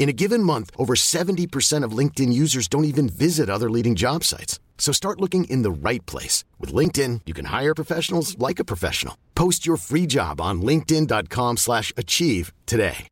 In 0.00 0.08
a 0.08 0.14
given 0.14 0.42
month, 0.42 0.70
over 0.78 0.94
70% 0.94 1.84
of 1.84 1.98
LinkedIn 1.98 2.32
users 2.32 2.68
don't 2.68 2.86
even 2.86 3.06
visit 3.06 3.50
other 3.50 3.68
leading 3.68 3.94
job 3.94 4.24
sites. 4.24 4.58
So 4.78 4.92
start 4.92 5.20
looking 5.20 5.44
in 5.44 5.62
the 5.62 5.70
right 5.70 6.06
place. 6.06 6.42
With 6.58 6.74
LinkedIn, 6.74 7.20
you 7.26 7.34
can 7.34 7.44
hire 7.44 7.74
professionals 7.74 8.34
like 8.38 8.58
a 8.62 8.64
professional. 8.64 9.14
Post 9.34 9.66
your 9.66 9.76
free 9.76 10.06
job 10.06 10.40
on 10.40 10.62
linkedin.com 10.62 11.58
slash 11.58 11.92
achieve 11.98 12.52
today. 12.66 13.06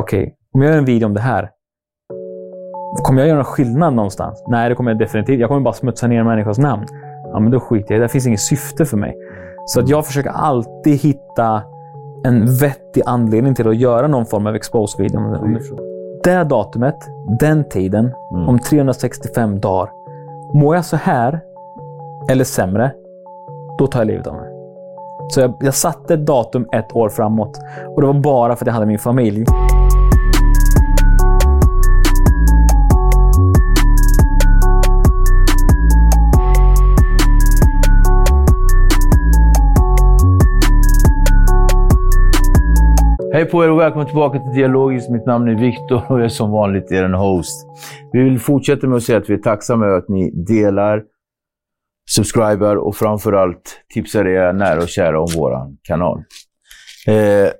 Okej, 0.00 0.22
okay, 0.22 0.32
om 0.54 0.62
jag 0.62 0.70
gör 0.70 0.78
en 0.78 0.84
video 0.84 1.06
om 1.06 1.14
det 1.14 1.20
här, 1.20 1.50
kommer 3.02 3.20
jag 3.20 3.28
göra 3.28 3.36
någon 3.36 3.44
skillnad 3.44 3.94
någonstans? 3.94 4.44
Nej, 4.48 4.68
det 4.68 4.74
kommer 4.74 4.90
jag 4.90 4.98
definitivt. 4.98 5.40
Jag 5.40 5.48
kommer 5.48 5.60
bara 5.60 5.74
smutsa 5.74 6.06
ner 6.06 6.20
en 6.20 6.26
människas 6.26 6.58
namn. 6.58 6.86
Ja, 7.32 7.40
men 7.40 7.50
då 7.50 7.60
skiter 7.60 7.94
jag 7.94 7.96
i 7.96 8.00
det. 8.00 8.04
Det 8.04 8.08
finns 8.08 8.26
inget 8.26 8.40
syfte 8.40 8.84
för 8.84 8.96
mig. 8.96 9.14
Så 9.66 9.80
att 9.80 9.88
jag 9.88 10.06
försöker 10.06 10.30
alltid 10.30 11.00
hitta 11.00 11.62
en 12.26 12.56
vettig 12.56 13.02
anledning 13.06 13.54
till 13.54 13.68
att 13.68 13.76
göra 13.76 14.08
någon 14.08 14.26
form 14.26 14.46
av 14.46 14.54
expose-video. 14.54 15.20
Mm. 15.20 15.58
Det 16.24 16.44
datumet, 16.44 16.96
den 17.40 17.68
tiden, 17.68 18.14
mm. 18.32 18.48
om 18.48 18.58
365 18.58 19.60
dagar. 19.60 19.90
Mår 20.54 20.74
jag 20.74 20.84
så 20.84 20.96
här 20.96 21.40
eller 22.30 22.44
sämre, 22.44 22.92
då 23.78 23.86
tar 23.86 24.00
jag 24.00 24.06
livet 24.06 24.26
av 24.26 24.34
mig. 24.34 24.52
Så 25.30 25.40
jag, 25.40 25.54
jag 25.60 25.74
satte 25.74 26.14
ett 26.14 26.26
datum 26.26 26.68
ett 26.72 26.96
år 26.96 27.08
framåt. 27.08 27.60
Och 27.94 28.00
det 28.00 28.06
var 28.06 28.14
bara 28.14 28.56
för 28.56 28.64
att 28.64 28.66
jag 28.66 28.74
hade 28.74 28.86
min 28.86 28.98
familj. 28.98 29.46
Hej 43.36 43.44
på 43.44 43.64
er 43.64 43.70
och 43.70 43.80
välkomna 43.80 44.06
tillbaka 44.06 44.38
till 44.38 44.52
Dialogiskt. 44.54 45.10
Mitt 45.10 45.26
namn 45.26 45.48
är 45.48 45.54
Viktor 45.54 46.02
och 46.08 46.18
jag 46.18 46.24
är 46.24 46.28
som 46.28 46.50
vanligt 46.50 46.92
er 46.92 47.08
host. 47.08 47.66
Vi 48.12 48.22
vill 48.22 48.40
fortsätta 48.40 48.86
med 48.86 48.96
att 48.96 49.02
säga 49.02 49.18
att 49.18 49.30
vi 49.30 49.34
är 49.34 49.38
tacksamma 49.38 49.86
över 49.86 49.98
att 49.98 50.08
ni 50.08 50.30
delar, 50.30 51.02
subscribar 52.10 52.76
och 52.76 52.96
framförallt 52.96 53.80
tipsar 53.94 54.26
era 54.26 54.52
nära 54.52 54.78
och 54.82 54.88
kära 54.88 55.20
om 55.20 55.26
vår 55.36 55.76
kanal. 55.82 56.18
Eh, 57.06 57.50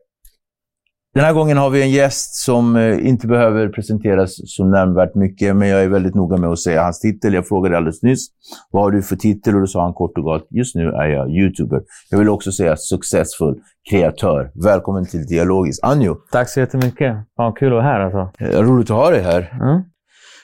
den 1.16 1.24
här 1.24 1.32
gången 1.32 1.56
har 1.56 1.70
vi 1.70 1.82
en 1.82 1.90
gäst 1.90 2.34
som 2.34 2.76
eh, 2.76 3.06
inte 3.08 3.26
behöver 3.26 3.68
presenteras 3.68 4.34
så 4.44 4.64
nämnvärt 4.64 5.14
mycket, 5.14 5.56
men 5.56 5.68
jag 5.68 5.82
är 5.82 5.88
väldigt 5.88 6.14
noga 6.14 6.36
med 6.36 6.50
att 6.50 6.58
säga 6.58 6.82
hans 6.82 7.00
titel. 7.00 7.34
Jag 7.34 7.48
frågade 7.48 7.76
alldeles 7.76 8.02
nyss, 8.02 8.26
vad 8.70 8.82
har 8.82 8.90
du 8.90 9.02
för 9.02 9.16
titel? 9.16 9.54
Och 9.54 9.60
då 9.60 9.66
sa 9.66 9.82
han 9.82 9.94
kort 9.94 10.18
och 10.18 10.24
gott, 10.24 10.46
just 10.50 10.74
nu 10.74 10.88
är 10.88 11.06
jag 11.06 11.30
YouTuber. 11.30 11.80
Jag 12.10 12.18
vill 12.18 12.28
också 12.28 12.52
säga 12.52 12.76
successfull 12.76 13.60
kreatör. 13.90 14.50
Välkommen 14.64 15.06
till 15.06 15.26
Dialogiskt. 15.26 15.84
Anjo! 15.84 16.16
Tack 16.32 16.48
så 16.48 16.60
jättemycket. 16.60 17.16
Fan, 17.36 17.52
kul 17.52 17.68
att 17.68 17.72
vara 17.72 17.82
här 17.82 18.00
alltså. 18.00 18.44
Eh, 18.44 18.62
roligt 18.62 18.90
att 18.90 18.96
ha 18.96 19.10
dig 19.10 19.22
här. 19.22 19.58
Mm. 19.60 19.82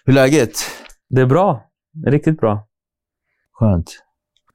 Hur 0.05 0.12
är 0.12 0.15
läget? 0.15 0.53
Det 1.11 1.21
är 1.21 1.27
bra. 1.27 1.62
Riktigt 2.06 2.41
bra. 2.41 2.66
Skönt. 3.53 3.91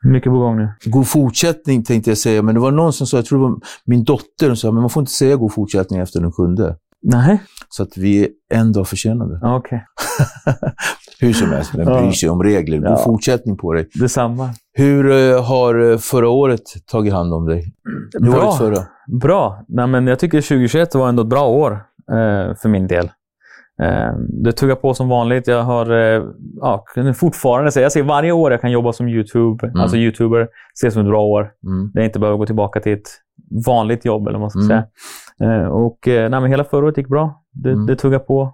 Mycket 0.03 0.31
på 0.31 0.39
gång 0.39 0.57
nu. 0.57 0.69
God 0.85 1.07
fortsättning 1.07 1.83
tänkte 1.83 2.11
jag 2.11 2.17
säga, 2.17 2.41
men 2.41 2.55
det 2.55 2.61
var 2.61 2.71
någon 2.71 2.93
som 2.93 3.07
sa, 3.07 3.17
jag 3.17 3.25
tror 3.25 3.39
det 3.39 3.43
var 3.49 3.59
min 3.85 4.03
dotter, 4.03 4.47
som 4.47 4.55
sa 4.55 4.71
men 4.71 4.81
man 4.81 4.89
får 4.89 5.01
inte 5.01 5.11
säga 5.11 5.35
god 5.35 5.53
fortsättning 5.53 5.99
efter 5.99 6.21
den 6.21 6.31
sjunde. 6.31 6.75
Nej. 7.01 7.43
Så 7.69 7.83
att 7.83 7.97
vi 7.97 8.23
är 8.23 8.29
en 8.53 8.73
dag 8.73 8.87
försenade. 8.87 9.39
Okej. 9.43 9.85
Okay. 10.45 10.53
Hur 11.19 11.33
som 11.33 11.49
helst, 11.49 11.71
vem 11.75 11.85
bryr 11.85 12.11
sig 12.11 12.29
om 12.29 12.43
regler? 12.43 12.77
God 12.77 12.87
ja. 12.87 12.97
fortsättning 12.97 13.57
på 13.57 13.73
dig. 13.73 13.89
Detsamma. 13.93 14.49
Hur 14.73 15.05
uh, 15.05 15.41
har 15.41 15.91
eh, 15.91 15.97
förra 15.97 16.29
året 16.29 16.61
tagit 16.91 17.13
hand 17.13 17.33
om 17.33 17.45
dig? 17.45 17.73
Hur 18.19 18.31
bra. 18.31 18.51
Förra? 18.51 18.83
Bra. 19.21 19.65
Nej, 19.67 19.87
men 19.87 20.07
jag 20.07 20.19
tycker 20.19 20.41
2021 20.41 20.95
var 20.95 21.09
ändå 21.09 21.23
ett 21.23 21.29
bra 21.29 21.47
år 21.47 21.71
uh, 21.71 22.55
för 22.61 22.69
min 22.69 22.87
del. 22.87 23.09
Eh, 23.83 24.13
det 24.43 24.51
tuggar 24.51 24.75
på 24.75 24.93
som 24.93 25.09
vanligt. 25.09 25.47
Jag 25.47 25.63
har 25.63 25.91
eh, 25.91 26.23
ja, 26.61 26.85
fortfarande 27.15 27.71
säga, 27.71 27.83
jag 27.83 27.91
ser 27.91 28.03
varje 28.03 28.31
år 28.31 28.51
jag 28.51 28.61
kan 28.61 28.71
jobba 28.71 28.93
som 28.93 29.07
YouTube, 29.07 29.67
mm. 29.67 29.79
alltså 29.79 29.97
YouTuber, 29.97 30.47
ser 30.81 30.89
som 30.89 31.01
ett 31.01 31.07
bra 31.07 31.21
år. 31.21 31.41
Mm. 31.41 31.91
Där 31.93 32.01
jag 32.01 32.07
inte 32.07 32.19
behöver 32.19 32.37
gå 32.37 32.45
tillbaka 32.45 32.79
till 32.79 32.93
ett 32.93 33.09
vanligt 33.65 34.05
jobb, 34.05 34.27
eller 34.27 34.39
vad 34.39 34.41
man 34.41 34.49
ska 34.49 34.59
mm. 34.59 34.67
säga. 34.67 34.85
Eh, 35.41 35.67
och 35.67 35.99
nej, 36.05 36.29
men 36.29 36.45
hela 36.45 36.63
förra 36.63 36.85
året 36.85 36.97
gick 36.97 37.07
bra. 37.07 37.43
Det, 37.51 37.71
mm. 37.71 37.85
det 37.85 37.95
tuggar 37.95 38.19
på. 38.19 38.53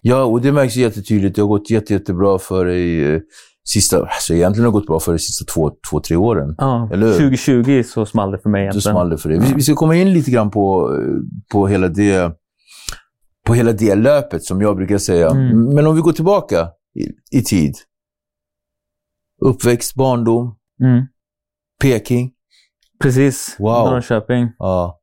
Ja, 0.00 0.24
och 0.24 0.40
det 0.40 0.52
märks 0.52 0.76
jättetydligt. 0.76 1.36
Det 1.36 1.42
har 1.42 1.48
gått 1.48 1.70
jätte, 1.70 1.92
jättebra 1.92 2.38
för 2.38 2.64
dig 2.64 3.22
sista, 3.64 4.00
alltså 4.00 4.34
egentligen 4.34 4.64
har 4.64 4.72
det 4.72 4.78
gått 4.78 4.86
bra 4.86 5.00
för 5.00 5.12
de 5.12 5.18
sista 5.18 5.52
två, 5.54 5.70
två 5.90 6.00
tre 6.00 6.16
åren. 6.16 6.54
Ja, 6.58 6.88
Eller? 6.92 7.12
2020 7.12 7.82
så 7.82 8.06
small 8.06 8.30
det 8.30 8.38
för 8.38 8.50
mig 8.50 8.62
egentligen. 8.62 8.82
Så 8.82 8.90
small 8.90 9.10
det 9.10 9.18
för 9.18 9.28
dig. 9.28 9.38
Vi, 9.38 9.54
vi 9.54 9.62
ska 9.62 9.74
komma 9.74 9.96
in 9.96 10.12
lite 10.12 10.30
grann 10.30 10.50
på, 10.50 10.90
på 11.52 11.66
hela 11.66 11.88
det 11.88 12.32
på 13.46 13.54
hela 13.54 13.72
det 13.72 13.94
löpet, 13.94 14.44
som 14.44 14.60
jag 14.60 14.76
brukar 14.76 14.98
säga. 14.98 15.30
Mm. 15.30 15.74
Men 15.74 15.86
om 15.86 15.94
vi 15.94 16.00
går 16.00 16.12
tillbaka 16.12 16.68
i, 16.94 17.38
i 17.38 17.42
tid. 17.42 17.74
Uppväxt, 19.44 19.94
barndom, 19.94 20.56
mm. 20.82 21.06
Peking. 21.82 22.32
Precis, 23.02 23.56
wow. 23.58 23.90
Norrköping. 23.90 24.52
Ja. 24.58 24.98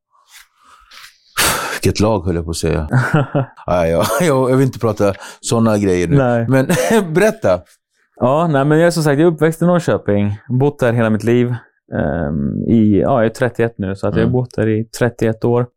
Vilket 1.74 2.00
lag 2.00 2.26
höll 2.26 2.36
jag 2.36 2.46
på 2.46 2.52
att 2.52 2.58
säga. 2.58 2.88
ja, 3.66 3.88
ja, 3.88 4.06
jag, 4.22 4.58
vill 4.58 4.66
inte 4.66 4.80
prata 4.80 5.14
sådana 5.40 5.78
grejer 5.78 6.08
nu. 6.08 6.18
Nej. 6.18 6.48
Men 6.48 6.66
berätta. 7.14 7.62
Ja, 8.16 8.48
nej, 8.48 8.66
men 8.66 8.78
jag 8.78 8.88
är 8.88 8.92
som 8.92 9.04
sagt 9.04 9.20
jag 9.20 9.28
är 9.28 9.34
uppväxt 9.34 9.62
i 9.62 9.66
Norrköping. 9.66 10.38
Bott 10.60 10.80
där 10.80 10.94
hela 10.94 11.10
mitt 11.10 11.24
liv. 11.24 11.56
Um, 11.92 12.64
i, 12.68 13.00
ja, 13.00 13.20
jag 13.20 13.26
är 13.26 13.30
31 13.30 13.74
nu, 13.78 13.96
så 13.96 14.08
att 14.08 14.14
mm. 14.14 14.20
jag 14.20 14.26
har 14.26 14.30
mm. 14.30 14.34
bott 14.34 14.56
där 14.56 14.68
i 14.68 14.86
31 15.00 15.46
år. 15.46 15.68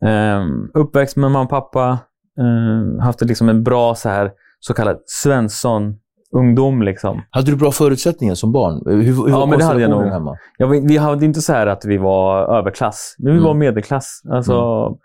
Mm. 0.00 0.42
Um, 0.42 0.70
uppväxt 0.74 1.16
med 1.16 1.30
mamma 1.30 1.44
och 1.44 1.50
pappa. 1.50 1.98
Um, 2.40 2.98
haft 2.98 3.20
liksom 3.20 3.48
en 3.48 3.62
bra 3.62 3.94
så, 3.94 4.08
här, 4.08 4.30
så 4.60 4.74
kallad 4.74 4.98
Svensson 5.06 5.94
ungdom. 6.36 6.82
Liksom. 6.82 7.22
Hade 7.30 7.50
du 7.50 7.56
bra 7.56 7.72
förutsättningar 7.72 8.34
som 8.34 8.52
barn? 8.52 8.82
Hur, 8.86 9.02
hur 9.02 9.28
ja, 9.28 9.46
men 9.46 9.58
det 9.58 9.64
hade 9.64 9.80
jag 9.80 9.90
nog. 9.90 10.02
Hemma? 10.02 10.36
Ja, 10.58 10.66
vi, 10.66 10.80
vi 10.80 10.96
hade 10.96 11.24
inte 11.24 11.40
så 11.40 11.52
här 11.52 11.66
att 11.66 11.84
vi 11.84 11.98
var 11.98 12.58
överklass, 12.58 13.16
men 13.18 13.32
vi 13.32 13.38
mm. 13.38 13.44
var 13.44 13.54
medelklass. 13.54 14.22
Alltså, 14.30 14.52
mm. 14.52 14.98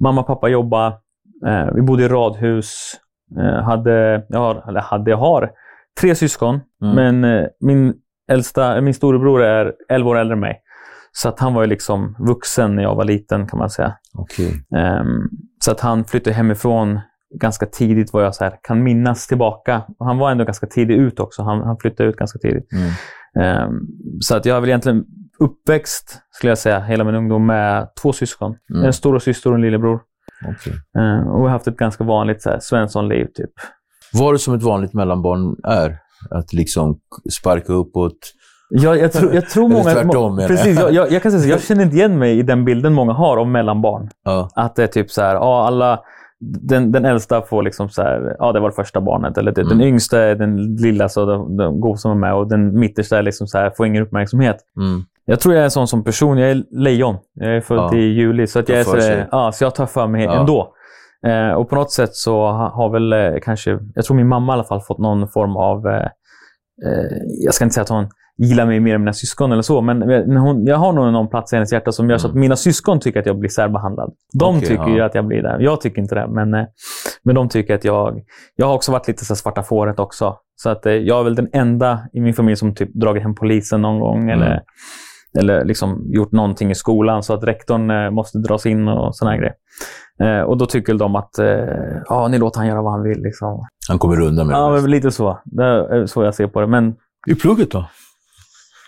Mamma 0.00 0.20
och 0.20 0.26
pappa 0.26 0.48
jobbade. 0.48 0.96
Eh, 1.46 1.66
vi 1.74 1.82
bodde 1.82 2.04
i 2.04 2.08
radhus. 2.08 2.92
Eh, 3.38 3.64
hade, 3.64 4.26
jag 4.28 4.38
har, 4.38 4.68
eller 4.68 4.80
hade, 4.80 5.10
jag 5.10 5.18
har 5.18 5.50
tre 6.00 6.14
syskon, 6.14 6.60
mm. 6.82 6.94
men 6.94 7.24
eh, 7.24 7.46
min 7.60 7.94
äldsta, 8.28 8.80
min 8.80 8.94
storebror 8.94 9.42
är 9.42 9.72
11 9.88 10.10
år 10.10 10.18
äldre 10.18 10.32
än 10.34 10.40
mig. 10.40 10.62
Så 11.12 11.28
att 11.28 11.40
han 11.40 11.54
var 11.54 11.62
ju 11.62 11.68
liksom 11.68 12.16
vuxen 12.18 12.76
när 12.76 12.82
jag 12.82 12.94
var 12.94 13.04
liten 13.04 13.46
kan 13.46 13.58
man 13.58 13.70
säga. 13.70 13.94
Okay. 14.18 14.46
Um, 14.46 14.78
ehm, 14.78 15.28
så 15.64 15.70
att 15.72 15.80
han 15.80 16.04
flyttade 16.04 16.36
hemifrån 16.36 17.00
ganska 17.40 17.66
tidigt 17.66 18.12
vad 18.12 18.24
jag 18.24 18.34
så 18.34 18.44
här, 18.44 18.58
kan 18.62 18.82
minnas 18.82 19.26
tillbaka. 19.26 19.82
Och 19.98 20.06
han 20.06 20.18
var 20.18 20.30
ändå 20.30 20.44
ganska 20.44 20.66
tidigt 20.66 20.98
ut 20.98 21.20
också. 21.20 21.42
Han, 21.42 21.60
han 21.60 21.76
flyttade 21.78 22.08
ut 22.08 22.16
ganska 22.16 22.38
tidigt. 22.38 22.68
Mm. 22.72 22.90
Eh, 23.40 23.70
så 24.20 24.36
att 24.36 24.46
jag 24.46 24.54
har 24.54 24.60
väl 24.60 24.70
egentligen 24.70 25.04
uppväxt, 25.38 26.20
skulle 26.30 26.50
jag 26.50 26.58
säga, 26.58 26.80
hela 26.80 27.04
min 27.04 27.14
ungdom 27.14 27.46
med 27.46 27.88
två 28.02 28.12
syskon. 28.12 28.56
Mm. 28.74 28.84
En 28.84 28.92
storasyster 28.92 29.50
och 29.50 29.56
en 29.56 29.62
lillebror. 29.62 30.00
Okej. 30.46 30.72
Eh, 30.98 31.28
och 31.28 31.40
vi 31.40 31.42
har 31.42 31.48
haft 31.48 31.68
ett 31.68 31.76
ganska 31.76 32.04
vanligt 32.04 32.42
så 32.42 32.50
här, 32.50 32.58
Svensson-liv, 32.60 33.26
typ. 33.34 33.50
Var 34.12 34.32
det 34.32 34.38
som 34.38 34.54
ett 34.54 34.62
vanligt 34.62 34.94
mellanbarn 34.94 35.56
är? 35.64 35.98
Att 36.30 36.52
liksom 36.52 36.98
sparka 37.40 37.72
uppåt? 37.72 38.18
Jag, 38.70 38.98
jag, 38.98 39.12
tror, 39.12 39.34
jag 39.34 39.48
tror 39.48 39.68
många... 39.68 39.82
tvärtom, 39.84 40.38
jag. 40.38 40.48
precis, 40.48 40.80
jag, 40.80 40.92
jag, 40.92 41.12
jag 41.12 41.22
kan 41.22 41.32
säga 41.32 41.42
så, 41.42 41.48
jag 41.48 41.62
känner 41.62 41.82
inte 41.82 41.96
igen 41.96 42.18
mig 42.18 42.38
i 42.38 42.42
den 42.42 42.64
bilden 42.64 42.92
många 42.94 43.12
har 43.12 43.36
om 43.36 43.52
mellanbarn. 43.52 44.10
Ja. 44.24 44.48
Att 44.54 44.76
det 44.76 44.82
är 44.82 44.86
typ 44.86 45.10
så 45.10 45.22
här, 45.22 45.34
ja, 45.34 45.66
alla... 45.66 46.00
Den, 46.40 46.92
den 46.92 47.04
äldsta 47.04 47.42
får 47.42 47.62
liksom 47.62 47.88
så 47.88 48.02
här, 48.02 48.36
ja 48.38 48.52
det 48.52 48.60
var 48.60 48.68
det 48.68 48.74
första 48.74 49.00
barnet. 49.00 49.38
Eller 49.38 49.52
det, 49.52 49.60
Mm. 49.60 49.78
den 49.78 49.86
yngsta 49.88 50.20
är 50.20 50.34
den 50.34 50.76
lilla, 50.76 51.08
så 51.08 51.24
de, 51.24 51.56
de 51.56 51.80
god 51.80 51.98
som 52.00 52.10
är 52.10 52.14
med. 52.14 52.34
Och 52.34 52.48
den 52.48 52.78
mittersta 52.78 53.18
är 53.18 53.22
liksom 53.22 53.46
så 53.46 53.58
här, 53.58 53.70
får 53.76 53.86
ingen 53.86 54.02
uppmärksamhet. 54.02 54.56
Mm. 54.76 55.02
Jag 55.24 55.40
tror 55.40 55.54
jag 55.54 55.60
är 55.60 55.64
en 55.64 55.70
sån 55.70 55.88
som 55.88 56.04
person. 56.04 56.38
Jag 56.38 56.50
är 56.50 56.62
lejon. 56.70 57.16
Jag 57.34 57.56
är 57.56 57.60
född 57.60 57.78
Ja. 57.78 57.96
i 57.96 58.00
juli, 58.00 58.46
så, 58.46 58.58
att 58.58 58.68
jag 58.68 58.78
är 58.78 58.84
så, 58.84 59.24
ja, 59.30 59.52
så 59.52 59.64
jag 59.64 59.74
tar 59.74 59.86
för 59.86 60.06
mig 60.06 60.24
Ja. 60.24 60.40
ändå. 60.40 60.72
Eh, 61.26 61.50
och 61.52 61.68
på 61.68 61.74
något 61.74 61.92
sätt 61.92 62.14
så 62.14 62.32
ha- 62.46 62.72
har 62.74 62.90
väl 62.90 63.12
eh, 63.12 63.40
kanske, 63.42 63.78
jag 63.94 64.04
tror 64.04 64.16
min 64.16 64.28
mamma 64.28 64.52
i 64.52 64.54
alla 64.54 64.64
fall 64.64 64.80
fått 64.80 64.98
någon 64.98 65.28
form 65.28 65.56
av, 65.56 65.86
eh, 65.86 66.02
eh, 66.86 67.16
jag 67.44 67.54
ska 67.54 67.64
inte 67.64 67.74
säga 67.74 67.82
att 67.82 67.88
hon 67.88 68.08
gillar 68.40 68.66
mig 68.66 68.80
mer 68.80 68.94
än 68.94 69.00
mina 69.00 69.12
syskon 69.12 69.52
eller 69.52 69.62
så, 69.62 69.80
men 69.80 69.98
men 69.98 70.36
hon, 70.36 70.66
jag 70.66 70.76
har 70.76 70.92
nog 70.92 71.12
någon 71.12 71.28
plats 71.28 71.52
i 71.52 71.56
hennes 71.56 71.72
hjärta 71.72 71.92
som 71.92 72.10
gör 72.10 72.18
så 72.18 72.28
att 72.28 72.34
mina 72.34 72.56
syskon 72.56 73.00
tycker 73.00 73.20
att 73.20 73.26
jag 73.26 73.38
blir 73.38 73.50
särbehandlad. 73.50 74.12
De 74.38 74.44
Mm. 74.48 74.56
Okej, 74.58 74.68
tycker 74.68 74.82
ja. 74.88 74.94
ju 74.96 75.00
att 75.00 75.14
jag 75.14 75.26
blir 75.26 75.42
det. 75.42 75.56
Jag 75.60 75.80
tycker 75.80 76.02
inte 76.02 76.14
det, 76.14 76.26
men, 76.28 76.54
eh, 76.54 76.64
men 77.24 77.34
de 77.34 77.48
tycker 77.48 77.74
att 77.74 77.84
jag... 77.84 78.20
Jag 78.56 78.66
har 78.66 78.74
också 78.74 78.92
varit 78.92 79.08
lite 79.08 79.24
så 79.24 79.32
här 79.34 79.36
svarta 79.36 79.62
fåret 79.62 79.98
också. 79.98 80.36
Så 80.56 80.70
att 80.70 80.86
eh, 80.86 80.92
jag 80.92 81.20
är 81.20 81.24
väl 81.24 81.34
den 81.34 81.48
enda 81.52 82.00
i 82.12 82.20
min 82.20 82.34
familj 82.34 82.56
som 82.56 82.74
typ 82.74 82.94
dragit 82.94 83.22
hem 83.22 83.34
polisen 83.34 83.82
någon 83.82 84.00
gång 84.00 84.22
Mm. 84.22 84.28
eller, 84.42 84.62
eller 85.38 85.64
liksom 85.64 86.02
gjort 86.06 86.32
någonting 86.32 86.70
i 86.70 86.74
skolan 86.74 87.22
så 87.22 87.34
att 87.34 87.44
rektorn 87.44 87.90
eh, 87.90 88.10
måste 88.10 88.38
dras 88.38 88.66
in 88.66 88.88
och 88.88 89.16
såna 89.16 89.30
här 89.30 89.38
grejer. 89.38 89.54
Eh, 90.20 90.40
och 90.40 90.56
då 90.58 90.66
tycker 90.66 90.94
de 90.94 91.16
att 91.16 91.38
eh, 91.38 91.46
ja, 92.08 92.28
ni 92.28 92.38
låter 92.38 92.58
han 92.58 92.68
göra 92.68 92.82
vad 92.82 92.92
han 92.92 93.02
vill. 93.02 93.22
Liksom. 93.22 93.66
Han 93.88 93.98
kommer 93.98 94.20
undan 94.20 94.46
med 94.46 94.54
Ja, 94.56 94.68
det. 94.70 94.80
men 94.82 94.90
lite 94.90 95.10
så. 95.10 95.38
Det 95.44 95.64
är 95.64 96.06
så 96.06 96.24
jag 96.24 96.34
ser 96.34 96.46
på 96.46 96.60
det. 96.60 96.66
Men 96.66 96.94
I 97.26 97.34
plugget 97.34 97.70
då? 97.70 97.88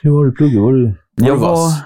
Hur 0.03 0.11
var 0.11 0.25
det 0.25 0.31
i 0.31 0.35
plugget? 0.35 0.61
Var 0.61 0.73
du, 0.73 0.85
var 0.87 1.29
jag 1.29 1.37
du 1.37 1.41
var, 1.41 1.51
vass? 1.51 1.83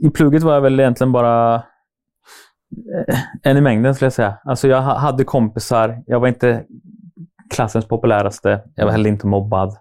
I 0.00 0.10
plugget 0.10 0.42
var 0.42 0.54
jag 0.54 0.60
väl 0.60 0.80
egentligen 0.80 1.12
bara 1.12 1.54
eh, 1.54 3.18
en 3.42 3.56
i 3.56 3.60
mängden 3.60 3.94
skulle 3.94 4.06
jag 4.06 4.12
säga. 4.12 4.34
Alltså 4.44 4.68
jag 4.68 4.82
ha- 4.82 4.98
hade 4.98 5.24
kompisar. 5.24 6.02
Jag 6.06 6.20
var 6.20 6.28
inte 6.28 6.64
klassens 7.50 7.88
populäraste. 7.88 8.62
Jag 8.74 8.84
var 8.84 8.92
heller 8.92 9.10
inte 9.10 9.26
mobbad. 9.26 9.76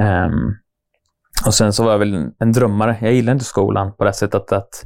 Ehm, 0.00 0.54
och 1.46 1.54
sen 1.54 1.72
så 1.72 1.84
var 1.84 1.90
jag 1.92 1.98
väl 1.98 2.30
en, 2.38 2.52
drömmare. 2.52 2.96
Jag 3.00 3.12
gillade 3.12 3.32
inte 3.32 3.44
skolan 3.44 3.92
på 3.92 4.04
det 4.04 4.12
sättet 4.12 4.34
att, 4.34 4.52
att 4.52 4.84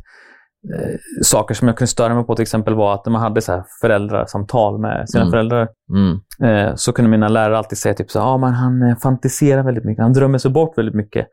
saker 1.23 1.55
som 1.55 1.69
jag 1.69 1.76
kunde 1.76 1.88
störa 1.88 2.14
mig 2.14 2.25
på 2.25 2.35
till 2.35 2.43
exempel 2.43 2.75
var 2.75 2.94
att 2.94 3.06
när 3.06 3.11
man 3.11 3.23
hade 3.23 3.41
så 3.41 3.53
här 3.53 3.64
föräldrasamtal 3.81 4.79
med 4.81 5.11
sina 5.11 5.23
Mm. 5.23 5.31
föräldrar 5.31 5.69
Mm. 5.91 6.20
eh, 6.69 6.75
så 6.75 6.93
kunde 6.93 7.11
mina 7.11 7.29
lärare 7.29 7.59
alltid 7.59 7.79
säga 7.79 7.94
typ 7.94 8.11
så 8.11 8.20
här, 8.20 8.26
ah, 8.26 8.38
men 8.38 8.53
han 8.53 8.82
eh, 8.82 8.97
fantiserar 8.97 9.62
väldigt 9.62 9.85
mycket. 9.85 10.03
Han 10.03 10.12
drömmer 10.12 10.38
sig 10.38 10.50
bort 10.50 10.79
väldigt 10.79 10.94
mycket. 10.94 11.26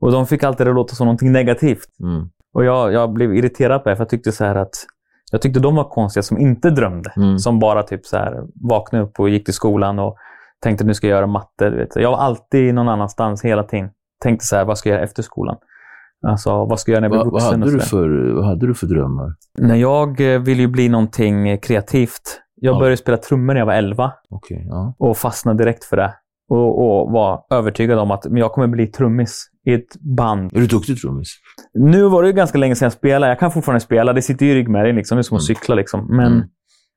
Och 0.00 0.12
de 0.12 0.26
fick 0.26 0.42
alltid 0.44 0.66
det 0.66 0.70
att 0.70 0.74
låta 0.76 0.94
som 0.94 1.06
någonting 1.06 1.32
negativt. 1.32 1.88
Mm. 2.02 2.28
Och 2.54 2.64
jag, 2.64 2.92
jag 2.92 3.12
blev 3.12 3.34
irriterad 3.34 3.82
på 3.82 3.88
det, 3.88 3.96
för 3.96 4.00
jag 4.04 4.08
tyckte 4.08 4.32
så 4.32 4.44
här 4.44 4.54
att 4.54 4.74
jag 5.32 5.42
tyckte 5.42 5.60
de 5.60 5.74
var 5.76 5.84
konstiga 5.84 6.22
som 6.22 6.38
inte 6.38 6.70
drömde. 6.70 7.12
Mm. 7.16 7.38
Som 7.38 7.58
bara 7.58 7.82
typ 7.82 8.06
så 8.06 8.16
här 8.16 8.42
vaknade 8.70 9.04
upp 9.04 9.20
och 9.20 9.28
gick 9.28 9.44
till 9.44 9.54
skolan 9.54 9.98
och 9.98 10.16
tänkte 10.62 10.84
nu 10.84 10.94
ska 10.94 11.06
jag 11.06 11.16
göra 11.16 11.26
matte. 11.26 11.70
Du 11.70 11.76
vet. 11.76 11.96
Jag 11.96 12.10
var 12.10 12.18
alltid 12.18 12.74
någon 12.74 12.88
annanstans 12.88 13.44
hela 13.44 13.62
tiden. 13.62 13.90
Tänkte 14.22 14.46
så 14.46 14.56
här, 14.56 14.64
vad 14.64 14.78
ska 14.78 14.88
jag 14.88 14.94
göra 14.96 15.04
efter 15.04 15.22
skolan? 15.22 15.56
Alltså, 16.26 16.50
vad 16.64 16.80
ska 16.80 16.92
jag 16.92 16.94
göra 17.02 17.08
när 17.08 17.16
jag 17.16 17.24
blir 17.24 17.32
Vad, 17.32 17.42
vad, 17.42 17.42
vuxen? 17.42 17.62
hade 17.62 17.72
du 17.72 17.80
för, 17.80 18.32
vad 18.34 18.44
hade 18.44 18.66
du 18.66 18.74
för 18.74 18.86
drömmar? 18.86 19.34
När 19.58 19.74
jag 19.76 20.34
eh, 20.34 20.40
ville 20.40 20.60
ju 20.62 20.68
bli 20.68 20.88
någonting 20.88 21.48
eh, 21.48 21.58
kreativt. 21.58 22.40
Jag 22.60 22.74
Ja. 22.74 22.78
började 22.78 22.96
spela 22.96 23.16
trummor 23.16 23.52
när 23.54 23.60
jag 23.60 23.66
var 23.66 23.74
11 23.74 24.12
Okej, 24.30 24.66
ja. 24.70 24.94
och 24.98 25.16
fastnade 25.16 25.58
direkt 25.64 25.84
för 25.84 25.96
det. 25.96 26.14
Och, 26.50 26.78
och 27.02 27.12
var 27.12 27.40
övertygad 27.50 27.98
om 27.98 28.10
att 28.10 28.24
men 28.24 28.36
jag 28.36 28.52
kommer 28.52 28.66
bli 28.66 28.86
trummis 28.86 29.46
i 29.66 29.72
ett 29.74 29.96
band. 30.16 30.56
Är 30.56 30.60
du 30.60 30.66
duktig 30.66 31.00
trummis? 31.00 31.28
Nu 31.74 32.02
var 32.08 32.22
det 32.22 32.32
ganska 32.32 32.58
länge 32.58 32.74
sedan 32.74 32.86
jag 32.86 32.92
spelade. 32.92 33.32
Jag 33.32 33.38
kan 33.38 33.50
fortfarande 33.50 33.80
spela. 33.80 34.12
Det 34.12 34.22
sitter 34.22 34.46
ju 34.46 34.52
i 34.52 34.54
ryggmärgen. 34.54 34.96
Liksom. 34.96 35.16
Det 35.16 35.20
är 35.20 35.22
som 35.22 35.36
att 35.36 35.40
Mm. 35.48 35.56
cykla. 35.56 35.74
Liksom. 35.74 36.06
Men, 36.16 36.32
Mm. 36.32 36.46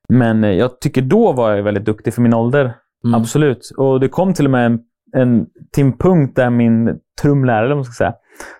men 0.08 0.44
eh, 0.44 0.50
jag 0.50 0.80
tycker 0.80 1.02
då 1.02 1.32
var 1.32 1.50
jag 1.52 1.62
väldigt 1.62 1.84
duktig 1.84 2.14
för 2.14 2.22
min 2.22 2.34
ålder. 2.34 2.74
Mm. 3.04 3.14
Absolut. 3.20 3.70
Och 3.76 4.00
det 4.00 4.08
kom 4.08 4.34
till 4.34 4.44
och 4.44 4.50
med 4.50 4.66
en, 4.66 4.80
en, 5.16 5.46
till 5.72 5.84
en 5.84 5.98
punkt 5.98 6.32
där 6.36 6.50
min 6.50 6.98
trumlärare, 7.22 7.58
eller 7.64 7.68
vad 7.68 7.76
man 7.76 7.84
ska 7.84 8.04
säga, 8.04 8.14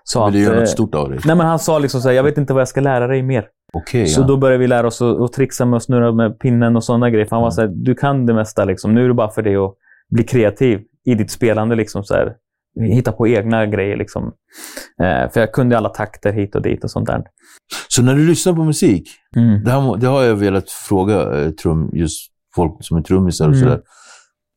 sa 0.05 0.29
att... 0.29 0.35
göra 0.35 0.55
eh, 0.55 0.61
något 0.61 0.69
stort 0.69 0.95
av 0.95 1.11
dig? 1.11 1.19
Nej, 1.25 1.37
men 1.37 1.47
han 1.47 1.59
sa 1.59 1.79
liksom 1.79 2.01
så 2.01 2.09
här, 2.09 2.17
jag 2.17 2.23
vet 2.23 2.39
inte 2.39 2.53
vad 2.53 2.61
jag 2.61 2.69
ska 2.69 2.81
lära 2.81 3.07
dig 3.07 3.23
mer. 3.23 3.47
Okej, 3.73 4.07
Så 4.07 4.21
ja. 4.21 4.27
då 4.27 4.37
började 4.37 4.59
vi 4.59 4.67
lära 4.67 4.87
oss 4.87 5.03
att, 5.03 5.21
att 5.21 5.33
trixa 5.33 5.65
med 5.65 5.77
att 5.77 5.83
snurra 5.83 6.13
med 6.13 6.39
pinnen 6.39 6.77
och 6.77 6.85
sådana 6.85 7.11
grejer. 7.11 7.27
För 7.27 7.37
han 7.37 7.43
var 7.43 7.49
Mm. 7.49 7.53
så 7.55 7.61
här, 7.61 7.69
du 7.69 7.95
kan 7.95 8.27
det 8.27 8.35
mesta. 8.35 8.65
Liksom. 8.65 8.95
Nu 8.95 9.05
är 9.05 9.09
det 9.09 9.15
bara 9.15 9.31
för 9.31 9.43
dig 9.43 9.57
att 9.57 9.75
bli 10.11 10.25
kreativ 10.25 10.81
i 11.05 11.15
ditt 11.15 11.31
spelande. 11.31 11.75
Liksom, 11.77 12.05
så 12.05 12.15
här. 12.15 12.33
Hitta 12.81 13.13
på 13.13 13.29
egna 13.29 13.67
grejer. 13.67 13.97
Liksom. 13.97 14.23
Eh, 15.03 15.31
för 15.31 15.41
jag 15.41 15.53
kunde 15.53 15.77
alla 15.79 15.89
takter 15.89 16.33
hit 16.33 16.55
och 16.55 16.63
dit 16.63 16.85
och 16.85 16.91
sånt 16.91 17.07
där. 17.07 17.23
Så 17.89 18.03
när 18.03 18.15
du 18.15 18.27
lyssnar 18.27 18.53
på 18.53 18.65
musik, 18.65 19.09
Mm. 19.37 19.65
det, 19.65 19.71
här, 19.71 19.97
det 19.97 20.07
har 20.07 20.23
jag 20.23 20.35
velat 20.37 20.71
fråga 20.71 21.41
eh, 21.45 21.51
trum, 21.51 21.91
just 21.93 22.31
folk 22.55 22.73
som 22.81 22.97
är 22.97 23.03
trummisar 23.03 23.45
och 23.49 23.55
Mm. 23.55 23.63
sådär. 23.65 23.81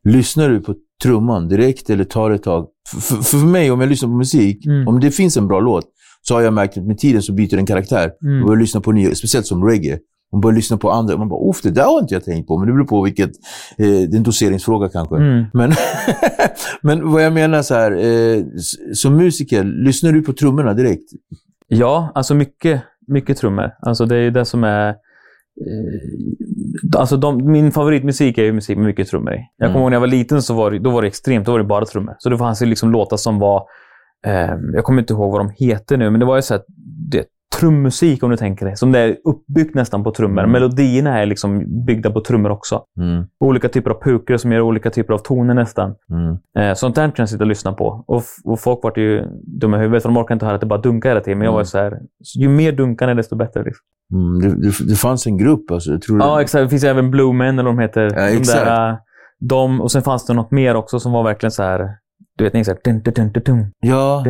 Lyssnar 0.04 0.50
du 0.50 0.60
på 0.62 0.76
trumman 1.04 1.48
direkt 1.48 1.90
eller 1.90 2.04
tar 2.04 2.32
ett 2.32 2.44
tag? 2.44 2.68
För, 2.92 2.98
för, 3.02 3.16
för 3.24 3.38
mig, 3.38 3.72
om 3.72 3.82
jag 3.82 3.90
lyssnar 3.90 4.10
på 4.10 4.16
musik, 4.16 4.66
Mm. 4.66 4.88
om 4.88 5.00
det 5.00 5.12
finns 5.12 5.38
en 5.38 5.48
bra 5.48 5.60
låt, 5.60 5.86
så 6.22 6.34
har 6.34 6.42
jag 6.42 6.54
märkt 6.54 6.78
att 6.78 6.86
med 6.88 6.98
tiden 6.98 7.22
så 7.22 7.34
byter 7.34 7.56
den 7.56 7.66
karaktär. 7.66 8.12
Mm. 8.24 8.38
Jag 8.38 8.48
börjar 8.48 8.60
lyssna 8.62 8.82
på 8.82 8.92
nya, 8.92 9.16
speciellt 9.16 9.48
som 9.48 9.64
reggae. 9.66 10.00
Man 10.32 10.42
börjar 10.42 10.56
lyssna 10.56 10.78
på 10.78 10.92
andra. 10.92 11.18
Man 11.18 11.30
bara, 11.30 11.50
uff, 11.50 11.62
det 11.62 11.72
där 11.72 11.84
har 11.84 12.00
inte 12.02 12.14
jag 12.14 12.24
tänkt 12.24 12.48
på. 12.48 12.58
Men 12.58 12.68
det 12.68 12.74
beror 12.74 12.86
på 12.86 13.02
vilket... 13.04 13.30
Eh, 13.78 13.86
det 13.88 14.14
är 14.14 14.16
en 14.16 14.24
doseringsfråga 14.24 14.90
kanske. 14.90 15.16
Mm. 15.16 15.46
Men, 15.54 15.74
men 16.82 17.12
vad 17.12 17.24
jag 17.24 17.34
menar 17.34 17.62
så 17.62 17.74
här, 17.74 17.92
eh, 17.92 18.44
som 18.94 19.18
musiker, 19.18 19.64
lyssnar 19.64 20.12
du 20.12 20.22
på 20.22 20.34
trummorna 20.34 20.74
direkt? 20.74 21.04
Ja, 21.68 22.12
alltså 22.16 22.36
mycket, 22.36 22.82
mycket 23.08 23.38
trummor. 23.38 23.72
Alltså 23.82 24.06
det 24.06 24.16
är 24.16 24.22
ju 24.22 24.32
det 24.32 24.46
som 24.46 24.64
är... 24.64 24.96
Eh, 25.62 27.00
alltså 27.00 27.18
de, 27.18 27.52
min 27.52 27.72
favoritmusik 27.72 28.38
är 28.38 28.44
ju 28.44 28.54
musik 28.54 28.78
med 28.78 28.86
mycket 28.86 29.08
trummor 29.08 29.34
i. 29.34 29.40
Jag 29.58 29.66
Mm. 29.66 29.74
kommer 29.74 29.84
ihåg 29.84 29.92
när 29.92 29.96
jag 29.96 30.00
var 30.02 30.08
liten 30.08 30.42
så 30.42 30.54
var 30.54 30.72
det, 30.72 30.80
då 30.80 30.90
var 30.90 31.02
det 31.02 31.08
extremt. 31.08 31.46
Då 31.46 31.52
var 31.52 31.60
det 31.60 31.66
bara 31.66 31.86
trummor. 31.86 32.16
Så 32.20 32.30
det 32.30 32.38
fanns 32.38 32.62
ju 32.62 32.66
liksom 32.66 32.92
låtar 32.92 33.18
som 33.18 33.40
var... 33.40 33.64
Eh, 34.28 34.56
jag 34.74 34.84
kommer 34.84 35.02
inte 35.02 35.14
ihåg 35.14 35.32
vad 35.32 35.40
de 35.40 35.52
heter 35.66 35.98
nu, 35.98 36.10
men 36.10 36.20
det 36.20 36.26
var 36.26 36.36
ju 36.36 36.42
så 36.42 36.54
här, 36.54 36.64
det, 37.12 37.26
trummusik 37.60 38.24
om 38.24 38.30
du 38.32 38.38
tänker 38.38 38.66
dig. 38.66 38.76
Som 38.78 38.92
det 38.92 39.00
är 39.00 39.18
uppbyggt 39.26 39.76
nästan 39.76 40.04
på 40.04 40.12
trummor. 40.12 40.40
Mm. 40.40 40.52
Melodierna 40.52 41.20
är 41.22 41.26
liksom 41.26 41.64
byggda 41.86 42.12
på 42.12 42.22
trummor 42.22 42.50
också. 42.50 42.82
Mm, 43.00 43.26
Olika 43.40 43.70
typer 43.70 43.92
av 43.92 44.02
pukor 44.04 44.38
som 44.38 44.52
gör 44.52 44.62
olika 44.62 44.90
typer 44.90 45.14
av 45.14 45.18
toner 45.18 45.54
nästan. 45.54 45.96
mm. 46.10 46.38
Eh, 46.70 46.74
sånt 46.74 46.96
där 46.96 47.04
kan 47.08 47.14
jag 47.18 47.30
sitta 47.30 47.44
och 47.44 47.48
lyssna 47.48 47.74
på. 47.74 48.04
Och, 48.08 48.24
och 48.44 48.60
folk 48.60 48.80
vart 48.84 48.98
ju 48.98 49.24
dumma 49.62 49.78
i 49.78 49.80
huvudet 49.80 50.04
för 50.04 50.10
de 50.10 50.18
orkar 50.18 50.34
inte 50.36 50.46
höra 50.46 50.56
att 50.56 50.62
det 50.62 50.68
bara 50.68 50.82
dunkar 50.82 51.10
hela 51.10 51.22
tiden. 51.22 51.38
Men 51.40 51.46
jag 51.46 51.52
var 51.52 51.60
Mm. 51.60 51.64
ju 51.64 51.70
så 51.70 51.78
här, 51.78 52.00
ju 52.38 52.50
mer 52.50 52.72
dunkande 52.72 53.14
desto 53.14 53.36
bättre. 53.36 53.64
Liksom. 53.64 53.84
Mm, 54.14 54.40
det, 54.42 54.68
det, 54.68 54.90
det 54.90 54.96
fanns 54.96 55.28
en 55.28 55.38
grupp, 55.38 55.72
alltså. 55.72 55.92
Jag 55.92 56.02
tror 56.02 56.20
Ja, 56.20 56.36
det, 56.36 56.42
exakt. 56.42 56.64
Det 56.66 56.70
finns 56.70 56.84
även 56.84 57.12
Blue 57.12 57.34
Men, 57.34 57.60
eller 57.60 57.64
vad 57.70 57.78
de 57.78 57.82
heter. 57.82 58.02
Ja, 58.02 58.10
de 58.32 58.38
exakt. 58.38 58.66
där, 58.66 58.90
eh, 58.90 58.96
de, 59.40 59.82
och 59.82 59.92
sen 59.92 60.02
fanns 60.02 60.26
det 60.26 60.34
något 60.34 60.52
mer 60.52 60.76
också 60.76 61.00
som 61.00 61.12
var 61.12 61.24
verkligen 61.24 61.52
så 61.52 61.64
här... 61.64 61.90
Du 62.38 62.44
vet, 62.44 62.54
ni 62.54 62.64
så 62.66 62.72
här, 62.72 62.80
dun, 62.84 63.02
dun, 63.02 63.14
dun, 63.14 63.32
dun, 63.32 63.44
dun. 63.44 63.72
ja 63.80 64.24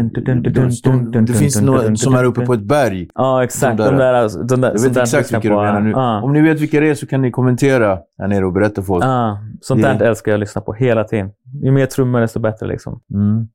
det 1.28 1.34
finns 1.34 1.62
några 1.62 1.96
som 1.96 2.14
är 2.16 2.24
uppe 2.24 2.46
på 2.46 2.54
ett 2.54 2.62
berg. 2.64 3.08
Ja, 3.16 3.44
exakt. 3.44 3.78
De 3.78 3.84
där- 3.98 4.48
de 4.48 4.62
där, 4.62 4.68
Jag 4.74 4.80
vet 4.82 4.98
exakt 4.98 5.32
vilka 5.34 5.50
du 5.50 5.56
menar 5.56 5.82
nu. 5.82 5.92
Om 6.24 6.34
ni 6.34 6.42
vet 6.42 6.60
vilka 6.60 6.80
det 6.80 6.90
är 6.90 6.96
så 6.96 7.08
kan 7.08 7.22
ni 7.22 7.32
kommentera 7.32 8.00
här 8.20 8.28
nere 8.28 8.46
och 8.46 8.54
berätta 8.54 8.82
för 8.82 8.94
oss. 8.94 9.04
Ja, 9.04 9.40
sånt 9.62 9.82
där 10.00 10.06
älskar 10.06 10.32
jag 10.32 10.38
att 10.38 10.40
lyssna 10.40 10.62
på 10.62 10.74
hela 10.74 11.04
tiden. 11.04 11.30
Ju 11.64 11.72
mer 11.72 11.86
trummor 11.86 12.20
desto 12.22 12.40
bättre. 12.40 12.68
Liksom. 12.68 13.02
Mm. 13.14 13.48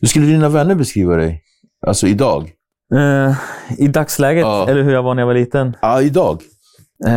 Hur 0.00 0.08
skulle 0.08 0.26
dina 0.26 0.48
vänner 0.48 0.74
beskriva 0.74 1.16
dig? 1.16 1.42
Alltså 1.86 2.06
idag? 2.06 2.50
Eh, 2.94 3.34
I 3.78 3.88
dagsläget, 3.88 4.44
eller 4.68 4.82
hur 4.82 4.92
jag 4.92 5.02
var 5.02 5.14
när 5.14 5.22
jag 5.22 5.26
var 5.26 5.34
liten. 5.34 5.76
Ja, 5.82 6.02
idag. 6.02 6.40
Eh, 7.06 7.12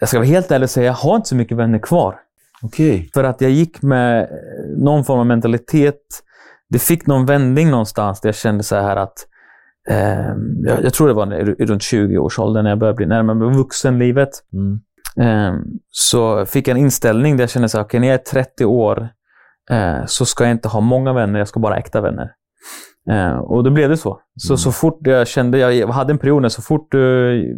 jag 0.00 0.08
ska 0.08 0.18
vara 0.18 0.26
helt 0.28 0.50
ärlig 0.50 0.64
och 0.64 0.70
säga, 0.70 0.86
jag 0.86 0.92
har 0.92 1.16
inte 1.16 1.28
så 1.28 1.34
mycket 1.36 1.56
vänner 1.56 1.78
kvar. 1.78 2.14
Okej. 2.62 3.10
För 3.14 3.24
att 3.24 3.40
jag 3.40 3.50
gick 3.50 3.82
med 3.82 4.22
eh, 4.22 4.28
någon 4.76 5.04
form 5.04 5.18
av 5.20 5.26
mentalitet. 5.26 6.00
Det 6.68 6.78
fick 6.78 7.06
någon 7.06 7.26
vändning 7.26 7.70
någonstans 7.70 8.20
där 8.20 8.28
jag 8.28 8.36
kände 8.36 8.62
så 8.62 8.76
här 8.76 8.96
att 8.96 9.14
eh, 9.88 10.34
jag, 10.64 10.84
jag 10.84 10.94
tror 10.94 11.08
det 11.08 11.14
var 11.14 11.26
runt 11.66 11.82
20-årsåldern 11.82 12.62
när 12.64 12.70
jag 12.70 12.78
började 12.78 12.96
bli 12.96 13.06
närmare 13.06 13.54
vuxenlivet. 13.56 14.30
Mm. 14.52 14.80
Eh, 15.20 15.60
så 15.90 16.46
fick 16.46 16.68
jag 16.68 16.76
en 16.76 16.82
inställning 16.84 17.36
där 17.36 17.42
jag 17.42 17.50
kände 17.50 17.68
så 17.68 17.78
här, 17.78 17.84
okej 17.84 18.00
när 18.00 18.08
jag 18.08 18.14
är 18.14 18.24
30 18.24 18.64
år 18.64 19.08
eh, 19.70 20.06
så 20.06 20.24
ska 20.24 20.44
jag 20.44 20.50
inte 20.50 20.68
ha 20.68 20.80
många 20.80 21.12
vänner, 21.12 21.38
jag 21.38 21.48
ska 21.48 21.60
bara 21.60 21.74
ha 21.74 21.78
äkta 21.80 22.00
vänner. 22.00 22.30
Eh, 23.10 23.36
och 23.38 23.64
då 23.64 23.70
blev 23.70 23.88
det 23.90 23.96
så. 23.96 24.20
Så, 24.36 24.52
Mm. 24.52 24.58
så 24.58 24.72
fort 24.72 24.98
jag 25.00 25.28
kände, 25.28 25.58
jag 25.58 25.88
hade 25.88 26.12
en 26.12 26.18
period 26.18 26.42
när 26.42 26.48
så 26.48 26.62
fort 26.62 26.88
du 26.90 27.56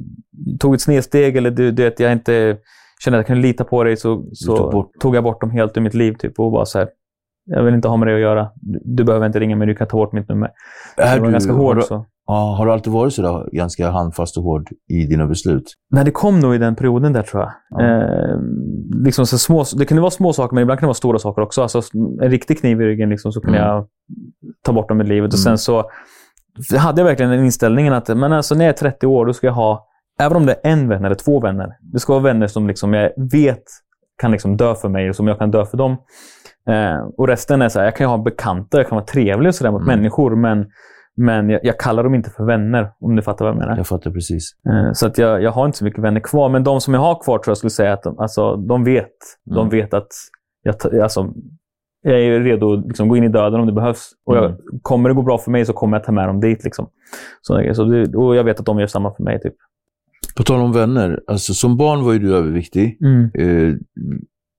tog 0.61 0.75
ett 0.75 0.81
snedsteg 0.81 1.37
eller 1.37 1.51
du, 1.51 1.71
du 1.71 1.83
vet, 1.83 2.01
jag 2.01 2.13
inte 2.13 2.57
kände 3.05 3.19
att 3.19 3.21
jag 3.21 3.27
kunde 3.27 3.43
lita 3.43 3.65
på 3.65 3.85
dig 3.85 3.97
så, 3.97 4.25
så 4.33 4.57
tog 4.71 4.93
tog 5.01 5.17
jag 5.17 5.25
bort 5.25 5.41
dem 5.41 5.51
helt 5.51 5.77
ur 5.77 5.81
mitt 5.81 5.95
liv. 5.95 6.15
Typ, 6.19 6.39
och 6.41 6.53
bara 6.53 6.65
så 6.65 6.79
här, 6.79 6.89
jag 7.45 7.63
vill 7.63 7.75
inte 7.75 7.89
ha 7.89 7.97
med 7.97 8.09
det 8.09 8.15
att 8.15 8.21
göra. 8.21 8.49
Du 8.85 9.05
behöver 9.05 9.27
inte 9.27 9.41
ringa 9.41 9.57
mig, 9.57 9.67
du 9.67 9.75
kan 9.75 9.89
ta 9.89 9.97
bort 9.97 10.13
mitt 10.13 10.29
nummer. 10.29 10.51
Är 10.97 11.15
det 11.15 11.21
var 11.21 11.27
du- 11.27 11.33
ganska 11.33 11.53
har 11.53 11.59
hård. 11.59 11.77
du- 11.77 11.83
Så. 11.83 12.07
Ja, 12.27 12.55
har 12.59 12.67
du 12.67 12.73
alltid 12.73 12.93
varit 12.93 13.13
sådär 13.13 13.49
ganska 13.53 13.91
handfast 13.91 14.37
och 14.37 14.43
hård 14.45 14.69
i 14.89 15.07
dina 15.07 15.27
beslut? 15.27 15.65
Nej, 15.91 16.05
det 16.05 16.11
kom 16.11 16.41
nog 16.41 16.55
i 16.55 16.59
den 16.59 16.75
perioden 16.75 17.13
där 17.13 17.23
tror 17.23 17.43
jag. 17.43 17.53
Ja. 17.71 17.83
Eh, 17.87 18.37
liksom 19.05 19.27
så 19.27 19.39
små, 19.39 19.65
det 19.79 19.85
kunde 19.85 20.01
vara 20.01 20.11
små 20.11 20.33
saker, 20.33 20.55
men 20.55 20.63
ibland 20.63 20.81
kan 20.81 20.87
det 20.87 20.89
vara 20.89 20.95
stora 20.95 21.19
saker 21.19 21.43
också. 21.43 21.63
Alltså, 21.63 21.81
en 22.23 22.31
riktig 22.31 22.61
kniv 22.61 22.81
i 22.83 22.85
ryggen 22.85 23.09
liksom, 23.11 23.33
så 23.33 23.41
kunde 23.41 23.59
Mm. 23.59 23.71
jag 23.71 23.87
ta 24.65 24.73
bort 24.73 24.89
dem 24.89 25.01
ur 25.01 25.05
livet. 25.05 25.33
Och 25.33 25.39
Mm. 25.39 25.43
sen 25.43 25.59
så 25.59 25.85
hade 26.79 27.01
jag 27.01 27.07
verkligen 27.07 27.31
den 27.33 27.45
inställningen 27.45 27.93
att 27.93 28.09
men 28.09 28.33
alltså, 28.33 28.55
när 28.55 28.65
jag 28.65 28.73
är 28.73 28.77
30 28.77 29.07
år, 29.07 29.27
då 29.27 29.33
ska 29.33 29.47
jag 29.47 29.55
ha, 29.55 29.87
även 30.23 30.37
om 30.37 30.47
det 30.47 30.53
är 30.53 30.73
en 30.73 30.89
vän 30.89 31.05
eller 31.05 31.15
två 31.15 31.41
vänner, 31.41 31.77
det 31.93 31.99
ska 31.99 32.13
vara 32.13 32.23
vänner 32.23 32.47
som 32.47 32.67
liksom 32.69 32.95
jag 32.95 33.11
vet 33.33 33.63
kan 34.23 34.31
liksom 34.33 34.57
dö 34.57 34.75
för 34.75 34.89
mig 34.89 35.09
och 35.09 35.17
som 35.17 35.29
jag 35.29 35.39
kan 35.39 35.51
dö 35.51 35.65
för 35.65 35.77
dem. 35.77 35.97
Eh, 36.69 37.01
och 37.17 37.29
resten 37.29 37.63
är 37.63 37.69
så 37.69 37.79
här, 37.79 37.87
jag 37.87 37.97
kan 37.97 38.05
ju 38.05 38.09
ha 38.09 38.19
bekanta, 38.19 38.77
jag 38.79 38.89
kan 38.89 38.97
vara 38.97 39.07
trevlig 39.07 39.49
och 39.49 39.55
sådär 39.55 39.71
mot 39.71 39.83
Mm. 39.83 39.97
människor, 39.99 40.37
men, 40.37 40.67
men 41.17 41.51
jag, 41.51 41.61
jag 41.65 41.79
kallar 41.81 42.05
dem 42.05 42.15
inte 42.15 42.31
för 42.31 42.45
vänner, 42.45 42.91
om 43.01 43.17
du 43.17 43.23
fattar 43.23 43.45
vad 43.45 43.55
jag 43.55 43.59
menar. 43.59 43.77
Jag 43.77 43.87
fattar 43.87 44.11
precis. 44.11 44.51
Eh, 44.69 44.93
Så 44.93 45.07
att 45.07 45.19
jag, 45.19 45.43
jag 45.43 45.51
har 45.51 45.67
inte 45.67 45.79
så 45.79 45.85
mycket 45.85 46.03
vänner 46.05 46.21
kvar. 46.21 46.49
Men 46.49 46.65
de 46.65 46.81
som 46.81 46.95
jag 46.95 47.01
har 47.01 47.23
kvar 47.23 47.39
tror 47.39 47.51
jag 47.51 47.57
skulle 47.59 47.71
säga 47.71 47.93
att 47.93 48.03
de, 48.03 48.19
alltså, 48.19 48.57
de 48.57 48.85
vet. 48.85 49.11
De 49.45 49.59
Mm. 49.59 49.69
vet 49.69 49.95
att 49.95 50.09
jag, 50.63 50.99
alltså, 51.03 51.33
jag 52.03 52.21
är 52.21 52.41
redo 52.41 52.73
att 52.73 52.87
liksom, 52.87 53.09
gå 53.09 53.17
in 53.17 53.25
i 53.25 53.29
döden 53.29 53.61
om 53.61 53.67
det 53.67 53.73
behövs. 53.73 54.11
Och 54.27 54.37
jag, 54.37 54.45
Mm. 54.45 54.57
kommer 54.83 55.09
det 55.09 55.15
gå 55.15 55.23
bra 55.23 55.39
för 55.39 55.51
mig 55.51 55.65
så 55.65 55.73
kommer 55.73 55.97
jag 55.97 56.05
ta 56.05 56.13
med 56.13 56.29
dem 56.29 56.41
dit. 56.41 56.65
Liksom. 56.65 56.87
Så, 57.41 57.75
så 57.75 57.85
det, 57.85 58.17
och 58.17 58.37
jag 58.37 58.45
vet 58.45 58.61
att 58.61 58.67
de 58.67 58.79
gör 58.79 58.87
samma 58.87 59.15
för 59.15 59.23
mig. 59.23 59.41
Typ. 59.41 59.55
På 60.37 60.43
tal 60.43 60.61
om 60.61 60.73
vänner, 60.73 61.21
alltså 61.27 61.55
som 61.55 61.77
barn 61.77 62.05
var 62.05 62.13
ju 62.13 62.19
du 62.19 62.37
överviktig. 62.37 62.99
Eh, 63.35 63.75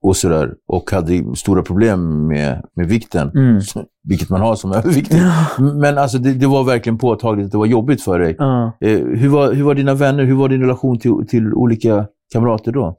och 0.04 0.18
sådär. 0.18 0.54
Och 0.68 0.92
hade 0.92 1.36
stora 1.36 1.64
problem 1.64 2.28
med, 2.28 2.66
med 2.76 2.88
vikten. 2.88 3.30
Mm. 3.30 3.62
Vilket 4.04 4.30
man 4.30 4.42
har 4.42 4.56
som 4.56 4.72
överviktig. 4.72 5.18
Men 5.60 5.98
alltså 5.98 6.18
det, 6.18 6.34
det 6.34 6.48
var 6.48 6.64
verkligen 6.64 6.98
påtagligt 6.98 7.46
att 7.46 7.52
det 7.52 7.58
var 7.58 7.66
jobbigt 7.66 8.02
för 8.02 8.20
dig. 8.20 8.36
Ja. 8.38 8.78
Eh, 8.82 9.00
hur, 9.00 9.30
var, 9.30 9.54
hur 9.54 9.64
var 9.64 9.76
dina 9.76 9.94
vänner? 9.94 10.24
Hur 10.24 10.36
var 10.36 10.50
din 10.50 10.62
relation 10.62 11.00
till, 11.00 11.14
till 11.28 11.54
olika 11.54 12.06
kamrater 12.34 12.72
då? 12.72 12.98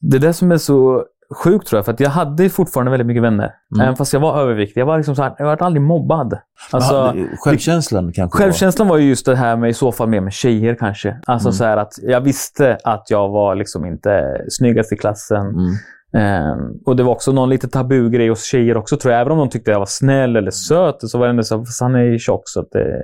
Det 0.00 0.16
är 0.16 0.20
det 0.20 0.32
som 0.32 0.52
är 0.52 0.58
så 0.58 1.04
sjukt 1.34 1.66
tror 1.66 1.78
jag. 1.78 1.84
För 1.84 1.92
att 1.92 2.00
jag 2.00 2.10
hade 2.10 2.48
fortfarande 2.50 2.90
väldigt 2.90 3.06
mycket 3.06 3.22
vänner. 3.22 3.54
Mm. 3.74 3.84
Även 3.84 3.96
fast 3.96 4.12
jag 4.12 4.20
var 4.20 4.40
överviktig. 4.40 4.80
Jag 4.80 4.86
var, 4.86 4.96
liksom 4.96 5.16
så 5.16 5.22
här, 5.22 5.34
jag 5.38 5.44
var 5.44 5.62
aldrig 5.62 5.82
mobbad. 5.82 6.38
Alltså, 6.70 7.14
självkänslan 7.44 8.12
kanske 8.12 8.38
Självkänslan 8.38 8.88
var 8.88 8.96
ju 8.98 9.08
just 9.08 9.26
det 9.26 9.36
här 9.36 9.56
med 9.56 9.70
i 9.70 9.74
så 9.74 9.92
fall 9.92 10.08
mer 10.08 10.20
med 10.20 10.32
tjejer 10.32 10.74
kanske. 10.74 11.20
Alltså 11.26 11.48
Mm. 11.48 11.52
så 11.52 11.64
här 11.64 11.76
att 11.76 11.92
jag 12.02 12.20
visste 12.20 12.78
att 12.84 13.10
jag 13.10 13.28
var 13.28 13.54
liksom 13.54 13.86
inte 13.86 14.36
snyggast 14.48 14.92
i 14.92 14.96
klassen. 14.96 15.46
Mm. 15.46 15.72
Ehm, 16.14 16.58
och 16.86 16.96
det 16.96 17.02
var 17.02 17.12
också 17.12 17.32
någon 17.32 17.48
lite 17.48 17.68
tabugrej 17.68 18.28
hos 18.28 18.44
tjejer 18.44 18.76
också 18.76 18.96
tror 18.96 19.12
jag. 19.12 19.20
Även 19.20 19.32
om 19.32 19.38
de 19.38 19.48
tyckte 19.48 19.70
jag 19.70 19.78
var 19.78 19.86
snäll 19.86 20.36
eller 20.36 20.50
söt 20.50 20.96
så 21.00 21.18
var 21.18 21.26
det 21.26 21.30
ändå 21.30 21.42
så 21.42 21.58
fast 21.58 21.80
han 21.80 21.94
är 21.94 22.02
ju 22.02 22.18
tjock 22.18 22.42
så 22.44 22.60
att 22.60 22.70
det, 22.72 23.02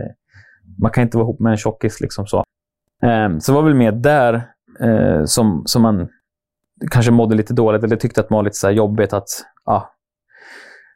man 0.83 0.91
kan 0.91 1.03
inte 1.03 1.17
vara 1.17 1.25
ihop 1.25 1.41
med 1.41 1.51
en 1.51 1.57
tjockis 1.57 2.01
liksom 2.01 2.27
så. 2.27 2.45
Ehm, 3.03 3.41
så 3.41 3.53
det 3.53 3.57
var 3.57 3.63
väl 3.63 3.75
mer 3.75 3.93
där 3.93 4.35
eh, 4.81 5.25
som, 5.25 5.63
som 5.67 5.83
man 5.83 6.09
kanske 6.91 7.13
mådde 7.13 7.35
lite 7.37 7.55
dåligt 7.55 7.85
eller 7.85 7.97
tyckte 7.97 8.21
att 8.21 8.29
det 8.29 8.35
var 8.35 8.43
lite 8.43 8.57
så 8.57 8.67
här 8.67 8.75
jobbigt 8.75 9.13
att, 9.13 9.29
ja, 9.67 9.91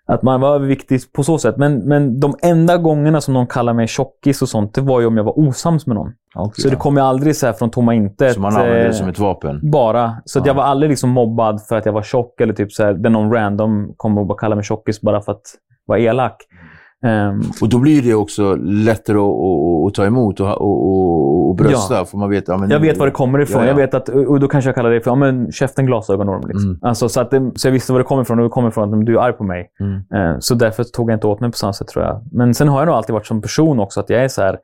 att 0.07 0.23
man 0.23 0.41
var 0.41 0.55
överviktig 0.55 1.01
på 1.13 1.23
så 1.23 1.39
sätt. 1.39 1.57
Men, 1.57 1.79
men 1.79 2.21
de 2.21 2.35
enda 2.43 2.77
gångerna 2.79 3.21
som 3.21 3.35
någon 3.35 3.47
kallade 3.47 3.77
mig 3.77 3.89
tjockis 3.89 4.43
och 4.43 4.49
sånt, 4.49 4.75
det 4.75 4.81
var 4.81 5.01
ju 5.01 5.07
om 5.07 5.17
jag 5.17 5.25
var 5.25 5.39
osams 5.39 5.87
med 5.87 5.97
någon. 5.97 6.13
Okej, 6.35 6.63
Så 6.63 6.69
det 6.69 6.77
kom 6.77 6.97
ju 6.97 7.03
aldrig 7.03 7.37
så 7.37 7.47
här 7.47 7.53
från 7.53 7.71
tomma 7.71 7.95
intet. 7.95 8.35
Så 8.35 8.41
man 8.41 8.57
använde 8.57 8.81
eh, 8.81 8.87
det 8.87 8.95
som 8.95 9.09
ett 9.09 9.19
vapen? 9.19 9.61
bara. 9.71 10.17
Så 10.25 10.39
att 10.39 10.47
Ja. 10.47 10.51
jag 10.51 10.55
var 10.55 10.63
aldrig 10.63 10.91
liksom 10.91 11.11
mobbad 11.11 11.63
för 11.69 11.77
att 11.77 11.87
jag 11.87 11.93
var 11.93 12.03
tjock 12.03 12.41
eller 12.41 12.55
typ 12.55 12.73
så 12.73 12.85
här, 12.85 12.93
där 12.95 13.11
någon 13.11 13.33
random 13.33 13.95
kom 13.97 14.19
och 14.19 14.27
bara 14.27 14.39
kallade 14.39 14.57
mig 14.57 14.65
tjockis 14.65 15.01
bara 15.01 15.21
för 15.21 15.33
att 15.33 15.43
vara 15.87 15.99
elak. 15.99 16.37
Ehm, 17.03 17.41
Och 17.61 17.69
då 17.69 17.79
blir 17.79 18.03
det 18.03 18.15
också 18.15 18.55
lättare 18.57 19.19
att, 19.19 19.25
att, 19.25 19.87
att 19.87 19.95
ta 19.95 20.07
emot 20.07 20.41
och, 20.41 20.61
och, 20.61 21.49
och, 21.49 21.57
brösta. 21.57 22.05
För 22.05 22.19
man 22.19 22.31
vet, 22.31 22.49
ja, 22.49 22.57
men, 22.57 22.71
jag 22.71 22.81
vet 22.81 22.99
var 22.99 23.07
det 23.07 23.13
kommer 23.13 23.39
ifrån. 23.39 23.61
Ja, 23.61 23.65
ja. 23.65 23.71
Jag 23.71 23.77
vet 23.77 23.95
att, 23.95 24.09
och 24.09 24.41
då 24.41 24.49
kanske 24.49 24.69
jag 24.69 24.75
kallar 24.75 24.91
det 24.91 25.01
för 25.01 25.11
ja, 25.11 25.15
men, 25.15 25.53
käften 25.53 25.87
glasögonorm. 25.87 26.43
Liksom. 26.49 26.69
Mm. 26.69 26.79
Alltså, 26.83 27.09
så, 27.09 27.21
att 27.21 27.31
det, 27.31 27.53
så 27.55 27.69
jag 27.69 27.73
visste 27.73 27.93
var 27.93 27.99
det 27.99 28.05
kommer 28.05 28.23
ifrån 28.23 28.39
och 28.39 28.45
det 28.45 28.51
kommer 28.51 28.69
ifrån 28.69 29.01
att 29.01 29.07
du 29.07 29.19
är 29.19 29.21
arg 29.21 29.33
på 29.33 29.45
mig. 29.45 29.71
Mm. 29.81 30.03
Eh, 30.15 30.37
så 30.39 30.55
därför 30.55 30.85
tog 30.85 31.11
jag 31.11 31.17
inte 31.17 31.27
åt 31.27 31.41
mig 31.41 31.51
på 31.51 31.57
samma 31.57 31.73
sätt 31.73 31.89
tror 31.89 32.05
jag. 32.05 32.23
Men 32.33 32.55
sen 32.55 32.69
har 32.69 32.79
jag 32.79 32.87
nog 32.87 32.95
alltid 32.95 33.13
varit 33.13 33.27
som 33.27 33.43
person 33.43 33.81
också 33.81 34.01
att 34.01 34.11
jag 34.11 34.25
är 34.25 34.29
så 34.29 34.43
här, 34.43 34.59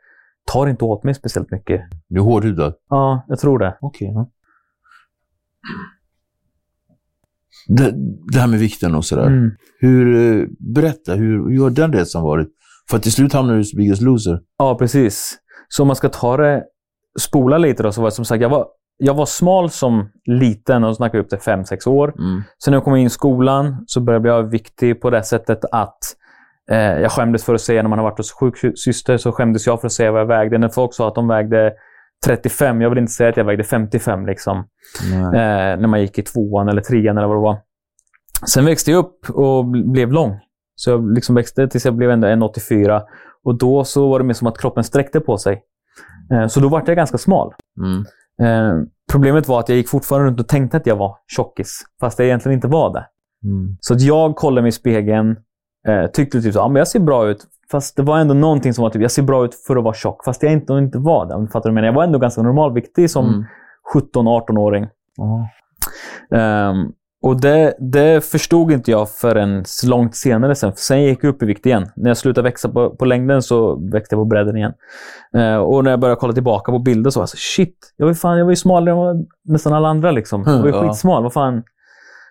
tar 0.53 0.67
inte 0.67 0.85
åt 0.85 1.05
mig 1.05 1.15
speciellt 1.15 1.51
mycket. 1.51 1.81
Du 2.09 2.21
är 2.21 2.25
hårdhudad? 2.25 2.75
Ja, 2.91 3.25
jag 3.29 3.39
tror 3.39 3.59
det. 3.59 3.77
Okej. 3.81 4.13
ja. 4.15 4.29
Det, 7.67 7.93
det 8.33 8.39
här 8.39 8.47
med 8.47 8.59
vikten 8.59 8.95
och 8.95 9.05
sådär. 9.05 9.27
Mm. 9.27 9.51
Hur, 9.79 10.17
eh, 10.17 10.47
berätta, 10.75 11.15
hur, 11.15 11.51
hur 11.51 11.63
har 11.63 11.71
den 11.71 11.93
resan 11.93 12.23
varit? 12.23 12.49
För 12.91 12.99
till 12.99 13.13
slut 13.13 13.33
hamnar 13.33 13.53
du 13.53 13.61
hos 13.61 13.75
Biggest 13.75 14.03
Loser. 14.03 14.41
Ja, 14.59 14.79
precis. 14.79 15.39
Så 15.69 15.83
om 15.83 15.87
man 15.87 15.97
ska 15.97 16.09
ta 16.09 16.37
det, 16.37 16.65
spola 17.19 17.59
lite 17.59 17.83
då, 17.83 17.93
så 17.93 18.01
var 18.01 18.09
det 18.09 18.15
som 18.15 18.25
sagt, 18.25 18.43
jag 18.43 18.49
var, 18.49 18.67
jag 18.99 19.15
var 19.15 19.27
smal 19.27 19.71
som 19.71 20.11
liten 20.25 20.85
och 20.85 20.97
snackade 20.97 21.23
upp 21.23 21.29
till 21.29 21.39
5-6 21.39 21.89
år. 21.89 22.15
Mm. 22.19 22.43
Sen 22.65 22.71
när 22.73 22.77
jag 22.77 22.85
kom 22.85 22.97
in 22.97 23.07
i 23.07 23.11
skolan 23.11 23.85
så 23.87 24.01
började 24.01 24.17
jag 24.17 24.23
bli 24.23 24.31
överviktig 24.31 25.01
på 25.01 25.11
det 25.11 25.23
sättet 25.23 25.65
att 25.73 25.99
eh, 26.71 26.79
jag 26.79 27.13
skämdes 27.13 27.45
för 27.45 27.55
att 27.55 27.61
säga 27.61 27.83
när 27.83 27.89
man 27.89 27.99
har 27.99 28.05
varit 28.05 28.19
hos 28.19 28.33
sjuksyster 28.33 29.17
så 29.17 29.33
skämdes 29.33 29.67
jag 29.67 29.81
för 29.81 29.87
att 29.87 29.93
säga 29.93 30.13
vad 30.13 30.21
jag 30.21 30.27
vägde. 30.27 30.59
När 30.59 30.69
folk 30.69 30.95
sa 30.95 31.09
att 31.09 31.15
de 31.15 31.29
vägde 31.29 31.73
35, 32.27 32.81
jag 32.81 32.91
vill 32.91 32.99
inte 32.99 33.13
säga 33.13 33.31
att 33.31 33.37
jag 33.37 33.45
vägde 33.45 33.65
55 33.65 34.27
liksom. 34.27 34.57
Eh, 35.13 35.81
när 35.81 35.87
man 35.87 36.01
gick 36.01 36.19
i 36.19 36.23
tvåan 36.23 36.69
eller 36.69 36.83
trean 36.83 37.19
eller 37.19 37.29
vad 37.29 37.37
det 37.37 37.41
var. 37.41 37.59
Sen 38.49 38.65
växte 38.65 38.91
jag 38.91 38.99
upp 38.99 39.31
och 39.31 39.65
bl- 39.65 39.91
blev 39.93 40.13
lång. 40.13 40.41
Så 40.75 40.91
jag 40.91 41.13
liksom 41.15 41.35
växte 41.35 41.69
tills 41.69 41.85
jag 41.85 41.95
blev 41.95 42.11
ändå 42.11 42.29
1,84. 42.29 43.03
Och 43.45 43.59
då 43.59 43.85
så 43.85 44.09
var 44.09 44.19
det 44.19 44.25
mer 44.25 44.35
som 44.35 44.47
att 44.47 44.59
kroppen 44.59 44.85
sträckte 44.85 45.21
på 45.21 45.39
sig. 45.39 45.63
Eh, 46.33 46.47
så 46.47 46.61
då 46.61 46.69
var 46.69 46.83
jag 46.87 46.97
ganska 46.97 47.19
smal. 47.19 47.53
Mm. 47.81 48.05
Eh, 48.43 48.83
problemet 49.13 49.49
var 49.49 49.61
att 49.61 49.69
jag 49.69 49.77
gick 49.79 49.89
fortfarande 49.89 50.29
runt 50.29 50.41
och 50.41 50.49
tänkte 50.49 50.77
att 50.77 50.87
jag 50.87 50.97
var 50.97 51.17
tjockis. 51.27 51.81
Fast 52.01 52.19
jag 52.19 52.27
egentligen 52.27 52.55
inte 52.59 52.69
var 52.69 52.93
det. 52.95 53.07
Mm. 53.49 53.77
Så 53.81 53.95
att 53.95 54.01
jag 54.01 54.37
kollade 54.37 54.63
mig 54.63 54.69
i 54.69 54.73
spegeln. 54.73 55.37
Eh, 55.89 56.07
tyckte 56.13 56.43
typ 56.43 56.55
så, 56.55 56.69
men 56.69 56.77
jag 56.77 56.89
ser 56.89 57.01
bra 57.01 57.29
ut. 57.29 57.47
Fast 57.71 57.97
det 57.97 58.03
var 58.03 58.19
ändå 58.19 58.35
någonting 58.35 58.75
som 58.75 58.83
var 58.83 58.91
typ, 58.91 59.03
jag 59.03 59.11
ser 59.11 59.23
bra 59.23 59.45
ut 59.45 59.55
för 59.55 59.77
att 59.77 59.85
vara 59.85 59.95
tjock. 59.95 60.25
Fast 60.25 60.43
jag 60.43 60.53
inte, 60.53 60.73
inte 60.73 60.99
var 60.99 61.27
det. 61.27 61.35
Om 61.35 61.45
du 61.45 61.51
fattar 61.51 61.61
vad 61.61 61.71
jag 61.71 61.75
menar. 61.75 61.87
Jag 61.89 61.95
var 61.95 62.05
ändå 62.05 62.19
ganska 62.19 62.43
normalviktig 62.43 63.11
som 63.11 63.27
Mm. 63.29 63.45
17-18-åring. 63.95 64.87
Ja. 65.17 65.49
Ehm, 66.39 66.93
och 67.23 67.41
det, 67.41 67.75
det 67.79 68.25
förstod 68.25 68.73
inte 68.73 68.91
jag 68.91 69.11
förrän 69.11 69.65
långt 69.87 70.17
senare. 70.17 70.55
Sen, 70.55 70.73
sen 70.77 71.03
gick 71.03 71.25
jag 71.25 71.31
upp 71.31 71.43
i 71.43 71.47
vikt 71.47 71.67
igen. 71.67 71.87
När 71.97 72.11
jag 72.11 72.17
slutade 72.17 72.45
växa 72.49 72.69
på, 72.69 72.91
på 72.91 73.05
längden 73.05 73.43
så 73.43 73.77
växte 73.93 74.15
jag 74.15 74.21
på 74.21 74.25
bredden 74.25 74.57
igen. 74.57 74.73
Eh, 75.37 75.57
och 75.57 75.85
när 75.85 75.91
jag 75.91 76.01
började 76.01 76.21
kolla 76.21 76.33
tillbaka 76.33 76.73
på 76.73 76.79
bilder 76.79 77.11
så 77.11 77.21
var 77.21 77.23
jag 77.23 77.29
så 77.29 77.37
shit, 77.37 77.95
jag 77.97 78.07
var, 78.07 78.15
fan, 78.15 78.39
jag 78.39 78.45
var 78.45 78.53
ju 78.53 78.57
smalare 78.57 79.11
än 79.11 79.27
nästan 79.45 79.73
alla 79.73 79.89
andra. 79.89 80.11
Liksom. 80.11 80.43
Jag 80.47 80.59
var 80.59 80.67
ju 80.67 80.75
Ja. 80.75 80.83
skitsmal. 80.89 81.23
Vad 81.23 81.33
fan? 81.33 81.63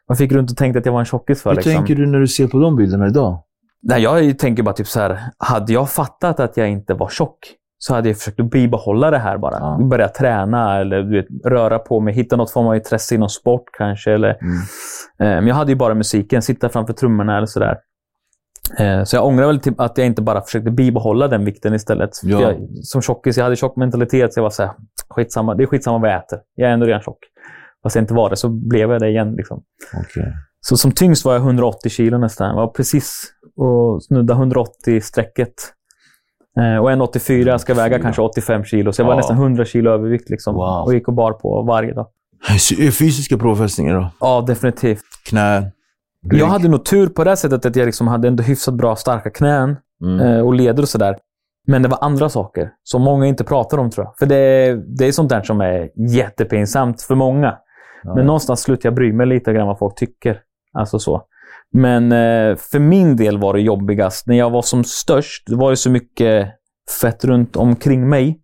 Man 0.09 0.17
fick 0.17 0.31
runt 0.31 0.51
och 0.51 0.57
tänkte 0.57 0.79
att 0.79 0.85
jag 0.85 0.93
var 0.93 0.99
en 0.99 1.05
tjockis 1.05 1.41
för. 1.41 1.49
Hur 1.49 1.55
Liksom. 1.55 1.73
tänker 1.73 1.95
du 1.95 2.05
när 2.05 2.19
du 2.19 2.27
ser 2.27 2.47
på 2.47 2.59
de 2.59 2.75
bilderna 2.75 3.07
idag? 3.07 3.43
Nej, 3.83 4.01
jag 4.01 4.39
tänker 4.39 4.63
bara 4.63 4.75
typ 4.75 4.87
så 4.87 4.99
här. 4.99 5.19
Hade 5.37 5.73
jag 5.73 5.89
fattat 5.89 6.39
att 6.39 6.57
jag 6.57 6.69
inte 6.69 6.93
var 6.93 7.09
tjock 7.09 7.37
så 7.79 7.93
hade 7.93 8.09
jag 8.09 8.17
försökt 8.17 8.39
att 8.39 8.49
bibehålla 8.49 9.11
det 9.11 9.17
här 9.17 9.37
bara. 9.37 9.57
Ja. 9.59 9.79
Börja 9.89 10.07
träna 10.07 10.79
eller 10.79 11.01
du 11.03 11.15
vet, 11.21 11.25
röra 11.45 11.79
på 11.79 11.99
mig. 11.99 12.13
Hitta 12.13 12.35
något 12.35 12.51
form 12.51 12.67
av 12.67 12.75
intresse 12.75 13.15
inom 13.15 13.29
sport 13.29 13.63
kanske. 13.77 14.11
Eller, 14.11 14.29
Mm. 14.41 14.57
eh, 15.19 15.35
men 15.41 15.47
jag 15.47 15.55
hade 15.55 15.71
ju 15.71 15.75
bara 15.75 15.93
musiken. 15.93 16.41
Sitta 16.41 16.69
framför 16.69 16.93
trummorna 16.93 17.37
eller 17.37 17.47
sådär. 17.47 17.77
Eh, 18.79 19.03
så 19.03 19.15
jag 19.15 19.25
ångrar 19.25 19.47
väl 19.47 19.59
typ 19.59 19.79
att 19.79 19.97
jag 19.97 20.07
inte 20.07 20.21
bara 20.21 20.41
försökte 20.41 20.71
bibehålla 20.71 21.27
den 21.27 21.45
vikten 21.45 21.73
istället. 21.73 22.09
Ja. 22.23 22.41
Jag, 22.41 22.55
som 22.83 23.01
tjockis, 23.01 23.37
jag 23.37 23.43
hade 23.43 23.55
tjock 23.55 23.75
mentalitet. 23.75 24.33
Så 24.33 24.39
jag 24.39 24.43
var 24.43 24.49
så 24.49 24.63
här, 24.63 24.71
skitsamma. 25.09 25.55
Det 25.55 25.63
är 25.63 25.67
skitsamma 25.67 25.97
vad 25.97 26.09
jag 26.09 26.17
äter. 26.23 26.39
Jag 26.55 26.69
är 26.69 26.73
ändå 26.73 26.85
redan 26.85 27.01
tjock. 27.01 27.19
Fast 27.83 27.95
jag 27.95 28.03
inte 28.03 28.13
var 28.13 28.29
det 28.29 28.35
så 28.35 28.49
blev 28.49 28.91
jag 28.91 29.01
det 29.01 29.09
igen. 29.09 29.35
Liksom. 29.35 29.63
Okej. 29.93 30.33
Så 30.61 30.77
som 30.77 30.91
tyngst 30.91 31.25
var 31.25 31.33
jag 31.33 31.41
180 31.41 31.89
kilo 31.89 32.17
nästan. 32.17 32.47
Jag 32.47 32.55
var 32.55 32.67
precis 32.67 33.23
och 33.57 34.03
snudda 34.03 34.33
180-strecket. 34.33 35.53
Eh, 36.59 36.77
och 36.77 36.91
1,84 36.91 37.57
ska 37.57 37.73
väga 37.73 37.99
kanske 37.99 38.21
85 38.21 38.63
kilo. 38.63 38.91
Så 38.93 39.01
jag 39.01 39.05
var 39.07 39.13
Ja. 39.13 39.17
nästan 39.17 39.37
100 39.37 39.65
kilo 39.65 39.91
övervikt. 39.91 40.29
Liksom. 40.29 40.55
Wow. 40.55 40.83
Och 40.85 40.93
gick 40.93 41.07
och 41.07 41.13
bar 41.13 41.31
på 41.33 41.61
varje 41.61 41.93
dag. 41.93 42.07
Fysiska 42.99 43.37
påfrestningar 43.37 43.95
då? 43.95 44.09
Ja, 44.19 44.43
definitivt. 44.47 45.01
Knä? 45.29 45.71
rygg? 46.31 46.41
Jag 46.41 46.47
hade 46.47 46.67
nog 46.67 46.85
tur 46.85 47.07
på 47.07 47.23
det 47.23 47.37
sättet 47.37 47.65
att 47.65 47.75
jag 47.75 47.85
liksom 47.85 48.07
hade 48.07 48.27
ändå 48.27 48.43
hyfsat 48.43 48.73
bra 48.73 48.95
starka 48.95 49.29
knän 49.29 49.77
Mm. 50.03 50.19
eh, 50.19 50.39
och 50.45 50.53
leder 50.53 50.83
och 50.83 50.89
sådär. 50.89 51.17
Men 51.67 51.81
det 51.81 51.89
var 51.89 51.97
andra 52.01 52.29
saker 52.29 52.71
som 52.83 53.01
många 53.01 53.25
inte 53.25 53.43
pratar 53.43 53.77
om 53.77 53.89
tror 53.89 54.05
jag. 54.05 54.17
För 54.17 54.25
det, 54.25 54.75
det 54.97 55.07
är 55.07 55.11
sånt 55.11 55.29
där 55.29 55.41
som 55.41 55.61
är 55.61 55.89
jättepinsamt 56.09 57.01
för 57.01 57.15
många. 57.15 57.57
Ja. 58.03 58.15
Men 58.15 58.25
någonstans 58.25 58.59
slutar 58.61 58.89
jag 58.89 58.95
bry 58.95 59.13
mig 59.13 59.25
lite 59.27 59.53
grann 59.53 59.67
vad 59.67 59.79
folk 59.79 59.95
tycker. 59.95 60.39
Alltså 60.73 60.99
så. 60.99 61.21
Men 61.73 62.11
eh, 62.11 62.55
för 62.55 62.79
min 62.79 63.15
del 63.15 63.37
var 63.37 63.53
det 63.53 63.61
jobbigast. 63.61 64.27
När 64.27 64.35
jag 64.35 64.49
var 64.49 64.61
som 64.61 64.83
störst, 64.83 65.43
det 65.47 65.55
var 65.55 65.69
det 65.69 65.77
så 65.77 65.89
mycket 65.89 66.47
fett 67.01 67.25
runt 67.25 67.55
omkring 67.55 68.09
mig. 68.09 68.39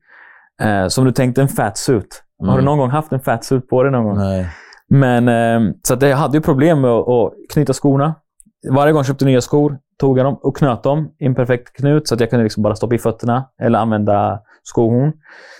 Eh, 0.61 0.87
som 0.87 1.05
du 1.05 1.11
tänkte 1.11 1.41
en 1.41 1.47
fatsuit. 1.47 2.23
Har 2.39 2.47
Mm. 2.47 2.57
du 2.59 2.65
någon 2.65 2.77
gång 2.77 2.89
haft 2.89 3.11
en 3.11 3.19
fatsuit 3.19 3.69
på 3.69 3.83
dig 3.83 3.91
någon 3.91 4.03
gång? 4.03 4.17
Nej. 4.17 4.47
Men, 4.89 5.27
eh, 5.27 5.71
så 5.87 5.93
att 5.93 6.01
jag 6.01 6.17
hade 6.17 6.37
ju 6.37 6.41
problem 6.41 6.81
med 6.81 6.91
att, 6.91 7.07
att 7.09 7.31
knyta 7.53 7.73
skorna. 7.73 8.15
Varje 8.71 8.91
gång 8.93 8.99
jag 8.99 9.05
köpte 9.05 9.25
nya 9.25 9.41
skor 9.41 9.77
tog 9.99 10.19
jag 10.19 10.25
dem 10.25 10.39
och 10.41 10.57
knöt 10.57 10.83
dem 10.83 11.09
i 11.19 11.25
en 11.25 11.35
perfekt 11.35 11.73
knut 11.77 12.07
så 12.07 12.13
att 12.15 12.19
jag 12.19 12.29
kunde 12.29 12.43
liksom 12.43 12.63
bara 12.63 12.75
stoppa 12.75 12.95
i 12.95 12.97
fötterna 12.99 13.45
eller 13.61 13.79
använda 13.79 14.39
skohorn. 14.63 15.13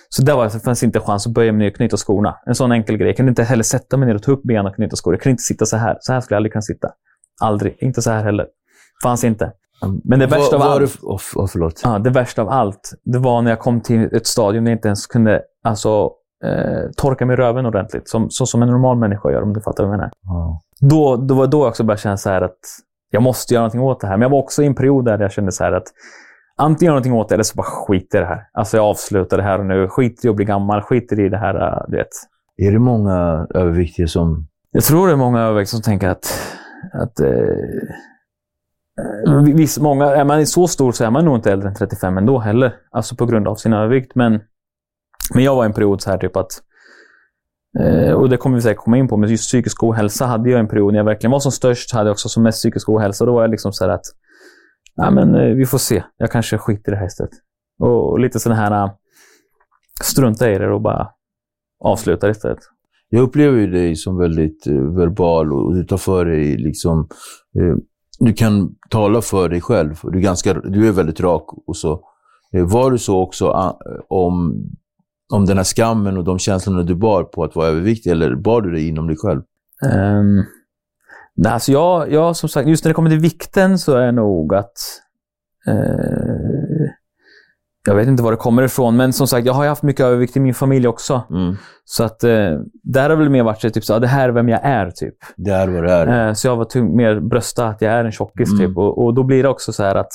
Så 0.10 0.24
där 0.24 0.36
var, 0.36 0.44
det 0.44 0.60
fanns 0.64 0.84
inte 0.84 1.00
chans 1.00 1.28
att 1.28 1.34
böja 1.34 1.52
mig 1.52 1.60
ner 1.60 1.70
och 1.72 1.76
knyta 1.76 1.98
skorna. 1.98 2.36
En 2.46 2.56
sån 2.56 2.72
enkel 2.72 2.98
grej. 2.98 3.08
Jag 3.08 3.18
kunde 3.18 3.30
inte 3.30 3.44
heller 3.44 3.64
sätta 3.64 3.98
mig 3.98 4.08
ner 4.08 4.16
och 4.16 4.24
ta 4.24 4.32
upp 4.32 4.44
benen 4.44 4.66
och 4.66 4.76
knyta 4.76 4.96
skor. 4.96 5.14
Jag 5.14 5.22
kunde 5.22 5.32
inte 5.32 5.44
sitta 5.44 5.66
så 5.66 5.78
här. 5.78 5.98
Så 6.00 6.14
här 6.14 6.22
skulle 6.22 6.36
jag 6.36 6.40
aldrig 6.40 6.52
kunna 6.52 6.62
sitta. 6.62 6.88
Aldrig. 7.42 7.76
Inte 7.80 8.02
så 8.02 8.12
här 8.12 8.24
heller. 8.24 8.48
Fanns 9.04 9.24
inte. 9.24 9.52
Men 10.04 10.20
det 10.20 10.28
värsta 10.28 10.58
Var- 10.58 10.66
av 10.66 10.72
allt... 10.72 11.02
du- 11.02 11.08
åh, 11.36 11.48
förlåt. 11.52 11.82
Ja, 11.84 12.00
det 12.00 12.10
värsta 12.10 12.42
av 12.42 12.50
allt, 12.50 12.92
det 13.06 13.20
var 13.20 13.42
när 13.42 13.52
jag 13.52 13.60
kom 13.60 13.82
till 13.82 14.16
ett 14.16 14.28
stadium 14.28 14.64
där 14.64 14.72
jag 14.72 14.78
inte 14.78 14.88
ens 14.88 15.08
kunde 15.08 15.42
alltså, 15.64 16.12
eh, 16.46 16.90
torka 16.98 17.26
mig 17.26 17.34
i 17.34 17.38
röven 17.38 17.66
ordentligt. 17.66 18.10
Som, 18.10 18.30
så 18.30 18.46
som 18.46 18.62
en 18.64 18.70
normal 18.70 18.98
människa 18.98 19.32
gör, 19.32 19.42
om 19.42 19.54
du 19.54 19.62
fattar 19.62 19.84
vad 19.84 19.94
jag 19.94 19.98
menar. 19.98 20.12
Ja. 20.24 20.62
Då, 20.80 21.16
då 21.16 21.34
var 21.36 21.48
då 21.48 21.58
jag 21.62 21.68
också 21.68 21.84
började 21.84 22.02
känna 22.02 22.18
så 22.18 22.30
här 22.30 22.42
att 22.42 22.60
jag 23.12 23.24
måste 23.24 23.54
göra 23.54 23.62
någonting 23.62 23.82
åt 23.82 24.00
det 24.02 24.08
här. 24.08 24.14
Men 24.18 24.22
jag 24.22 24.30
var 24.30 24.38
också 24.40 24.64
i 24.64 24.66
en 24.66 24.76
period 24.76 25.06
där 25.06 25.20
jag 25.20 25.32
kände 25.32 25.52
så 25.52 25.64
här 25.64 25.72
att 25.72 25.84
antingen 26.58 26.86
göra 26.90 26.94
någonting 26.96 27.14
åt 27.14 27.30
det 27.30 27.36
eller 27.36 27.44
så 27.44 27.56
bara 27.56 27.68
skit 27.68 28.16
i 28.16 28.18
det 28.18 28.26
här. 28.26 28.40
Alltså 28.54 28.78
jag 28.78 28.86
avslutar 28.86 29.38
det 29.38 29.44
här 29.44 29.60
och 29.60 29.66
nu. 29.66 29.88
Skit 29.88 30.26
i 30.26 30.30
att 30.30 30.36
bli 30.36 30.46
gammal. 30.46 30.82
Skiter 30.82 31.20
i 31.20 31.30
det 31.30 31.38
här. 31.38 31.56
eh, 31.68 31.84
Du 31.88 31.98
vet. 31.98 32.08
Är 32.58 32.72
det 32.72 32.80
många 32.80 33.48
överviktiga 33.56 34.08
som... 34.08 34.48
Jag 34.72 34.84
tror 34.84 35.08
det 35.08 35.14
är 35.14 35.18
många 35.18 35.42
överväxta 35.42 35.76
som 35.78 35.82
tänker 35.84 36.10
att, 36.10 36.40
att 36.94 37.20
eh, 37.20 37.30
eh, 39.28 39.42
viss, 39.42 39.80
många, 39.80 40.06
är 40.06 40.24
man 40.24 40.48
så 40.48 40.68
stor 40.68 40.92
så 40.92 41.04
är 41.04 41.12
man 41.12 41.26
nog 41.26 41.36
inte 41.36 41.52
äldre 41.52 41.70
än 41.70 41.76
35 41.76 42.18
ändå 42.18 42.40
heller. 42.40 42.76
Alltså 42.92 43.16
på 43.16 43.26
grund 43.26 43.48
av 43.48 43.56
sin 43.56 43.74
övervikt. 43.74 44.16
Men, 44.16 44.42
men 45.34 45.44
jag 45.44 45.56
var 45.56 45.64
i 45.64 45.66
en 45.66 45.74
period 45.74 46.02
så 46.02 46.10
här 46.10 46.18
typ 46.18 46.36
att 46.36 46.52
eh, 47.80 48.12
och 48.12 48.30
det 48.30 48.38
kommer 48.38 48.56
vi 48.56 48.62
säkert 48.62 48.84
komma 48.84 48.98
in 48.98 49.08
på, 49.08 49.18
men 49.18 49.30
just 49.30 49.48
psykisk 49.48 49.84
ohälsa 49.84 50.26
hade 50.26 50.50
jag 50.50 50.60
en 50.60 50.68
period 50.68 50.94
när 50.94 51.00
jag 51.00 51.06
verkligen 51.06 51.32
var 51.32 51.40
som 51.40 51.52
störst. 51.52 51.94
Hade 51.94 52.10
jag 52.10 52.14
också 52.14 52.30
som 52.30 52.44
mest 52.44 52.58
psykisk 52.58 52.90
ohälsa. 52.90 53.26
Då 53.26 53.34
var 53.34 53.42
jag 53.42 53.52
liksom 53.52 53.74
så 53.74 53.84
här 53.84 53.92
att 53.92 54.06
Nej, 54.96 55.12
men 55.12 55.36
eh, 55.36 55.56
vi 55.56 55.66
får 55.66 55.78
se. 55.78 56.04
Jag 56.18 56.32
kanske 56.32 56.58
skiter 56.58 56.92
i 56.92 56.96
det 56.96 57.00
här 57.00 57.06
istället. 57.06 57.32
Och, 57.80 58.12
och 58.12 58.20
lite 58.20 58.40
sån 58.40 58.52
här 58.52 58.72
eh, 58.72 58.94
strunta 60.02 60.52
i 60.52 60.58
det 60.58 60.74
och 60.74 60.82
bara 60.82 61.10
avsluta 61.80 62.30
istället. 62.30 62.60
Jag 63.14 63.22
upplever 63.22 63.58
ju 63.58 63.68
dig 63.68 63.96
som 63.96 64.18
väldigt 64.18 64.68
eh, 64.68 64.74
verbal 64.74 65.54
och 65.54 65.76
du 65.76 65.84
tar 65.84 65.98
för 65.98 66.26
dig 66.26 66.58
liksom... 66.58 67.08
Eh, 67.60 67.76
du 68.20 68.34
kan 68.34 68.76
tala 68.90 69.22
för 69.22 69.50
dig 69.50 69.62
själv. 69.62 69.96
Du 70.04 70.18
är, 70.18 70.22
ganska, 70.22 70.54
du 70.54 70.88
är 70.88 70.92
väldigt 70.92 71.20
rak 71.20 71.46
och 71.68 71.78
så. 71.78 72.02
Eh, 72.54 72.66
var 72.72 72.92
du 72.92 72.98
så 72.98 73.20
också 73.20 73.48
ah, 73.48 73.80
om, 74.10 74.64
om 75.34 75.46
den 75.46 75.58
här 75.58 75.64
skammen 75.64 76.18
och 76.18 76.24
de 76.24 76.40
känslorna 76.40 76.84
du 76.84 76.96
bar 76.96 77.24
på 77.24 77.44
att 77.44 77.56
vara 77.56 77.68
överviktig, 77.68 78.12
eller 78.12 78.36
bar 78.36 78.62
du 78.62 78.72
det 78.72 78.82
inom 78.82 79.08
dig 79.08 79.18
själv? 79.18 79.42
Um, 79.94 80.46
nej, 81.36 81.54
alltså 81.54 81.72
jag, 81.72 82.12
jag, 82.12 82.36
som 82.36 82.50
sagt, 82.50 82.70
just 82.70 82.84
när 82.84 82.90
det 82.90 82.94
kommer 82.94 83.10
till 83.10 83.20
vikten 83.20 83.80
så 83.80 83.96
är 83.96 84.12
nog 84.12 84.56
att... 84.56 84.74
eh, 85.68 86.83
jag 87.88 87.96
vet 87.96 88.08
inte 88.08 88.24
var 88.24 88.32
det 88.32 88.38
kommer 88.38 88.64
ifrån, 88.64 88.96
men 88.98 89.14
som 89.14 89.28
sagt, 89.28 89.46
jag 89.46 89.54
har 89.54 89.64
ju 89.64 89.70
haft 89.70 89.84
mycket 89.84 90.06
övervikt 90.06 90.38
i 90.38 90.40
min 90.40 90.54
familj 90.54 90.88
också. 90.88 91.24
Mm. 91.30 91.56
Så 91.86 92.04
att 92.04 92.24
eh, 92.24 92.52
där 92.84 93.10
har 93.10 93.16
väl 93.16 93.30
mer 93.30 93.44
varit 93.44 93.62
så, 93.62 93.70
typ 93.70 93.84
så, 93.84 93.94
ja, 93.94 94.00
det 94.00 94.08
här 94.08 94.30
är 94.30 94.34
vem 94.34 94.50
jag 94.50 94.60
är, 94.64 94.92
typ. 94.92 95.16
Det 95.38 95.52
är 95.52 95.68
vad 95.68 95.84
det 95.84 95.92
är. 95.92 96.28
Eh, 96.28 96.34
så 96.34 96.48
jag 96.48 96.56
var 96.56 96.66
tvungen 96.66 96.96
mer 96.96 97.20
brösta 97.20 97.68
att 97.68 97.82
jag 97.82 97.94
är 97.94 98.06
en 98.06 98.12
tjockis, 98.12 98.52
Mm. 98.54 98.68
typ. 98.68 98.78
Och, 98.78 99.04
och 99.06 99.14
då 99.14 99.24
blir 99.24 99.44
det 99.44 99.50
också 99.50 99.74
så 99.74 99.84
här 99.84 99.96
att... 99.96 100.12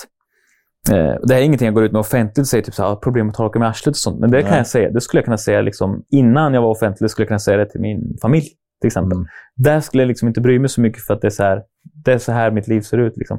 Eh, 0.90 1.14
det 1.22 1.34
här 1.34 1.40
är 1.40 1.44
ingenting 1.44 1.66
jag 1.66 1.74
går 1.74 1.84
ut 1.84 1.92
med 1.92 2.00
offentligt 2.00 2.38
och 2.38 2.46
säger 2.46 2.64
typ 2.64 2.74
så 2.74 2.82
här, 2.82 2.90
"Ah, 2.92 2.96
problem 2.96 3.28
att 3.28 3.34
torka 3.34 3.58
med 3.58 3.68
arslet 3.68 3.92
och 3.92 3.96
sånt. 3.96 4.20
Men 4.20 4.30
det 4.30 4.40
kan 4.42 4.50
Nej. 4.50 4.58
jag 4.58 4.66
säga. 4.66 4.90
Det 4.90 5.00
skulle 5.00 5.18
jag 5.18 5.24
kunna 5.24 5.38
säga 5.38 5.60
liksom, 5.60 6.02
innan 6.10 6.54
jag 6.54 6.62
var 6.62 6.70
offentlig. 6.70 7.10
skulle 7.10 7.22
jag 7.22 7.28
kunna 7.28 7.38
säga 7.38 7.56
det 7.56 7.66
till 7.70 7.80
min 7.80 8.16
familj, 8.22 8.46
till 8.80 8.86
exempel. 8.88 9.16
Mm. 9.16 9.28
Där 9.56 9.80
skulle 9.80 10.02
jag 10.02 10.08
liksom 10.08 10.28
inte 10.28 10.40
bry 10.40 10.58
mig 10.58 10.68
så 10.68 10.80
mycket 10.80 11.02
för 11.02 11.14
att 11.14 11.20
det 11.20 11.28
är 11.28 11.30
så 11.30 11.42
här, 11.42 11.62
det 12.04 12.12
är 12.12 12.18
så 12.18 12.32
här 12.32 12.50
mitt 12.50 12.68
liv 12.68 12.80
ser 12.80 12.98
ut. 12.98 13.16
Liksom. 13.16 13.38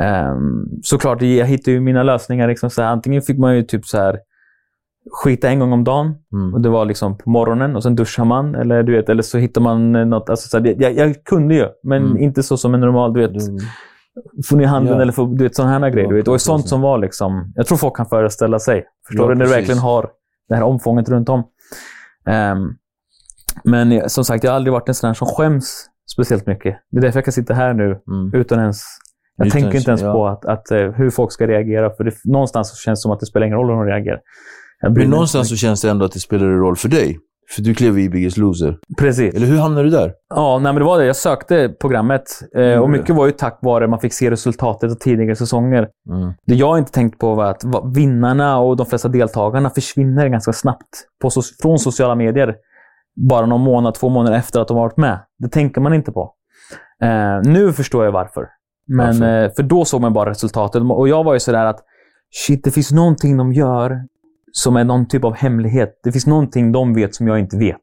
Um, 0.00 0.68
såklart, 0.82 1.22
jag 1.22 1.46
hittar 1.46 1.72
ju 1.72 1.80
mina 1.80 2.02
lösningar. 2.02 2.48
Liksom, 2.48 2.70
så 2.70 2.82
här, 2.82 2.88
antingen 2.88 3.22
fick 3.22 3.38
man 3.38 3.56
ju 3.56 3.62
typ 3.62 3.86
så 3.86 3.98
här, 3.98 4.18
skita 5.22 5.48
en 5.48 5.58
gång 5.58 5.72
om 5.72 5.84
dagen. 5.84 6.14
Mm. 6.32 6.54
Och 6.54 6.60
det 6.60 6.68
var 6.68 6.84
liksom 6.84 7.18
på 7.18 7.30
morgonen 7.30 7.76
och 7.76 7.82
sen 7.82 7.96
duschar 7.96 8.24
man. 8.24 8.54
Eller, 8.54 8.82
du 8.82 8.92
vet, 8.96 9.08
eller 9.08 9.22
så 9.22 9.38
hittar 9.38 9.60
man 9.60 9.96
eh, 9.96 10.06
något. 10.06 10.30
Alltså, 10.30 10.48
så 10.48 10.58
här, 10.58 10.74
jag, 10.78 10.92
jag 10.96 11.24
kunde 11.24 11.54
ju, 11.54 11.66
men 11.82 12.04
Mm. 12.04 12.16
inte 12.22 12.42
så 12.42 12.56
som 12.56 12.74
en 12.74 12.80
normal, 12.80 13.12
du 13.12 13.20
vet, 13.20 13.34
Du, 13.34 13.40
få 14.48 14.56
ner 14.56 14.66
handen 14.66 14.94
Ja. 14.96 15.02
eller 15.02 15.12
få, 15.12 15.26
du 15.26 15.44
vet, 15.44 15.56
sådana 15.56 15.78
här 15.78 15.90
grejer. 15.90 16.04
Ja, 16.04 16.10
du 16.10 16.16
vet. 16.16 16.28
Och 16.28 16.34
precis. 16.34 16.46
sånt 16.46 16.68
som 16.68 16.80
var 16.80 16.98
liksom, 16.98 17.52
jag 17.56 17.66
tror 17.66 17.78
folk 17.78 17.96
kan 17.96 18.06
föreställa 18.06 18.58
sig. 18.58 18.84
Förstår 19.06 19.24
Ja, 19.26 19.28
du? 19.28 19.34
När 19.38 19.44
du 19.44 19.50
verkligen 19.50 19.78
har 19.78 20.10
det 20.48 20.54
här 20.54 20.62
omfånget 20.62 21.08
runt 21.08 21.28
om. 21.28 21.44
Ehm, 22.26 22.70
men 23.64 23.92
eh, 23.92 24.06
som 24.06 24.24
sagt, 24.24 24.44
jag 24.44 24.50
har 24.50 24.56
aldrig 24.56 24.72
varit 24.72 24.88
en 24.88 24.94
sån 24.94 25.06
här 25.08 25.14
som 25.14 25.26
skäms 25.26 25.86
speciellt 26.12 26.46
mycket. 26.46 26.76
Det 26.90 26.98
är 26.98 27.02
därför 27.02 27.16
jag 27.18 27.24
kan 27.24 27.32
sitta 27.32 27.54
här 27.54 27.74
nu 27.74 27.84
mm. 28.08 28.34
utan 28.34 28.58
ens... 28.60 28.82
Jag 29.36 29.50
tänker 29.50 29.76
inte 29.76 29.90
ens 29.90 30.02
ja. 30.02 30.12
på 30.12 30.26
att, 30.26 30.44
att, 30.44 30.70
eh, 30.70 30.78
hur 30.78 31.10
folk 31.10 31.32
ska 31.32 31.46
reagera. 31.46 31.90
För 31.90 32.04
det, 32.04 32.14
någonstans 32.24 32.70
så 32.70 32.76
känns 32.76 33.00
det 33.00 33.02
som 33.02 33.12
att 33.12 33.20
det 33.20 33.26
spelar 33.26 33.46
ingen 33.46 33.58
roll 33.58 33.66
hur 33.66 33.74
de 33.74 33.84
reagerar. 33.84 34.20
Men 34.82 35.10
någonstans 35.10 35.48
så 35.48 35.56
känns 35.56 35.82
det 35.82 35.90
ändå 35.90 36.04
att 36.04 36.12
det 36.12 36.20
spelar 36.20 36.46
roll 36.46 36.76
för 36.76 36.88
dig. 36.88 37.18
För 37.54 37.62
du 37.62 37.74
klev 37.74 37.98
i 37.98 38.10
Biggest 38.10 38.36
Loser. 38.36 38.78
Precis. 38.98 39.34
Eller 39.34 39.46
hur 39.46 39.58
hamnade 39.58 39.86
du 39.86 39.90
där? 39.90 40.12
Ja, 40.34 40.58
nej, 40.58 40.72
men 40.72 40.80
det 40.80 40.84
var 40.84 40.98
det. 40.98 41.04
Jag 41.04 41.16
sökte 41.16 41.68
programmet. 41.80 42.22
Eh, 42.56 42.62
och 42.62 42.76
Gjorde 42.76 42.88
mycket 42.88 43.16
var 43.16 43.26
ju 43.26 43.32
tack 43.32 43.58
vare 43.62 43.86
man 43.86 44.00
fick 44.00 44.12
se 44.12 44.30
resultatet 44.30 44.90
av 44.90 44.94
tidigare 44.94 45.36
säsonger. 45.36 45.88
Mm. 46.10 46.32
Det 46.46 46.54
jag 46.54 46.78
inte 46.78 46.92
tänkt 46.92 47.18
på 47.18 47.34
var 47.34 47.44
att 47.44 47.62
vinnarna 47.96 48.58
och 48.58 48.76
de 48.76 48.86
flesta 48.86 49.08
deltagarna 49.08 49.70
försvinner 49.70 50.28
ganska 50.28 50.52
snabbt 50.52 50.88
på 51.22 51.30
från 51.62 51.78
sociala 51.78 52.14
medier. 52.14 52.54
Bara 53.28 53.46
någon 53.46 53.60
månad, 53.60 53.94
två 53.94 54.08
månader 54.08 54.38
efter 54.38 54.60
att 54.60 54.68
de 54.68 54.76
varit 54.76 54.96
med. 54.96 55.18
Det 55.38 55.48
tänker 55.48 55.80
man 55.80 55.94
inte 55.94 56.12
på. 56.12 56.32
Eh, 57.02 57.52
nu 57.52 57.72
förstår 57.72 58.04
jag 58.04 58.12
varför. 58.12 58.46
Men, 58.86 59.06
Varför? 59.06 59.44
eh, 59.44 59.50
för 59.56 59.62
då 59.62 59.84
såg 59.84 60.00
man 60.00 60.12
bara 60.12 60.30
resultatet. 60.30 60.82
Och 60.82 61.08
jag 61.08 61.24
var 61.24 61.32
ju 61.34 61.40
sådär 61.40 61.64
att 61.64 61.80
shit, 62.46 62.64
det 62.64 62.70
finns 62.70 62.92
någonting 62.92 63.36
de 63.36 63.52
gör 63.52 64.00
som 64.52 64.76
är 64.76 64.84
någon 64.84 65.08
typ 65.08 65.24
av 65.24 65.34
hemlighet. 65.34 66.00
Det 66.04 66.12
finns 66.12 66.26
någonting 66.26 66.72
de 66.72 66.94
vet 66.94 67.14
som 67.14 67.26
jag 67.28 67.38
inte 67.38 67.56
vet. 67.58 67.76
Typ 67.76 67.80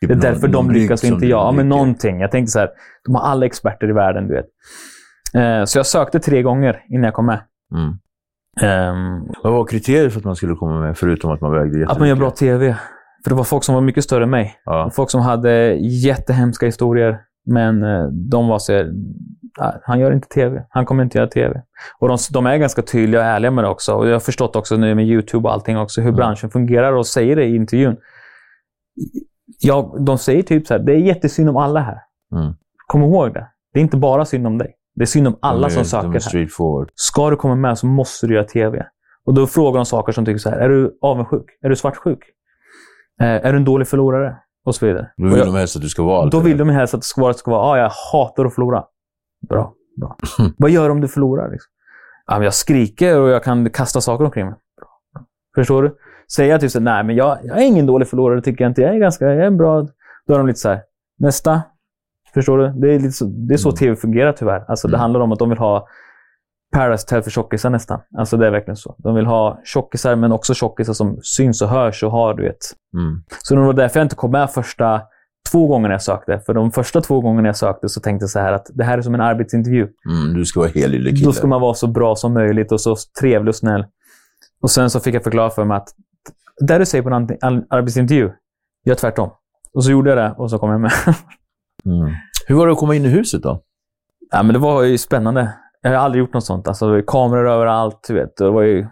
Det 0.00 0.06
är 0.06 0.08
någon- 0.16 0.20
därför 0.20 0.48
de 0.48 0.70
lyckas 0.70 1.02
och 1.02 1.08
inte 1.08 1.26
jag. 1.26 1.38
Ja, 1.46 1.52
men 1.52 1.68
någonting. 1.68 2.20
Jag 2.20 2.30
tänkte 2.30 2.50
så 2.50 2.58
här, 2.58 2.68
de 3.04 3.14
har 3.14 3.22
alla 3.22 3.46
experter 3.46 3.88
i 3.90 3.92
världen, 3.92 4.28
du 4.28 4.34
vet. 4.34 4.46
Eh, 5.34 5.64
så 5.64 5.78
jag 5.78 5.86
sökte 5.86 6.20
tre 6.20 6.42
gånger 6.42 6.82
innan 6.88 7.04
jag 7.04 7.14
kom 7.14 7.26
med. 7.26 7.40
Mm. 7.74 7.98
Ehm, 8.62 9.26
Vad 9.42 9.52
var 9.52 9.64
kriteriet 9.64 10.12
för 10.12 10.20
att 10.20 10.24
man 10.24 10.36
skulle 10.36 10.54
komma 10.54 10.80
med, 10.80 10.98
förutom 10.98 11.30
att 11.30 11.40
man 11.40 11.50
vägde 11.52 11.66
jättemycket? 11.66 11.90
att 11.92 11.98
man 11.98 12.08
gör 12.08 12.16
bra 12.16 12.30
TV. 12.30 12.76
För 13.24 13.30
det 13.30 13.36
var 13.36 13.44
folk 13.44 13.64
som 13.64 13.74
var 13.74 13.82
mycket 13.82 14.04
större 14.04 14.24
än 14.24 14.30
mig. 14.30 14.54
Ja. 14.64 14.90
Folk 14.94 15.10
som 15.10 15.20
hade 15.20 15.74
jättehemska 15.80 16.66
historier. 16.66 17.20
Men 17.46 17.82
eh, 17.82 18.04
de 18.30 18.48
var 18.48 18.58
så 18.58 18.72
här, 18.72 18.84
"Nej, 18.84 18.94
han 19.82 20.00
gör 20.00 20.12
inte 20.12 20.28
TV. 20.28 20.64
Han 20.70 20.84
kommer 20.86 21.02
inte 21.02 21.18
göra 21.18 21.28
TV. 21.28 21.62
Och 21.98 22.08
de, 22.08 22.18
de 22.32 22.46
är 22.46 22.56
ganska 22.56 22.82
tydliga 22.82 23.20
och 23.20 23.26
ärliga 23.26 23.50
med 23.50 23.64
det 23.64 23.68
också. 23.68 23.94
Och 23.94 24.08
jag 24.08 24.12
har 24.12 24.20
förstått 24.20 24.56
också 24.56 24.76
nu 24.76 24.94
med 24.94 25.04
YouTube 25.06 25.48
och 25.48 25.54
allting 25.54 25.78
också 25.78 26.00
hur 26.00 26.08
Mm. 26.08 26.16
branschen 26.16 26.50
fungerar 26.50 26.92
och 26.92 27.06
säger 27.06 27.36
det 27.36 27.44
i 27.44 27.56
intervjun. 27.56 27.96
Ja, 29.60 29.96
de 30.06 30.18
säger 30.18 30.42
typ 30.42 30.66
så 30.66 30.74
här, 30.74 30.80
det 30.80 30.92
är 30.92 30.96
jättesynd 30.96 31.48
om 31.48 31.56
alla 31.56 31.80
här. 31.80 31.98
Mm. 32.32 32.54
Kom 32.86 33.02
ihåg 33.02 33.34
det. 33.34 33.46
Det 33.72 33.80
är 33.80 33.82
inte 33.82 33.96
bara 33.96 34.24
synd 34.24 34.46
om 34.46 34.58
dig. 34.58 34.74
Det 34.94 35.02
är 35.02 35.06
synd 35.06 35.28
om 35.28 35.38
alla 35.42 35.66
är- 35.66 35.70
som 35.70 35.84
söker 35.84 36.02
De 36.02 36.08
är 36.16 36.38
här. 36.80 36.86
Ska 36.94 37.30
du 37.30 37.36
komma 37.36 37.54
med 37.54 37.78
så 37.78 37.86
måste 37.86 38.26
du 38.26 38.34
göra 38.34 38.44
TV. 38.44 38.86
Och 39.26 39.34
då 39.34 39.46
frågar 39.46 39.78
de 39.78 39.84
saker 39.86 40.12
som 40.12 40.24
tycker 40.24 40.38
så 40.38 40.50
här. 40.50 40.58
Är 40.58 40.68
du 40.68 40.98
avundsjuk? 41.02 41.44
Är 41.62 41.68
du 41.68 41.76
svartsjuk? 41.76 42.18
Eh, 43.20 43.26
är 43.26 43.52
du 43.52 43.58
en 43.58 43.64
dålig 43.64 43.88
förlorare? 43.88 44.36
Och 44.64 44.74
så 44.74 44.86
vidare. 44.86 45.10
Då 45.16 45.24
vill 45.28 45.38
jag, 45.38 45.46
de 45.46 45.54
helst 45.54 45.76
att 45.76 45.82
du 45.82 45.88
ska 45.88 46.02
vara 46.02 46.22
allt 46.22 46.32
då 46.32 46.40
vill 46.40 46.58
de 46.58 46.68
helst 46.68 46.94
att 46.94 47.04
svaret 47.04 47.36
ska 47.38 47.50
vara 47.50 47.60
ah, 47.62 47.78
jag 47.78 47.90
hatar 48.12 48.44
att 48.44 48.54
förlora. 48.54 48.84
Bra. 49.48 49.72
bra. 50.00 50.16
Vad 50.58 50.70
gör 50.70 50.84
du 50.84 50.90
om 50.90 51.00
du 51.00 51.08
förlorar? 51.08 51.50
Liksom? 51.50 51.70
Ja, 52.26 52.44
jag 52.44 52.54
skriker 52.54 53.20
och 53.20 53.28
jag 53.28 53.44
kan 53.44 53.70
kasta 53.70 54.00
saker 54.00 54.24
omkring 54.24 54.46
mig. 54.46 54.54
Bra. 54.80 54.88
bra. 55.14 55.24
Förstår 55.54 55.82
du? 55.82 55.96
Säger 56.36 56.50
jag 56.50 56.60
typ 56.60 56.70
så 56.70 56.80
nej 56.80 57.04
men 57.04 57.16
jag, 57.16 57.38
jag 57.42 57.58
är 57.58 57.62
ingen 57.66 57.86
dålig 57.86 58.08
förlorare 58.08 58.42
tycker 58.42 58.64
jag 58.64 58.70
inte. 58.70 58.80
Jag 58.82 58.94
är 58.94 58.98
ganska, 58.98 59.24
jag 59.24 59.46
är 59.46 59.50
bra... 59.50 59.86
Då 60.26 60.34
är 60.34 60.38
de 60.38 60.46
lite 60.46 60.58
så 60.58 60.68
här, 60.68 60.80
nästa. 61.18 61.62
Förstår 62.34 62.58
du? 62.58 62.68
Det 62.80 62.94
är, 62.94 62.98
lite 62.98 63.12
så, 63.12 63.24
det 63.24 63.54
är 63.54 63.58
så 63.58 63.68
Mm. 63.68 63.76
tv 63.76 63.96
fungerar 63.96 64.32
tyvärr. 64.32 64.64
Alltså, 64.68 64.88
Det 64.88 64.92
Mm. 64.94 65.00
handlar 65.00 65.20
om 65.20 65.32
att 65.32 65.38
de 65.38 65.48
vill 65.48 65.58
ha 65.58 65.86
Paradise 66.72 67.02
Hotel 67.04 67.22
för 67.22 67.30
tjockisar 67.30 67.70
nästan. 67.70 68.00
Alltså 68.18 68.36
det 68.36 68.46
är 68.46 68.50
verkligen 68.50 68.76
så. 68.76 68.94
De 68.98 69.14
vill 69.14 69.26
ha 69.26 69.60
tjockisar, 69.64 70.16
men 70.16 70.32
också 70.32 70.54
tjockisar 70.54 70.92
som 70.92 71.18
syns 71.22 71.62
och 71.62 71.68
hörs 71.68 72.02
och 72.02 72.10
har, 72.10 72.34
du 72.34 72.42
vet. 72.42 72.56
Mm. 72.94 73.22
Så 73.42 73.54
det 73.54 73.60
var 73.60 73.72
därför 73.72 74.00
jag 74.00 74.04
inte 74.04 74.16
kom 74.16 74.30
med 74.30 74.50
första 74.50 75.00
två 75.50 75.66
gångerna 75.66 75.94
jag 75.94 76.02
sökte. 76.02 76.40
För 76.46 76.54
de 76.54 76.70
första 76.70 77.00
två 77.00 77.20
gångerna 77.20 77.48
jag 77.48 77.56
sökte 77.56 77.88
så 77.88 78.00
tänkte 78.00 78.22
jag 78.22 78.30
så 78.30 78.38
här 78.38 78.52
att 78.52 78.66
det 78.74 78.84
här 78.84 78.98
är 78.98 79.02
som 79.02 79.14
en 79.14 79.20
arbetsintervju. 79.20 79.88
Mm, 80.10 80.34
du 80.34 80.44
ska 80.44 80.60
vara 80.60 80.70
hel 80.70 80.90
lille 80.90 81.10
kille. 81.10 81.24
Då 81.24 81.32
ska 81.32 81.46
man 81.46 81.60
vara 81.60 81.74
så 81.74 81.86
bra 81.86 82.16
som 82.16 82.34
möjligt 82.34 82.72
och 82.72 82.80
så 82.80 82.96
trevlig 83.20 83.48
och 83.48 83.56
snäll. 83.56 83.84
Och 84.62 84.70
sen 84.70 84.90
så 84.90 85.00
fick 85.00 85.14
jag 85.14 85.24
förklara 85.24 85.50
för 85.50 85.64
mig 85.64 85.76
att 85.76 85.88
där 86.60 86.78
du 86.78 86.86
säger 86.86 87.02
på 87.02 87.36
en 87.46 87.64
arbetsintervju, 87.70 88.30
gör 88.84 88.94
tvärtom. 88.94 89.30
Och 89.74 89.84
så 89.84 89.90
gjorde 89.90 90.10
jag 90.10 90.18
det 90.18 90.34
och 90.38 90.50
så 90.50 90.58
kom 90.58 90.70
jag 90.70 90.80
med. 90.80 90.92
Mm. 91.84 92.14
Hur 92.46 92.54
var 92.54 92.66
det 92.66 92.72
att 92.72 92.78
komma 92.78 92.94
in 92.94 93.04
i 93.04 93.08
huset 93.08 93.42
då? 93.42 93.62
ja, 94.30 94.42
men 94.42 94.52
det 94.52 94.58
var 94.58 94.82
ju 94.82 94.98
spännande. 94.98 95.54
Jag 95.82 95.90
har 95.90 95.96
aldrig 95.96 96.20
gjort 96.20 96.34
något 96.34 96.44
sånt. 96.44 96.68
Alltså, 96.68 96.92
det 96.92 97.02
kameror 97.06 97.48
överallt. 97.48 98.04
Du 98.08 98.14
vet. 98.14 98.36
Det 98.36 98.50
var 98.50 98.62
ju 98.62 98.86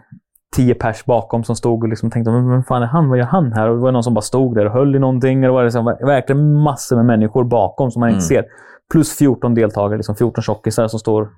tio 0.55 0.75
pers 0.75 1.05
bakom 1.05 1.43
som 1.43 1.55
stod 1.55 1.83
och 1.83 1.89
liksom 1.89 2.11
tänkte, 2.11 2.31
men 2.31 2.49
vem 2.49 2.63
fan 2.63 2.81
är 2.83 2.87
han? 2.87 3.09
Vad 3.09 3.17
gör 3.17 3.25
han 3.25 3.53
här? 3.53 3.69
Och 3.69 3.75
det 3.75 3.81
var 3.81 3.91
någon 3.91 4.03
som 4.03 4.13
bara 4.13 4.21
stod 4.21 4.55
där 4.55 4.65
och 4.65 4.71
höll 4.71 4.95
i 4.95 4.99
någonting. 4.99 5.37
Och 5.37 5.41
det 5.47 5.51
var 5.51 5.63
liksom 5.63 5.85
verkligen 5.85 6.53
massor 6.53 6.95
med 6.95 7.05
människor 7.05 7.43
bakom 7.43 7.91
som 7.91 7.99
man 7.99 8.09
inte 8.09 8.35
Mm. 8.35 8.43
ser. 8.43 8.45
Plus 8.91 9.17
14 9.17 9.53
deltagare, 9.53 9.97
liksom 9.97 10.15
14 10.15 10.41
tjockisar 10.41 10.87
som 10.87 10.99
står 10.99 11.29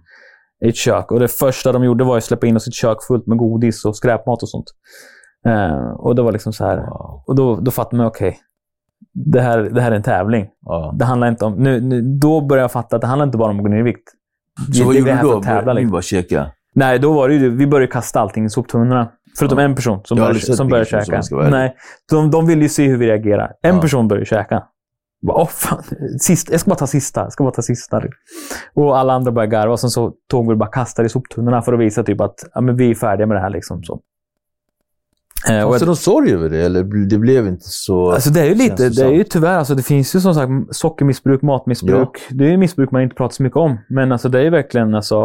i 0.65 0.69
ett 0.69 0.75
kök. 0.75 1.11
Och 1.11 1.19
det 1.19 1.27
första 1.27 1.71
de 1.71 1.83
gjorde 1.83 2.03
var 2.03 2.17
att 2.17 2.23
släppa 2.23 2.47
in 2.47 2.55
oss 2.55 2.67
i 2.67 2.69
ett 2.69 2.73
kök 2.73 2.97
fullt 3.07 3.27
med 3.27 3.37
godis 3.37 3.85
och 3.85 3.95
skräpmat 3.97 4.43
och 4.43 4.49
sånt. 4.49 4.65
Eh, 5.45 5.91
och 5.97 6.15
det 6.15 6.21
var 6.21 6.31
liksom 6.31 6.53
så 6.53 6.65
här. 6.65 6.77
Wow. 6.77 7.23
Och 7.27 7.35
då, 7.35 7.55
då 7.55 7.71
fattade 7.71 7.97
man, 7.97 8.05
okej. 8.07 8.37
det, 9.13 9.41
här, 9.41 9.59
det 9.59 9.81
här 9.81 9.91
är 9.91 9.95
en 9.95 10.03
tävling. 10.03 10.47
Ja. 10.65 10.95
Det 10.99 11.05
handlar 11.05 11.27
inte 11.27 11.45
om... 11.45 11.53
Nu, 11.53 11.81
nu, 11.81 12.01
då 12.01 12.41
började 12.41 12.63
jag 12.63 12.71
fatta 12.71 12.95
att 12.95 13.01
det 13.01 13.07
handlar 13.07 13.25
inte 13.25 13.37
bara 13.37 13.51
om 13.51 13.57
att 13.57 13.63
gå 13.63 13.69
ner 13.69 13.79
i 13.79 13.83
vikt. 13.83 14.09
Så 14.73 14.83
vad 14.85 14.93
Det- 14.95 14.97
är 14.97 14.99
gjorde 14.99 15.15
du 15.21 15.27
då? 15.27 15.41
Tävla, 15.41 15.73
Ni 15.73 15.79
liksom. 15.79 15.91
bara 15.91 16.01
käka? 16.01 16.47
Nej, 16.79 16.99
då 16.99 17.13
var 17.13 17.29
det 17.29 17.35
ju, 17.35 17.49
vi 17.55 17.67
började 17.67 17.91
kasta 17.91 18.19
allting 18.19 18.45
i 18.45 18.49
soptunnorna. 18.49 19.11
Förutom 19.39 19.57
Ja. 19.59 19.65
en 19.65 19.75
person 19.75 20.01
som 20.03 20.17
började, 20.17 20.39
som 20.39 20.67
började 20.67 20.89
käka. 20.89 21.15
ärlig. 21.17 21.51
Nej, 21.51 21.75
de, 22.11 22.31
de 22.31 22.47
ville 22.47 22.61
ju 22.61 22.69
se 22.69 22.87
hur 22.87 22.97
vi 22.97 23.07
reagerar. 23.07 23.51
En 23.61 23.75
Ja. 23.75 23.81
person 23.81 24.07
började 24.07 24.25
käka. 24.25 24.63
Bara, 25.21 25.37
Åh, 25.37 25.47
fan. 25.47 25.83
Sist, 26.19 26.51
jag 26.51 26.59
ska 26.59 26.69
bara 26.69 26.75
ta 26.75 26.87
sista. 26.87 27.21
Jag 27.21 27.31
ska 27.33 27.43
bara 27.43 27.51
ta 27.53 27.61
sista. 27.61 28.01
Och 28.73 28.97
alla 28.97 29.13
andra 29.13 29.31
började 29.31 29.51
garva. 29.51 29.71
Och 29.73 29.79
sen 29.79 29.89
så 29.89 30.13
tog 30.29 30.49
vi 30.49 30.55
bara 30.55 30.69
kastade 30.69 31.05
i 31.05 31.09
soptunnorna 31.09 31.61
för 31.61 31.73
att 31.73 31.79
visa 31.79 32.03
typ 32.03 32.21
att 32.21 32.35
ja, 32.53 32.61
men 32.61 32.75
vi 32.77 32.89
är 32.91 32.95
färdiga 32.95 33.27
med 33.27 33.37
det 33.37 33.41
här. 33.41 33.49
Liksom, 33.49 33.83
så. 33.83 33.99
Eh, 35.49 35.61
Fanns 35.61 35.73
det 35.79 35.83
jag, 35.83 35.87
någon 35.87 35.95
sorg 35.95 36.33
över 36.33 36.49
det? 36.49 36.61
Eller 36.65 36.83
det 37.09 37.17
blev 37.17 37.47
inte 37.47 37.65
så... 37.69 38.11
alltså 38.11 38.29
det 38.29 38.41
är 38.41 38.45
ju 38.45 38.55
lite, 38.55 38.89
det 38.89 39.01
är 39.05 39.11
ju 39.11 39.23
tyvärr, 39.23 39.57
alltså 39.57 39.75
det 39.75 39.83
finns 39.83 40.15
ju 40.15 40.19
som 40.19 40.33
sagt 40.33 40.51
sockermissbruk, 40.71 41.41
matmissbruk. 41.41 42.27
Det 42.29 42.45
är 42.45 42.49
ju 42.51 42.57
missbruk 42.57 42.91
man 42.91 43.01
inte 43.01 43.15
pratar 43.15 43.33
så 43.33 43.43
mycket 43.43 43.57
om. 43.57 43.77
Men 43.89 44.11
alltså 44.11 44.29
det 44.29 44.39
är 44.39 44.43
ju 44.43 44.49
verkligen, 44.49 44.95
alltså, 44.95 45.15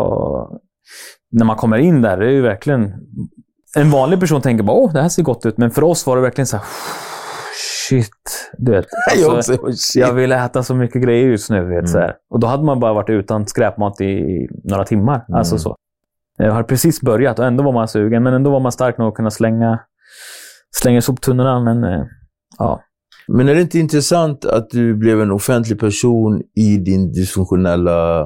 när 1.33 1.44
man 1.44 1.57
kommer 1.57 1.79
in 1.79 2.03
där, 2.03 2.16
det 2.16 2.27
är 2.27 2.31
ju 2.31 2.42
verkligen... 2.42 2.92
En 3.77 3.90
vanlig 3.90 4.20
person 4.20 4.40
tänker 4.40 4.64
bara 4.64 4.77
åh, 4.77 4.92
det 4.92 5.03
här 5.03 5.09
ser 5.09 5.23
gott 5.23 5.47
ut. 5.47 5.59
Men 5.59 5.70
för 5.70 5.85
oss 5.85 6.07
var 6.07 6.16
det 6.16 6.23
verkligen 6.23 6.47
så 6.47 6.57
här, 6.57 6.66
shit. 7.88 8.51
Du 8.59 8.73
vet, 8.73 8.87
Jag 9.23 9.37
alltså, 9.37 9.55
också. 9.55 9.73
Shit. 9.73 10.03
jag 10.03 10.12
vill 10.12 10.33
äta 10.33 10.62
så 10.62 10.75
mycket 10.75 11.03
grejer 11.03 11.27
just 11.27 11.51
nu. 11.51 11.61
Vet, 11.64 11.73
Mm. 11.73 11.87
så 11.87 11.99
här. 11.99 12.14
Och 12.31 12.40
då 12.40 12.47
hade 12.47 12.64
man 12.64 12.81
bara 12.81 12.92
varit 12.92 13.11
utan 13.11 13.47
skräpmat 13.47 14.01
i 14.01 14.47
några 14.64 14.85
timmar. 14.85 15.25
Mm. 15.29 15.38
Alltså 15.38 15.59
så. 15.59 15.77
Jag 16.38 16.53
har 16.53 16.62
precis 16.62 17.01
börjat 17.01 17.38
och 17.38 17.44
ändå 17.44 17.64
var 17.64 17.73
man 17.73 17.88
sugen. 17.88 18.23
Men 18.23 18.35
ändå 18.35 18.51
var 18.51 18.61
man 18.61 18.73
stark 18.73 18.99
nog 18.99 19.09
att 19.09 19.14
kunna 19.14 19.31
slänga, 19.31 19.81
slänga 20.83 21.03
soptunnorna. 21.03 21.61
Men 21.61 21.85
eh, 21.85 22.05
ja. 22.59 22.81
Men 23.29 23.49
är 23.49 23.55
det 23.55 23.61
inte 23.61 23.79
intressant 23.79 24.44
att 24.44 24.70
du 24.70 24.94
blev 24.94 25.20
en 25.20 25.31
offentlig 25.31 25.81
person 25.81 26.42
i 26.55 26.77
din 26.77 27.12
dysfunktionella 27.12 28.20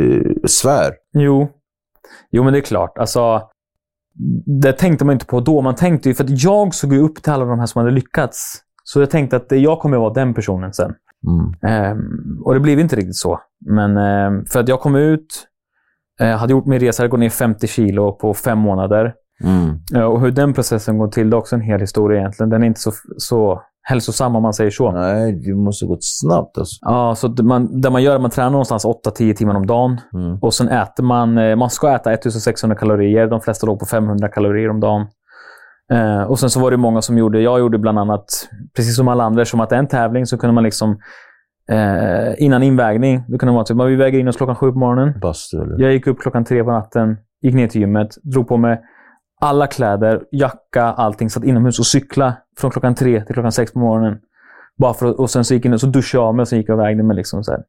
eh, 0.00 0.32
sfär? 0.46 0.92
Jo. 1.12 1.48
Jo, 2.30 2.44
men 2.44 2.52
det 2.52 2.58
är 2.58 2.62
klart. 2.62 2.98
Alltså, 2.98 3.48
det 4.60 4.72
tänkte 4.72 5.04
man 5.04 5.12
inte 5.12 5.26
på 5.26 5.40
då. 5.40 5.60
Man 5.60 5.74
tänkte 5.74 6.08
ju, 6.08 6.14
för 6.14 6.24
att 6.24 6.42
jag 6.42 6.74
såg 6.74 6.92
ju 6.92 6.98
upp 6.98 7.22
till 7.22 7.32
alla 7.32 7.44
de 7.44 7.58
här 7.58 7.66
som 7.66 7.78
hade 7.78 7.90
lyckats. 7.90 8.60
Så 8.84 9.00
jag 9.00 9.10
tänkte 9.10 9.36
att 9.36 9.46
jag 9.50 9.78
kommer 9.80 9.96
att 9.96 10.00
vara 10.00 10.12
den 10.12 10.34
personen 10.34 10.72
sen. 10.72 10.94
Mm. 11.26 11.54
Ehm, 11.62 12.42
och 12.44 12.54
det 12.54 12.60
blev 12.60 12.80
inte 12.80 12.96
riktigt 12.96 13.16
så. 13.16 13.40
Men 13.66 13.96
ehm, 13.96 14.44
för 14.46 14.60
att 14.60 14.68
jag 14.68 14.80
kom 14.80 14.94
ut, 14.94 15.46
eh, 16.20 16.36
hade 16.36 16.52
gjort 16.52 16.66
min 16.66 16.80
resa, 16.80 17.08
gått 17.08 17.20
ner 17.20 17.30
50 17.30 17.66
kilo 17.66 18.12
på 18.12 18.34
fem 18.34 18.58
månader. 18.58 19.14
Mm. 19.44 19.78
Eh, 19.94 20.04
och 20.04 20.20
hur 20.20 20.30
den 20.30 20.52
processen 20.54 20.98
går 20.98 21.08
till, 21.08 21.30
det 21.30 21.34
är 21.34 21.38
också 21.38 21.56
en 21.56 21.62
hel 21.62 21.80
historia 21.80 22.18
egentligen. 22.18 22.50
Den 22.50 22.62
är 22.62 22.66
inte 22.66 22.80
så, 22.80 22.92
så 23.16 23.62
hälsosam 23.84 24.36
om 24.36 24.42
man 24.42 24.54
säger 24.54 24.70
så. 24.70 24.92
Nej, 24.92 25.32
det 25.32 25.54
måste 25.54 25.86
gått 25.86 26.04
snabbt 26.04 26.58
alltså. 26.58 26.76
Ja, 26.80 27.14
så 27.14 27.28
det 27.28 27.42
man, 27.42 27.80
det 27.80 27.90
man 27.90 28.02
gör 28.02 28.12
är 28.12 28.16
att 28.16 28.22
man 28.22 28.30
tränar 28.30 28.50
någonstans 28.50 28.84
8-10 28.84 29.34
timmar 29.34 29.54
om 29.54 29.66
dagen. 29.66 30.00
Mm. 30.14 30.38
Och 30.38 30.54
sen 30.54 30.68
äter 30.68 31.04
man, 31.04 31.38
eh, 31.38 31.56
man 31.56 31.70
ska 31.70 31.94
äta 31.94 32.12
1600 32.12 32.76
kalorier. 32.76 33.26
De 33.26 33.40
flesta 33.40 33.66
låg 33.66 33.78
på 33.78 33.86
500 33.86 34.28
kalorier 34.28 34.70
om 34.70 34.80
dagen. 34.80 35.06
Eh, 35.92 36.22
och 36.22 36.38
sen 36.38 36.50
så 36.50 36.60
var 36.60 36.70
det 36.70 36.76
många 36.76 37.02
som 37.02 37.18
gjorde, 37.18 37.40
jag 37.40 37.58
gjorde 37.58 37.78
bland 37.78 37.98
annat, 37.98 38.24
precis 38.76 38.96
som 38.96 39.08
alla 39.08 39.24
andra, 39.24 39.44
som 39.44 39.60
att 39.60 39.70
det 39.70 39.76
är 39.76 39.78
en 39.78 39.88
tävling 39.88 40.26
så 40.26 40.38
kunde 40.38 40.54
man 40.54 40.64
liksom 40.64 40.98
eh, 41.70 42.44
innan 42.44 42.62
invägning, 42.62 43.24
då 43.28 43.38
kunde 43.38 43.52
man 43.52 43.64
typ, 43.64 43.76
vi 43.76 43.96
väger 43.96 44.18
in 44.18 44.28
oss 44.28 44.36
klockan 44.36 44.56
sju 44.56 44.72
på 44.72 44.78
morgonen. 44.78 45.20
Bastu 45.20 45.56
eller? 45.62 45.82
Jag 45.82 45.92
gick 45.92 46.06
upp 46.06 46.20
klockan 46.20 46.44
tre 46.44 46.64
på 46.64 46.70
natten, 46.70 47.16
gick 47.42 47.54
ner 47.54 47.68
till 47.68 47.80
gymmet, 47.80 48.08
drog 48.22 48.48
på 48.48 48.56
mig 48.56 48.80
alla 49.44 49.66
kläder, 49.66 50.24
jacka, 50.32 50.82
allting, 50.82 51.30
satt 51.30 51.44
inomhus 51.44 51.78
och 51.78 51.86
cykla 51.86 52.36
från 52.58 52.70
klockan 52.70 52.94
tre 52.94 53.24
till 53.24 53.34
klockan 53.34 53.52
sex 53.52 53.72
på 53.72 53.78
morgonen. 53.78 54.18
Bara 54.78 54.94
för 54.94 55.06
att, 55.06 55.16
och 55.16 55.30
sen 55.30 55.44
så 55.44 55.54
gick 55.54 55.64
in 55.64 55.72
och 55.72 55.80
så 55.80 55.86
duschade 55.86 56.22
jag 56.22 56.28
av 56.28 56.34
mig 56.34 56.42
och 56.42 56.48
sen 56.48 56.58
gick 56.58 56.68
jag 56.68 56.78
och 56.78 56.84
vägde 56.84 57.02
mig. 57.02 57.16
Liksom 57.16 57.44
så 57.44 57.52
här. 57.52 57.60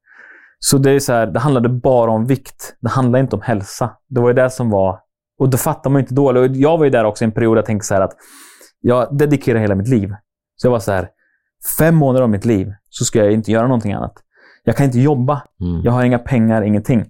så 0.59 0.77
det 0.77 0.91
är 0.91 0.99
så 0.99 1.13
här, 1.13 1.27
det 1.27 1.39
handlade 1.39 1.69
bara 1.69 2.11
om 2.11 2.25
vikt. 2.25 2.75
Det 2.81 2.89
handlade 2.89 3.21
inte 3.21 3.35
om 3.35 3.41
hälsa. 3.41 3.91
Det 4.09 4.21
var 4.21 4.27
ju 4.27 4.33
det 4.33 4.49
som 4.49 4.69
var... 4.69 4.99
Och 5.39 5.49
det 5.49 5.57
fattar 5.57 5.89
man 5.89 6.01
inte 6.01 6.13
då. 6.13 6.47
Jag 6.53 6.77
var 6.77 6.85
ju 6.85 6.91
där 6.91 7.03
också 7.03 7.23
i 7.23 7.25
en 7.25 7.31
period 7.31 7.55
där 7.55 7.57
jag 7.57 7.65
tänkte 7.65 7.88
så 7.88 7.93
här 7.93 8.01
att 8.01 8.13
jag 8.81 9.17
dedikerar 9.17 9.59
hela 9.59 9.75
mitt 9.75 9.88
liv. 9.88 10.09
Så 10.55 10.67
jag 10.67 10.71
var 10.71 10.79
så 10.79 10.91
här, 10.91 11.09
fem 11.79 11.95
månader 11.95 12.23
av 12.23 12.29
mitt 12.29 12.45
liv 12.45 12.73
så 12.89 13.05
ska 13.05 13.19
jag 13.19 13.31
inte 13.31 13.51
göra 13.51 13.67
någonting 13.67 13.93
annat. 13.93 14.13
Jag 14.63 14.75
kan 14.75 14.85
inte 14.85 14.99
jobba. 14.99 15.41
Mm. 15.61 15.81
Jag 15.83 15.91
har 15.91 16.03
inga 16.03 16.19
pengar, 16.19 16.61
ingenting. 16.61 17.05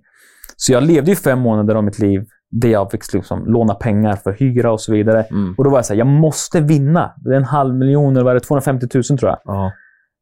Så 0.56 0.74
jag 0.74 0.84
levde 0.84 1.12
ju 1.12 1.16
fem 1.16 1.40
månader 1.40 1.76
av 1.76 1.84
mitt 1.84 2.00
liv 2.00 2.26
där 2.52 2.70
jag 2.70 2.92
fick 2.92 3.14
liksom 3.14 3.46
låna 3.46 3.74
pengar 3.74 4.16
för 4.16 4.32
hyra 4.34 4.72
och 4.72 4.82
så 4.82 4.92
vidare. 4.92 5.24
Mm. 5.24 5.56
Och 5.58 5.64
då 5.64 5.70
var 5.70 5.78
jag 5.78 5.86
så 5.86 5.94
här, 5.94 5.98
jag 6.00 6.08
måste 6.08 6.62
vinna. 6.62 7.14
Det 7.18 7.30
är 7.30 7.38
en 7.38 7.44
halv 7.44 7.76
miljon, 7.76 8.14
eller 8.16 8.24
vad 8.24 8.32
är 8.32 8.36
det? 8.40 8.46
250 8.46 8.88
000 8.94 9.04
tror 9.04 9.30
jag. 9.30 9.40
Ja. 9.44 9.72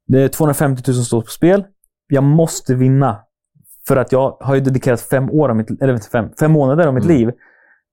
Det 0.08 0.22
är 0.22 0.28
250 0.28 0.84
000 0.88 0.96
som 0.96 1.06
står 1.06 1.22
på 1.22 1.28
spel. 1.28 1.64
Jag 2.08 2.24
måste 2.24 2.76
vinna. 2.76 3.20
För 3.88 3.98
att 3.98 4.12
jag 4.12 4.38
har 4.40 4.56
ju 4.56 4.62
dedikerat 4.62 5.02
fem, 5.02 5.30
år 5.30 5.50
av 5.50 5.56
mitt, 5.56 5.82
eller 5.82 5.98
fem, 5.98 6.30
fem 6.40 6.52
månader 6.52 6.88
av 6.88 6.94
mitt 6.94 7.04
Mm. 7.06 7.18
liv 7.18 7.28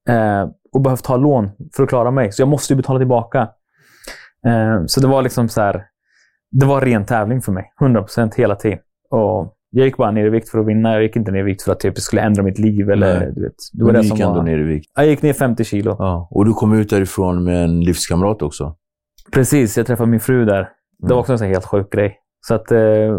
eh, 0.08 0.48
och 0.72 0.80
behövt 0.80 1.04
ta 1.04 1.16
lån 1.16 1.50
för 1.76 1.82
att 1.82 1.88
klara 1.88 2.10
mig. 2.10 2.32
Så 2.32 2.42
jag 2.42 2.48
måste 2.48 2.72
ju 2.72 2.76
betala 2.76 2.98
tillbaka. 2.98 3.38
Eh, 4.46 4.82
så 4.86 5.00
det 5.00 5.06
var 5.06 5.22
liksom 5.22 5.48
så 5.48 5.60
här, 5.60 5.84
det 6.50 6.66
var 6.66 6.80
ren 6.80 7.04
tävling 7.06 7.42
för 7.42 7.52
mig. 7.52 7.72
100% 7.80 8.34
hela 8.36 8.54
tiden. 8.56 8.78
Och 9.10 9.54
jag 9.70 9.84
gick 9.86 9.96
bara 9.96 10.10
ner 10.10 10.26
i 10.26 10.30
vikt 10.30 10.48
för 10.48 10.58
att 10.58 10.66
vinna. 10.66 10.92
Jag 10.92 11.02
gick 11.02 11.16
inte 11.16 11.30
ner 11.32 11.40
i 11.40 11.42
vikt 11.42 11.62
för 11.62 11.72
att 11.72 11.80
typ, 11.80 11.92
jag 11.96 12.02
skulle 12.02 12.22
ändra 12.22 12.42
mitt 12.42 12.58
liv. 12.58 12.90
Eller, 12.90 13.18
Nej. 13.20 13.32
du 13.34 13.42
vet, 13.42 13.52
det 13.72 13.84
var 13.84 13.92
det 13.92 13.98
du 13.98 14.04
som 14.04 14.16
gick 14.16 14.26
ändå 14.26 14.36
var... 14.38 14.42
ner 14.44 14.58
i 14.58 14.62
vikt. 14.62 14.86
Jag 14.96 15.06
gick 15.06 15.22
ner 15.22 15.32
50 15.32 15.64
kilo. 15.64 15.96
Ja. 15.98 16.28
Och 16.30 16.44
du 16.44 16.52
kom 16.52 16.72
ut 16.74 16.90
därifrån 16.90 17.44
med 17.44 17.64
en 17.64 17.80
livskamrat 17.80 18.42
också. 18.42 18.74
Precis, 19.32 19.76
jag 19.76 19.86
träffade 19.86 20.10
min 20.10 20.20
fru 20.20 20.44
där. 20.44 20.54
Det 20.56 20.66
Mm. 21.06 21.14
var 21.14 21.20
också 21.20 21.32
en 21.32 21.38
sån 21.38 21.48
helt 21.48 21.64
sjuk 21.64 21.92
grej. 21.92 22.16
Så 22.46 22.54
att, 22.54 22.72
eh, 22.72 22.78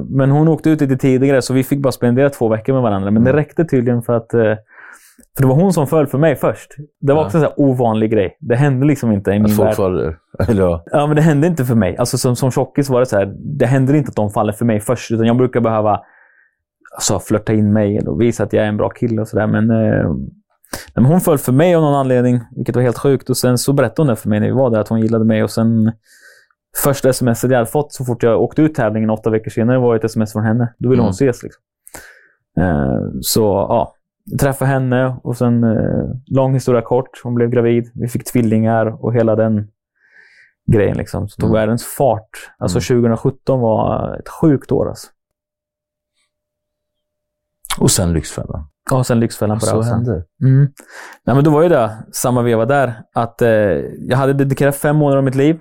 men 0.09 0.31
hon 0.31 0.47
åkte 0.47 0.69
ut 0.69 0.81
lite 0.81 0.97
tidigare, 0.97 1.41
så 1.41 1.53
vi 1.53 1.63
fick 1.63 1.79
bara 1.81 1.91
spendera 1.91 2.29
två 2.29 2.47
veckor 2.49 2.73
med 2.73 2.81
varandra. 2.81 3.11
Men 3.11 3.23
det 3.23 3.29
Mm. 3.29 3.39
räckte 3.39 3.65
tydligen 3.65 4.01
för 4.01 4.13
att... 4.13 4.33
Eh, 4.33 4.41
för 5.37 5.41
det 5.43 5.47
var 5.47 5.55
hon 5.55 5.73
som 5.73 5.87
föll 5.87 6.07
för 6.07 6.17
mig 6.17 6.35
först. 6.35 6.71
Det 7.01 7.13
var 7.13 7.21
Ja. 7.21 7.25
också 7.25 7.37
en 7.37 7.43
sån 7.43 7.53
ovanlig 7.57 8.11
grej. 8.11 8.37
Det 8.39 8.55
hände 8.55 8.85
liksom 8.85 9.11
inte 9.11 9.31
i 9.31 9.33
min 9.33 9.45
Att 9.45 9.55
folk 9.55 9.67
värld. 9.69 9.75
faller. 9.75 10.15
Eller 10.49 10.61
ja. 10.63 10.83
Ja, 10.91 11.07
men 11.07 11.15
det 11.15 11.21
hände 11.21 11.47
inte 11.47 11.65
för 11.65 11.75
mig. 11.75 11.97
Alltså 11.97 12.17
som, 12.17 12.35
som 12.35 12.51
tjockis 12.51 12.89
var 12.89 12.99
det 12.99 13.05
så 13.05 13.17
här, 13.17 13.33
det 13.59 13.65
händer 13.65 13.93
inte 13.93 14.09
att 14.09 14.15
de 14.15 14.29
faller 14.29 14.53
för 14.53 14.65
mig 14.65 14.79
först. 14.79 15.11
Utan 15.11 15.25
jag 15.25 15.37
brukar 15.37 15.59
behöva 15.61 15.99
alltså, 16.95 17.19
flörta 17.19 17.53
in 17.53 17.73
mig 17.73 17.99
och 18.07 18.21
visa 18.21 18.43
att 18.43 18.53
jag 18.53 18.63
är 18.63 18.67
en 18.67 18.77
bra 18.77 18.89
kille 18.89 19.21
och 19.21 19.27
sådär. 19.27 19.47
Men, 19.47 19.69
eh, 19.69 20.11
men 20.95 21.05
hon 21.05 21.21
föll 21.21 21.37
för 21.37 21.51
mig 21.51 21.75
av 21.75 21.81
någon 21.81 21.93
anledning, 21.95 22.39
vilket 22.55 22.75
var 22.75 22.83
helt 22.83 22.97
sjukt. 22.97 23.29
Och 23.29 23.37
sen 23.37 23.57
så 23.57 23.73
berättade 23.73 24.01
hon 24.01 24.07
det 24.07 24.15
för 24.15 24.29
mig 24.29 24.39
när 24.39 24.47
vi 24.47 24.53
var 24.53 24.69
där, 24.69 24.79
att 24.79 24.87
hon 24.87 25.01
gillade 25.01 25.25
mig. 25.25 25.43
Och 25.43 25.51
sen 25.51 25.91
första 26.83 27.09
sms 27.09 27.43
jag 27.43 27.51
hade 27.53 27.65
fått 27.65 27.93
så 27.93 28.05
fort 28.05 28.23
jag 28.23 28.41
åkte 28.41 28.61
ut 28.61 28.75
tävlingen 28.75 29.09
åtta 29.09 29.29
veckor 29.29 29.49
senare 29.49 29.79
var 29.79 29.95
ett 29.95 30.03
sms 30.03 30.33
från 30.33 30.43
henne. 30.43 30.73
Då 30.77 30.89
ville 30.89 30.99
Mm. 30.99 31.05
hon 31.05 31.11
ses. 31.11 31.43
Liksom. 31.43 31.61
Eh, 32.57 32.99
så 33.21 33.41
ja, 33.69 33.93
jag 34.25 34.39
träffade 34.39 34.71
henne 34.71 35.15
och 35.23 35.37
sen, 35.37 35.63
eh, 35.63 36.03
lång 36.27 36.53
historia 36.53 36.81
kort, 36.81 37.21
hon 37.23 37.33
blev 37.35 37.49
gravid. 37.49 37.91
Vi 37.95 38.07
fick 38.07 38.23
tvillingar 38.31 39.05
och 39.05 39.13
hela 39.13 39.35
den 39.35 39.67
grejen. 40.71 40.97
Liksom. 40.97 41.27
Så 41.29 41.41
tog 41.41 41.49
Mm. 41.49 41.59
världens 41.59 41.85
fart. 41.85 42.29
Alltså 42.57 42.77
Mm. 42.77 42.81
2017 43.03 43.59
var 43.59 44.15
ett 44.19 44.29
sjukt 44.29 44.71
år. 44.71 44.89
Alltså. 44.89 45.07
Och 47.81 47.91
sen 47.91 48.13
Lyxfällan. 48.13 48.67
Och 48.91 49.05
sen 49.05 49.19
Lyxfällan 49.19 49.59
på 49.59 49.65
Så 49.65 49.75
rälsen. 49.75 49.93
hände. 49.93 50.23
Mm. 50.43 50.67
Nej, 51.25 51.35
men 51.35 51.43
då 51.43 51.51
var 51.51 51.63
ju 51.63 51.69
det 51.69 51.91
samma 52.11 52.41
veva 52.41 52.65
där. 52.65 52.93
Att 53.15 53.41
eh, 53.41 53.49
jag 54.09 54.17
hade 54.17 54.33
dedikerat 54.33 54.75
fem 54.75 54.95
månader 54.95 55.17
av 55.17 55.23
mitt 55.23 55.35
liv. 55.35 55.59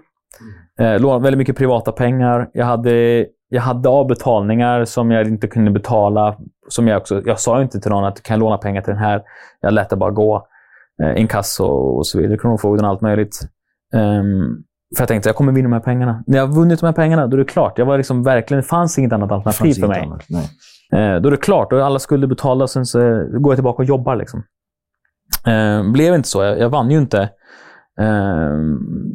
Eh, 0.80 0.98
lånat 1.00 1.22
väldigt 1.22 1.38
mycket 1.38 1.56
privata 1.56 1.92
pengar. 1.92 2.48
Jag 2.52 2.66
hade, 2.66 3.26
jag 3.48 3.62
hade 3.62 3.88
avbetalningar 3.88 4.84
som 4.84 5.10
jag 5.10 5.26
inte 5.28 5.48
kunde 5.48 5.70
betala. 5.70 6.36
Som 6.68 6.88
jag, 6.88 6.96
också, 7.00 7.22
jag 7.24 7.40
sa 7.40 7.62
inte 7.62 7.80
till 7.80 7.90
någon 7.90 8.04
att 8.04 8.22
kan 8.22 8.34
jag 8.34 8.40
låna 8.40 8.58
pengar 8.58 8.82
till 8.82 8.94
den 8.94 9.02
här. 9.02 9.22
Jag 9.60 9.72
lät 9.72 9.90
det 9.90 9.96
bara 9.96 10.10
gå. 10.10 10.46
Eh, 11.02 11.20
inkasso 11.20 11.64
och 11.66 12.06
så 12.06 12.18
vidare. 12.18 12.38
Kronofogden 12.38 12.84
och 12.84 12.90
allt 12.90 13.00
möjligt. 13.00 13.40
Ehm, 13.94 14.40
för 14.96 15.02
jag 15.02 15.08
tänkte 15.08 15.28
jag 15.28 15.36
kommer 15.36 15.52
vinna 15.52 15.68
de 15.68 15.72
här 15.72 15.80
pengarna. 15.80 16.24
När 16.26 16.38
jag 16.38 16.46
har 16.46 16.54
vunnit 16.54 16.80
de 16.80 16.86
här 16.86 16.92
pengarna, 16.92 17.26
då 17.26 17.36
är 17.36 17.38
det 17.38 17.44
klart. 17.44 17.78
Jag 17.78 17.86
var 17.86 17.96
liksom 17.96 18.22
verkligen, 18.22 18.60
det 18.62 18.66
fanns 18.68 18.98
inget 18.98 19.12
annat 19.12 19.32
alternativ 19.32 19.74
för 19.74 19.88
mig. 19.88 20.00
annat. 20.00 20.22
Eh, 20.92 21.16
då 21.20 21.28
är 21.28 21.30
det 21.30 21.36
klart. 21.36 21.72
Och 21.72 21.86
alla 21.86 21.98
skulder 21.98 22.28
betalda. 22.28 22.66
Sen 22.66 22.86
så 22.86 22.98
går 23.38 23.52
jag 23.52 23.56
tillbaka 23.56 23.82
och 23.82 23.88
jobbar. 23.88 24.16
Liksom. 24.16 24.42
Eh, 25.46 25.92
blev 25.92 26.14
inte 26.14 26.28
så. 26.28 26.42
Jag, 26.42 26.58
jag 26.58 26.68
vann 26.70 26.90
ju 26.90 26.98
inte. 26.98 27.22
Eh, 28.00 28.58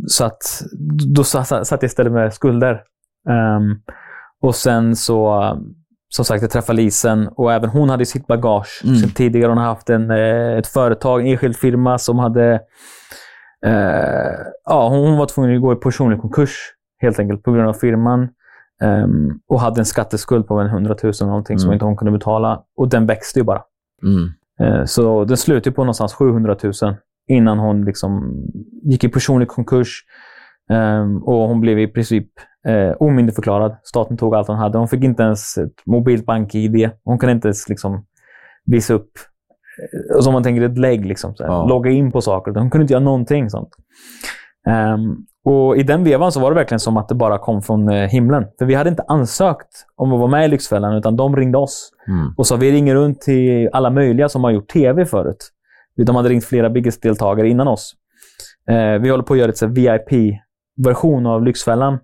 så 0.08 0.26
att 0.26 0.62
då 1.16 1.24
satt, 1.24 1.48
satt 1.48 1.82
jag 1.82 1.84
istället 1.84 2.14
med 2.14 2.34
skulder. 2.34 2.72
Eh, 3.30 3.60
och 4.42 4.56
sen 4.56 4.96
så, 4.96 5.44
som 6.10 6.26
sagt, 6.26 6.42
jag 6.42 6.52
träffade 6.52 6.78
Lisen 6.78 7.28
och 7.28 7.54
även 7.54 7.70
hon 7.70 7.90
hade 7.90 8.06
sitt 8.06 8.28
bagage 8.28 8.82
Mm. 8.84 8.96
sen 8.96 9.10
tidigare. 9.10 9.50
Hon 9.50 9.58
har 9.58 9.66
haft 9.66 9.90
en, 9.90 10.12
eh, 10.12 10.58
ett 10.58 10.68
företag, 10.68 11.22
en 11.22 11.28
enskild 11.28 11.56
firma 11.56 11.98
som 11.98 12.20
hade 12.20 12.60
Eh, 13.66 14.36
ja, 14.66 14.90
hon, 14.90 15.08
hon 15.08 15.18
var 15.18 15.26
tvungen 15.26 15.56
att 15.56 15.62
gå 15.62 15.74
i 15.74 15.76
personlig 15.76 16.22
konkurs 16.22 16.52
helt 17.02 17.20
enkelt 17.20 17.44
på 17.44 17.52
grund 17.52 17.70
av 17.70 17.74
firman. 17.74 18.30
Ehm, 18.82 19.40
och 19.48 19.60
hade 19.62 19.82
en 19.82 19.86
skatteskuld 19.86 20.48
på 20.48 20.60
en 20.60 20.68
100 20.68 20.96
000 21.04 21.14
någonting 21.22 21.60
som 21.60 21.68
Mm. 21.68 21.74
inte 21.74 21.86
hon 21.86 21.98
kunde 21.98 22.12
betala. 22.12 22.64
Och 22.78 22.90
den 22.90 23.06
växte 23.06 23.40
ju 23.40 23.44
bara. 23.44 23.62
Mm. 24.04 24.30
Eh, 24.60 24.86
Så 24.86 25.26
den 25.26 25.38
slutade 25.38 25.76
på 25.76 25.82
någonstans 25.84 26.14
700 26.14 26.56
000 26.64 26.74
innan 27.28 27.60
hon 27.60 27.86
liksom 27.86 28.34
gick 28.84 29.04
i 29.04 29.10
personlig 29.10 29.48
konkurs. 29.48 30.04
Ehm, 30.72 31.24
och 31.24 31.48
hon 31.48 31.62
blev 31.62 31.80
i 31.80 31.88
princip 31.88 32.28
eh, 32.68 32.92
omyndigförklarad. 33.00 33.76
Staten 33.84 34.18
tog 34.18 34.36
allt 34.36 34.48
hon 34.48 34.58
hade. 34.58 34.78
Hon 34.78 34.88
fick 34.88 35.04
inte 35.04 35.24
ens 35.24 35.58
ett 35.58 35.74
mobilt 35.86 36.26
bank-id. 36.26 36.90
Hon 37.04 37.18
kunde 37.20 37.32
inte 37.34 37.48
ens 37.48 37.70
liksom 37.70 38.06
visa 38.66 38.94
upp, 38.94 39.12
eh, 40.14 40.20
som 40.20 40.34
man 40.34 40.44
tänker 40.44 40.62
ett 40.62 40.78
lägg, 40.78 41.06
liksom, 41.06 41.34
Ja. 41.38 41.66
logga 41.66 41.92
in 41.92 42.12
på 42.12 42.22
saker. 42.22 42.52
Hon 42.52 42.70
kunde 42.70 42.82
inte 42.84 42.94
göra 42.94 43.04
någonting 43.04 43.50
sånt. 43.50 43.70
Ehm, 44.68 45.16
och 45.46 45.78
I 45.78 45.84
den 45.84 46.04
vevan 46.04 46.32
så 46.32 46.40
var 46.40 46.52
det 46.52 46.56
verkligen 46.56 46.80
som 46.80 46.98
att 46.98 47.10
det 47.10 47.16
bara 47.16 47.38
kom 47.38 47.62
från 47.62 47.90
eh, 47.90 48.10
himlen. 48.10 48.46
För 48.60 48.66
vi 48.66 48.74
hade 48.74 48.90
inte 48.90 49.04
ansökt 49.08 49.86
om 49.96 50.14
att 50.14 50.20
vara 50.20 50.30
med 50.30 50.46
i 50.46 50.48
Lyxfällan, 50.48 50.94
utan 50.94 51.16
de 51.16 51.36
ringde 51.36 51.58
oss. 51.58 51.90
Mm. 52.08 52.34
Och 52.38 52.48
så 52.48 52.56
vi 52.56 52.72
ringer 52.72 52.96
runt 52.96 53.22
till 53.22 53.70
alla 53.74 53.90
möjliga 53.90 54.30
som 54.30 54.44
har 54.44 54.52
gjort 54.52 54.68
tv 54.68 55.06
förut. 55.06 55.52
De 56.06 56.16
hade 56.16 56.30
ringt 56.30 56.46
flera 56.46 56.70
Biggest-deltagare 56.70 57.50
innan 57.50 57.68
oss. 57.68 57.94
Eh, 58.70 59.02
vi 59.02 59.10
håller 59.10 59.24
på 59.24 59.34
att 59.34 59.40
göra 59.40 59.50
ett 59.50 59.62
här 59.62 59.68
VIP-version 59.68 61.26
av 61.26 61.44
Lyxfällan. 61.44 62.00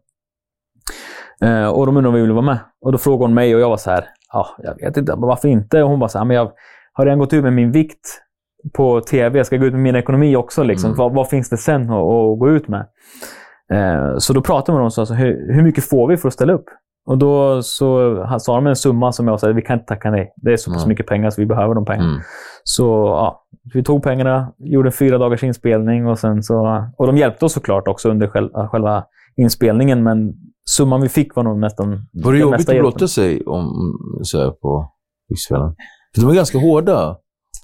Eh, 1.43 1.67
och 1.67 1.85
de 1.85 1.97
undrade 1.97 2.07
om 2.07 2.13
vi 2.13 2.21
ville 2.21 2.33
vara 2.33 2.45
med. 2.45 2.59
Och 2.81 2.91
då 2.91 2.97
frågade 2.97 3.23
hon 3.23 3.33
mig 3.33 3.55
och 3.55 3.61
jag 3.61 3.69
var 3.69 3.77
så 3.77 3.91
här, 3.91 4.05
ja, 4.33 4.47
jag 4.57 4.75
vet 4.75 4.97
inte, 4.97 5.13
varför 5.17 5.47
inte? 5.47 5.83
Och 5.83 5.89
hon 5.89 5.99
bara 5.99 6.09
så 6.09 6.17
här, 6.17 6.25
men 6.25 6.37
jag 6.37 6.51
har 6.93 7.05
redan 7.05 7.19
gått 7.19 7.33
ut 7.33 7.43
med 7.43 7.53
min 7.53 7.71
vikt 7.71 8.21
på 8.73 9.01
tv. 9.01 9.37
Jag 9.37 9.45
ska 9.45 9.57
gå 9.57 9.65
ut 9.65 9.73
med 9.73 9.81
min 9.81 9.95
ekonomi 9.95 10.35
också. 10.35 10.63
Liksom. 10.63 10.87
Mm. 10.87 10.97
Vad, 10.97 11.13
vad 11.13 11.29
finns 11.29 11.49
det 11.49 11.57
sen 11.57 11.81
att, 11.81 11.95
att 11.95 12.39
gå 12.39 12.49
ut 12.49 12.67
med? 12.67 12.85
Eh, 13.73 14.17
så 14.17 14.33
då 14.33 14.41
pratade 14.41 14.71
vi 14.71 14.73
med 14.73 14.79
dem 14.79 14.85
och 14.85 15.07
sa, 15.07 15.13
hur, 15.13 15.53
hur 15.53 15.63
mycket 15.63 15.83
får 15.83 16.07
vi 16.07 16.17
för 16.17 16.27
att 16.27 16.33
ställa 16.33 16.53
upp? 16.53 16.65
Och 17.05 17.17
då 17.17 17.61
så 17.63 18.15
sa 18.39 18.55
de 18.55 18.67
en 18.67 18.75
summa 18.75 19.11
som 19.11 19.27
jag 19.27 19.39
sa, 19.39 19.47
vi 19.47 19.61
kan 19.61 19.73
inte 19.73 19.85
tacka 19.85 20.11
nej. 20.11 20.33
Det 20.35 20.53
är 20.53 20.57
så 20.57 20.71
pass 20.71 20.83
Mm. 20.83 20.89
mycket 20.89 21.07
pengar 21.07 21.29
så 21.29 21.41
vi 21.41 21.45
behöver 21.45 21.75
de 21.75 21.85
pengarna. 21.85 22.09
Mm. 22.09 22.21
Så 22.63 22.83
ja, 23.07 23.43
vi 23.73 23.83
tog 23.83 24.03
pengarna, 24.03 24.53
gjorde 24.57 24.87
en 24.87 24.93
fyra 24.93 25.17
dagars 25.17 25.43
inspelning 25.43 26.07
och 26.07 26.19
sen 26.19 26.43
så... 26.43 26.85
Och 26.97 27.07
de 27.07 27.17
hjälpte 27.17 27.45
oss 27.45 27.53
såklart 27.53 27.87
också 27.87 28.09
under 28.09 28.27
själva, 28.27 28.67
själva 28.67 29.03
inspelningen, 29.35 30.03
men 30.03 30.33
summan 30.69 31.01
vi 31.01 31.09
fick 31.09 31.35
var 31.35 31.43
nog 31.43 31.59
nästan 31.59 32.05
Var 32.13 32.33
det 32.33 32.39
jobbigt 32.39 32.69
att 32.69 32.79
blotta 32.79 33.07
sig 33.07 33.43
om, 33.45 33.93
så 34.21 34.41
här, 34.41 34.51
på 34.51 34.91
Lyxfällan? 35.29 35.75
För 36.15 36.21
de 36.21 36.31
är 36.31 36.35
ganska 36.35 36.57
hårda. 36.57 37.17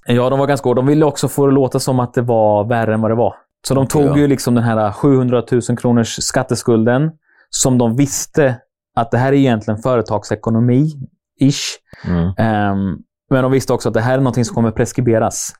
Ja, 0.05 0.29
de 0.29 0.39
var 0.39 0.47
ganska 0.47 0.69
hårda. 0.69 0.81
De 0.81 0.87
ville 0.87 1.05
också 1.05 1.27
få 1.27 1.45
det 1.45 1.53
låta 1.53 1.79
som 1.79 1.99
att 1.99 2.13
det 2.13 2.21
var 2.21 2.67
värre 2.69 2.93
än 2.93 3.01
vad 3.01 3.11
det 3.11 3.15
var. 3.15 3.33
Så 3.67 3.73
de 3.73 3.87
tog 3.87 4.05
Ja. 4.05 4.17
ju 4.17 4.27
liksom 4.27 4.55
den 4.55 4.63
här 4.63 4.91
700 4.91 5.43
000 5.51 5.61
kronors 5.77 6.15
skatteskulden 6.23 7.11
som 7.49 7.77
de 7.77 7.95
visste 7.95 8.55
att 8.95 9.11
det 9.11 9.17
här 9.17 9.27
är 9.33 9.37
egentligen 9.37 9.77
företagsekonomi-ish. 9.81 11.63
Mm. 12.07 12.33
Ehm, 12.37 12.97
men 13.29 13.43
de 13.43 13.51
visste 13.51 13.73
också 13.73 13.89
att 13.89 13.93
det 13.93 14.01
här 14.01 14.13
är 14.13 14.17
någonting 14.17 14.45
som 14.45 14.55
kommer 14.55 14.71
preskriberas. 14.71 15.53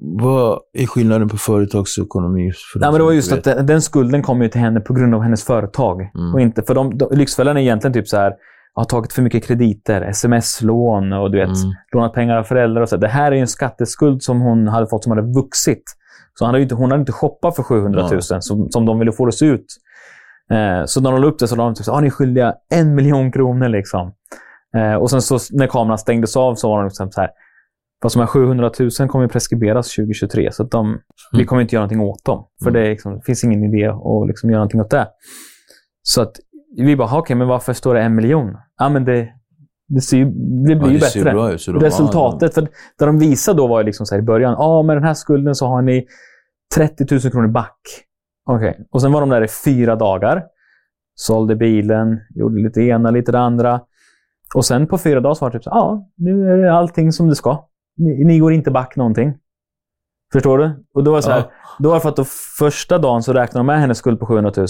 Vad 0.00 0.58
är 0.72 0.86
skillnaden 0.86 1.28
på 1.28 1.36
företagsekonomi? 1.36 2.52
För 2.72 2.80
Nej, 2.80 2.90
men 2.90 2.98
det 2.98 3.04
var 3.04 3.12
just 3.12 3.32
att 3.32 3.44
den, 3.44 3.66
den 3.66 3.82
skulden 3.82 4.22
kom 4.22 4.42
ju 4.42 4.48
till 4.48 4.60
henne 4.60 4.80
på 4.80 4.94
grund 4.94 5.14
av 5.14 5.22
hennes 5.22 5.44
företag. 5.44 6.00
Mm. 6.00 6.34
Och 6.34 6.40
inte, 6.40 6.62
för 6.62 6.74
de, 6.74 6.98
de, 6.98 7.08
Lyxfällan 7.12 7.56
är 7.56 7.60
egentligen 7.60 7.94
typ 7.94 8.08
så 8.08 8.16
här, 8.16 8.32
har 8.74 8.84
tagit 8.84 9.12
för 9.12 9.22
mycket 9.22 9.44
krediter, 9.46 10.02
sms-lån 10.02 11.12
och 11.12 11.30
du 11.30 11.38
vet, 11.38 11.48
Mm. 11.48 11.72
lånat 11.94 12.12
pengar 12.12 12.36
av 12.36 12.44
föräldrar. 12.44 12.82
Och 12.82 12.88
så. 12.88 12.96
Det 12.96 13.08
här 13.08 13.32
är 13.32 13.36
en 13.36 13.46
skatteskuld 13.48 14.22
som 14.22 14.40
hon 14.40 14.68
hade 14.68 14.86
fått 14.86 15.04
som 15.04 15.10
hade 15.10 15.32
vuxit. 15.32 15.82
Så 16.38 16.44
han 16.44 16.54
hade 16.54 16.62
inte, 16.62 16.74
hon 16.74 16.90
hade 16.90 17.00
inte 17.00 17.12
shoppat 17.12 17.56
för 17.56 17.62
700 17.62 18.02
000 18.02 18.20
Ja. 18.30 18.40
som, 18.40 18.70
som 18.70 18.86
de 18.86 18.98
ville 18.98 19.12
få 19.12 19.24
det 19.24 19.28
att 19.28 19.34
se 19.34 19.46
ut. 19.46 19.66
Eh, 20.50 20.84
så 20.86 21.00
när 21.00 21.12
de 21.12 21.20
la 21.20 21.26
upp 21.26 21.38
det 21.38 21.48
så 21.48 21.56
la 21.56 21.64
de 21.64 21.74
typ 21.74 21.84
så 21.84 21.92
ah, 21.92 22.00
ni 22.00 22.06
är 22.06 22.10
skyldiga 22.10 22.54
en 22.74 22.94
miljon 22.94 23.32
kronor. 23.32 23.68
Liksom. 23.68 24.12
Eh, 24.76 24.94
och 24.94 25.10
sen 25.10 25.22
så 25.22 25.38
när 25.52 25.66
kameran 25.66 25.98
stängdes 25.98 26.36
av 26.36 26.54
så 26.54 26.68
var 26.68 26.78
de 26.78 26.84
liksom 26.86 27.10
så 27.10 27.20
här, 27.20 27.30
fast 28.02 28.14
de 28.14 28.20
här 28.20 28.26
700 28.26 28.70
000 29.00 29.08
kommer 29.08 29.28
preskriberas 29.28 29.94
2023. 29.94 30.52
Så 30.52 30.62
att 30.62 30.70
de, 30.70 30.98
vi 31.32 31.44
kommer 31.44 31.62
inte 31.62 31.74
göra 31.74 31.82
någonting 31.82 32.00
åt 32.00 32.24
dem. 32.24 32.44
För 32.62 32.70
Mm. 32.70 32.82
det, 32.82 32.88
liksom, 32.90 33.14
det 33.14 33.22
finns 33.26 33.44
ingen 33.44 33.64
idé 33.74 33.86
att 33.86 34.26
liksom 34.28 34.50
göra 34.50 34.58
någonting 34.58 34.80
åt 34.80 34.90
det. 34.90 35.06
Så 36.02 36.22
att 36.22 36.32
vi 36.76 36.96
bara, 36.96 37.08
"Ha, 37.08 37.18
okej, 37.18 37.36
men 37.36 37.48
varför 37.48 37.72
står 37.72 37.94
det 37.94 38.00
en 38.02 38.14
miljon? 38.14 38.56
Ja, 38.78 38.88
men 38.88 39.04
det, 39.04 39.28
det, 39.88 40.00
ser 40.00 40.18
det 40.18 40.76
blir 40.76 40.76
Ja, 40.76 40.86
ju 40.88 40.98
det 40.98 41.00
bättre. 41.00 41.32
bra 41.32 41.50
Resultatet. 41.86 42.54
För 42.54 42.60
det 42.98 43.04
de 43.06 43.18
visade 43.18 43.56
då 43.58 43.66
var 43.66 43.80
ju 43.80 43.86
liksom 43.86 44.06
så 44.06 44.16
i 44.16 44.22
början, 44.22 44.52
ja, 44.58 44.82
med 44.82 44.96
den 44.96 45.04
här 45.04 45.14
skulden 45.14 45.54
så 45.54 45.66
har 45.66 45.82
ni 45.82 46.06
30 46.74 47.06
000 47.10 47.20
kronor 47.20 47.48
back. 47.48 47.76
Okej. 48.50 48.86
Och 48.90 49.00
sen 49.02 49.12
var 49.12 49.20
de 49.20 49.30
där 49.30 49.42
i 49.44 49.48
fyra 49.64 49.96
dagar. 49.96 50.42
Sålde 51.14 51.56
bilen, 51.56 52.20
gjorde 52.34 52.62
lite 52.62 52.80
ena, 52.80 53.10
lite 53.10 53.32
det 53.32 53.38
andra. 53.38 53.80
Och 54.54 54.64
sen 54.64 54.86
på 54.86 54.98
fyra 54.98 55.20
dagar 55.20 55.34
så 55.34 55.44
var 55.44 55.50
det 55.50 55.58
typ 55.58 55.64
så 55.64 55.70
ja, 55.70 56.08
nu 56.16 56.50
är 56.52 56.56
det 56.58 56.72
allting 56.72 57.12
som 57.12 57.28
det 57.28 57.34
ska. 57.34 57.64
Ni, 57.96 58.24
ni 58.24 58.38
går 58.38 58.52
inte 58.52 58.70
back 58.70 58.96
någonting. 58.96 59.34
Förstår 60.32 60.58
du? 60.58 60.84
Och 60.94 61.04
då 61.04 61.10
var 61.10 61.18
det 61.18 61.22
så 61.22 61.30
här, 61.30 61.38
Ja. 61.38 61.50
då 61.78 61.88
var 61.88 61.96
det 61.96 62.00
för 62.00 62.08
att 62.08 62.16
då 62.16 62.24
första 62.58 62.98
dagen 62.98 63.22
så 63.22 63.32
räknade 63.32 63.58
de 63.58 63.66
med 63.66 63.80
hennes 63.80 63.98
skuld 63.98 64.20
på 64.20 64.26
700 64.26 64.52
000. 64.56 64.66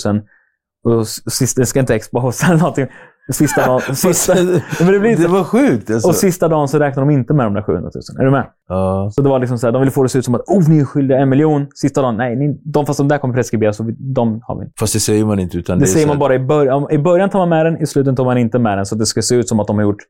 Och 0.85 1.01
s- 1.01 1.35
sista, 1.35 1.61
det 1.61 1.67
ska 1.67 1.81
inte 1.81 1.95
exposa 1.95 2.47
eller 2.51 2.59
någonting. 2.59 2.87
Sista 3.33 3.67
dagen, 3.67 3.81
sista, 3.97 4.35
men 4.81 4.93
det 4.93 4.99
blir 5.01 5.11
inte 5.11 5.23
det 5.23 5.29
var 5.29 5.45
sjukt 5.45 5.91
alltså. 5.91 6.09
och 6.09 6.15
sista 6.15 6.49
dagen 6.49 6.69
så 6.69 6.79
räknade 6.79 7.09
de 7.09 7.15
inte 7.15 7.33
med 7.35 7.47
de 7.47 7.55
där 7.55 7.63
700 7.63 7.91
000. 7.95 8.21
Är 8.21 8.25
du 8.25 8.31
med? 8.31 8.47
ja. 8.69 9.11
Så 9.15 9.23
det 9.23 9.29
var 9.29 9.39
liksom 9.39 9.59
så 9.59 9.67
här, 9.67 9.73
de 9.73 9.81
ville 9.83 9.91
få 9.91 10.03
det 10.03 10.05
att 10.05 10.11
se 10.11 10.19
ut 10.19 10.25
som 10.25 10.35
att 10.35 10.41
oh, 10.47 10.69
ni 10.69 10.79
är 10.81 10.85
skyldiga 10.85 11.19
en 11.19 11.29
miljon. 11.29 11.67
Sista 11.75 12.03
dagen, 12.03 12.17
nej, 12.17 12.37
ni, 12.37 12.61
de, 12.65 12.87
fast 12.87 12.99
de 12.99 13.09
där 13.09 13.19
kommer 13.19 13.35
preskriberas, 13.35 13.77
så 13.77 13.85
vi, 13.85 13.93
de 14.15 14.41
har 14.47 14.59
vi 14.59 14.65
inte. 14.65 14.75
Fast 14.81 14.93
det 14.93 15.01
säger 15.01 15.25
man 15.25 15.39
inte. 15.39 15.59
Utan 15.59 15.79
Det 15.79 15.85
är 15.85 15.87
säger 15.87 16.07
man 16.07 16.19
bara 16.19 16.35
i 16.35 16.39
början. 16.39 16.87
I 16.91 16.99
början 16.99 17.31
tar 17.31 17.39
man 17.39 17.49
med 17.49 17.67
den, 17.67 17.83
i 17.83 17.87
slutet 17.87 18.17
tar 18.17 18.25
man 18.25 18.39
inte 18.39 18.59
med 18.59 18.79
den. 18.79 18.87
Så 18.87 18.95
det 18.95 19.07
ska 19.07 19.23
se 19.23 19.35
ut 19.35 19.49
som 19.49 19.61
att 19.61 19.67
de 19.67 19.77
har 19.77 19.83
gjort 19.83 20.03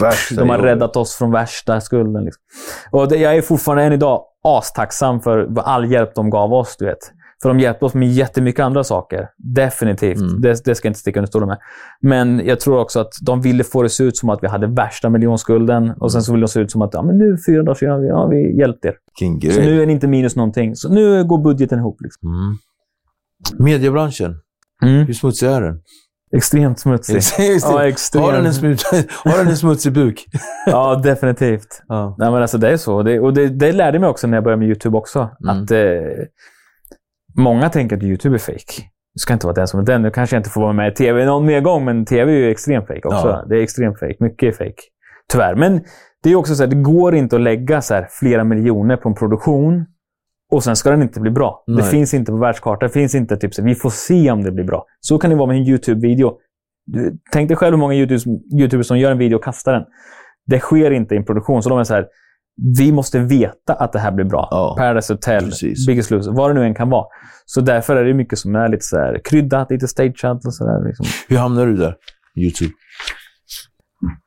Värsta 0.00 0.34
de 0.34 0.48
har 0.48 0.56
jobbet. 0.56 0.70
räddat 0.70 0.96
oss 0.96 1.14
från 1.14 1.30
värsta 1.32 1.80
skulden. 1.80 2.24
Liksom. 2.24 2.42
Och 2.90 3.08
det, 3.08 3.16
jag 3.16 3.36
är 3.36 3.42
fortfarande 3.42 3.84
än 3.84 3.92
idag 3.92 4.22
astacksam 4.44 5.20
för 5.20 5.48
all 5.60 5.92
hjälp 5.92 6.14
de 6.14 6.30
gav 6.30 6.52
oss. 6.52 6.76
Du 6.78 6.84
vet. 6.86 6.98
För 7.42 7.48
de 7.48 7.60
hjälpte 7.60 7.84
oss 7.84 7.94
med 7.94 8.08
jättemycket 8.08 8.60
andra 8.60 8.84
saker. 8.84 9.28
Definitivt. 9.36 10.20
Mm. 10.20 10.40
Det, 10.40 10.64
det 10.64 10.74
ska 10.74 10.86
jag 10.86 10.90
inte 10.90 11.00
sticka 11.00 11.20
under 11.20 11.28
stolen 11.28 11.48
med. 11.48 11.58
Men 12.00 12.46
jag 12.46 12.60
tror 12.60 12.78
också 12.78 13.00
att 13.00 13.12
de 13.22 13.40
ville 13.40 13.64
få 13.64 13.82
det 13.82 13.88
se 13.88 14.04
ut 14.04 14.16
som 14.16 14.30
att 14.30 14.38
vi 14.42 14.48
hade 14.48 14.66
värsta 14.66 15.10
miljonskulden. 15.10 15.90
Och 15.90 16.12
sen 16.12 16.22
så 16.22 16.32
ville 16.32 16.46
de 16.46 16.48
se 16.48 16.60
ut 16.60 16.70
som 16.70 16.82
att 16.82 16.94
ja, 16.94 17.02
men 17.02 17.18
nu 17.18 17.36
fyra 17.46 17.62
dagar 17.62 17.74
sedan, 17.74 18.06
ja, 18.06 18.26
vi 18.26 18.58
hjälpte 18.58 18.88
er. 18.88 18.94
Så 19.50 19.60
nu 19.60 19.82
är 19.82 19.86
ni 19.86 19.92
inte 19.92 20.06
minus 20.06 20.36
någonting. 20.36 20.76
Så 20.76 20.92
nu 20.92 21.24
går 21.24 21.38
budgeten 21.38 21.78
ihop. 21.78 22.00
Liksom. 22.00 22.28
Mm. 22.28 22.56
Mediebranschen. 23.58 24.36
Mm. 24.82 25.06
Hur 25.06 25.14
smutsig 25.14 25.48
är 25.48 25.60
den? 25.60 25.80
Extremt 26.36 26.78
smutsig. 26.78 27.22
Ja, 27.62 27.86
extremt. 27.86 28.24
Har 28.24 28.32
den 28.32 28.46
en, 28.46 28.54
smuts... 28.54 28.84
har 29.24 29.38
den 29.38 29.48
en 29.48 29.56
smutsig 29.56 29.92
buk? 29.92 30.26
Ja, 30.66 31.00
definitivt. 31.04 31.82
Ja. 31.88 32.16
Nej, 32.18 32.30
men 32.30 32.42
alltså 32.42 32.58
det 32.58 32.68
är 32.68 32.76
så. 32.76 33.02
Det, 33.02 33.20
och 33.20 33.34
det, 33.34 33.48
det 33.48 33.72
lärde 33.72 33.98
mig 33.98 34.08
också 34.08 34.26
när 34.26 34.36
jag 34.36 34.44
började 34.44 34.60
med 34.60 34.68
YouTube 34.68 34.98
också. 34.98 35.30
Mm. 35.44 35.62
Att 35.62 35.70
eh, 35.70 35.78
Många 37.36 37.68
tänker 37.68 37.96
att 37.96 38.02
YouTube 38.02 38.36
är 38.36 38.38
fake. 38.38 38.82
Det 39.14 39.20
ska 39.20 39.32
inte 39.32 39.46
vara 39.46 39.54
den 39.54 39.68
som 39.68 39.80
är 39.80 39.84
den. 39.84 40.02
Nu 40.02 40.10
kanske 40.10 40.36
jag 40.36 40.40
inte 40.40 40.50
får 40.50 40.60
vara 40.60 40.72
med 40.72 40.92
i 40.92 40.94
TV 40.94 41.24
någon 41.24 41.46
mer 41.46 41.60
gång, 41.60 41.84
men 41.84 42.04
TV 42.04 42.32
är 42.32 42.36
ju 42.36 42.50
extremt 42.50 42.86
fake 42.86 43.08
också. 43.08 43.28
Ja. 43.28 43.44
Det 43.48 43.58
är 43.58 43.62
extremt 43.62 43.98
fake. 43.98 44.16
Mycket 44.20 44.48
är 44.48 44.52
fake. 44.64 44.82
Tyvärr. 45.32 45.54
Men 45.54 45.80
det 46.22 46.30
är 46.30 46.36
också 46.36 46.54
så 46.54 46.62
här, 46.62 46.70
det 46.70 46.76
går 46.76 47.14
inte 47.14 47.36
att 47.36 47.42
lägga 47.42 47.82
så 47.82 47.94
här 47.94 48.08
flera 48.10 48.44
miljoner 48.44 48.96
på 48.96 49.08
en 49.08 49.14
produktion 49.14 49.86
och 50.50 50.64
sen 50.64 50.76
ska 50.76 50.90
den 50.90 51.02
inte 51.02 51.20
bli 51.20 51.30
bra. 51.30 51.64
Det 51.66 51.72
Nej. 51.72 51.82
finns 51.82 52.14
inte 52.14 52.32
på 52.32 52.38
världskartan. 52.38 52.88
Det 52.88 52.92
finns 52.92 53.14
inte 53.14 53.36
typ 53.36 53.54
så 53.54 53.62
vi 53.62 53.74
får 53.74 53.90
se 53.90 54.30
om 54.30 54.42
det 54.44 54.52
blir 54.52 54.64
bra. 54.64 54.86
Så 55.00 55.18
kan 55.18 55.30
det 55.30 55.36
vara 55.36 55.46
med 55.46 55.56
en 55.56 55.62
YouTube-video. 55.62 56.38
Du, 56.86 57.18
tänk 57.32 57.48
dig 57.48 57.56
själv 57.56 57.74
hur 57.74 57.80
många 57.80 57.94
YouTubers, 57.94 58.26
YouTubers 58.60 58.86
som 58.86 58.98
gör 58.98 59.10
en 59.10 59.18
video 59.18 59.36
och 59.36 59.44
kastar 59.44 59.72
den. 59.72 59.84
Det 60.46 60.58
sker 60.58 60.90
inte 60.90 61.14
i 61.14 61.18
en 61.18 61.24
produktion. 61.24 61.62
Så 61.62 61.68
de 61.68 61.78
är 61.78 61.84
så 61.84 61.94
här, 61.94 62.06
vi 62.78 62.92
måste 62.92 63.18
veta 63.18 63.74
att 63.74 63.92
det 63.92 63.98
här 63.98 64.12
blir 64.12 64.24
bra. 64.24 64.48
Ja, 64.50 64.74
Paradise 64.78 65.12
Hotel, 65.12 65.44
precis. 65.44 65.86
Biggest 65.86 66.10
Loser, 66.10 66.32
vad 66.32 66.50
det 66.50 66.54
nu 66.54 66.66
än 66.66 66.74
kan 66.74 66.90
vara. 66.90 67.06
Så 67.46 67.60
därför 67.60 67.96
är 67.96 68.04
det 68.04 68.14
mycket 68.14 68.38
som 68.38 68.54
är 68.54 68.68
lite 68.68 68.84
så 68.84 68.96
här 68.96 69.20
kryddat, 69.24 69.70
lite 69.70 69.88
stageat 69.88 70.46
och 70.46 70.54
sådär. 70.54 70.84
Liksom. 70.86 71.06
Hur 71.28 71.36
hamnade 71.36 71.66
du 71.66 71.76
där? 71.76 71.94
YouTube. 72.36 72.72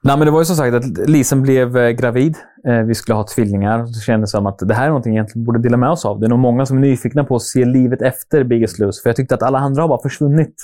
Nej, 0.03 0.17
men 0.17 0.25
det 0.25 0.31
var 0.31 0.39
ju 0.39 0.45
som 0.45 0.55
sagt 0.55 0.75
att 0.75 1.09
Lisen 1.09 1.41
blev 1.41 1.77
eh, 1.77 1.89
gravid. 1.89 2.37
Eh, 2.67 2.79
vi 2.79 2.95
skulle 2.95 3.15
ha 3.15 3.27
tvillingar. 3.35 3.85
Så 3.85 4.01
kändes 4.01 4.31
det 4.31 4.37
som 4.37 4.45
att 4.45 4.59
det 4.59 4.73
här 4.73 4.83
är 4.83 4.87
någonting 4.87 5.11
vi 5.11 5.15
egentligen 5.15 5.45
borde 5.45 5.59
dela 5.59 5.77
med 5.77 5.89
oss 5.89 6.05
av. 6.05 6.19
Det 6.19 6.25
är 6.25 6.29
nog 6.29 6.39
många 6.39 6.65
som 6.65 6.77
är 6.77 6.81
nyfikna 6.81 7.23
på 7.23 7.35
att 7.35 7.41
se 7.41 7.65
livet 7.65 8.01
efter 8.01 8.43
Biggest 8.43 8.79
Loser. 8.79 9.01
För 9.01 9.09
jag 9.09 9.15
tyckte 9.15 9.35
att 9.35 9.43
alla 9.43 9.59
andra 9.59 9.81
har 9.81 9.89
bara 9.89 10.01
försvunnit. 10.01 10.55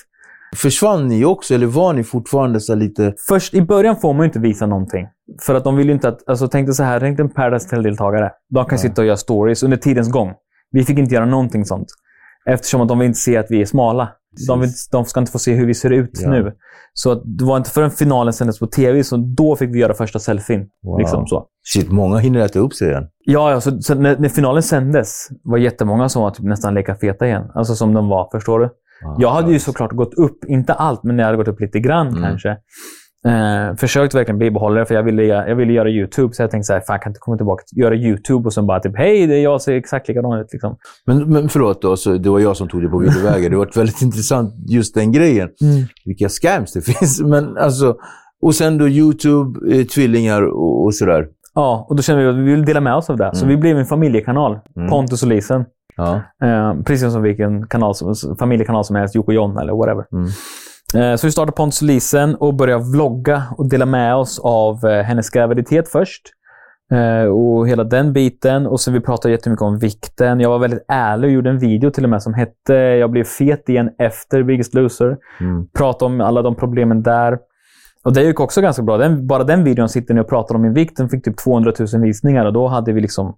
Försvann 0.56 1.08
ni 1.08 1.26
också, 1.26 1.54
eller 1.54 1.66
var 1.68 1.94
ni 1.94 2.04
fortfarande 2.04 2.60
så 2.60 2.76
lite... 2.76 3.14
Först 3.28 3.54
i 3.54 3.62
början 3.62 3.96
får 3.96 4.14
man 4.14 4.24
ju 4.24 4.26
inte 4.26 4.40
visa 4.40 4.66
någonting. 4.66 5.08
För 5.46 5.56
att 5.56 5.64
de 5.64 5.76
vill 5.76 5.88
ju 5.88 5.94
inte 5.94 6.08
att... 6.10 6.30
Alltså 6.30 6.48
tänk 6.48 6.68
dig 6.68 6.76
så 6.76 6.84
här, 6.84 7.00
tänk 7.00 7.18
dig 7.18 7.24
en 7.24 7.30
Paradise 7.34 7.66
Hotel-deltagare. 7.66 8.32
De 8.50 8.66
kan 8.66 8.72
Ja. 8.72 8.78
sitta 8.78 9.02
och 9.02 9.08
göra 9.08 9.18
stories 9.18 9.64
under 9.64 9.78
tidens 9.78 10.12
gång. 10.12 10.34
Vi 10.72 10.84
fick 10.84 10.98
inte 11.00 11.16
göra 11.16 11.26
någonting 11.26 11.66
sånt. 11.66 11.88
Eftersom 12.50 12.82
att 12.82 12.88
de 12.88 13.00
vill 13.00 13.08
inte 13.08 13.20
se 13.20 13.38
att 13.38 13.46
vi 13.50 13.62
är 13.62 13.66
smala. 13.66 14.10
De, 14.48 14.60
vill, 14.62 14.70
de 14.92 15.06
ska 15.06 15.20
inte 15.20 15.32
få 15.32 15.40
se 15.40 15.54
hur 15.54 15.66
vi 15.66 15.74
ser 15.74 15.90
ut 15.90 16.10
Ja. 16.22 16.30
nu. 16.30 16.54
Så 16.94 17.12
att 17.12 17.22
det 17.26 17.44
var 17.46 17.58
inte 17.58 17.70
förrän 17.70 17.92
finalen 17.92 18.34
sändes 18.34 18.60
på 18.60 18.68
tv, 18.68 19.04
så 19.04 19.18
då 19.18 19.56
fick 19.56 19.70
vi 19.76 19.80
göra 19.80 19.94
första 19.94 20.20
selfien. 20.20 20.66
Wow. 20.84 21.00
Liksom 21.00 21.28
så. 21.28 21.46
Shit, 21.74 21.92
många 21.92 22.18
hinner 22.18 22.40
äta 22.40 22.60
upp 22.60 22.74
sig 22.74 22.88
igen. 22.90 23.08
Ja, 23.26 23.52
ja 23.52 23.62
så, 23.62 23.82
så 23.82 23.96
när, 23.96 24.18
när 24.18 24.30
finalen 24.30 24.64
sändes 24.64 25.28
var 25.44 25.58
jättemånga 25.58 26.10
som 26.10 26.22
var 26.24 26.32
typ 26.32 26.46
nästan 26.46 26.74
lika 26.74 26.96
feta 26.96 27.28
igen. 27.28 27.44
Alltså 27.56 27.76
som 27.76 27.94
de 27.94 28.08
var, 28.08 28.30
förstår 28.32 28.60
du? 28.60 28.70
Jag 29.18 29.30
hade 29.30 29.52
ju 29.52 29.60
såklart 29.60 29.92
gått 29.92 30.14
upp, 30.14 30.46
inte 30.48 30.74
allt, 30.74 31.04
men 31.04 31.20
jag 31.20 31.26
hade 31.26 31.38
gått 31.38 31.48
upp 31.48 31.62
lite 31.62 31.80
grann 31.80 32.08
Mm. 32.08 32.24
kanske. 32.24 32.58
Eh, 33.28 33.76
försökt 33.76 34.16
verkligen 34.16 34.40
bibehålla 34.40 34.80
det, 34.80 34.86
för 34.86 34.96
jag 34.96 35.04
ville, 35.04 35.24
jag 35.24 35.56
ville 35.56 35.74
göra 35.74 35.90
YouTube. 35.90 36.34
Så 36.34 36.44
jag 36.44 36.52
tänkte 36.52 36.66
så 36.68 36.74
här, 36.74 36.80
fan 36.80 36.94
jag 36.94 37.02
kan 37.02 37.10
inte 37.10 37.20
komma 37.20 37.38
tillbaka 37.38 37.64
och 37.72 37.78
göra 37.78 37.96
YouTube 37.96 38.46
och 38.46 38.54
sen 38.54 38.68
bara 38.68 38.80
typ, 38.80 38.98
hej, 38.98 39.28
det 39.28 39.36
är 39.36 39.44
jag 39.44 39.62
ser 39.62 39.74
exakt 39.74 40.08
likadan 40.08 40.40
ut. 40.40 40.48
Liksom. 40.52 40.76
Men, 41.06 41.30
men 41.34 41.50
förlåt, 41.50 41.82
då, 41.82 41.98
så 41.98 42.18
det 42.18 42.30
var 42.30 42.40
jag 42.40 42.58
som 42.58 42.68
tog 42.68 42.82
det 42.82 42.88
på 42.90 42.98
villovägar. 42.98 43.50
Det 43.50 43.56
var 43.58 43.70
väldigt 43.76 44.02
intressant, 44.08 44.54
just 44.70 44.96
den 44.96 45.12
grejen. 45.12 45.50
Vilka 46.06 46.30
scams 46.30 46.74
det 46.74 46.82
finns. 46.86 47.22
Men 47.22 47.58
alltså, 47.58 47.96
och 48.42 48.56
sen 48.56 48.78
då 48.78 48.88
YouTube, 48.90 49.76
eh, 49.76 49.86
tvillingar 49.86 50.42
och, 50.42 50.84
och 50.86 50.96
sådär. 50.96 51.28
Ja, 51.56 51.86
och 51.90 51.96
då 51.96 52.02
kände 52.02 52.24
vi 52.24 52.30
att 52.30 52.36
vi 52.36 52.42
ville 52.44 52.66
dela 52.66 52.82
med 52.82 52.96
oss 52.96 53.10
av 53.10 53.18
det. 53.18 53.30
Så 53.34 53.46
Mm. 53.46 53.56
vi 53.56 53.62
blev 53.62 53.78
en 53.78 53.86
familjekanal, 53.86 54.60
Mm. 54.78 54.90
Pontus 54.90 55.24
och 55.24 55.30
Lisen. 55.30 55.66
Ja. 56.00 56.48
Eh, 56.48 56.82
precis 56.84 57.14
som 57.14 57.22
vilken 57.22 57.68
kanal 57.68 57.96
som, 57.96 58.16
familjekanal 58.40 58.86
som 58.86 58.96
helst, 58.96 59.16
Jocke 59.16 59.34
John 59.34 59.58
eller 59.58 59.74
whatever. 59.74 60.06
Mm. 60.12 60.30
Eh, 60.94 61.16
så 61.16 61.28
vi 61.28 61.32
startade 61.32 61.52
Pontus 61.52 61.82
och 61.82 61.88
Lisen 61.88 62.36
och 62.36 62.54
började 62.54 62.84
vlogga 62.84 63.44
och 63.58 63.70
dela 63.70 63.86
med 63.86 64.16
oss 64.16 64.40
av 64.40 64.86
eh, 64.86 65.04
hennes 65.04 65.30
graviditet 65.30 65.90
först. 65.90 66.22
Eh, 66.92 67.24
och 67.24 67.68
hela 67.68 67.84
den 67.84 68.14
biten. 68.14 68.68
Och 68.68 68.80
så 68.80 68.92
vi 68.92 69.00
pratade 69.00 69.32
jättemycket 69.32 69.62
om 69.62 69.78
vikten. 69.80 70.40
Jag 70.40 70.50
var 70.50 70.60
väldigt 70.60 70.86
ärlig 70.88 71.28
och 71.28 71.34
gjorde 71.34 71.50
en 71.50 71.60
video 71.60 71.92
till 71.92 72.04
och 72.04 72.10
med 72.10 72.24
som 72.24 72.34
hette 72.34 72.74
“Jag 72.74 73.12
blev 73.12 73.24
fet 73.24 73.70
igen 73.70 73.90
efter 73.98 74.44
Biggest 74.44 74.74
Loser”. 74.74 75.18
Mm. 75.40 75.68
Pratade 75.78 76.14
om 76.14 76.22
alla 76.22 76.42
de 76.42 76.56
problemen 76.56 77.04
där. 77.04 77.38
Och 78.04 78.14
det 78.14 78.24
gick 78.24 78.40
också 78.40 78.62
ganska 78.62 78.84
bra. 78.84 78.98
Den, 78.98 79.28
bara 79.28 79.44
den 79.44 79.64
videon 79.64 79.90
sitter 79.90 80.14
ni 80.14 80.22
och 80.22 80.30
pratar 80.30 80.56
om 80.56 80.62
min 80.62 80.74
vikt. 80.74 80.98
Den 80.98 81.10
fick 81.10 81.26
typ 81.26 81.38
200 81.38 81.74
000 81.94 82.02
visningar 82.02 82.46
och 82.46 82.54
då 82.54 82.68
hade 82.68 82.94
vi 82.94 83.02
liksom 83.02 83.36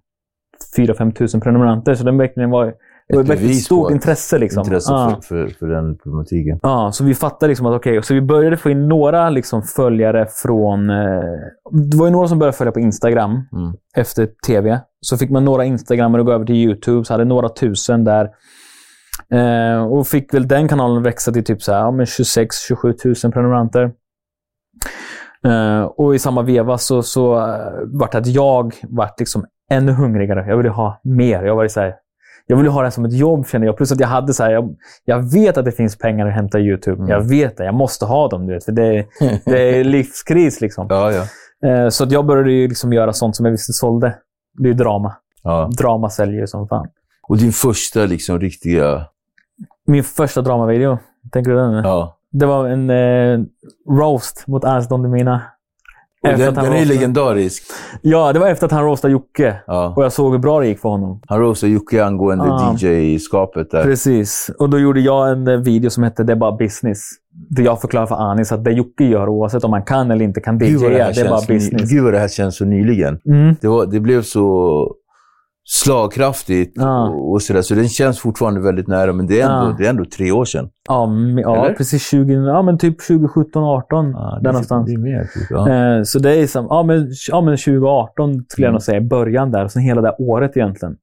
4-5 0.78 1.34
000 1.34 1.42
prenumeranter. 1.42 1.94
Så 1.94 2.04
den 2.04 2.18
verkligen 2.18 2.50
var, 2.50 2.74
det 3.08 3.16
var 3.16 3.22
ett 3.34 3.42
på 3.48 3.54
stort 3.54 3.90
intresse. 3.90 4.38
Liksom. 4.38 4.60
Intresse 4.60 4.92
Ja. 4.92 5.20
för, 5.22 5.46
för, 5.46 5.54
för 5.58 5.66
den 5.66 5.98
problematiken. 5.98 6.58
Ja, 6.62 6.90
så 6.92 7.04
vi 7.04 7.14
fattade 7.14 7.48
liksom 7.48 7.66
att 7.66 7.76
okej, 7.76 8.02
så 8.02 8.14
vi 8.14 8.20
började 8.20 8.56
få 8.56 8.70
in 8.70 8.88
några 8.88 9.30
liksom 9.30 9.62
följare 9.62 10.26
från... 10.42 10.90
Eh, 10.90 10.96
det 11.72 11.96
var 11.96 12.06
ju 12.06 12.12
några 12.12 12.28
som 12.28 12.38
började 12.38 12.56
följa 12.56 12.72
på 12.72 12.80
Instagram 12.80 13.30
Mm. 13.30 13.72
efter 13.96 14.28
tv. 14.46 14.80
Så 15.00 15.16
fick 15.16 15.30
man 15.30 15.44
några 15.44 15.64
Instagrammare 15.64 16.20
att 16.22 16.26
gå 16.26 16.32
över 16.32 16.44
till 16.44 16.54
YouTube, 16.54 17.04
så 17.04 17.14
hade 17.14 17.24
några 17.24 17.48
tusen 17.48 18.04
där. 18.04 18.28
Eh, 19.32 19.84
och 19.84 20.06
fick 20.06 20.34
väl 20.34 20.48
den 20.48 20.68
kanalen 20.68 21.02
växa 21.02 21.32
till 21.32 21.44
typ 21.44 21.62
så 21.62 21.72
här, 21.72 21.78
ja, 21.80 21.90
26-27 21.90 23.24
000 23.24 23.32
prenumeranter. 23.32 23.90
Eh, 25.46 25.82
och 25.82 26.14
i 26.14 26.18
samma 26.18 26.42
veva 26.42 26.78
så, 26.78 27.02
så 27.02 27.36
uh, 27.36 27.54
vart 27.86 28.12
det 28.12 28.18
att 28.18 28.26
jag 28.26 28.74
vart 28.82 29.20
liksom 29.20 29.44
ännu 29.72 29.92
hungrigare. 29.92 30.44
Jag 30.48 30.56
ville 30.56 30.68
ha 30.68 31.00
mer. 31.04 31.42
Jag 31.42 31.56
var 31.56 31.68
så 31.68 31.80
här, 31.80 31.94
jag 32.46 32.56
ville 32.56 32.70
ha 32.70 32.82
det 32.82 32.90
som 32.90 33.04
ett 33.04 33.12
jobb 33.12 33.46
kände 33.48 33.66
jag. 33.66 33.76
Plus 33.76 33.92
att 33.92 34.00
jag 34.00 34.08
hade 34.08 34.34
så 34.34 34.42
här, 34.42 34.50
jag, 34.50 34.76
jag 35.04 35.32
vet 35.32 35.56
att 35.56 35.64
det 35.64 35.72
finns 35.72 35.98
pengar 35.98 36.26
att 36.26 36.34
hämta 36.34 36.58
i 36.58 36.62
YouTube. 36.62 36.96
Mm. 36.96 37.08
Jag 37.08 37.28
vet 37.28 37.56
det. 37.56 37.64
Jag 37.64 37.74
måste 37.74 38.04
ha 38.04 38.28
dem. 38.28 38.46
Du 38.46 38.54
vet, 38.54 38.64
för 38.64 38.72
det, 38.72 39.06
det 39.44 39.78
är 39.78 39.84
livskris. 39.96 40.60
Liksom. 40.60 40.86
Ja, 40.90 41.12
ja. 41.12 41.24
Eh, 41.68 41.88
så 41.88 42.04
att 42.04 42.12
jag 42.12 42.26
började 42.26 42.52
ju 42.52 42.68
liksom 42.68 42.92
göra 42.92 43.12
sånt 43.12 43.36
som 43.36 43.46
jag 43.46 43.50
visste 43.50 43.72
sålde. 43.72 44.14
Det 44.58 44.68
är 44.68 44.74
drama. 44.74 45.16
ja. 45.42 45.70
Drama 45.78 46.10
säljer 46.10 46.46
som 46.46 46.68
fan. 46.68 46.88
Och 47.28 47.38
din 47.38 47.52
första 47.52 48.06
liksom 48.06 48.40
riktiga... 48.40 49.06
Min 49.86 50.04
första 50.04 50.42
dramavideo. 50.42 50.98
Tänker 51.32 51.50
du 51.50 51.56
den? 51.56 51.72
Ja. 51.74 52.18
Det 52.30 52.46
var 52.46 52.68
en 52.68 52.90
eh, 52.90 53.40
roast 53.90 54.46
mot 54.46 54.64
Ernst 54.64 54.90
Don 54.90 55.02
Demina. 55.02 55.42
Den, 56.22 56.38
den 56.38 56.42
är 56.42 56.54
roastade- 56.54 56.84
legendarisk. 56.84 57.62
Ja, 58.02 58.32
det 58.32 58.38
var 58.38 58.46
efter 58.48 58.66
att 58.66 58.72
han 58.72 58.84
roastade 58.84 59.12
Jocke. 59.12 59.54
Ja. 59.66 59.92
Och 59.96 60.04
jag 60.04 60.12
såg 60.12 60.32
hur 60.32 60.38
bra 60.38 60.60
det 60.60 60.66
gick 60.66 60.78
för 60.80 60.88
honom. 60.88 61.20
Han 61.26 61.40
roastade 61.40 61.72
Jocke 61.72 62.04
angående 62.04 62.44
Ja. 62.46 62.76
DJ-skapet 62.78 63.70
där. 63.70 63.82
Precis. 63.82 64.50
Och 64.58 64.70
då 64.70 64.78
gjorde 64.78 65.00
jag 65.00 65.30
en 65.32 65.48
eh, 65.48 65.56
video 65.56 65.90
som 65.90 66.02
hette 66.02 66.24
Det 66.24 66.32
är 66.32 66.36
bara 66.36 66.52
business. 66.56 66.98
Där 67.50 67.62
jag 67.62 67.80
förklarar 67.80 68.06
för 68.06 68.14
Anis 68.14 68.52
att 68.52 68.64
det 68.64 68.72
Jocke 68.72 69.04
gör, 69.04 69.28
oavsett 69.28 69.64
om 69.64 69.72
han 69.72 69.82
kan 69.82 70.10
eller 70.10 70.24
inte 70.24 70.40
kan 70.40 70.58
DJa, 70.58 70.88
det, 70.88 70.88
det 70.88 71.20
är 71.20 71.28
bara 71.28 71.40
business. 71.48 71.90
Gud 71.90 72.04
vad 72.04 72.12
det 72.12 72.18
här 72.18 72.28
känns 72.28 72.56
så 72.56 72.64
nyligen. 72.64 73.18
Mm. 73.26 73.56
Det, 73.60 73.68
var, 73.68 73.86
det 73.86 74.00
blev 74.00 74.22
så 74.22 74.94
slagkraftigt 75.64 76.72
Ja. 76.76 77.08
och, 77.08 77.32
och 77.32 77.42
sådär. 77.42 77.62
Så 77.62 77.74
den 77.74 77.88
känns 77.88 78.20
fortfarande 78.20 78.60
väldigt 78.60 78.88
nära, 78.88 79.12
men 79.12 79.26
det 79.26 79.40
är 79.40 79.44
ändå, 79.50 79.70
Ja. 79.70 79.74
det 79.78 79.86
är 79.86 79.90
ändå 79.90 80.04
tre 80.16 80.32
år 80.32 80.44
sedan. 80.44 80.68
Ja, 80.88 81.08
ja 81.36 81.64
Eller? 81.64 81.74
precis. 81.74 82.08
20, 82.10 82.32
ja, 82.34 82.62
men 82.62 82.78
typ 82.78 82.96
2017, 83.06 83.64
18. 83.64 84.10
Ja, 84.10 84.38
där 84.42 84.52
någonstans. 84.52 84.86
Det 84.90 84.98
mer, 84.98 85.24
typ. 85.34 85.50
Eh, 85.50 86.02
så 86.04 86.18
det 86.18 86.34
är 86.36 86.46
som, 86.46 86.66
ja, 86.70 86.82
men, 86.82 87.08
ja, 87.30 87.40
men 87.40 87.56
2018 87.56 88.44
skulle 88.48 88.64
jag 88.64 88.68
Mm. 88.68 88.72
nog 88.72 88.82
säga, 88.82 89.00
början 89.00 89.50
där. 89.50 89.64
Och 89.64 89.70
sen 89.70 89.82
hela 89.82 90.00
det 90.00 90.16
året 90.18 90.56
egentligen. 90.56 90.96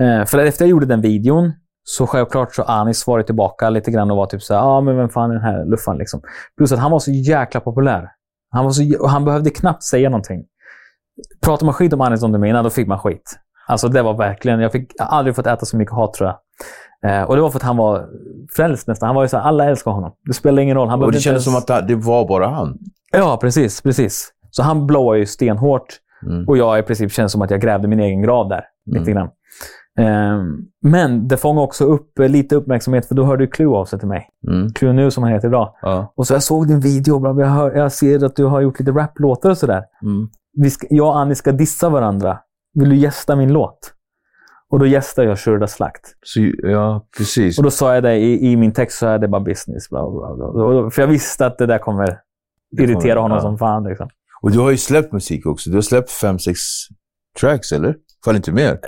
Eh, 0.00 0.24
för 0.24 0.38
efter 0.38 0.64
jag 0.64 0.70
gjorde 0.70 0.86
den 0.86 1.00
videon 1.00 1.52
så 1.84 2.06
självklart 2.06 2.54
så 2.54 2.62
Anis 2.62 2.98
svarade 2.98 3.24
tillbaka 3.26 3.70
lite 3.70 3.90
grann 3.90 4.10
och 4.10 4.16
var 4.16 4.26
typ 4.26 4.42
så 4.42 4.54
här, 4.54 4.60
ja 4.60 4.80
men 4.80 4.96
vem 4.96 5.08
fan 5.08 5.30
är 5.30 5.34
den 5.34 5.42
här 5.42 5.64
luffan 5.64 5.98
liksom. 5.98 6.20
Plus 6.56 6.72
att 6.72 6.78
han 6.78 6.90
var 6.90 6.98
så 6.98 7.10
jäkla 7.10 7.60
populär. 7.60 8.08
Han, 8.50 8.64
var 8.64 8.72
så, 8.72 9.06
han 9.06 9.24
behövde 9.24 9.50
knappt 9.50 9.82
säga 9.82 10.08
någonting. 10.10 10.44
Pratar 11.44 11.64
man 11.66 11.74
skit 11.74 11.92
om 11.92 12.00
Anis 12.00 12.20
Don 12.20 12.32
Demina, 12.32 12.62
då 12.62 12.70
fick 12.70 12.86
man 12.88 12.98
skit. 12.98 13.36
Alltså 13.68 13.88
det 13.88 14.02
var 14.02 14.14
verkligen, 14.14 14.60
jag 14.60 14.72
fick 14.72 14.92
jag 14.96 15.04
har 15.04 15.18
aldrig 15.18 15.36
fått 15.36 15.46
äta 15.46 15.66
så 15.66 15.76
mycket 15.76 15.94
hat 15.94 16.12
tror 16.14 16.28
jag. 16.28 16.38
Eh, 17.10 17.22
och 17.28 17.36
det 17.36 17.42
var 17.42 17.50
för 17.50 17.58
att 17.58 17.62
han 17.62 17.76
var 17.76 18.06
frälst 18.56 18.88
nästan. 18.88 19.06
Han 19.06 19.16
var 19.16 19.22
ju 19.22 19.28
så 19.28 19.36
här, 19.36 19.44
alla 19.44 19.64
älskar 19.64 19.90
honom. 19.90 20.12
Det 20.26 20.34
spelar 20.34 20.62
ingen 20.62 20.76
roll. 20.76 20.88
Han 20.88 21.02
Och 21.02 21.12
det 21.12 21.20
kändes 21.20 21.46
ens- 21.46 21.66
som 21.66 21.76
att 21.76 21.88
det 21.88 21.94
var 21.94 22.28
bara 22.28 22.48
han. 22.48 22.78
Ja, 23.12 23.38
precis. 23.40 23.80
precis. 23.82 24.32
Så 24.50 24.62
han 24.62 24.86
blowar 24.86 25.14
ju 25.14 25.26
stenhårt. 25.26 25.86
Mm. 26.26 26.48
Och 26.48 26.56
jag 26.58 26.78
i 26.78 26.82
princip 26.82 27.12
känns 27.12 27.32
som 27.32 27.42
att 27.42 27.50
jag 27.50 27.60
grävde 27.60 27.88
min 27.88 28.00
egen 28.00 28.22
grav 28.22 28.48
där. 28.48 28.64
Lite 28.86 29.10
Mm. 29.10 29.14
grann. 29.14 29.28
Ehm, 29.98 30.56
men 30.82 31.28
det 31.28 31.36
fångade 31.36 31.64
också 31.64 31.84
upp 31.84 32.18
eh, 32.18 32.28
lite 32.28 32.56
uppmärksamhet, 32.56 33.06
för 33.08 33.14
då 33.14 33.24
hörde 33.24 33.44
ju 33.44 33.50
Clue 33.50 33.76
av 33.76 33.84
sig 33.84 33.98
till 33.98 34.08
mig. 34.08 34.28
Mm. 34.50 34.72
Clue 34.72 34.92
nu 34.92 35.10
som 35.10 35.22
han 35.22 35.32
heter 35.32 35.48
idag. 35.48 35.74
Ja. 35.82 36.12
Och 36.16 36.26
så 36.26 36.34
jag 36.34 36.42
såg 36.42 36.68
din 36.68 36.80
video, 36.80 37.40
jag, 37.40 37.46
hör, 37.46 37.76
jag 37.76 37.92
ser 37.92 38.24
att 38.24 38.36
du 38.36 38.44
har 38.44 38.60
gjort 38.60 38.78
lite 38.80 38.92
raplåtar 38.92 39.50
och 39.50 39.58
sådär. 39.58 39.82
Mm. 40.02 40.28
Vi 40.56 40.70
ska, 40.70 40.86
jag 40.90 41.06
och 41.08 41.18
Annie 41.18 41.34
ska 41.34 41.52
dissa 41.52 41.88
varandra. 41.88 42.38
Vill 42.74 42.88
du 42.88 42.96
gästa 42.96 43.36
min 43.36 43.52
låt? 43.52 43.94
Och 44.70 44.78
då 44.78 44.86
gästar 44.86 45.22
jag 45.24 45.38
Shurda 45.38 45.66
Slakt. 45.66 46.14
Så, 46.22 46.40
ja, 46.62 47.06
precis. 47.18 47.58
Och 47.58 47.64
då 47.64 47.70
sa 47.70 47.94
jag 47.94 48.02
det 48.02 48.16
i, 48.16 48.52
i 48.52 48.56
min 48.56 48.72
text, 48.72 48.98
så 48.98 49.06
är 49.06 49.18
det 49.18 49.28
bara 49.28 49.40
business. 49.40 49.90
Bla, 49.90 50.10
bla, 50.10 50.52
bla. 50.52 50.90
För 50.90 51.02
jag 51.02 51.06
visste 51.08 51.46
att 51.46 51.58
det 51.58 51.66
där 51.66 51.78
kommer 51.78 52.18
irritera 52.78 53.20
honom 53.20 53.36
ja. 53.36 53.42
som 53.42 53.58
fan. 53.58 53.84
Liksom. 53.84 54.08
Och 54.42 54.50
du 54.50 54.58
har 54.58 54.70
ju 54.70 54.76
släppt 54.76 55.12
musik 55.12 55.46
också. 55.46 55.70
Du 55.70 55.76
har 55.76 55.82
släppt 55.82 56.10
fem, 56.10 56.38
sex 56.38 56.58
tracks, 57.40 57.72
eller? 57.72 57.94
Fall 58.24 58.36
inte 58.36 58.52
mer. 58.52 58.78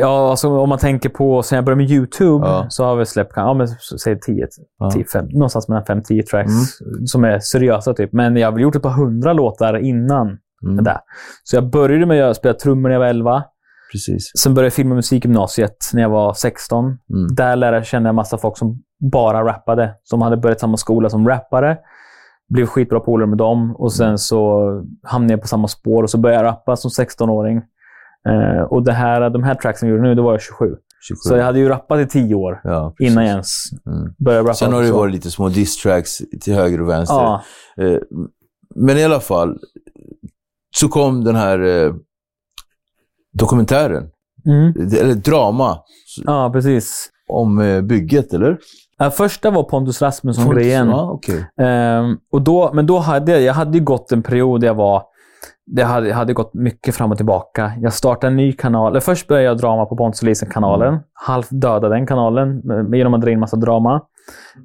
Ja, 0.00 0.30
alltså 0.30 0.48
om 0.48 0.68
man 0.68 0.78
tänker 0.78 1.08
på 1.08 1.42
sen 1.42 1.56
jag 1.56 1.64
började 1.64 1.82
med 1.82 1.90
YouTube 1.90 2.46
Ja. 2.46 2.66
så 2.68 2.84
har 2.84 2.96
vi 2.96 3.06
släppt, 3.06 3.32
ja, 3.36 3.54
men, 3.54 3.68
säg 4.04 4.20
10, 4.20 4.48
Ja. 4.78 4.90
10 4.90 5.04
fem, 5.04 5.26
någonstans 5.26 5.68
mellan 5.68 5.84
5-10 5.84 6.22
tracks 6.22 6.52
Mm. 6.80 7.06
som 7.06 7.24
är 7.24 7.38
seriösa. 7.38 7.94
typ. 7.94 8.12
Men 8.12 8.36
jag 8.36 8.46
har 8.46 8.52
väl 8.52 8.62
gjort 8.62 8.76
ett 8.76 8.82
par 8.82 8.90
hundra 8.90 9.32
låtar 9.32 9.76
innan 9.78 10.38
Mm. 10.62 10.84
där. 10.84 10.98
Så 11.44 11.56
jag 11.56 11.70
började 11.70 12.06
med 12.06 12.24
att 12.24 12.36
spela 12.36 12.54
trummor 12.54 12.88
när 12.88 12.94
jag 12.94 13.00
var 13.00 13.06
11. 13.06 13.42
Precis. 13.92 14.32
Sen 14.38 14.54
började 14.54 14.66
jag 14.66 14.72
filma 14.72 14.94
musikgymnasiet 14.94 15.76
när 15.92 16.02
jag 16.02 16.10
var 16.10 16.32
16. 16.34 16.84
Mm. 16.84 16.98
Där 17.34 17.56
lärde 17.56 17.76
jag 17.76 17.86
känna 17.86 18.08
en 18.08 18.14
massa 18.14 18.38
folk 18.38 18.58
som 18.58 18.82
bara 19.12 19.44
rappade. 19.44 19.94
Som 20.04 20.22
hade 20.22 20.36
börjat 20.36 20.60
samma 20.60 20.76
skola 20.76 21.08
som 21.10 21.28
rappare. 21.28 21.78
Blev 22.48 22.66
skitbra 22.66 23.00
polare 23.00 23.28
med 23.28 23.38
dem. 23.38 23.76
Och 23.76 23.92
sen 23.92 24.18
så 24.18 24.62
hamnade 25.02 25.32
jag 25.32 25.40
på 25.40 25.48
samma 25.48 25.68
spår 25.68 26.02
och 26.02 26.10
så 26.10 26.18
började 26.18 26.44
jag 26.44 26.50
rappa 26.50 26.76
som 26.76 26.90
16-åring. 27.04 27.56
Eh, 28.28 28.62
och 28.62 28.84
det 28.84 28.92
här, 28.92 29.30
de 29.30 29.42
här 29.42 29.54
tracksen 29.54 29.88
jag 29.88 29.96
gjorde 29.96 30.08
nu, 30.08 30.14
då 30.14 30.22
var 30.22 30.32
jag 30.32 30.40
27. 30.42 30.64
27. 31.08 31.16
Så 31.16 31.36
jag 31.36 31.44
hade 31.44 31.58
ju 31.58 31.68
rappat 31.68 31.98
i 32.00 32.06
10 32.06 32.34
år 32.34 32.60
ja, 32.64 32.94
innan 32.98 33.24
jag 33.24 33.30
ens 33.32 33.48
Mm. 33.86 34.14
började 34.18 34.42
rappa. 34.44 34.54
Sen 34.54 34.72
har 34.72 34.82
det 34.82 34.92
varit 34.92 35.12
lite 35.12 35.30
små 35.30 35.48
diss-tracks 35.48 36.22
till 36.40 36.54
höger 36.54 36.80
och 36.80 36.88
vänster. 36.88 37.14
Ja, 37.16 37.42
Eh, 37.82 37.98
Men 38.74 38.98
i 38.98 39.04
alla 39.04 39.20
fall, 39.20 39.58
så 40.80 40.88
kom 40.88 41.24
den 41.24 41.36
här 41.36 41.58
eh, 41.58 41.94
dokumentären, 43.38 44.10
mm. 44.46 44.72
eller 45.00 45.14
drama, 45.14 45.78
ja, 46.24 46.50
precis. 46.52 47.08
om 47.28 47.58
eh, 47.58 47.82
bygget, 47.82 48.32
eller? 48.32 48.58
Ja, 48.98 49.10
första 49.10 49.50
var 49.50 49.62
Pontus 49.62 50.02
Rasmusson-grejen. 50.02 50.88
Ja, 50.88 51.10
okej. 51.10 51.50
Ehm, 51.60 52.16
och 52.32 52.42
då, 52.42 52.70
men 52.72 52.86
då 52.86 52.98
hade 52.98 53.32
jag, 53.32 53.42
jag 53.42 53.54
hade 53.54 53.78
ju 53.78 53.84
gått 53.84 54.12
en 54.12 54.22
period 54.22 54.60
där 54.60 54.66
jag 54.66 54.74
var... 54.74 55.02
Det 55.66 55.82
hade, 55.82 56.12
hade 56.12 56.32
gått 56.32 56.54
mycket 56.54 56.94
fram 56.94 57.10
och 57.10 57.16
tillbaka. 57.16 57.72
Jag 57.80 57.92
startade 57.92 58.30
en 58.30 58.36
ny 58.36 58.52
kanal. 58.52 58.92
Eller 58.92 59.00
först 59.00 59.26
började 59.26 59.46
jag 59.46 59.58
drama 59.58 59.86
på 59.86 59.96
Pontus 59.96 60.22
Lisen-kanalen. 60.22 60.88
Mm. 60.88 61.00
Halvt 61.12 61.48
dödade 61.50 61.94
den 61.94 62.06
kanalen 62.06 62.62
genom 62.94 63.14
att 63.14 63.20
dra 63.20 63.30
in 63.30 63.40
massa 63.40 63.56
drama. 63.56 64.02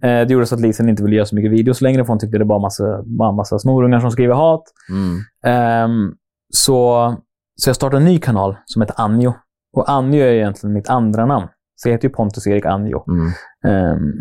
Eh, 0.03 0.27
det 0.27 0.33
gjorde 0.33 0.45
så 0.45 0.55
att 0.55 0.61
Lisen 0.61 0.89
inte 0.89 1.03
ville 1.03 1.15
göra 1.15 1.25
så 1.25 1.35
mycket 1.35 1.51
videos 1.51 1.81
längre, 1.81 2.05
för 2.05 2.07
hon 2.07 2.19
tyckte 2.19 2.37
det 2.37 2.45
var 2.45 2.59
massa, 2.59 3.03
bara 3.05 3.31
massa 3.31 3.59
snorungar 3.59 3.99
som 3.99 4.11
skriver 4.11 4.35
hat. 4.35 4.63
Mm. 4.89 5.19
Ehm, 5.45 6.13
så, 6.53 7.15
så 7.55 7.69
jag 7.69 7.75
startade 7.75 7.97
en 7.97 8.05
ny 8.05 8.19
kanal 8.19 8.57
som 8.65 8.81
heter 8.81 8.95
Anjo. 8.97 9.33
Och 9.73 9.89
Anjo 9.89 10.21
är 10.21 10.33
egentligen 10.33 10.73
mitt 10.73 10.89
andra 10.89 11.25
namn. 11.25 11.47
Så 11.75 11.87
jag 11.89 11.93
heter 11.93 12.07
ju 12.07 12.13
Pontus 12.13 12.47
Erik 12.47 12.65
Anjo. 12.65 13.03
Mm. 13.07 13.31
Ehm, 13.65 14.11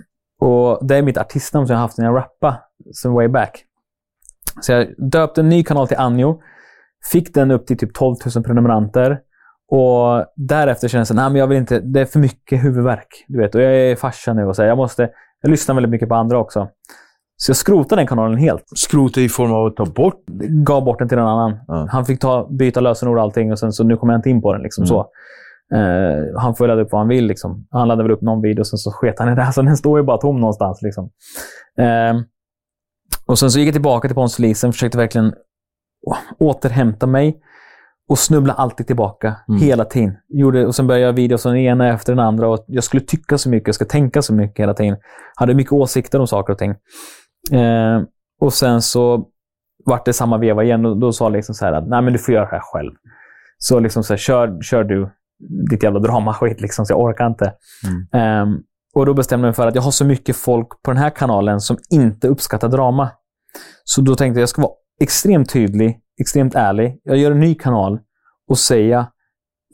och 0.41 0.86
det 0.86 0.97
är 0.97 1.03
mitt 1.03 1.18
artistnamn 1.18 1.66
som 1.66 1.72
jag 1.74 1.78
har 1.78 1.82
haft 1.82 1.99
när 1.99 2.05
jag 2.05 2.16
rappade, 2.16 2.59
sen 3.03 3.12
way 3.12 3.28
back. 3.28 3.64
Så 4.61 4.72
jag 4.72 5.11
döpte 5.11 5.41
en 5.41 5.49
ny 5.49 5.62
kanal 5.62 5.88
till 5.88 5.97
Anjo. 5.97 6.41
Fick 7.12 7.34
den 7.34 7.51
upp 7.51 7.66
till 7.66 7.78
typ 7.78 7.95
12 7.95 8.16
000 8.34 8.45
prenumeranter. 8.45 9.20
Och 9.70 10.26
därefter 10.36 10.88
kände 10.88 11.38
jag 11.38 11.47
vill 11.47 11.59
inte, 11.59 11.80
det 11.80 12.01
är 12.01 12.05
för 12.05 12.18
mycket 12.18 12.64
huvudvärk. 12.64 13.24
Du 13.28 13.38
vet, 13.38 13.55
och 13.55 13.61
jag 13.61 13.72
är 13.72 13.97
farsa 13.97 14.32
nu 14.32 14.45
och 14.45 14.57
så 14.57 14.62
här, 14.62 14.68
jag 14.68 14.76
måste, 14.76 15.11
jag 15.43 15.51
lyssnar 15.51 15.74
väldigt 15.74 15.91
mycket 15.91 16.09
på 16.09 16.14
andra 16.14 16.38
också. 16.38 16.68
Så 17.36 17.51
jag 17.51 17.57
skrotade 17.57 18.01
den 18.01 18.07
kanalen 18.07 18.38
helt. 18.38 18.64
Skrota 18.76 19.20
i 19.20 19.28
form 19.28 19.53
av 19.53 19.66
att 19.66 19.76
ta 19.76 19.84
bort? 19.84 20.24
Gav 20.66 20.84
bort 20.84 20.99
den 20.99 21.09
till 21.09 21.18
någon 21.18 21.28
annan. 21.28 21.59
Ja. 21.66 21.88
Han 21.91 22.05
fick 22.05 22.20
ta, 22.20 22.49
byta 22.51 22.80
lösenord 22.80 23.16
och 23.16 23.22
allting 23.22 23.53
och 23.53 23.59
sen 23.59 23.72
så 23.72 23.84
nu 23.84 23.97
kommer 23.97 24.12
jag 24.12 24.18
inte 24.18 24.30
in 24.30 24.43
på 24.43 24.53
den. 24.53 24.62
Liksom, 24.62 24.82
Mm. 24.82 24.88
så. 24.88 25.01
Eh, 25.74 26.41
han 26.43 26.55
får 26.55 26.68
ladda 26.68 26.82
upp 26.82 26.93
vad 26.93 27.01
han 27.01 27.09
vill. 27.09 27.26
Liksom. 27.26 27.66
Han 27.70 27.88
laddade 27.88 28.03
väl 28.03 28.12
upp 28.12 28.22
någon 28.22 28.43
video 28.43 28.61
och 28.61 28.66
sen 28.66 28.78
så 28.78 28.91
sket 28.93 29.18
han 29.18 29.32
i 29.32 29.34
det. 29.34 29.53
Så 29.55 29.62
den 29.62 29.76
står 29.76 29.99
ju 29.99 30.05
bara 30.05 30.18
tom 30.18 30.41
någonstans. 30.41 30.82
Liksom. 30.82 31.11
Eh, 31.78 32.20
och 33.26 33.38
sen 33.38 33.51
så 33.51 33.59
gick 33.59 33.66
jag 33.68 33.74
tillbaka 33.74 34.09
till 34.09 34.14
Pontus 34.14 34.38
Lisen, 34.38 34.72
försökte 34.72 34.99
verkligen 34.99 35.34
återhämta 36.38 37.07
mig 37.07 37.41
och 38.11 38.18
snubbla 38.18 38.52
alltid 38.52 38.86
tillbaka 38.86 39.36
Mm. 39.48 39.61
hela 39.61 39.84
tiden. 39.84 40.16
Gjorde, 40.28 40.66
och 40.66 40.74
sen 40.74 40.86
började 40.86 41.06
jag 41.06 41.12
videos 41.12 41.42
den 41.42 41.56
ena 41.56 41.88
efter 41.88 42.12
den 42.12 42.24
andra 42.26 42.48
och 42.48 42.64
jag 42.66 42.84
skulle 42.84 43.02
tycka 43.02 43.38
så 43.38 43.50
mycket, 43.50 43.66
jag 43.68 43.74
skulle 43.74 43.90
tänka 43.90 44.22
så 44.22 44.34
mycket 44.34 44.62
hela 44.62 44.74
tiden. 44.74 44.96
Hade 45.36 45.54
mycket 45.54 45.72
åsikter 45.72 46.20
om 46.20 46.26
saker 46.26 46.52
och 46.52 46.58
ting. 46.58 46.70
Eh, 47.61 48.02
och 48.40 48.52
sen 48.52 48.82
så 48.82 49.26
vart 49.86 50.04
det 50.04 50.12
samma 50.12 50.38
veva 50.38 50.64
igen 50.64 50.86
och 50.86 50.96
då 51.00 51.12
sa 51.12 51.28
liksom 51.28 51.54
så 51.54 51.64
här 51.64 51.72
att 51.72 51.88
nej 51.88 52.02
men 52.02 52.12
du 52.12 52.18
får 52.18 52.34
göra 52.34 52.44
det 52.44 52.50
här 52.50 52.62
själv. 52.62 52.92
Så 53.58 53.78
liksom 53.80 54.02
så 54.04 54.12
här, 54.12 54.18
kör, 54.18 54.62
kör 54.62 54.84
du 54.84 55.11
ditt 55.70 55.82
jävla 55.82 56.00
dramaskit 56.00 56.61
liksom, 56.61 56.86
så 56.86 56.92
jag 56.92 57.00
orkar 57.00 57.26
inte. 57.26 57.52
Ehm, 58.12 58.58
och 58.94 59.06
då 59.06 59.14
bestämde 59.14 59.46
jag 59.46 59.48
mig 59.48 59.54
för 59.54 59.66
att 59.66 59.74
jag 59.74 59.82
har 59.82 59.90
så 59.90 60.04
mycket 60.04 60.36
folk 60.36 60.68
på 60.82 60.90
den 60.90 60.98
här 60.98 61.11
kanalen 61.11 61.61
som 61.61 61.76
inte 61.90 62.28
uppskattar 62.28 62.68
drama. 62.68 63.11
Så 63.84 64.00
då 64.00 64.14
tänkte 64.14 64.24
jag 64.24 64.30
att 64.30 64.40
jag 64.40 64.48
ska 64.48 64.62
vara 64.62 64.72
extremt 65.00 65.50
tydlig, 65.52 65.99
extremt 66.20 66.54
ärlig. 66.54 67.00
Jag 67.04 67.16
gör 67.16 67.30
en 67.30 67.40
ny 67.40 67.54
kanal 67.54 67.98
och 68.48 68.58
säga 68.58 69.06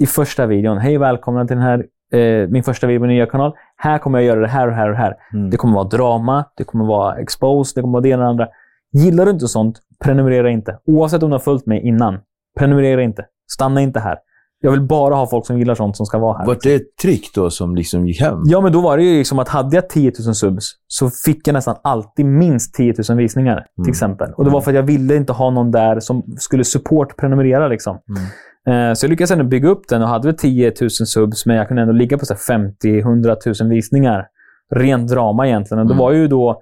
i 0.00 0.06
första 0.06 0.46
videon, 0.46 0.78
hej 0.78 0.98
välkomna 0.98 1.46
till 1.46 1.56
den 1.56 1.64
här, 1.64 1.86
eh, 2.12 2.48
min 2.48 2.62
första 2.62 2.86
video 2.86 3.00
på 3.00 3.06
min 3.06 3.16
nya 3.16 3.26
kanal. 3.26 3.52
Här 3.76 3.98
kommer 3.98 4.18
jag 4.18 4.26
göra 4.26 4.40
det 4.40 4.48
här 4.48 4.68
och 4.68 4.74
här 4.74 4.90
och 4.90 4.96
här. 4.96 5.16
Mm. 5.32 5.50
Det 5.50 5.56
kommer 5.56 5.74
vara 5.74 5.88
drama, 5.88 6.44
det 6.56 6.64
kommer 6.64 6.84
vara 6.84 7.16
exposed, 7.16 7.76
det 7.76 7.80
kommer 7.82 7.92
vara 7.92 8.02
det 8.02 8.08
ena 8.08 8.22
och 8.22 8.24
det 8.24 8.30
andra. 8.30 8.48
Gillar 8.92 9.24
du 9.24 9.30
inte 9.30 9.48
sånt, 9.48 9.80
prenumerera 10.04 10.50
inte. 10.50 10.78
Oavsett 10.86 11.22
om 11.22 11.30
du 11.30 11.34
har 11.34 11.38
följt 11.38 11.66
mig 11.66 11.80
innan, 11.80 12.18
prenumerera 12.58 13.02
inte. 13.02 13.26
Stanna 13.52 13.80
inte 13.80 14.00
här. 14.00 14.18
Jag 14.66 14.72
vill 14.72 14.82
bara 14.82 15.14
ha 15.14 15.26
folk 15.26 15.46
som 15.46 15.58
gillar 15.58 15.74
sånt 15.74 15.96
som 15.96 16.06
ska 16.06 16.18
vara 16.18 16.38
här. 16.38 16.46
Vart 16.46 16.62
det 16.62 16.74
ett 16.74 16.96
trick 17.02 17.34
då 17.34 17.50
som 17.50 17.76
liksom 17.76 18.06
gick 18.08 18.20
hem? 18.20 18.38
Ja, 18.44 18.60
men 18.60 18.72
då 18.72 18.80
var 18.80 18.96
det 18.96 19.02
ju 19.02 19.18
liksom 19.18 19.38
att 19.38 19.48
hade 19.48 19.76
jag 19.76 19.88
10 19.88 20.12
000 20.26 20.34
subs 20.34 20.70
så 20.86 21.10
fick 21.24 21.48
jag 21.48 21.54
nästan 21.54 21.76
alltid 21.82 22.26
minst 22.26 22.74
10 22.74 22.94
000 23.08 23.18
visningar. 23.18 23.52
Mm. 23.52 23.84
Till 23.84 23.90
exempel. 23.90 24.32
Och 24.36 24.44
det 24.44 24.50
var 24.50 24.60
för 24.60 24.70
att 24.70 24.74
jag 24.74 24.82
ville 24.82 25.16
inte 25.16 25.32
ha 25.32 25.50
någon 25.50 25.70
där 25.70 26.00
som 26.00 26.22
skulle 26.38 26.64
support 26.64 27.16
prenumerera. 27.16 27.68
Liksom. 27.68 27.98
Mm. 28.08 28.90
Eh, 28.90 28.94
Så 28.94 29.04
jag 29.06 29.10
lyckades 29.10 29.30
ändå 29.30 29.44
bygga 29.44 29.68
upp 29.68 29.88
den 29.88 30.02
och 30.02 30.08
hade 30.08 30.28
väl 30.28 30.36
10 30.36 30.72
000 30.80 30.90
subs, 30.90 31.46
men 31.46 31.56
jag 31.56 31.68
kunde 31.68 31.82
ändå 31.82 31.92
ligga 31.94 32.18
på 32.18 32.24
50-100 32.24 33.62
000 33.62 33.70
visningar. 33.70 34.26
Rent 34.74 35.10
drama 35.10 35.46
egentligen. 35.46 35.80
Och 35.80 35.86
det 35.86 35.94
Mm. 35.94 36.02
var 36.04 36.12
ju 36.12 36.28
då... 36.28 36.60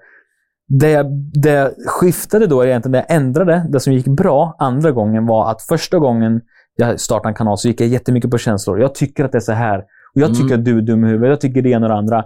Det 0.68 0.90
jag, 0.90 1.06
det 1.42 1.50
jag 1.50 1.70
skiftade 1.86 2.46
då, 2.46 2.64
egentligen, 2.64 2.92
det 2.92 3.04
jag 3.08 3.16
ändrade, 3.16 3.66
det 3.68 3.80
som 3.80 3.92
gick 3.92 4.06
bra 4.06 4.56
andra 4.58 4.90
gången 4.90 5.26
var 5.26 5.50
att 5.50 5.62
första 5.62 5.98
gången 5.98 6.40
jag 6.76 7.00
startade 7.00 7.28
en 7.28 7.34
kanal 7.34 7.58
så 7.58 7.68
gick 7.68 7.80
jag 7.80 7.88
jättemycket 7.88 8.30
på 8.30 8.38
känslor. 8.38 8.80
Jag 8.80 8.94
tycker 8.94 9.24
att 9.24 9.32
det 9.32 9.38
är 9.38 9.40
så 9.40 9.52
här. 9.52 9.78
Och 9.78 10.20
jag 10.20 10.30
Mm. 10.30 10.40
tycker 10.42 10.54
att 10.54 10.64
du 10.64 10.78
är 10.78 10.82
dum 10.82 11.04
i 11.04 11.08
huvudet. 11.08 11.28
Jag 11.30 11.40
tycker 11.40 11.62
det 11.62 11.68
ena 11.70 11.86
och 11.86 11.90
det 11.92 11.98
andra. 11.98 12.24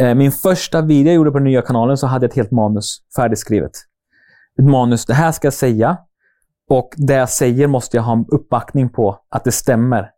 Eh, 0.00 0.14
Min 0.14 0.32
första 0.32 0.82
video 0.82 1.06
jag 1.06 1.14
gjorde 1.14 1.30
på 1.30 1.38
den 1.38 1.44
nya 1.44 1.62
kanalen 1.62 1.96
så 1.96 2.06
hade 2.06 2.24
jag 2.24 2.30
ett 2.30 2.36
helt 2.36 2.50
manus 2.50 2.98
färdigskrivet. 3.16 3.70
Ett 4.58 4.64
manus. 4.64 5.06
Det 5.06 5.14
här 5.14 5.32
ska 5.32 5.46
jag 5.46 5.52
säga. 5.54 5.96
Och 6.70 6.88
det 6.96 7.14
jag 7.14 7.28
säger 7.28 7.66
måste 7.66 7.96
jag 7.96 8.04
ha 8.04 8.12
en 8.12 8.24
uppbackning 8.28 8.88
på 8.88 9.18
att 9.30 9.44
det 9.44 9.52
stämmer. 9.52 10.10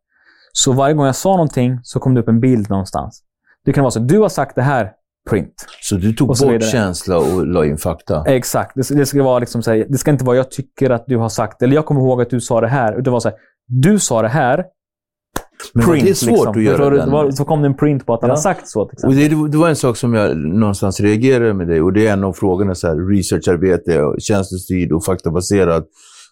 Så 0.53 0.73
varje 0.73 0.95
gång 0.95 1.07
jag 1.07 1.15
sa 1.17 1.31
någonting 1.31 1.81
så 1.83 2.01
kom 2.01 2.15
det 2.15 2.21
upp 2.21 2.29
en 2.29 2.41
bild 2.41 2.71
någonstans. 2.71 3.23
Det 3.65 3.73
kan 3.73 3.83
vara 3.85 3.91
så 3.91 3.99
du 4.01 4.19
har 4.19 4.29
sagt 4.29 4.55
det 4.57 4.63
här, 4.63 4.93
print. 5.31 5.55
Så 5.83 5.95
du 5.97 6.13
tog 6.13 6.37
så 6.37 6.47
bort 6.49 6.63
känsla 6.63 7.19
och 7.19 7.47
la 7.47 7.65
in 7.65 7.79
fakta? 7.79 8.25
Exakt. 8.27 8.73
Det, 8.75 8.95
det, 8.95 9.07
ska 9.07 9.23
vara 9.23 9.39
liksom 9.39 9.63
så 9.63 9.71
här, 9.71 9.87
det 9.89 9.99
ska 9.99 10.11
inte 10.11 10.25
vara 10.25 10.37
jag 10.37 10.51
tycker 10.51 10.91
att 10.91 11.05
du 11.07 11.17
har 11.17 11.29
sagt, 11.29 11.63
eller 11.63 11.75
jag 11.75 11.87
kommer 11.87 12.01
ihåg 12.01 12.23
att 12.23 12.31
du 12.31 12.41
sa 12.41 12.61
det 12.61 12.69
här. 12.69 12.93
Utan 12.93 13.05
det 13.05 13.11
var 13.11 13.21
så 13.21 13.29
här, 13.29 13.39
du 13.67 13.99
sa 13.99 14.23
det 14.23 14.29
här, 14.29 14.65
Men 15.75 15.85
print. 15.87 16.05
det 16.07 16.15
svårt 16.15 16.31
liksom. 16.31 16.51
att 16.51 16.63
göra 16.63 16.91
den? 16.91 17.11
Var, 17.11 17.31
så 17.31 17.45
kom 17.45 17.63
det 17.63 17.67
en 17.69 17.77
print 17.77 18.07
på 18.07 18.15
att 18.15 18.21
han 18.23 18.29
Ja. 18.29 18.35
har 18.35 18.41
sagt 18.43 18.69
så. 18.69 18.89
Till 18.89 19.09
Och 19.09 19.15
det, 19.15 19.29
det 19.53 19.59
var 19.59 19.69
en 19.69 19.77
sak 19.77 19.97
som 19.97 20.15
jag 20.15 20.37
någonstans 20.37 21.01
reagerade 21.01 21.55
med 21.55 21.69
dig 21.69 21.83
och 21.83 21.93
det 21.93 22.07
är 22.07 22.13
en 22.13 22.25
av 22.25 22.33
frågorna, 22.33 22.75
så 22.75 22.87
här, 22.89 23.09
researcharbete, 23.17 24.03
och 24.03 24.17
känslostyrd 24.21 24.93
och 24.93 25.05
faktabaserad. 25.05 25.85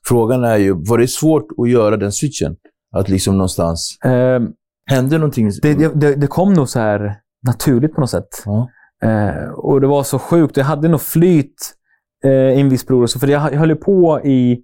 Frågan 0.09 0.45
är 0.45 0.57
ju, 0.57 0.73
var 0.73 0.99
det 0.99 1.09
svårt 1.09 1.47
att 1.63 1.71
göra 1.71 1.97
den 1.97 2.13
switchen? 2.13 2.57
Att 2.97 3.09
liksom 3.09 3.35
någonstans, 3.37 3.99
Ehm, 4.05 4.49
hände 4.91 5.19
någonting? 5.19 5.51
det, 5.63 5.75
det, 6.01 6.15
det 6.15 6.27
kom 6.27 6.55
nog 6.55 6.69
så 6.69 6.79
här 6.81 7.15
naturligt 7.47 7.95
på 7.95 8.01
något 8.01 8.11
sätt. 8.11 8.29
Ja. 8.45 8.69
Eh, 9.03 9.51
och 9.51 9.81
det 9.81 9.87
var 9.87 10.03
så 10.03 10.19
sjukt. 10.19 10.57
Jag 10.57 10.65
hade 10.65 10.89
nog 10.89 11.01
flyt 11.01 11.75
eh, 12.25 12.31
i 12.31 12.61
en 12.61 12.69
viss 12.69 12.87
period. 12.87 13.11
För 13.21 13.27
jag, 13.27 13.53
jag 13.53 13.59
höll 13.59 13.77
på 13.77 14.21
i 14.25 14.63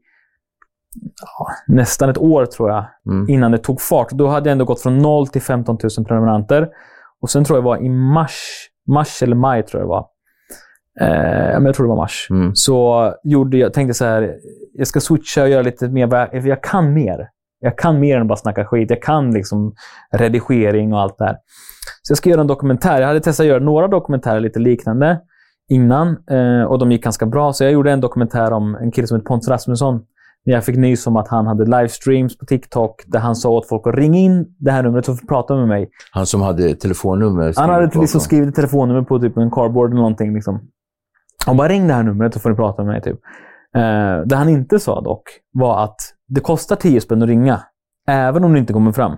ja, 1.21 1.47
nästan 1.67 2.09
ett 2.09 2.19
år, 2.19 2.47
tror 2.47 2.71
jag, 2.71 2.85
Mm. 3.07 3.29
innan 3.29 3.51
det 3.53 3.59
tog 3.59 3.81
fart. 3.81 4.11
Då 4.11 4.27
hade 4.27 4.49
jag 4.49 4.53
ändå 4.53 4.65
gått 4.65 4.81
från 4.81 4.99
0 4.99 5.27
till 5.29 5.43
15 5.43 5.79
000 5.99 6.07
prenumeranter. 6.07 6.69
Och 7.23 7.31
sen 7.31 7.45
tror 7.45 7.57
jag 7.57 7.65
det 7.65 7.67
var 7.67 7.77
i 7.83 7.89
mars, 7.89 8.41
mars 8.89 9.23
eller 9.23 9.37
maj, 9.37 9.63
tror 9.63 9.81
jag 9.83 9.87
det 9.87 9.91
var. 9.91 10.07
Eh, 11.01 11.55
men 11.55 11.67
jag 11.67 11.75
tror 11.75 11.87
det 11.87 11.89
var 11.89 11.97
mars. 11.97 12.27
Mm. 12.31 12.51
Så 12.55 13.13
gjorde 13.25 13.57
jag, 13.57 13.73
tänkte 13.73 13.95
så 13.95 14.05
här, 14.05 14.35
jag 14.73 14.87
ska 14.87 15.01
switcha 15.01 15.43
och 15.43 15.49
göra 15.49 15.63
lite 15.63 15.89
mer, 15.89 16.37
jag 16.47 16.63
kan 16.63 16.93
mer. 16.95 17.29
Jag 17.65 17.79
kan 17.79 18.01
mer 18.01 18.21
än 18.21 18.29
bara 18.29 18.37
snacka 18.37 18.65
skit. 18.65 18.91
Jag 18.91 19.03
kan 19.03 19.31
liksom 19.31 19.75
redigering 20.13 20.93
och 20.93 21.01
allt 21.01 21.19
det 21.19 21.25
här. 21.25 21.37
Så 22.03 22.11
jag 22.11 22.19
ska 22.19 22.31
göra 22.31 22.41
en 22.41 22.47
dokumentär. 22.47 23.01
Jag 23.01 23.09
hade 23.09 23.21
testat 23.21 23.45
att 23.45 23.49
göra 23.49 23.65
några 23.65 23.89
dokumentärer 23.89 24.41
lite 24.41 24.59
liknande 24.59 25.21
innan 25.71 26.09
eh, 26.31 26.63
och 26.63 26.79
de 26.79 26.93
gick 26.93 27.05
ganska 27.05 27.27
bra. 27.27 27.53
Så 27.53 27.65
jag 27.65 27.73
gjorde 27.73 27.93
en 27.93 28.01
dokumentär 28.01 28.53
om 28.53 28.75
en 28.75 28.91
kille 28.93 29.07
som 29.07 29.17
heter 29.17 29.27
Pontus 29.27 29.49
Rasmusson. 29.49 30.01
När 30.47 30.55
jag 30.55 30.65
fick 30.65 30.77
nys 30.77 31.07
om 31.07 31.17
att 31.17 31.29
han 31.29 31.47
hade 31.47 31.65
livestreams 31.65 32.39
på 32.39 32.47
TikTok 32.47 33.03
där 33.07 33.19
han 33.19 33.37
sa 33.37 33.49
åt 33.49 33.69
folk 33.69 33.87
att 33.87 33.95
ringa 33.95 34.19
in 34.19 34.47
det 34.59 34.71
här 34.71 34.83
numret 34.83 35.09
och 35.09 35.29
prata 35.29 35.57
med 35.57 35.69
mig. 35.69 35.91
Han 36.13 36.27
som 36.27 36.43
hade 36.43 36.75
telefonnummer 36.75 37.53
Han 37.57 37.71
hade 37.71 37.85
liksom 37.85 38.01
bakom. 38.01 38.21
skrivit 38.21 38.55
telefonnummer 38.55 39.03
på 39.03 39.19
typ 39.19 39.37
en 39.37 39.51
cardboard 39.51 39.91
eller 39.91 40.01
någonting. 40.01 40.35
Liksom. 40.35 40.61
Han 41.47 41.57
bara 41.57 41.69
ring 41.69 41.87
det 41.89 41.95
här 41.95 42.03
numret 42.03 42.35
så 42.35 42.41
får 42.41 42.51
ni 42.51 42.57
prata 42.57 42.83
med 42.83 42.93
mig. 42.93 43.03
Typ. 43.03 43.21
Eh, 43.75 44.21
det 44.27 44.37
han 44.37 44.49
inte 44.49 44.81
sa 44.81 45.01
dock 45.01 45.29
var 45.53 45.85
att 45.85 45.97
det 46.29 46.41
kostar 46.41 46.77
10 46.77 47.01
spänn 47.01 47.23
att 47.23 47.29
ringa. 47.29 47.61
Även 48.09 48.45
om 48.45 48.53
du 48.53 48.59
inte 48.59 48.73
kommer 48.73 48.93
fram. 48.93 49.17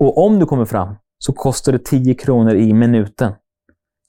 Och 0.00 0.24
om 0.26 0.38
du 0.38 0.46
kommer 0.46 0.64
fram 0.64 0.94
så 1.18 1.32
kostar 1.32 1.72
det 1.72 1.78
10 1.78 2.14
kronor 2.14 2.54
i 2.54 2.74
minuten 2.74 3.32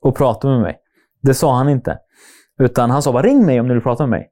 att 0.06 0.16
prata 0.16 0.48
med 0.48 0.62
mig. 0.62 0.78
Det 1.22 1.34
sa 1.34 1.56
han 1.56 1.70
inte. 1.70 1.98
Utan 2.60 2.92
han 2.92 3.02
sa 3.02 3.12
bara 3.12 3.24
ring 3.24 3.46
mig 3.46 3.60
om 3.60 3.68
du 3.68 3.74
vill 3.74 3.84
prata 3.84 4.04
med 4.04 4.10
mig. 4.10 4.30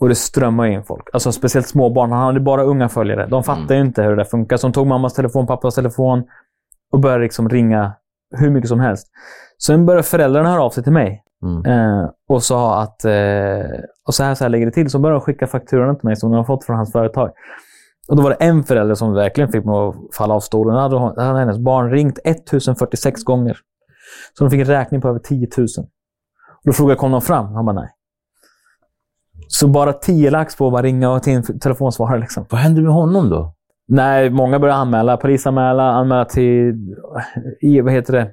Och 0.00 0.08
det 0.08 0.14
strömmade 0.14 0.70
in 0.70 0.84
folk. 0.84 1.08
Alltså 1.12 1.32
speciellt 1.32 1.66
småbarn. 1.66 2.12
Han 2.12 2.22
hade 2.22 2.40
bara 2.40 2.62
unga 2.62 2.88
följare. 2.88 3.26
De 3.26 3.44
fattar 3.44 3.74
ju 3.74 3.80
inte 3.80 4.02
hur 4.02 4.10
det 4.10 4.16
där 4.16 4.24
funkar. 4.24 4.56
Så 4.56 4.66
de 4.66 4.72
tog 4.72 4.86
mammas 4.86 5.14
telefon, 5.14 5.46
pappas 5.46 5.74
telefon 5.74 6.24
och 6.92 7.00
började 7.00 7.22
liksom 7.22 7.48
ringa 7.48 7.92
hur 8.36 8.50
mycket 8.50 8.68
som 8.68 8.80
helst. 8.80 9.06
Sen 9.62 9.86
började 9.86 10.02
föräldrarna 10.02 10.50
höra 10.50 10.62
av 10.62 10.70
sig 10.70 10.82
till 10.82 10.92
mig 10.92 11.24
Mm. 11.42 11.64
eh, 11.66 12.10
och 12.28 12.42
sa 12.42 12.82
att 12.82 13.04
eh, 13.04 13.80
och 14.06 14.14
så 14.14 14.24
här, 14.24 14.34
så 14.34 14.44
här 14.44 14.48
ligger 14.48 14.66
det 14.66 14.72
till. 14.72 14.90
Så 14.90 14.98
började 14.98 15.20
de 15.20 15.24
skicka 15.24 15.46
fakturorna 15.46 15.94
till 15.94 16.06
mig 16.06 16.16
som 16.16 16.30
de 16.30 16.36
har 16.36 16.44
fått 16.44 16.64
från 16.64 16.76
hans 16.76 16.92
företag. 16.92 17.30
Och 18.08 18.16
Då 18.16 18.22
var 18.22 18.30
det 18.30 18.36
en 18.36 18.62
förälder 18.64 18.94
som 18.94 19.14
verkligen 19.14 19.52
fick 19.52 19.64
mig 19.64 19.74
att 19.74 19.94
falla 20.16 20.34
av 20.34 20.40
stolen. 20.40 20.74
Då 20.74 20.80
hade, 20.80 20.96
hon, 20.96 21.18
hade 21.18 21.38
hennes 21.38 21.58
barn 21.58 21.90
ringt 21.90 22.18
1046 22.24 23.22
gånger. 23.22 23.58
Så 24.38 24.44
de 24.44 24.50
fick 24.50 24.60
en 24.60 24.66
räkning 24.66 25.00
på 25.00 25.08
över 25.08 25.18
10 25.18 25.48
000. 25.56 25.66
Och 26.48 26.64
då 26.64 26.72
frågade 26.72 26.92
jag, 26.92 26.98
kom 26.98 27.12
de 27.12 27.20
fram? 27.20 27.46
Han 27.54 27.66
bara 27.66 27.80
nej. 27.80 27.88
Så 29.48 29.68
bara 29.68 29.92
10 29.92 30.30
lax 30.30 30.56
på 30.56 30.66
att 30.66 30.72
bara 30.72 30.82
ringa 30.82 31.20
till 31.20 31.32
en 31.32 31.58
telefonsvarare. 31.58 32.20
Liksom. 32.20 32.46
Vad 32.50 32.60
hände 32.60 32.82
med 32.82 32.92
honom 32.92 33.30
då? 33.30 33.54
Nej, 33.88 34.30
många 34.30 34.58
började 34.58 34.80
anmäla. 34.80 35.16
Polisanmäla, 35.16 35.90
anmäla 35.90 36.24
till 36.24 36.74
vad 37.82 37.92
heter 37.92 38.12
det? 38.12 38.30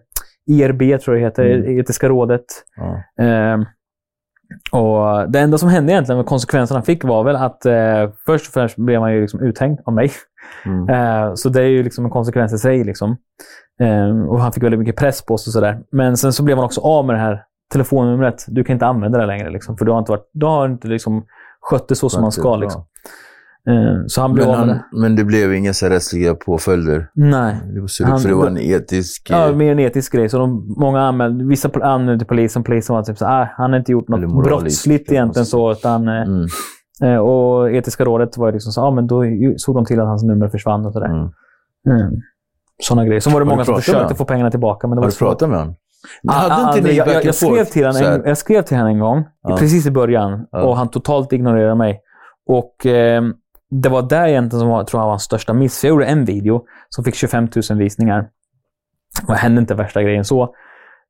IRB, 0.48 1.02
tror 1.02 1.18
jag 1.18 1.24
det 1.24 1.26
heter. 1.28 1.58
Mm. 1.58 1.80
Etiska 1.80 2.10
rådet. 2.10 2.46
Ja. 2.76 3.24
Eh, 3.26 3.58
och 4.72 5.32
Det 5.32 5.40
enda 5.40 5.58
som 5.58 5.70
hände 5.70 5.92
egentligen, 5.94 6.18
med 6.18 6.26
konsekvenserna 6.26 6.82
fick, 6.82 7.04
var 7.04 7.24
väl 7.24 7.36
att 7.36 7.66
eh, 7.66 8.10
först 8.26 8.48
och 8.48 8.54
främst 8.54 8.76
blev 8.76 9.02
han 9.02 9.14
ju 9.14 9.22
liksom 9.22 9.40
uthängd 9.40 9.80
av 9.86 9.94
mig. 9.94 10.12
Mm. 10.66 10.90
Eh, 10.90 11.34
så 11.34 11.50
det 11.50 11.62
är 11.62 11.68
ju 11.68 11.84
liksom 11.84 12.06
en 12.06 12.12
konsekvens 12.12 12.54
i 12.54 12.58
sig. 12.58 12.84
Liksom. 12.84 13.18
Eh, 13.80 14.28
och 14.28 14.42
Han 14.42 14.54
fick 14.54 14.64
väldigt 14.64 14.80
mycket 14.80 14.96
press 14.96 15.26
på 15.26 15.38
sig. 15.38 15.50
och 15.50 15.54
sådär. 15.54 15.80
Men 15.92 16.18
sen 16.18 16.34
så 16.34 16.44
blev 16.44 16.58
han 16.58 16.66
också 16.66 16.82
av 16.82 17.06
med 17.06 17.16
det 17.16 17.20
här 17.20 17.44
telefonnumret. 17.74 18.46
Du 18.48 18.64
kan 18.64 18.74
inte 18.74 18.86
använda 18.86 19.20
det 19.20 19.26
längre. 19.26 19.50
Liksom, 19.50 19.78
för 19.78 19.86
du 19.86 19.92
har 19.92 20.00
inte, 20.00 20.12
varit, 20.12 20.30
du 20.34 20.46
har 20.46 20.66
inte 20.66 20.88
liksom 20.88 21.26
skött 21.62 21.88
det 21.88 21.96
så 21.96 22.10
som 22.10 22.22
man 22.22 22.32
ska. 22.32 22.56
Liksom. 22.56 22.86
Eh, 23.68 24.04
så 24.08 24.22
han 24.22 24.34
blev 24.34 24.48
Men, 24.48 24.56
han, 24.70 24.80
men 24.92 25.16
det 25.16 25.24
blev 25.24 25.54
inga 25.54 25.74
så 25.74 25.86
rättsliga 25.90 26.36
påföljder? 26.36 27.10
Nej. 27.14 27.56
Det 27.74 27.80
var, 27.80 28.06
Han- 28.10 28.20
för 28.20 28.30
det 28.30 28.36
var 28.36 28.48
en 28.48 28.58
etisk... 28.58 29.28
Ja, 29.30 29.50
eh, 29.50 29.56
mer 29.56 29.72
en 29.72 29.80
etisk 29.80 30.14
grej. 30.14 30.30
Så 30.30 30.38
de, 30.38 30.76
många 30.78 31.02
anmälde, 31.02 31.46
vissa 31.46 31.70
anmälde 31.82 32.20
till 32.20 32.28
polisen. 32.28 32.64
Polisen 32.64 32.96
var 32.96 33.04
typ 33.04 33.18
så 33.18 33.26
ah, 33.26 33.48
han 33.58 33.72
har 33.72 33.80
inte 33.80 33.92
gjort 33.92 34.08
något 34.08 34.44
brottsligt 34.46 35.12
egentligen 35.12 35.46
så. 35.46 35.72
Utan, 35.72 36.08
eh, 36.08 36.14
Mm, 37.02 37.14
eh, 37.14 37.18
och 37.20 37.72
etiska 37.72 38.06
rådet 38.06 38.38
var 38.38 38.52
liksom 38.52 38.72
så, 38.72 38.82
ah, 38.82 38.92
men 38.92 39.08
då 39.08 39.24
såg 39.58 39.76
de 39.76 39.86
till 39.86 40.00
att 40.00 40.08
hans 40.08 40.24
nummer 40.24 40.48
försvann 40.48 40.86
och 40.86 40.94
sådär. 40.94 41.08
mm. 41.08 41.22
Mm. 41.90 42.12
Sådana 42.84 43.06
grejer. 43.06 43.20
Så 43.20 43.30
var 43.30 43.40
det 43.40 43.46
Har 43.46 43.52
många 43.52 43.66
som 43.66 43.76
försökte 43.76 44.16
få 44.16 44.26
pengarna 44.26 44.52
tillbaka. 44.52 44.88
Men 44.88 44.96
det 44.96 45.00
Har 45.00 45.04
var 45.04 45.08
du 45.08 45.12
svårt. 45.16 45.28
pratat 45.30 45.50
med 45.50 45.60
honom? 45.60 45.76
Ah, 46.28 46.32
Hade 46.34 46.56
ah, 46.56 46.76
inte 46.78 46.90
ni 46.90 46.96
jag, 46.96 47.26
jag, 47.26 47.36
skrev 47.36 47.66
till 47.66 47.86
en, 47.86 48.22
jag 48.26 48.38
skrev 48.38 48.62
till 48.62 48.78
honom 48.78 48.92
en 48.94 49.00
gång, 49.00 49.26
Ja. 49.44 49.58
precis 49.58 49.86
i 49.86 49.92
början, 49.92 50.46
Ja. 50.52 50.64
och 50.64 50.78
han 50.78 50.88
totalt 50.88 51.34
ignorerade 51.34 51.76
mig. 51.76 52.00
Och 52.50 52.86
eh, 52.86 53.22
Det 53.70 53.90
var 53.90 54.02
där 54.02 54.28
egentligen 54.28 54.60
som 54.60 54.70
var, 54.70 54.84
tror 54.84 55.02
jag 55.02 55.06
var 55.06 55.12
hans 55.12 55.24
största 55.24 55.54
miss. 55.54 55.84
Jag 55.84 55.90
gjorde 55.90 56.06
en 56.06 56.26
video 56.26 56.66
som 56.90 57.04
fick 57.04 57.16
25 57.16 57.48
000 57.70 57.80
visningar. 57.80 58.30
Det 59.28 59.36
hände 59.36 59.62
inte 59.62 59.76
värsta 59.76 60.04
grejen 60.04 60.26
så. 60.26 60.56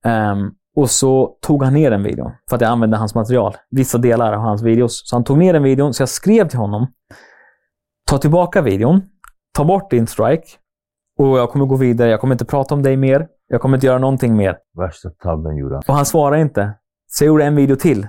Ehm, 0.05 0.51
och 0.75 0.89
så 0.89 1.37
tog 1.41 1.63
han 1.63 1.73
ner 1.73 1.91
den 1.91 2.03
videon 2.03 2.31
för 2.49 2.55
att 2.55 2.61
jag 2.61 2.71
använde 2.71 2.97
hans 2.97 3.15
material. 3.15 3.55
Vissa 3.69 3.97
delar 3.97 4.33
av 4.33 4.39
hans 4.39 4.63
videos. 4.63 5.09
Så 5.09 5.15
han 5.15 5.23
tog 5.23 5.37
ner 5.37 5.53
den 5.53 5.63
videon, 5.63 5.93
så 5.93 6.01
jag 6.01 6.09
skrev 6.09 6.49
till 6.49 6.59
honom. 6.59 6.87
Ta 8.09 8.17
tillbaka 8.17 8.61
videon. 8.61 9.01
Ta 9.53 9.65
bort 9.65 9.91
din 9.91 10.07
strike. 10.07 10.47
Och 11.19 11.37
jag 11.37 11.49
kommer 11.49 11.65
gå 11.65 11.75
vidare. 11.75 12.09
Jag 12.09 12.21
kommer 12.21 12.35
inte 12.35 12.45
prata 12.45 12.75
om 12.75 12.83
dig 12.83 12.97
mer. 12.97 13.27
Jag 13.47 13.61
kommer 13.61 13.77
inte 13.77 13.87
göra 13.87 13.97
någonting 13.97 14.35
mer. 14.37 14.57
Värsta 14.77 15.09
tabben 15.09 15.57
gjorde 15.57 15.75
han. 15.75 15.83
Och 15.87 15.93
han 15.93 16.05
svarade 16.05 16.41
inte. 16.41 16.73
Så 17.07 17.23
jag 17.23 17.27
gjorde 17.27 17.45
en 17.45 17.55
video 17.55 17.75
till. 17.75 18.07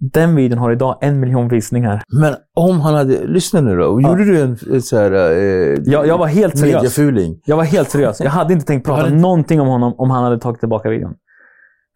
Den 0.00 0.36
videon 0.36 0.58
har 0.58 0.72
idag 0.72 0.98
en 1.00 1.20
miljon 1.20 1.48
visningar. 1.48 2.02
Men 2.20 2.34
om 2.54 2.80
han 2.80 2.94
hade... 2.94 3.26
Lyssna 3.26 3.60
nu 3.60 3.76
då. 3.76 4.00
Ja. 4.02 4.08
Gjorde 4.08 4.24
du 4.24 4.40
en, 4.40 4.82
så 4.82 4.96
här... 4.96 5.12
Eh, 5.12 5.78
Jag, 5.84 6.06
jag 6.06 6.18
var 6.18 6.26
helt 6.26 6.58
seriös. 6.58 6.74
Mediafuling? 6.74 7.40
Jag 7.44 7.56
var 7.56 7.64
helt 7.64 7.90
seriös. 7.90 8.20
Jag 8.20 8.30
hade 8.30 8.52
inte 8.52 8.66
tänkt 8.66 8.86
prata 8.86 9.02
hade 9.02 9.16
någonting 9.16 9.60
om 9.60 9.68
honom 9.68 9.94
om 9.98 10.10
han 10.10 10.24
hade 10.24 10.38
tagit 10.38 10.60
tillbaka 10.60 10.88
videon. 10.88 11.14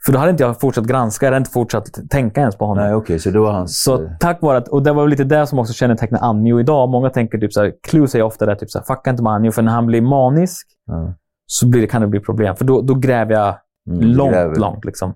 För 0.04 0.12
då 0.12 0.18
hade 0.18 0.30
inte 0.30 0.42
jag 0.42 0.60
fortsatt 0.60 0.86
granska. 0.86 1.26
Jag 1.26 1.30
hade 1.30 1.38
inte 1.38 1.50
fortsatt 1.50 2.10
tänka 2.10 2.40
ens 2.40 2.56
på 2.56 2.66
honom. 2.66 2.84
Nej, 2.84 2.94
okej. 2.94 3.18
så 3.18 3.30
det 3.30 3.38
var 3.38 3.52
hans... 3.52 3.82
Så 3.82 4.02
eh, 4.02 4.10
tack 4.20 4.42
vare 4.42 4.58
att, 4.58 4.68
och 4.68 4.82
det 4.82 4.92
var 4.92 5.08
lite 5.08 5.24
det 5.24 5.46
som 5.46 5.58
också 5.58 5.72
kännetecknar 5.72 6.20
Anjo 6.20 6.60
idag. 6.60 6.88
Många 6.88 7.10
tänker 7.10 7.38
typ 7.38 7.52
såhär, 7.52 7.72
Clue 7.88 8.08
säger 8.08 8.24
ofta 8.24 8.46
det, 8.46 8.56
typ 8.56 8.70
såhär, 8.70 8.84
fucka 8.84 9.10
inte 9.10 9.22
med 9.22 9.32
Anjo, 9.32 9.52
för 9.52 9.62
när 9.62 9.72
han 9.72 9.86
blir 9.86 10.02
manisk 10.02 10.66
ja. 10.86 11.14
så 11.46 11.68
blir 11.68 11.80
det, 11.80 11.86
kan 11.86 12.00
det 12.02 12.08
bli 12.08 12.20
problem. 12.20 12.56
För 12.56 12.64
då, 12.64 12.82
då 12.82 12.94
gräver 12.94 13.34
jag 13.34 13.54
Mm, 13.90 14.08
långt, 14.08 14.32
gräver. 14.32 14.56
långt. 14.56 14.84
Liksom. 14.84 15.14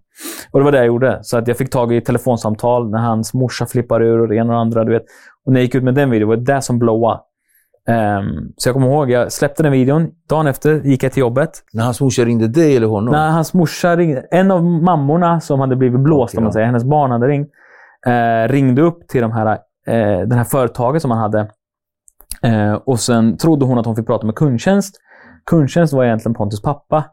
Och 0.50 0.60
det 0.60 0.64
var 0.64 0.72
det 0.72 0.78
jag 0.78 0.86
gjorde. 0.86 1.18
Så 1.22 1.38
att 1.38 1.48
jag 1.48 1.56
fick 1.56 1.70
tag 1.70 1.92
i 1.92 2.00
telefonsamtal 2.00 2.90
när 2.90 2.98
hans 2.98 3.34
morsa 3.34 3.66
flippar 3.66 4.02
ur 4.02 4.20
och 4.20 4.28
det 4.28 4.36
ena 4.36 4.44
och 4.44 4.52
det 4.52 4.60
andra. 4.60 4.84
Du 4.84 4.92
vet. 4.92 5.02
Och 5.46 5.52
när 5.52 5.60
jag 5.60 5.64
gick 5.64 5.74
ut 5.74 5.82
med 5.82 5.94
den 5.94 6.10
videon 6.10 6.28
var 6.28 6.36
det 6.36 6.54
det 6.54 6.62
som 6.62 6.78
blowade. 6.78 7.20
Ehm, 7.88 8.24
så 8.56 8.68
jag 8.68 8.74
kommer 8.74 8.86
ihåg, 8.86 9.10
jag 9.10 9.32
släppte 9.32 9.62
den 9.62 9.72
videon. 9.72 10.10
Dagen 10.28 10.46
efter 10.46 10.74
gick 10.74 11.02
jag 11.02 11.12
till 11.12 11.20
jobbet. 11.20 11.50
När 11.72 11.84
hans 11.84 12.00
morsa 12.00 12.24
ringde 12.24 12.48
dig 12.48 12.76
eller 12.76 12.86
honom? 12.86 13.12
När 13.12 13.30
hans 13.30 13.54
morsa 13.54 13.96
ringde, 13.96 14.26
en 14.30 14.50
av 14.50 14.64
mammorna 14.64 15.40
som 15.40 15.60
hade 15.60 15.76
blivit 15.76 16.00
blåst, 16.00 16.34
Okej, 16.34 16.38
om 16.38 16.44
man 16.44 16.52
säger, 16.52 16.66
hennes 16.66 16.84
barn 16.84 17.10
hade 17.10 17.26
ringt, 17.26 17.48
eh, 18.06 18.52
ringde 18.52 18.82
upp 18.82 19.08
till 19.08 19.20
de 19.22 19.32
här, 19.32 19.46
eh, 19.86 20.20
den 20.20 20.32
här 20.32 20.44
företaget 20.44 21.02
som 21.02 21.10
han 21.10 21.20
hade. 21.20 21.50
Eh, 22.42 22.72
och 22.72 23.00
sen 23.00 23.36
trodde 23.36 23.64
hon 23.64 23.78
att 23.78 23.86
hon 23.86 23.96
fick 23.96 24.06
prata 24.06 24.26
med 24.26 24.34
kundtjänst. 24.34 24.96
Kundtjänst 25.50 25.92
var 25.92 26.04
egentligen 26.04 26.34
Pontus 26.34 26.62
pappa. 26.62 27.04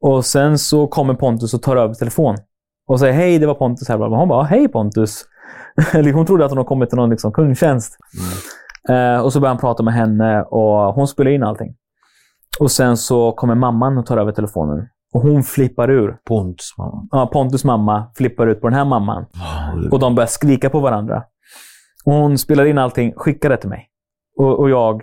Och 0.00 0.24
sen 0.24 0.58
så 0.58 0.86
kommer 0.86 1.14
Pontus 1.14 1.54
och 1.54 1.62
tar 1.62 1.76
över 1.76 1.94
telefon. 1.94 2.36
Och 2.88 3.00
säger 3.00 3.12
hej, 3.12 3.38
det 3.38 3.46
var 3.46 3.54
Pontus 3.54 3.88
här. 3.88 3.98
Hon 3.98 4.28
bara, 4.28 4.42
hej 4.42 4.68
Pontus. 4.68 5.24
Hon 6.14 6.26
trodde 6.26 6.44
att 6.44 6.50
hon 6.50 6.58
har 6.58 6.64
kommit 6.64 6.88
till 6.88 6.96
någon 6.96 7.10
liksom, 7.10 7.32
kundtjänst. 7.32 7.96
Eh, 8.88 9.20
och 9.20 9.32
så 9.32 9.40
börjar 9.40 9.50
han 9.50 9.60
prata 9.60 9.82
med 9.82 9.94
henne 9.94 10.42
och 10.42 10.94
hon 10.94 11.08
spelar 11.08 11.30
in 11.30 11.42
allting. 11.42 11.74
Och 12.60 12.70
sen 12.70 12.96
så 12.96 13.32
kommer 13.32 13.54
mamman 13.54 13.98
och 13.98 14.06
tar 14.06 14.16
över 14.16 14.32
telefonen. 14.32 14.88
Och 15.14 15.20
hon 15.20 15.42
flippar 15.42 15.90
ur. 15.90 16.16
Pontus 16.24 16.74
mamma. 16.78 17.08
Ja, 17.10 17.26
Pontus 17.32 17.64
mamma 17.64 18.10
flippar 18.16 18.46
ut 18.46 18.60
på 18.60 18.68
den 18.68 18.78
här 18.78 18.84
mamman. 18.84 19.26
Och 19.92 19.98
de 19.98 20.14
börjar 20.14 20.26
skrika 20.26 20.70
på 20.70 20.80
varandra. 20.80 21.22
Och 22.04 22.12
hon 22.12 22.38
spelar 22.38 22.64
in 22.64 22.78
allting, 22.78 23.12
skickar 23.16 23.50
det 23.50 23.56
till 23.56 23.68
mig. 23.68 23.88
Och, 24.38 24.60
och 24.60 24.70
jag 24.70 25.02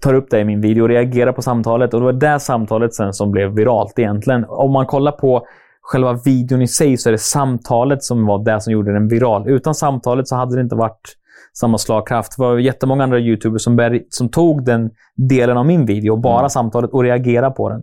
tar 0.00 0.14
upp 0.14 0.30
det 0.30 0.40
i 0.40 0.44
min 0.44 0.60
video 0.60 0.82
och 0.82 0.88
reagerar 0.88 1.32
på 1.32 1.42
samtalet. 1.42 1.94
Och 1.94 2.00
det 2.00 2.04
var 2.06 2.12
det 2.12 2.40
samtalet 2.40 2.94
sen 2.94 3.12
som 3.12 3.30
blev 3.30 3.54
viralt 3.54 3.98
egentligen. 3.98 4.44
Om 4.48 4.72
man 4.72 4.86
kollar 4.86 5.12
på 5.12 5.46
själva 5.82 6.12
videon 6.24 6.62
i 6.62 6.68
sig 6.68 6.96
så 6.96 7.08
är 7.08 7.12
det 7.12 7.18
samtalet 7.18 8.02
som 8.02 8.26
var 8.26 8.44
det 8.44 8.60
som 8.60 8.72
gjorde 8.72 8.92
den 8.92 9.08
viral. 9.08 9.48
Utan 9.48 9.74
samtalet 9.74 10.28
så 10.28 10.36
hade 10.36 10.54
det 10.54 10.60
inte 10.60 10.76
varit 10.76 11.16
samma 11.58 11.78
slagkraft. 11.78 12.36
Det 12.36 12.42
var 12.42 12.58
jättemånga 12.58 13.04
andra 13.04 13.18
YouTubers 13.18 13.62
som, 13.62 14.00
som 14.10 14.28
tog 14.28 14.64
den 14.64 14.90
delen 15.16 15.56
av 15.56 15.66
min 15.66 15.86
video, 15.86 16.16
bara 16.16 16.38
Mm. 16.38 16.50
samtalet, 16.50 16.90
och 16.90 17.02
reagerade 17.02 17.54
på 17.54 17.68
den. 17.68 17.82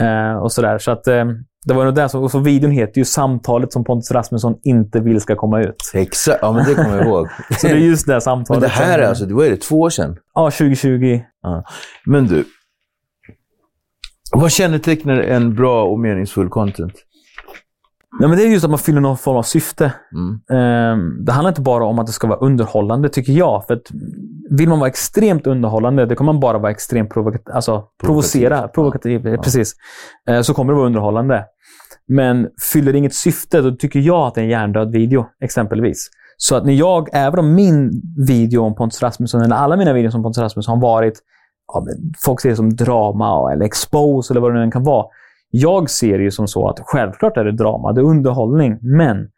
Eh, 0.00 0.36
och 0.42 0.52
sådär. 0.52 0.78
Så 0.78 0.90
att, 0.90 1.06
eh, 1.06 1.24
det 1.64 1.74
var 1.74 1.84
nog 1.84 1.94
det 1.94 2.08
som, 2.08 2.22
och 2.22 2.30
så 2.30 2.38
videon 2.38 2.70
heter 2.70 2.98
ju 2.98 3.04
Samtalet 3.04 3.72
som 3.72 3.84
Pontus 3.84 4.10
Rasmusson 4.10 4.58
inte 4.64 5.00
vill 5.00 5.20
ska 5.20 5.36
komma 5.36 5.60
ut. 5.60 5.90
Exakt. 5.94 6.38
Ja, 6.42 6.52
men 6.52 6.64
det 6.64 6.74
kommer 6.74 6.96
jag 6.96 7.06
ihåg. 7.06 7.28
Så 7.58 7.66
det 7.66 7.72
är 7.72 7.76
just 7.76 8.06
det 8.06 8.20
samtalet. 8.20 8.60
men 8.60 8.70
det 8.70 8.74
här 8.74 8.98
är 8.98 9.08
alltså, 9.08 9.34
vad 9.34 9.46
är 9.46 9.50
det, 9.50 9.56
två 9.56 9.80
år 9.80 9.90
sedan? 9.90 10.16
Ja, 10.34 10.50
2020. 10.50 11.20
Men 12.06 12.26
du. 12.26 12.44
Vad 14.32 14.52
kännetecknar 14.52 15.16
en 15.16 15.54
bra 15.54 15.84
och 15.84 16.00
meningsfull 16.00 16.48
content? 16.48 16.92
Nej, 18.20 18.28
men 18.28 18.38
det 18.38 18.44
är 18.44 18.48
just 18.48 18.64
att 18.64 18.70
man 18.70 18.78
fyller 18.78 19.00
någon 19.00 19.16
form 19.18 19.36
av 19.36 19.42
syfte. 19.42 19.92
Mm. 20.12 20.40
Ehm, 20.60 21.24
det 21.24 21.32
handlar 21.32 21.48
inte 21.50 21.60
bara 21.60 21.84
om 21.84 21.98
att 21.98 22.06
det 22.06 22.12
ska 22.12 22.26
vara 22.26 22.38
underhållande, 22.38 23.08
tycker 23.08 23.32
jag. 23.32 23.66
För 23.66 23.80
vill 24.50 24.68
man 24.68 24.78
vara 24.78 24.88
extremt 24.88 25.46
underhållande, 25.46 26.06
då 26.06 26.14
kan 26.14 26.26
man 26.26 26.40
bara 26.40 26.58
vara 26.58 26.70
extremt 26.70 27.10
provokat 27.10 27.50
alltså, 27.50 27.84
provocera. 28.02 28.68
Provokativ, 28.68 29.26
Ja. 29.28 29.42
precis. 29.42 29.72
Eh, 30.28 30.40
så 30.40 30.54
kommer 30.54 30.72
det 30.72 30.76
vara 30.76 30.86
underhållande. 30.86 31.44
Men 32.08 32.48
fyller 32.72 32.92
det 32.92 32.98
inget 32.98 33.14
syfte, 33.14 33.60
då 33.60 33.70
tycker 33.76 34.00
jag 34.00 34.26
att 34.26 34.34
det 34.34 34.40
är 34.40 34.44
en 34.44 34.50
hjärndöd 34.50 34.90
video, 34.92 35.26
exempelvis. 35.44 36.08
Så 36.36 36.56
att 36.56 36.66
när 36.66 36.72
jag, 36.72 37.08
även 37.12 37.38
om 37.38 37.54
min 37.54 38.02
video 38.26 38.62
om 38.62 38.74
Pontus 38.74 39.02
Rasmusson, 39.02 39.42
eller 39.42 39.56
alla 39.56 39.76
mina 39.76 39.92
videos 39.92 40.14
om 40.14 40.22
Pontus 40.22 40.42
Rasmusson 40.42 40.74
har 40.74 40.82
varit, 40.82 41.18
ja, 41.72 41.86
folk 42.24 42.40
ser 42.40 42.48
det 42.48 42.56
som 42.56 42.76
drama 42.76 43.52
eller 43.52 43.64
expose 43.64 44.32
eller 44.32 44.40
vad 44.40 44.50
det 44.52 44.58
nu 44.58 44.62
än 44.62 44.70
kan 44.70 44.84
vara. 44.84 45.06
Jag 45.50 45.90
ser 45.90 46.18
det 46.18 46.24
ju 46.24 46.30
som 46.30 46.48
så 46.48 46.68
att 46.68 46.80
självklart 46.82 47.36
är 47.36 47.44
det 47.44 47.52
drama, 47.52 47.92
det 47.92 48.00
är 48.00 48.04
underhållning, 48.04 48.78
men 48.82 49.28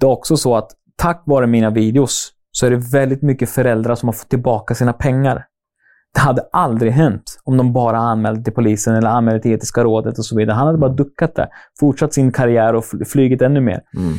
det 0.00 0.06
är 0.06 0.10
också 0.10 0.36
så 0.36 0.56
att 0.56 0.70
tack 0.96 1.22
vare 1.26 1.46
mina 1.46 1.70
videos 1.70 2.32
så 2.50 2.66
är 2.66 2.70
det 2.70 2.76
väldigt 2.92 3.22
mycket 3.22 3.50
föräldrar 3.50 3.94
som 3.94 4.08
har 4.08 4.12
fått 4.12 4.28
tillbaka 4.28 4.74
sina 4.74 4.92
pengar. 4.92 5.44
Det 6.14 6.20
hade 6.20 6.42
aldrig 6.52 6.92
hänt 6.92 7.40
om 7.44 7.56
de 7.56 7.72
bara 7.72 7.98
anmälde 7.98 8.44
till 8.44 8.52
polisen 8.52 8.94
eller 8.94 9.08
anmälde 9.08 9.42
till 9.42 9.52
etiska 9.52 9.84
rådet 9.84 10.18
och 10.18 10.24
så 10.24 10.36
vidare. 10.36 10.54
Han 10.54 10.66
hade 10.66 10.78
bara 10.78 10.92
duckat 10.92 11.34
det, 11.34 11.48
fortsatt 11.80 12.14
sin 12.14 12.32
karriär 12.32 12.74
och 12.74 12.84
flugit 13.06 13.42
ännu 13.42 13.60
mer. 13.60 13.80
Mm. 13.96 14.14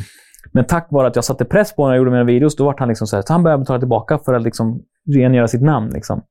Men 0.52 0.64
tack 0.64 0.86
vare 0.90 1.06
att 1.06 1.16
jag 1.16 1.24
satte 1.24 1.44
press 1.44 1.76
på 1.76 1.82
honom 1.82 1.90
när 1.90 1.96
jag 1.96 1.98
gjorde 1.98 2.10
mina 2.10 2.24
videos, 2.24 2.56
då 2.56 2.64
var 2.64 2.74
han 2.78 2.88
liksom 2.88 3.06
så 3.06 3.16
här, 3.16 3.22
så 3.26 3.32
han 3.32 3.42
började 3.42 3.60
betala 3.60 3.78
tillbaka 3.78 4.18
för 4.18 4.34
att 4.34 4.42
liksom 4.42 4.80
rengöra 5.14 5.48
sitt 5.48 5.62
namn. 5.62 5.90
Liksom. 5.90 6.22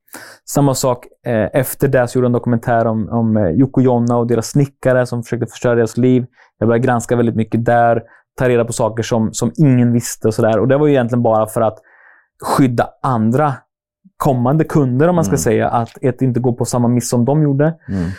Samma 0.49 0.73
sak 0.75 1.05
eh, 1.25 1.49
efter 1.53 1.87
det 1.87 2.07
så 2.07 2.17
gjorde 2.17 2.25
jag 2.25 2.29
en 2.29 2.33
dokumentär 2.33 2.85
om, 2.87 3.09
om 3.09 3.37
eh, 3.37 3.49
Jocke 3.49 3.73
och 3.79 3.81
Jonna 3.81 4.17
och 4.17 4.27
deras 4.27 4.47
snickare 4.47 5.05
som 5.05 5.23
försökte 5.23 5.45
förstöra 5.47 5.75
deras 5.75 5.97
liv. 5.97 6.25
Jag 6.59 6.67
började 6.69 6.85
granska 6.85 7.15
väldigt 7.15 7.35
mycket 7.35 7.65
där, 7.65 8.01
ta 8.37 8.49
reda 8.49 8.65
på 8.65 8.73
saker 8.73 9.03
som, 9.03 9.33
som 9.33 9.51
ingen 9.57 9.93
visste 9.93 10.27
och 10.27 10.33
sådär. 10.33 10.59
Och 10.59 10.67
det 10.67 10.77
var 10.77 10.87
ju 10.87 10.93
egentligen 10.93 11.23
bara 11.23 11.47
för 11.47 11.61
att 11.61 11.77
skydda 12.43 12.89
andra 13.03 13.53
kommande 14.17 14.63
kunder, 14.63 15.07
om 15.07 15.15
man 15.15 15.23
ska 15.25 15.31
Mm. 15.31 15.37
säga, 15.39 15.69
att 15.69 15.97
ett 16.01 16.21
inte 16.21 16.39
gå 16.39 16.53
på 16.53 16.65
samma 16.65 16.87
miss 16.87 17.09
som 17.09 17.25
de 17.25 17.41
gjorde. 17.43 17.65
Mm. 17.89 18.09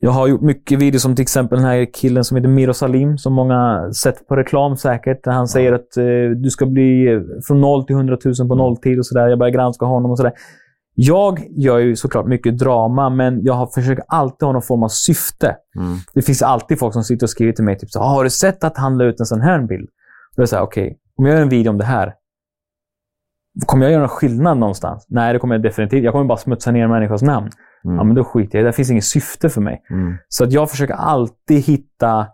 Jag 0.00 0.10
har 0.10 0.28
gjort 0.28 0.40
mycket 0.40 0.78
videos 0.78 1.02
som 1.02 1.14
till 1.14 1.22
exempel 1.22 1.58
den 1.58 1.66
här 1.66 1.86
killen 1.94 2.24
som 2.24 2.36
heter 2.36 2.48
Miro 2.48 2.74
Salim, 2.74 3.18
som 3.18 3.32
många 3.32 3.92
sett 3.92 4.28
på 4.28 4.36
reklam 4.36 4.76
säkert. 4.76 5.24
Där 5.24 5.32
han 5.32 5.48
säger 5.48 5.72
att 5.72 5.96
eh, 5.96 6.04
du 6.42 6.50
ska 6.50 6.66
bli 6.66 7.12
eh, 7.12 7.20
från 7.46 7.60
0 7.60 7.84
till 7.86 7.96
100 7.96 8.16
000 8.24 8.48
på 8.48 8.54
nolltid 8.54 8.98
och 8.98 9.06
sådär. 9.06 9.28
Jag 9.28 9.38
börjar 9.38 9.52
granska 9.52 9.86
honom 9.86 10.10
och 10.10 10.16
sådär. 10.16 10.32
Jag 10.94 11.46
gör 11.50 11.78
ju 11.78 11.96
såklart 11.96 12.26
mycket 12.26 12.58
drama, 12.58 13.10
men 13.10 13.44
jag 13.44 13.54
har 13.54 13.66
försökt 13.66 14.02
alltid 14.08 14.46
ha 14.46 14.52
någon 14.52 14.62
form 14.62 14.82
av 14.82 14.88
syfte. 14.88 15.56
Mm. 15.76 15.96
Det 16.14 16.22
finns 16.22 16.42
alltid 16.42 16.78
folk 16.78 16.92
som 16.92 17.02
sitter 17.04 17.26
och 17.26 17.30
skriver 17.30 17.52
till 17.52 17.64
mig 17.64 17.78
typ 17.78 17.90
så 17.90 18.00
"Ah, 18.00 18.08
Har 18.14 18.24
du 18.24 18.30
sett 18.30 18.64
att 18.64 18.76
han 18.78 18.98
la 18.98 19.04
ut 19.04 19.20
en 19.20 19.26
sån 19.26 19.40
här 19.40 19.62
bild? 19.62 19.88
Då 20.36 20.40
är 20.40 20.42
det 20.42 20.46
så 20.48 20.56
här, 20.56 20.62
okej, 20.62 20.98
om 21.16 21.26
jag 21.26 21.34
gör 21.34 21.42
en 21.42 21.48
video 21.48 21.70
om 21.70 21.78
det 21.78 21.84
här, 21.84 22.14
kommer 23.66 23.84
jag 23.84 23.92
göra 23.92 24.00
någon 24.00 24.08
skillnad 24.08 24.58
någonstans? 24.58 25.06
Nej, 25.08 25.32
det 25.32 25.38
kommer 25.38 25.54
jag 25.54 25.62
definitivt. 25.62 26.04
Jag 26.04 26.12
kommer 26.12 26.24
bara 26.24 26.38
smutsa 26.38 26.70
ner 26.70 26.88
människors 26.88 27.22
namn. 27.22 27.50
Mm. 27.88 27.96
Ja, 27.98 28.04
men 28.04 28.16
då 28.16 28.24
skiter 28.24 28.58
jag 28.58 28.62
i 28.62 28.64
det. 28.64 28.68
Det 28.68 28.72
finns 28.72 28.90
inget 28.90 29.04
syfte 29.04 29.48
för 29.48 29.60
mig. 29.60 29.82
Mm. 29.90 30.14
Så 30.28 30.44
att 30.44 30.52
jag 30.52 30.70
försöker 30.70 30.94
alltid 30.94 31.64
hitta 31.64 32.26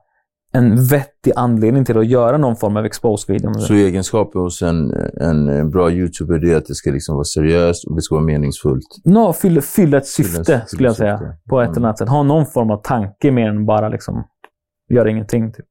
en 0.52 0.86
vettig 0.86 1.32
anledning 1.36 1.84
till 1.84 1.98
att 1.98 2.06
göra 2.06 2.36
någon 2.38 2.56
form 2.56 2.76
av 2.76 2.84
expose-video. 2.84 3.54
Så 3.54 3.74
egenskaper 3.74 4.38
hos 4.38 4.62
en, 4.62 4.90
en, 5.20 5.70
bra 5.70 5.90
YouTuber 5.90 6.44
är 6.44 6.56
att 6.56 6.66
det 6.66 6.74
ska 6.74 6.90
liksom 6.90 7.14
vara 7.14 7.24
seriöst 7.24 7.84
och 7.86 7.96
det 7.96 8.02
ska 8.02 8.14
vara 8.14 8.24
meningsfullt. 8.24 8.86
Nå, 9.04 9.32
fylla, 9.32 9.60
fylla 9.60 9.98
ett 9.98 10.06
syfte, 10.06 10.44
Fylla- 10.44 10.66
skulle 10.66 10.88
jag 10.88 10.96
säga. 10.96 11.18
syfte. 11.18 11.36
På 11.48 11.60
ett 11.60 11.66
Mm. 11.68 11.76
eller 11.76 11.86
annat 11.88 11.98
sätt. 11.98 12.08
Ha 12.08 12.22
någon 12.22 12.46
form 12.46 12.70
av 12.70 12.82
tanke 12.82 13.30
mer 13.30 13.48
än 13.48 13.66
bara 13.66 13.88
liksom 13.88 14.24
göra 14.94 15.10
ingenting. 15.10 15.52
Typ. 15.52 15.66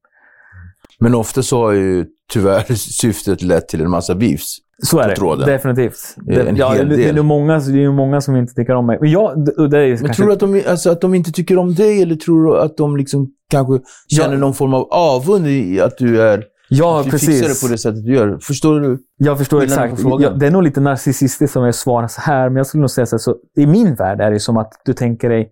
Men 1.00 1.14
ofta 1.14 1.42
så 1.42 1.64
har 1.64 1.72
ju 1.72 2.06
tyvärr 2.32 2.74
syftet 2.74 3.42
lett 3.42 3.68
till 3.68 3.80
en 3.80 3.90
massa 3.90 4.14
beefs. 4.14 4.56
Så 4.82 4.98
är 4.98 5.08
det. 5.08 5.16
tråden. 5.16 5.46
Definitivt. 5.46 5.96
Det, 6.16 6.52
ja, 6.56 6.68
hel 6.68 6.88
det, 6.88 6.96
det, 6.96 7.08
är 7.08 7.22
många, 7.22 7.58
det 7.58 7.72
är 7.72 7.76
ju 7.76 7.92
många 7.92 8.20
som 8.20 8.36
inte 8.36 8.54
tycker 8.54 8.74
om 8.74 8.86
mig. 8.86 8.98
Men 9.00 9.10
jag, 9.10 9.44
det, 9.44 9.68
det 9.68 9.78
är 9.78 9.88
Men 9.88 9.98
kanske, 9.98 10.14
tror 10.14 10.26
du 10.26 10.32
att 10.32 10.40
de, 10.40 10.62
alltså, 10.68 10.90
att 10.90 11.00
de 11.00 11.14
inte 11.14 11.32
tycker 11.32 11.58
om 11.58 11.74
dig 11.74 12.02
eller 12.02 12.16
tror 12.16 12.44
du 12.44 12.60
att 12.60 12.76
de 12.76 12.96
liksom 12.96 13.30
kanske 13.50 13.80
känner 14.08 14.32
Ja. 14.34 14.38
någon 14.38 14.54
form 14.54 14.74
av 14.74 14.88
avund 14.90 15.46
i 15.46 15.80
att 15.80 15.98
du 15.98 16.22
är 16.22 16.44
Ja, 16.68 17.02
du 17.04 17.10
precis. 17.10 17.28
fixar 17.28 17.48
det 17.48 17.68
på 17.68 17.72
det 17.72 17.78
sättet 17.78 18.04
du 18.04 18.14
gör? 18.14 18.38
Förstår 18.42 18.80
du? 18.80 18.98
Jag 19.16 19.38
förstår 19.38 19.62
exakt. 19.62 20.00
Jag, 20.20 20.38
det 20.38 20.46
är 20.46 20.50
nog 20.50 20.62
lite 20.62 20.80
narcissistiskt 20.80 21.52
som 21.52 21.64
jag 21.64 21.74
svarar 21.74 22.08
så 22.08 22.20
här, 22.20 22.48
men 22.48 22.56
jag 22.56 22.66
skulle 22.66 22.80
nog 22.80 22.90
säga 22.90 23.06
så 23.06 23.14
här, 23.16 23.18
så 23.18 23.36
I 23.56 23.66
min 23.66 23.94
värld 23.94 24.20
är 24.20 24.30
det 24.30 24.40
som 24.40 24.56
att 24.56 24.72
du 24.84 24.92
tänker 24.92 25.28
dig... 25.28 25.50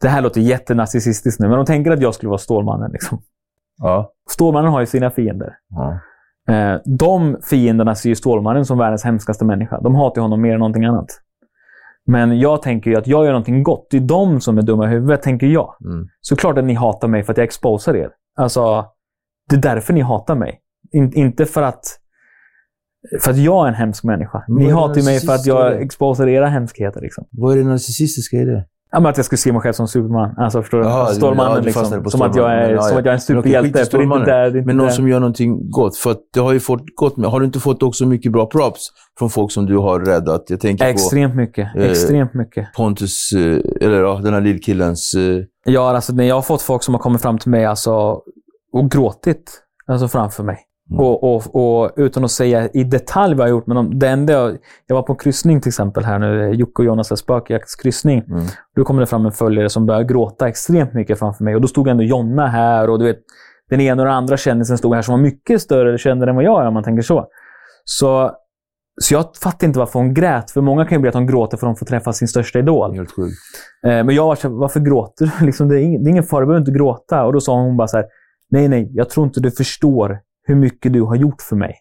Det 0.00 0.08
här 0.08 0.20
låter 0.22 0.40
jättenarcissistiskt 0.40 1.40
nu, 1.40 1.48
men 1.48 1.56
de 1.56 1.66
tänker 1.66 1.90
att 1.90 2.00
jag 2.00 2.14
skulle 2.14 2.28
vara 2.30 2.38
Stålmannen. 2.38 2.90
Liksom. 2.92 3.22
Ja. 3.78 4.12
Stålmannen 4.30 4.70
har 4.72 4.80
ju 4.80 4.86
sina 4.86 5.10
fiender. 5.10 5.52
ja. 5.70 5.98
Eh, 6.48 6.80
de 6.98 7.36
fienderna 7.50 7.94
ser 7.94 8.08
ju 8.08 8.14
Stålmannen 8.14 8.64
som 8.64 8.78
världens 8.78 9.04
hemskaste 9.04 9.44
människa. 9.44 9.80
De 9.80 9.94
hatar 9.94 10.22
honom 10.22 10.40
mer 10.40 10.52
än 10.52 10.58
någonting 10.58 10.84
annat. 10.84 11.06
Men 12.06 12.40
jag 12.40 12.62
tänker 12.62 12.90
ju 12.90 12.96
att 12.96 13.06
jag 13.06 13.24
gör 13.24 13.32
någonting 13.32 13.62
gott. 13.62 13.86
Det 13.90 13.96
är 13.96 14.00
de 14.00 14.40
som 14.40 14.58
är 14.58 14.62
dumma 14.62 14.86
i 14.86 14.88
huvudet, 14.88 15.22
tänker 15.22 15.46
jag. 15.46 15.76
Mm. 15.84 16.08
Så 16.20 16.36
klart 16.36 16.58
att 16.58 16.64
ni 16.64 16.74
hatar 16.74 17.08
mig 17.08 17.22
för 17.22 17.32
att 17.32 17.36
jag 17.36 17.44
exposar 17.44 17.96
er. 17.96 18.10
Alltså, 18.36 18.86
det 19.48 19.56
är 19.56 19.60
därför 19.60 19.92
ni 19.92 20.00
hatar 20.00 20.34
mig. 20.34 20.60
In, 20.92 21.12
inte 21.12 21.46
för 21.46 21.62
att, 21.62 21.84
för 23.20 23.30
att 23.30 23.36
jag 23.36 23.64
är 23.64 23.68
en 23.68 23.74
hemsk 23.74 24.04
människa. 24.04 24.44
Ni 24.48 24.70
hatar 24.70 25.04
mig 25.04 25.20
för 25.20 25.34
att 25.34 25.46
jag 25.46 25.82
exposar 25.82 26.28
era 26.28 26.46
hemskheter. 26.46 27.00
Liksom. 27.00 27.24
Vad 27.30 27.52
är 27.52 27.62
det 27.62 27.68
narcissistiska 27.68 28.36
i 28.36 28.44
det? 28.44 28.66
Ja, 28.94 29.00
men 29.00 29.10
att 29.10 29.16
jag 29.16 29.26
skulle 29.26 29.38
se 29.38 29.52
mig 29.52 29.60
själv 29.60 29.72
som 29.72 29.88
Superman. 29.88 30.34
Alltså, 30.38 30.62
förstår 30.62 30.78
du? 30.78 30.84
Du- 31.08 31.14
Stålmannen. 31.14 31.52
ja, 31.52 31.58
du 31.60 31.64
liksom. 31.66 32.02
på 32.02 32.10
som, 32.10 32.22
att 32.22 32.36
jag 32.36 32.52
är, 32.52 32.70
Ja, 32.70 32.82
som 32.82 32.92
ja. 32.92 32.98
att 32.98 33.04
jag 33.04 33.06
är 33.06 33.10
en 33.10 33.12
Men 33.12 33.20
superhjälte. 33.20 33.70
det 33.90 33.94
är 33.96 34.02
inte 34.02 34.18
där, 34.24 34.46
inte 34.56 34.66
Men 34.66 34.76
någon 34.76 34.86
där. 34.86 34.92
som 34.92 35.08
gör 35.08 35.20
någonting 35.20 35.70
gott. 35.70 35.96
För 35.96 36.10
att 36.10 36.18
det 36.34 36.40
har 36.40 36.52
ju 36.52 36.60
fått 36.60 36.82
gott 36.96 37.16
med. 37.16 37.30
Har 37.30 37.40
du 37.40 37.46
inte 37.46 37.60
fått 37.60 37.82
också 37.82 38.06
mycket 38.06 38.32
bra 38.32 38.46
props 38.46 38.80
från 39.18 39.30
folk 39.30 39.52
som 39.52 39.66
du 39.66 39.76
har 39.78 40.00
räddat? 40.00 40.44
Jag 40.48 40.60
tänker 40.60 40.84
på 40.84 40.90
Extremt 40.90 41.34
mycket. 41.34 41.76
Eh, 41.76 41.90
Extremt 41.90 42.34
mycket. 42.34 42.72
Pontus, 42.76 43.32
eh, 43.32 43.86
eller 43.86 44.00
ja, 44.02 44.20
den 44.24 44.34
här 44.34 44.40
lillkillens... 44.40 45.14
eh, 45.14 45.44
Ja, 45.64 45.90
alltså, 45.94 46.12
när 46.12 46.24
jag 46.24 46.34
har 46.34 46.42
fått 46.42 46.62
folk 46.62 46.82
som 46.82 46.94
har 46.94 46.98
kommit 47.00 47.22
fram 47.22 47.38
till 47.38 47.50
mig 47.50 47.64
alltså, 47.64 47.92
och 48.72 48.90
gråtit 48.90 49.52
alltså, 49.86 50.08
framför 50.08 50.42
mig. 50.44 50.58
Mm. 50.92 51.06
Och, 51.06 51.34
och, 51.34 51.82
och 51.82 51.92
utan 51.96 52.24
att 52.24 52.30
säga 52.30 52.68
i 52.68 52.84
detalj 52.84 53.34
vad 53.34 53.48
jag 53.48 53.52
har 53.52 53.58
gjort, 53.58 53.66
men 53.66 53.76
de, 53.76 53.98
det 53.98 54.08
enda 54.08 54.32
jag, 54.32 54.56
jag 54.86 54.96
var 54.96 55.02
på 55.02 55.12
en 55.12 55.18
kryssning 55.18 55.60
till 55.60 55.70
exempel 55.70 56.04
här 56.04 56.18
nu, 56.18 56.50
Jocke 56.54 56.82
och 56.82 56.84
Jonas 56.84 57.18
spökjaktskryssning. 57.18 58.18
Mm. 58.18 58.44
Då 58.76 58.84
kom 58.84 58.96
det 58.96 59.06
fram 59.06 59.26
en 59.26 59.32
följare 59.32 59.68
som 59.68 59.86
började 59.86 60.04
gråta 60.04 60.48
extremt 60.48 60.94
mycket 60.94 61.18
framför 61.18 61.44
mig. 61.44 61.54
Och 61.54 61.60
då 61.60 61.68
stod 61.68 61.88
ändå 61.88 62.02
Jonna 62.02 62.46
här 62.46 62.90
och 62.90 62.98
du 62.98 63.04
vet, 63.04 63.18
den 63.70 63.80
ena 63.80 64.02
och 64.02 64.06
den 64.06 64.16
andra 64.16 64.36
kändisen 64.36 64.78
stod 64.78 64.94
här 64.94 65.02
som 65.02 65.12
var 65.12 65.22
mycket 65.22 65.62
större 65.62 65.98
kändare 65.98 66.30
än 66.30 66.36
vad 66.36 66.44
jag 66.44 66.62
är 66.62 66.66
om 66.66 66.74
man 66.74 66.82
tänker 66.84 67.02
så. 67.02 67.26
Så, 67.84 68.30
så 69.00 69.14
jag 69.14 69.24
fattar 69.42 69.66
inte 69.66 69.78
varför 69.78 69.98
hon 69.98 70.14
grät. 70.14 70.50
För 70.50 70.60
många 70.60 70.84
kan 70.84 70.96
ju 70.98 71.00
bli 71.00 71.08
att 71.08 71.14
de 71.14 71.26
gråter 71.26 71.56
för 71.56 71.66
att 71.66 71.76
de 71.76 71.78
får 71.78 71.86
träffa 71.86 72.12
sin 72.12 72.28
största 72.28 72.58
idol. 72.58 72.94
Helt 72.94 73.10
sjukt. 73.10 73.36
Eh, 73.86 74.04
Men 74.04 74.10
jag 74.10 74.26
var 74.26 74.34
så 74.34 74.48
här, 74.48 74.54
varför 74.54 74.80
gråter 74.80 75.30
du? 75.38 75.46
Liksom, 75.46 75.68
det, 75.68 75.76
är 75.76 75.78
ing, 75.78 76.04
det 76.04 76.08
är 76.08 76.10
ingen 76.10 76.24
fara, 76.24 76.40
du 76.40 76.46
behöver 76.46 76.60
inte 76.60 76.78
gråta. 76.78 77.24
Och 77.24 77.32
då 77.32 77.40
sa 77.40 77.60
hon 77.60 77.76
bara 77.76 77.88
så 77.88 77.96
här, 77.96 78.06
nej, 78.50 78.68
nej, 78.68 78.90
jag 78.92 79.10
tror 79.10 79.26
inte 79.26 79.40
du 79.40 79.50
förstår 79.50 80.18
hur 80.44 80.54
mycket 80.54 80.92
du 80.92 81.02
har 81.02 81.16
gjort 81.16 81.42
för 81.42 81.56
mig. 81.56 81.74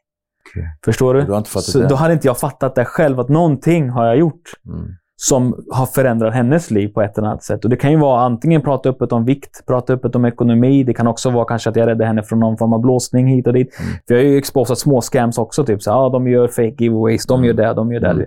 Okej. 0.49 0.64
Förstår 0.86 1.14
du? 1.14 1.22
Du 1.22 1.32
har 1.32 1.38
inte 1.38 1.49
fattat 1.49 1.64
så 1.66 1.80
det? 1.80 1.88
Då 1.88 1.95
hade 1.95 2.14
inte 2.14 2.28
jag 2.28 2.39
fattat 2.39 2.76
det 2.76 2.86
själv, 2.86 3.20
att 3.20 3.30
någonting 3.30 3.89
har 3.89 4.05
jag 4.05 4.18
gjort 4.18 4.41
Mm. 4.68 4.86
som 5.16 5.55
har 5.72 5.86
förändrat 5.86 6.34
hennes 6.34 6.72
liv 6.72 6.88
på 6.88 7.01
ett 7.01 7.18
eller 7.18 7.28
annat 7.28 7.43
sätt. 7.43 7.64
Och 7.64 7.70
Det 7.70 7.76
kan 7.76 7.91
ju 7.91 7.97
vara 7.97 8.22
antingen 8.22 8.62
prata 8.62 8.89
öppet 8.89 9.12
om 9.12 9.26
vikt, 9.26 9.66
prata 9.68 9.93
öppet 9.93 10.16
om 10.16 10.26
ekonomi. 10.26 10.84
Det 10.84 10.93
kan 10.93 11.07
också 11.07 11.30
vara 11.30 11.45
kanske 11.45 11.70
att 11.70 11.76
jag 11.76 11.88
räddade 11.88 12.05
henne 12.05 12.24
från 12.24 12.39
någon 12.39 12.57
form 12.57 12.74
av 12.74 12.82
blåsning 12.82 13.28
hit 13.28 13.47
och 13.47 13.53
dit. 13.53 13.80
Mm. 13.80 13.91
För 14.07 14.16
jag 14.16 14.22
har 14.22 14.30
ju 14.30 14.38
exposat 14.38 14.80
små 14.80 15.01
scams 15.01 15.38
också. 15.38 15.66
Typ 15.66 15.82
så 15.84 15.91
ah, 15.91 16.09
de 16.09 16.28
gör 16.28 16.47
fake 16.47 16.76
giveaways, 16.84 17.26
de 17.26 17.45
gör 17.45 17.53
det, 17.53 17.74
de 17.74 17.91
gör 17.91 17.99
det. 17.99 18.09
Mm. 18.09 18.26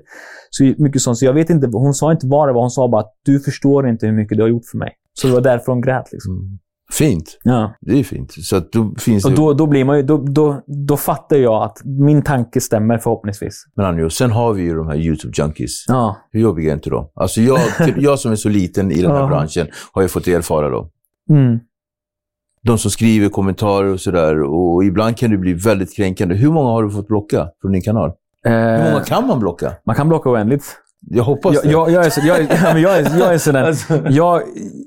Så 0.50 0.64
mycket 0.78 1.00
sånt. 1.02 1.18
Så 1.18 1.24
jag 1.24 1.32
vet 1.32 1.50
inte, 1.50 1.68
hon 1.72 1.94
sa 1.94 2.12
inte 2.12 2.26
vad 2.26 2.48
det 2.48 2.52
var. 2.52 2.60
Hon 2.60 2.70
sa 2.70 2.88
bara 2.88 3.00
att 3.00 3.14
du 3.24 3.40
förstår 3.40 3.88
inte 3.88 4.06
hur 4.06 4.12
mycket 4.12 4.36
du 4.38 4.42
har 4.42 4.48
gjort 4.48 4.66
för 4.70 4.78
mig. 4.78 4.92
Så 5.20 5.26
det 5.26 5.32
var 5.32 5.40
därför 5.40 5.72
hon 5.72 5.80
grät. 5.80 6.12
Liksom. 6.12 6.58
Fint. 6.98 7.38
Ja. 7.42 7.74
Det 7.80 7.98
är 7.98 8.04
fint. 8.04 8.32
Så 8.32 8.60
då 8.72 8.94
finns 8.98 9.24
Och 9.24 9.32
då, 9.32 9.52
då, 9.52 9.66
blir 9.66 9.84
man 9.84 9.96
ju, 9.96 10.02
då, 10.02 10.16
då, 10.16 10.60
då 10.66 10.96
fattar 10.96 11.36
jag 11.36 11.62
att 11.62 11.78
min 11.84 12.22
tanke 12.22 12.60
stämmer 12.60 12.98
förhoppningsvis. 12.98 13.64
Men 13.76 13.86
Anjo, 13.86 14.10
sen 14.10 14.30
har 14.32 14.52
vi 14.52 14.62
ju 14.62 14.74
de 14.74 14.88
här 14.88 14.96
YouTube-junkies. 14.96 15.70
Ja. 15.88 16.16
Hur 16.30 16.40
jobbiga 16.40 16.70
är 16.70 16.74
inte 16.74 16.90
de? 16.90 17.08
Alltså 17.14 17.40
jag, 17.40 17.58
jag 17.96 18.18
som 18.18 18.32
är 18.32 18.36
så 18.36 18.48
liten 18.48 18.90
i 18.92 19.02
den 19.02 19.10
här 19.10 19.20
Ja. 19.20 19.26
branschen 19.26 19.66
har 19.92 20.02
ju 20.02 20.08
fått 20.08 20.26
erfara 20.28 20.70
dem. 20.70 20.90
Mm. 21.30 21.58
De 22.62 22.78
som 22.78 22.90
skriver 22.90 23.28
kommentarer 23.28 23.88
och 23.88 24.00
sådär. 24.00 24.42
Och 24.42 24.84
ibland 24.84 25.16
kan 25.16 25.30
det 25.30 25.36
bli 25.38 25.52
väldigt 25.54 25.96
kränkande. 25.96 26.34
Hur 26.34 26.50
många 26.50 26.68
har 26.70 26.82
du 26.82 26.90
fått 26.90 27.08
blocka 27.08 27.48
från 27.62 27.72
din 27.72 27.82
kanal? 27.82 28.12
Hur 28.42 28.52
Eh, 28.52 28.90
många 28.92 29.04
kan 29.04 29.26
man 29.26 29.40
blocka? 29.40 29.72
man 29.86 29.96
kan 29.96 30.08
blocka 30.08 30.30
oändligt. 30.30 30.64
Jag 31.06 31.24
hoppas 31.24 31.54
Jag, 31.54 31.64
det. 31.64 31.70
jag, 31.70 31.90
jag, 31.90 32.06
är 32.06 32.10
så, 32.10 32.20
jag, 32.24 32.38
är- 32.38 32.48
ja, 32.64 32.72
men 32.72 32.82
jag, 32.82 32.98
är, 32.98 33.18
jag 33.18 33.34
är 33.34 33.38
sådär. 33.38 33.74
Jag, 34.10 34.42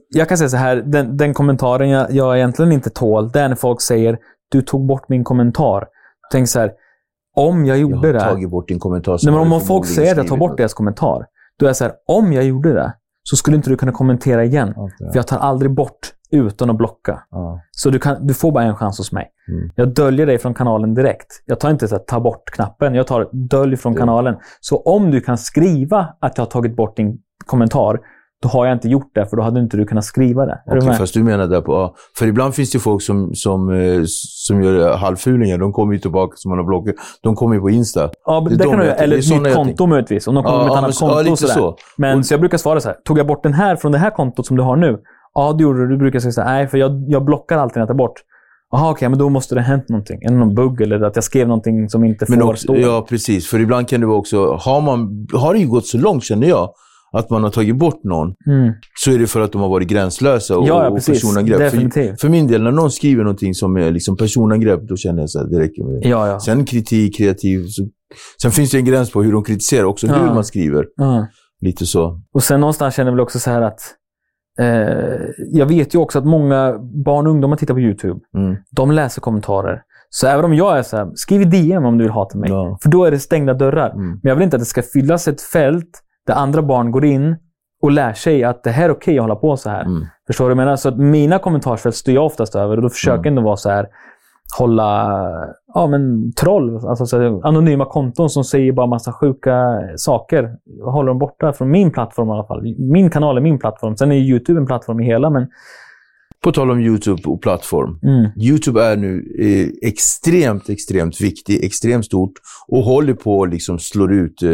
jag 0.10 0.30
kan 0.30 0.38
säga 0.38 0.50
så 0.50 0.58
här, 0.58 0.76
den, 0.76 1.18
den 1.18 1.34
kommentaren 1.34 1.90
jag, 1.90 2.12
jag 2.12 2.38
egentligen 2.38 2.72
inte 2.72 2.90
tål, 2.90 3.30
det 3.32 3.40
är 3.40 3.48
när 3.50 3.56
folk 3.56 3.82
säger 3.82 4.18
du 4.52 4.62
tog 4.62 4.88
bort 4.88 5.10
min 5.10 5.24
kommentar. 5.24 5.86
Tänk 6.32 6.50
så 6.50 6.60
här, 6.60 6.72
om 7.36 7.66
jag 7.66 7.78
jag 7.78 7.82
gjorde 7.82 8.08
har 8.08 8.14
det. 8.14 8.20
tagit 8.20 8.50
bort 8.50 8.68
din 8.68 8.80
kommentar. 8.80 9.12
Nej, 9.12 9.20
men 9.34 9.34
har 9.48 9.56
om 9.56 9.62
folk 9.62 9.86
säger 9.86 10.12
att 10.12 10.18
jag 10.18 10.28
tar 10.28 10.38
bort 10.38 10.58
deras 10.58 10.74
kommentar, 10.74 11.26
då 11.60 11.66
är 11.66 11.70
jag 11.70 11.76
så 11.76 11.84
här, 11.84 11.94
om 12.08 12.34
jag 12.34 12.44
gjorde 12.44 12.74
det 12.74 12.94
så 13.24 13.36
skulle 13.36 13.58
inte 13.58 13.70
du 13.70 13.76
kunna 13.78 13.92
kommentera 13.92 14.46
igen. 14.46 14.74
Okej. 14.78 15.10
För 15.12 15.16
jag 15.20 15.28
tar 15.28 15.38
aldrig 15.38 15.72
bort 15.76 16.00
utan 16.32 16.70
att 16.70 16.78
blocka. 16.78 17.24
Ja. 17.32 17.62
Så 17.72 17.90
du, 17.90 18.00
kan, 18.00 18.28
du 18.28 18.34
får 18.34 18.52
bara 18.52 18.64
en 18.64 18.76
chans 18.76 18.98
hos 18.98 19.12
mig. 19.12 19.28
Mm. 19.48 19.70
Jag 19.76 19.94
döljer 19.94 20.26
dig 20.26 20.38
från 20.38 20.54
kanalen 20.54 20.94
direkt. 20.94 21.28
Jag 21.46 21.60
tar 21.60 21.70
inte 21.70 21.88
så 21.88 21.96
här, 21.96 22.04
ta 22.08 22.20
bort-knappen. 22.20 22.96
Jag 22.96 23.08
tar 23.08 23.30
dölj 23.32 23.78
från 23.78 23.94
Ja. 23.94 24.00
kanalen. 24.00 24.36
Så 24.60 24.78
om 24.78 25.12
du 25.12 25.22
kan 25.22 25.38
skriva 25.38 26.08
att 26.22 26.38
jag 26.38 26.46
har 26.46 26.50
tagit 26.52 26.76
bort 26.76 26.98
din 26.98 27.18
kommentar, 27.46 28.00
då 28.42 28.50
har 28.50 28.66
jag 28.66 28.76
inte 28.76 28.90
gjort 28.90 29.12
det, 29.16 29.26
för 29.26 29.38
då 29.38 29.44
hade 29.44 29.60
inte 29.60 29.78
du 29.78 29.86
kunnat 29.86 30.04
skriva 30.06 30.46
det. 30.46 30.60
Okej, 30.68 30.82
med? 30.88 30.98
fast 30.98 31.14
du 31.14 31.24
menar 31.24 31.48
där 31.48 31.62
på... 31.62 31.72
Ja. 31.74 31.96
För 32.18 32.26
ibland 32.28 32.54
finns 32.56 32.72
det 32.72 32.80
folk 32.80 33.02
som, 33.02 33.32
som, 33.36 33.70
eh, 33.70 34.02
som 34.46 34.64
gör 34.64 34.98
halvfulingar. 34.98 35.58
De 35.58 35.74
kommer 35.74 35.94
ju 35.94 36.00
tillbaka 36.00 36.34
som 36.36 36.50
man 36.50 36.58
har 36.58 36.66
blockat. 36.66 36.96
De 37.24 37.36
kommer 37.36 37.56
ju 37.56 37.62
på 37.62 37.70
Insta. 37.70 38.10
Ja, 38.26 38.40
det 38.40 38.50
det, 38.50 38.64
de 38.64 38.70
kan 38.70 38.80
du, 38.80 38.86
det 38.86 38.92
eller 38.94 39.18
ett 39.18 39.44
nytt 39.44 39.56
konto 39.56 39.86
möjligtvis. 39.86 40.28
Om 40.28 40.36
de 40.36 40.44
kommer 40.44 40.58
Ja, 40.58 40.64
med 40.64 40.68
ett 40.68 40.72
ja, 40.74 40.78
annat 40.78 41.02
men- 41.02 41.08
ja, 41.10 41.14
konto. 41.16 41.20
lite 41.24 41.32
och 41.32 41.40
sådär. 41.40 41.54
så. 41.54 41.78
Men 41.98 42.18
Och- 42.20 42.26
så 42.26 42.34
jag 42.34 42.40
brukar 42.40 42.58
svara 42.58 42.80
så 42.80 42.88
här. 42.90 42.98
Tog 43.06 43.20
jag 43.20 43.28
bort 43.28 43.44
den 43.44 43.54
här 43.54 43.76
från 43.76 43.92
det 43.92 43.98
här 43.98 44.10
kontot 44.12 44.46
som 44.46 44.58
du 44.58 44.64
har 44.64 44.76
nu? 44.76 44.98
Ja, 45.38 45.54
det 45.54 45.64
gjorde 45.64 45.80
du. 45.80 45.88
Du 45.88 45.98
brukar 45.98 46.20
säga 46.20 46.32
så 46.32 46.42
här. 46.42 46.54
Nej, 46.54 46.68
för 46.68 46.78
jag, 46.78 47.06
jag 47.08 47.26
blockar 47.26 47.58
alltid 47.58 47.76
när 47.76 47.82
jag 47.82 47.88
tar 47.88 47.96
bort. 47.96 48.14
Jaha, 48.72 48.92
okej, 48.92 49.10
men 49.10 49.20
då 49.20 49.30
måste 49.30 49.56
det 49.56 49.62
ha 49.62 49.66
hänt 49.68 49.90
någonting. 49.90 50.22
Eller 50.24 50.38
någon 50.38 50.56
bugg, 50.56 50.82
eller 50.82 51.02
att 51.02 51.16
jag 51.16 51.24
skrev 51.24 51.48
någonting 51.48 51.90
som 51.90 52.04
inte 52.06 52.26
Men 52.30 52.40
får 52.40 52.50
också, 52.50 52.64
stå. 52.64 52.76
ja, 52.78 53.06
precis. 53.10 53.48
För 53.48 53.60
ibland 53.60 53.88
kan 53.88 54.02
det 54.02 54.08
vara 54.08 54.18
också... 54.18 54.54
Har, 54.54 54.82
man, 54.82 55.28
har 55.34 55.54
det 55.54 55.60
ju 55.60 55.68
gått 55.68 55.86
så 55.88 55.98
långt, 55.98 56.24
känner 56.24 56.48
jag, 56.48 56.70
att 57.12 57.30
man 57.30 57.44
har 57.44 57.50
tagit 57.50 57.76
bort 57.76 58.04
någon, 58.04 58.34
Mm. 58.48 58.74
så 59.04 59.12
är 59.12 59.20
det 59.20 59.28
för 59.28 59.42
att 59.42 59.52
de 59.52 59.62
har 59.62 59.70
varit 59.70 59.88
gränslösa 59.88 60.58
och, 60.58 60.68
Ja, 60.68 60.84
ja, 60.84 60.90
och 60.90 61.06
personangrepp. 61.06 61.58
För, 61.58 61.64
Definitivt. 61.64 62.22
för 62.22 62.30
min 62.30 62.48
del, 62.48 62.64
när 62.64 62.72
någon 62.72 62.92
skriver 62.92 63.24
någonting 63.24 63.54
som 63.54 63.78
är 63.78 63.92
liksom 63.92 64.18
personangrepp, 64.18 64.82
då 64.88 64.96
känner 64.98 65.20
jag 65.34 65.44
att 65.44 65.52
det 65.52 65.60
räcker 65.60 65.84
med 65.84 66.02
det. 66.02 66.10
Ja, 66.10 66.28
ja. 66.28 66.40
Sen 66.40 66.66
kritik, 66.66 67.18
kreativ. 67.18 67.66
Så, 67.68 67.88
sen 68.42 68.52
finns 68.52 68.72
det 68.72 68.78
en 68.78 68.86
gräns 68.86 69.12
på 69.12 69.24
hur 69.24 69.32
de 69.32 69.44
kritiserar, 69.44 69.84
också 69.84 70.08
hur 70.08 70.26
man 70.34 70.44
skriver. 70.46 70.86
ja. 70.96 71.28
Lite 71.62 71.86
så. 71.86 72.22
Och 72.34 72.44
sen 72.44 72.60
någonstans 72.60 72.96
känner 72.96 73.12
jag 73.12 73.16
väl 73.16 73.22
också 73.24 73.40
så 73.40 73.50
här 73.50 73.62
att 73.62 73.80
jag 75.52 75.66
vet 75.66 75.96
ju 75.96 76.00
också 76.00 76.20
att 76.20 76.26
många 76.26 76.78
barn 77.06 77.28
och 77.28 77.32
ungdomar 77.34 77.58
tittar 77.58 77.74
på 77.74 77.80
YouTube. 77.80 78.20
Mm. 78.38 78.56
De 78.72 78.92
läser 78.92 79.22
kommentarer. 79.22 79.82
Så 80.10 80.28
även 80.28 80.46
om 80.46 80.54
jag 80.54 80.78
är 80.78 80.84
så 80.84 80.98
här, 80.98 81.12
skriv 81.16 81.50
DM 81.50 81.86
om 81.86 81.98
du 81.98 82.04
vill 82.04 82.12
hata 82.12 82.38
mig. 82.38 82.50
Ja. 82.50 82.78
För 82.82 82.90
då 82.90 83.06
är 83.06 83.12
det 83.12 83.20
stängda 83.20 83.54
dörrar. 83.54 83.90
Mm. 83.90 84.10
Men 84.10 84.20
jag 84.30 84.36
vill 84.36 84.44
inte 84.44 84.56
att 84.56 84.62
det 84.62 84.66
ska 84.66 84.82
fyllas 84.82 85.28
ett 85.28 85.42
fält 85.42 85.90
där 86.28 86.34
andra 86.34 86.62
barn 86.62 86.92
går 86.92 87.06
in 87.06 87.36
och 87.82 87.92
lär 87.92 88.14
sig 88.14 88.44
att 88.44 88.64
det 88.64 88.70
här 88.72 88.86
är 88.86 88.92
okej 88.92 89.18
att 89.18 89.22
hålla 89.24 89.36
på 89.36 89.58
så 89.58 89.70
här. 89.70 89.82
Mm. 89.82 90.06
Förstår 90.28 90.46
du 90.46 90.56
vad 90.56 90.62
jag 90.62 90.66
menar? 90.66 90.76
Så 90.76 90.90
att 90.90 90.98
mina 90.98 91.40
kommentarsfält 91.40 91.96
styr 91.96 92.14
jag 92.16 92.26
oftast 92.26 92.56
över 92.56 92.76
och 92.76 92.82
då 92.82 92.90
försöker 92.90 93.14
Mm. 93.14 93.24
jag 93.26 93.32
ändå 93.32 93.42
vara 93.42 93.58
så 93.58 93.70
här 93.70 93.88
hålla 94.58 95.22
ja, 95.74 95.88
men 95.88 96.34
troll, 96.34 96.76
alltså 96.88 97.06
så 97.06 97.42
anonyma 97.44 97.86
konton 97.86 98.30
som 98.30 98.44
säger 98.44 98.72
bara 98.72 98.88
massa 98.88 99.14
sjuka 99.14 99.82
saker. 99.96 100.50
Jag 100.80 100.92
håller 100.92 101.08
dem 101.08 101.20
borta 101.20 101.54
från 101.54 101.72
min 101.72 101.92
plattform 101.92 102.30
i 102.30 102.32
alla 102.32 102.48
fall. 102.48 102.76
Min 102.78 103.10
kanal 103.10 103.38
är 103.38 103.42
min 103.42 103.60
plattform. 103.60 103.98
Sen 103.98 104.12
är 104.12 104.16
YouTube 104.16 104.60
en 104.60 104.66
plattform 104.66 105.00
i 105.00 105.06
hela, 105.06 105.30
men 105.30 105.48
På 106.44 106.52
tal 106.52 106.72
om 106.72 106.80
YouTube 106.80 107.22
och 107.26 107.42
plattform. 107.42 108.00
mm, 108.04 108.32
YouTube 108.42 108.84
är 108.84 108.98
nu 108.98 109.26
eh, 109.40 109.90
extremt, 109.90 110.70
extremt 110.70 111.22
viktig, 111.22 111.64
extremt 111.66 112.06
stort 112.06 112.34
och 112.68 112.84
håller 112.84 113.14
på 113.14 113.44
att 113.44 113.50
liksom 113.50 113.80
slå 113.80 114.12
ut 114.12 114.44
eh, 114.44 114.52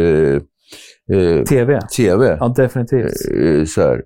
eh, 1.18 1.42
TV. 1.44 1.80
TV. 1.96 2.36
Ja, 2.40 2.54
definitivt. 2.56 3.12
Eh, 3.34 3.64
så 3.64 3.80
här. 3.80 4.02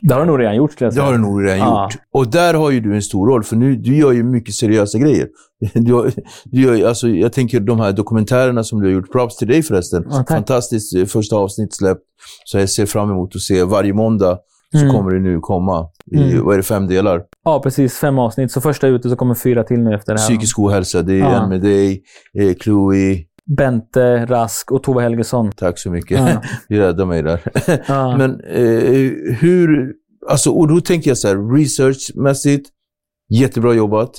Det 0.00 0.14
har 0.14 0.20
du 0.20 0.26
nog 0.26 0.40
redan 0.40 0.56
gjort, 0.56 0.72
skulle 0.72 0.86
jag 0.86 0.90
Det 0.92 0.94
säga. 0.94 1.04
har 1.06 1.12
du 1.12 1.18
nog 1.18 1.44
redan 1.44 1.58
Ja. 1.58 1.84
gjort. 1.92 2.02
Och 2.12 2.30
där 2.30 2.54
har 2.54 2.70
ju 2.70 2.80
du 2.80 2.94
en 2.94 3.02
stor 3.02 3.26
roll, 3.30 3.44
för 3.44 3.56
nu, 3.56 3.76
du 3.76 3.96
gör 3.96 4.12
ju 4.12 4.22
mycket 4.22 4.54
seriösa 4.54 4.98
grejer. 4.98 5.28
Du, 5.74 5.92
har- 5.94 6.12
du 6.44 6.60
gör, 6.62 6.88
alltså, 6.88 7.08
jag 7.08 7.32
tänker 7.32 7.60
de 7.60 7.80
här 7.80 7.92
dokumentärerna 7.92 8.64
som 8.64 8.80
du 8.80 8.86
har 8.86 8.92
gjort. 8.92 9.12
Props 9.12 9.36
till 9.36 9.48
dig 9.48 9.62
förresten. 9.62 10.04
Ja. 10.10 10.24
Fantastiskt 10.28 10.96
eh, 10.96 11.04
första 11.04 11.36
avsnitt 11.36 11.74
släppt. 11.74 12.00
Så 12.44 12.58
jag 12.58 12.68
ser 12.68 12.86
fram 12.86 13.10
emot 13.10 13.34
att 13.36 13.40
se 13.42 13.64
varje 13.64 13.92
måndag 13.92 14.38
så 14.72 14.78
Mm. 14.78 14.90
kommer 14.94 15.10
det 15.10 15.20
nu 15.20 15.38
komma 15.40 15.86
i, 16.12 16.16
Mm. 16.32 16.44
vad 16.44 16.54
är 16.54 16.56
det, 16.56 16.62
fem 16.62 16.86
delar? 16.86 17.22
Ja, 17.44 17.60
precis. 17.62 17.94
Fem 17.98 18.18
avsnitt. 18.18 18.52
Så 18.52 18.60
första 18.60 18.86
ute 18.86 19.08
så 19.10 19.16
kommer 19.16 19.34
fyra 19.34 19.64
till 19.64 19.80
nu 19.80 19.94
efter 19.94 20.14
det 20.14 20.20
här. 20.20 20.28
Psykisk 20.28 20.58
ohälsa, 20.58 21.02
det 21.02 21.14
är 21.14 21.18
Ja. 21.18 21.42
en 21.42 21.48
med 21.48 21.60
dig, 21.60 22.02
eh, 22.38 22.54
Chloe. 22.54 23.16
Bente 23.56 24.26
Rask 24.26 24.72
och 24.72 24.82
Tove 24.82 25.02
Helgesson. 25.02 25.52
Tack 25.56 25.78
så 25.78 25.90
mycket. 25.90 26.18
Ja. 26.18 26.42
Du 26.68 26.78
räddade 26.78 27.06
mig 27.06 27.22
där. 27.22 27.40
Ja. 27.88 28.16
Men 28.18 28.40
eh, 28.40 29.34
hur... 29.40 29.92
Alltså, 30.30 30.50
och 30.50 30.68
då 30.68 30.80
tänker 30.80 31.10
jag 31.10 31.18
så 31.18 31.28
här, 31.28 31.56
researchmässigt, 31.56 32.68
jättebra 33.30 33.74
jobbat. 33.74 34.10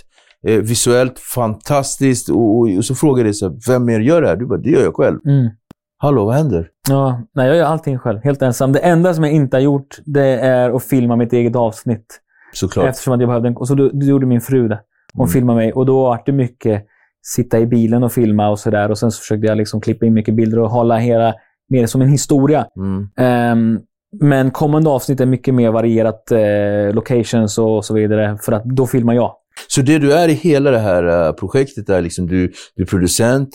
Eh, 0.47 0.55
visuellt, 0.55 1.19
fantastiskt. 1.19 2.29
Och, 2.29 2.57
och, 2.59 2.67
och 2.77 2.85
så 2.85 2.95
frågar 2.95 3.17
jag 3.19 3.25
dig 3.25 3.33
så 3.33 3.49
här, 3.49 3.55
vem 3.67 3.85
mer 3.85 3.99
gör 3.99 4.21
det 4.21 4.27
här? 4.27 4.35
Du 4.35 4.45
bara, 4.45 4.59
det 4.59 4.69
gör 4.69 4.83
jag 4.83 4.95
själv. 4.95 5.19
Mm. 5.25 5.49
Hallå, 5.97 6.25
vad 6.25 6.35
händer? 6.35 6.67
Ja, 6.89 7.21
nej, 7.35 7.47
jag 7.47 7.57
gör 7.57 7.65
allting 7.65 7.97
själv. 7.99 8.19
Helt 8.23 8.41
ensam. 8.41 8.71
Det 8.71 8.79
enda 8.79 9.13
som 9.13 9.23
jag 9.23 9.33
inte 9.33 9.57
har 9.57 9.61
gjort, 9.61 9.97
det 10.05 10.25
är 10.39 10.75
att 10.75 10.83
filma 10.83 11.15
mitt 11.15 11.33
eget 11.33 11.55
avsnitt. 11.55 12.19
Såklart. 12.53 12.85
Eftersom 12.85 13.13
att 13.13 13.19
jag 13.19 13.29
behövde 13.29 13.47
en... 13.47 13.57
Och 13.57 13.67
så 13.67 13.75
då, 13.75 13.89
då 13.89 14.05
gjorde 14.05 14.25
min 14.25 14.41
fru 14.41 14.67
det. 14.67 14.79
Hon 15.13 15.23
Mm. 15.23 15.33
filmade 15.33 15.57
mig. 15.57 15.73
Och 15.73 15.85
då 15.85 16.03
var 16.03 16.21
det 16.25 16.31
mycket 16.31 16.85
sitta 17.25 17.59
i 17.59 17.65
bilen 17.65 18.03
och 18.03 18.11
filma 18.11 18.49
och 18.49 18.59
sådär. 18.59 18.91
Och 18.91 18.97
sen 18.97 19.11
så 19.11 19.19
försökte 19.19 19.47
jag 19.47 19.57
liksom 19.57 19.81
klippa 19.81 20.05
in 20.05 20.13
mycket 20.13 20.35
bilder 20.35 20.59
och 20.59 20.69
hålla 20.69 20.97
hela 20.97 21.33
mer 21.69 21.85
som 21.87 22.01
en 22.01 22.09
historia. 22.09 22.65
Mm. 22.77 23.07
Ehm, 23.17 23.79
men 24.21 24.51
kommande 24.51 24.89
avsnitt 24.89 25.19
är 25.21 25.25
mycket 25.25 25.53
mer 25.53 25.71
varierat 25.71 26.31
eh, 26.31 26.95
locations 26.95 27.57
och 27.57 27.85
så 27.85 27.93
vidare. 27.93 28.37
För 28.41 28.51
att 28.51 28.63
då 28.65 28.87
filmar 28.87 29.13
jag. 29.13 29.35
Så 29.67 29.81
det 29.81 29.97
du 29.99 30.13
är 30.13 30.27
i 30.27 30.33
hela 30.33 30.71
det 30.71 30.79
här 30.79 31.27
eh, 31.27 31.31
projektet 31.33 31.89
är 31.89 32.01
liksom 32.01 32.27
du, 32.27 32.51
du 32.75 32.83
är 32.83 32.87
producent, 32.87 33.49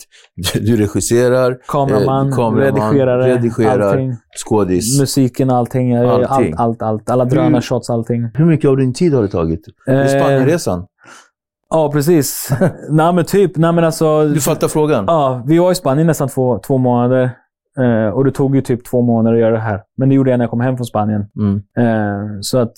du, 0.53 0.59
du 0.59 0.75
regisserar, 0.77 1.57
Kameraman, 1.67 2.27
Eh, 2.29 2.35
kameraman, 2.35 2.59
redigerare, 2.93 3.35
redigerar. 3.35 3.79
allting. 3.79 4.13
skådis. 4.45 4.99
Musiken, 4.99 5.49
allting. 5.49 5.91
Gör 5.91 6.21
Allting. 6.21 6.53
Allt, 6.57 6.81
allt, 6.81 6.81
allt. 6.81 7.09
Alla 7.09 7.25
drönarshots, 7.25 7.89
allting. 7.89 8.29
Hur 8.33 8.45
mycket 8.45 8.69
av 8.69 8.77
din 8.77 8.93
tid 8.93 9.13
har 9.13 9.21
det 9.21 9.27
tagit? 9.27 9.61
Eh, 9.87 10.05
Spanienresan? 10.07 10.85
Ja, 11.69 11.91
precis. 11.91 12.49
Nej, 12.89 13.13
men 13.13 13.25
typ. 13.25 13.57
Nej, 13.57 13.71
men 13.71 13.83
alltså, 13.83 14.25
Du 14.27 14.41
fattar 14.41 14.67
frågan? 14.67 15.05
ja, 15.07 15.43
vi 15.45 15.57
var 15.57 15.71
i 15.71 15.75
Spanien 15.75 16.07
nästan 16.07 16.27
två, 16.27 16.59
två 16.59 16.77
månader. 16.77 17.29
Eh, 17.79 18.09
och 18.13 18.25
det 18.25 18.31
tog 18.31 18.55
ju 18.55 18.61
typ 18.61 18.85
två 18.85 19.01
månader 19.01 19.35
att 19.35 19.41
göra 19.41 19.51
det 19.51 19.59
här. 19.61 19.81
Men 19.97 20.09
det 20.09 20.15
gjorde 20.15 20.29
jag 20.31 20.37
när 20.37 20.43
jag 20.43 20.49
kom 20.49 20.61
hem 20.61 20.77
från 20.77 20.85
Spanien. 20.85 21.25
Mm. 21.39 21.55
Eh, 21.77 22.37
så 22.41 22.57
att 22.57 22.73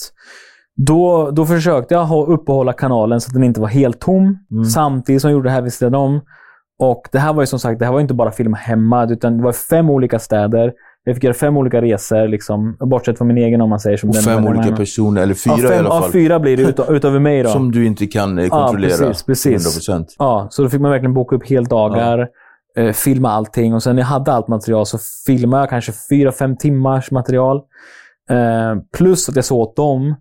då, 0.76 1.32
då 1.32 1.46
försökte 1.46 1.94
jag 1.94 2.30
uppehålla 2.30 2.74
kanalen 2.74 3.22
så 3.22 3.30
att 3.30 3.34
den 3.34 3.44
inte 3.44 3.62
var 3.62 3.68
helt 3.68 4.00
tom. 4.00 4.38
Mm. 4.52 4.66
Samtidigt 4.66 5.22
som 5.22 5.30
jag 5.30 5.34
gjorde 5.38 5.50
det 5.50 5.54
här 5.54 5.62
vid 5.62 5.74
sidan 5.74 5.96
om. 5.96 6.22
Och 6.80 7.08
det 7.12 7.20
här 7.20 7.34
var 7.34 7.42
ju 7.44 7.48
som 7.48 7.60
sagt, 7.60 7.80
det 7.80 7.86
här 7.86 7.94
var 7.94 8.00
inte 8.00 8.14
bara 8.14 8.32
film 8.32 8.54
hemma, 8.54 9.06
utan 9.10 9.38
det 9.38 9.44
var 9.44 9.52
fem 9.52 9.90
olika 9.90 10.20
städer. 10.20 10.74
Jag 11.08 11.16
fick 11.16 11.24
göra 11.24 11.34
fem 11.34 11.58
olika 11.58 11.82
resor, 11.82 12.28
liksom, 12.28 12.78
bortsett 12.80 13.18
från 13.18 13.28
min 13.28 13.38
egen 13.38 13.62
om 13.62 13.70
man 13.70 13.80
säger. 13.80 13.98
Som 13.98 14.10
Och 14.10 14.16
den 14.16 14.24
fem 14.24 14.44
var 14.44 14.52
olika 14.52 14.76
personer, 14.76 15.22
eller 15.22 15.34
fyra 15.34 15.54
ja, 15.58 15.68
fem, 15.68 15.72
i 15.72 15.78
alla 15.78 15.90
fall. 15.90 16.02
Ja, 16.04 16.12
fyra 16.12 16.40
blir 16.40 16.58
det 16.58 16.64
utav, 16.64 16.96
utöver 16.96 17.20
mig 17.20 17.44
då. 17.44 17.50
Som 17.54 17.72
du 17.72 17.86
inte 17.86 18.08
kan 18.08 18.40
eh, 18.40 18.50
kontrollera. 18.50 18.98
precis, 18.98 19.24
precis. 19.24 19.90
100%. 19.90 20.06
Ja, 20.18 20.48
så 20.52 20.64
då 20.64 20.70
fick 20.70 20.82
man 20.82 20.92
verkligen 20.92 21.14
boka 21.14 21.36
upp 21.36 21.50
heldagar, 21.50 22.28
eh, 22.78 22.92
filma 22.92 23.30
allting 23.30 23.74
och 23.74 23.84
sen 23.84 23.96
när 23.96 24.04
jag 24.04 24.08
hade 24.08 24.34
allt 24.34 24.48
material 24.48 24.86
så 24.86 24.98
filmade 25.26 25.62
jag 25.62 25.70
kanske 25.70 25.92
fyra, 26.10 26.32
fem 26.32 26.58
timmars 26.58 27.12
material. 27.12 27.58
Eh, 28.30 28.76
plus 28.98 29.30
att 29.30 29.36
jag 29.36 29.46
sa 29.46 29.56
åt 29.56 29.76
dem, 29.76 30.16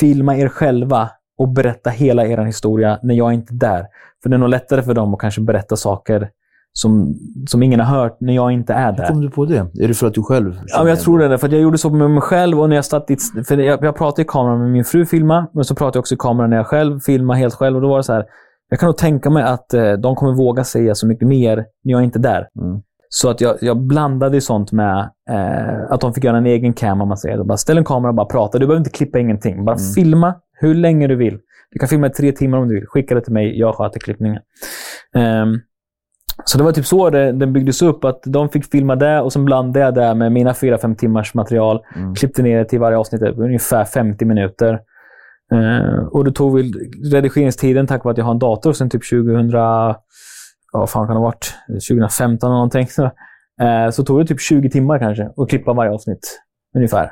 filma 0.00 0.36
er 0.36 0.48
själva 0.48 1.10
och 1.38 1.48
berätta 1.48 1.90
hela 1.90 2.26
er 2.26 2.38
historia 2.38 2.98
när 3.02 3.14
jag 3.14 3.34
inte 3.34 3.54
är 3.54 3.58
där. 3.58 3.86
För 4.22 4.30
det 4.30 4.36
är 4.36 4.38
nog 4.38 4.48
lättare 4.48 4.82
för 4.82 4.94
dem 4.94 5.14
att 5.14 5.20
kanske 5.20 5.40
berätta 5.40 5.76
saker 5.76 6.30
som, 6.78 7.14
som 7.48 7.62
ingen 7.62 7.80
har 7.80 7.98
hört 8.00 8.16
när 8.20 8.34
jag 8.34 8.52
inte 8.52 8.72
är 8.74 8.90
Hur 8.92 8.96
där. 8.98 9.08
kom 9.08 9.20
du 9.20 9.30
på 9.30 9.44
det? 9.44 9.56
Är 9.80 9.88
det 9.88 9.94
för 9.94 10.06
att 10.06 10.14
du 10.14 10.22
själv 10.22 10.60
Ja, 10.66 10.88
jag 10.88 11.00
tror 11.00 11.18
det. 11.18 11.38
För 11.38 11.46
att 11.46 11.52
jag 11.52 11.62
gjorde 11.62 11.78
så 11.78 11.90
med 11.90 12.10
mig 12.10 12.20
själv. 12.20 12.60
Och 12.60 12.68
när 12.68 12.76
jag, 12.76 12.84
satt 12.84 13.10
i, 13.10 13.16
för 13.48 13.56
jag, 13.58 13.84
jag 13.84 13.96
pratade 13.96 14.22
i 14.22 14.24
kameran 14.24 14.58
med 14.60 14.70
min 14.70 14.84
fru 14.84 15.06
filma, 15.06 15.46
men 15.54 15.64
så 15.64 15.74
pratade 15.74 15.96
jag 15.96 16.00
också 16.00 16.14
i 16.14 16.18
kameran 16.18 16.50
när 16.50 16.56
jag 16.56 16.66
själv 16.66 17.00
filmade 17.00 17.38
helt 17.38 17.54
själv. 17.54 17.76
Och 17.76 17.82
då 17.82 17.88
var 17.88 17.96
det 17.96 18.02
så 18.02 18.12
här, 18.12 18.24
jag 18.70 18.78
kan 18.80 18.86
nog 18.86 18.96
tänka 18.96 19.30
mig 19.30 19.42
att 19.42 19.74
eh, 19.74 19.92
de 19.92 20.16
kommer 20.16 20.32
våga 20.32 20.64
säga 20.64 20.94
så 20.94 21.06
mycket 21.06 21.28
mer 21.28 21.56
när 21.56 21.92
jag 21.92 22.04
inte 22.04 22.18
är 22.18 22.22
där. 22.22 22.48
Mm. 22.62 22.80
Så 23.08 23.30
att 23.30 23.40
jag, 23.40 23.56
jag 23.60 23.76
blandade 23.86 24.40
sånt 24.40 24.72
med 24.72 24.98
eh, 25.30 25.90
att 25.92 26.00
de 26.00 26.14
fick 26.14 26.24
göra 26.24 26.36
en 26.36 26.46
egen 26.46 26.72
cam, 26.72 27.00
om 27.00 27.08
man 27.08 27.16
säger. 27.16 27.44
Bara 27.44 27.56
ställ 27.56 27.78
en 27.78 27.84
kamera 27.84 28.08
och 28.10 28.14
bara 28.16 28.26
prata. 28.26 28.58
Du 28.58 28.66
behöver 28.66 28.78
inte 28.80 28.90
klippa 28.90 29.18
ingenting. 29.18 29.64
Bara 29.64 29.76
Mm. 29.76 29.92
filma 29.94 30.34
hur 30.60 30.74
länge 30.74 31.06
du 31.06 31.16
vill. 31.16 31.38
Du 31.70 31.78
kan 31.78 31.88
filma 31.88 32.06
i 32.06 32.10
tre 32.10 32.32
timmar 32.32 32.58
om 32.58 32.68
du 32.68 32.74
vill. 32.74 32.86
Skicka 32.86 33.14
det 33.14 33.20
till 33.20 33.32
mig. 33.32 33.58
Jag 33.58 33.74
sköter 33.74 34.00
klippningen. 34.00 34.42
Ehm, 35.14 35.54
så 36.44 36.58
det 36.58 36.64
var 36.64 36.72
typ 36.72 36.86
så 36.86 37.10
det, 37.10 37.32
den 37.32 37.52
byggdes 37.52 37.82
upp. 37.82 38.04
Att 38.04 38.20
de 38.26 38.48
fick 38.48 38.70
filma 38.70 38.96
det 38.96 39.20
och 39.20 39.32
sen 39.32 39.44
blandade 39.44 39.84
jag 39.84 39.94
det 39.94 40.14
med 40.14 40.32
mina 40.32 40.54
fyra 40.54 40.78
fem 40.78 40.96
timmars 40.96 41.34
material. 41.34 41.80
Mm. 41.96 42.14
Klippte 42.14 42.42
ner 42.42 42.58
det 42.58 42.64
till 42.64 42.80
varje 42.80 42.96
avsnitt 42.96 43.20
på 43.20 43.42
ungefär 43.42 43.84
50 43.84 44.24
minuter. 44.24 44.80
Eh, 45.52 46.06
och 46.12 46.24
det 46.24 46.32
tog 46.32 46.56
väl 46.56 46.72
redigeringstiden 47.12 47.86
tack 47.86 48.04
vare 48.04 48.12
att 48.12 48.18
jag 48.18 48.24
har 48.24 48.32
en 48.32 48.38
dator 48.38 48.72
sen 48.72 48.90
typ 48.90 49.02
2000... 49.10 49.50
Ja, 49.50 50.02
vad 50.72 50.90
fan 50.90 51.06
kan 51.06 51.16
det 51.16 51.20
ha 51.20 51.26
varit? 51.26 51.54
2015 51.88 52.48
eller 52.48 52.54
någonting. 52.54 52.86
Så, 52.86 53.04
eh, 53.62 53.90
så 53.90 54.04
tog 54.04 54.20
det 54.20 54.26
typ 54.26 54.40
20 54.40 54.70
timmar 54.70 54.98
kanske 54.98 55.30
att 55.36 55.48
klippa 55.48 55.72
varje 55.72 55.90
avsnitt. 55.92 56.40
Ungefär. 56.76 57.10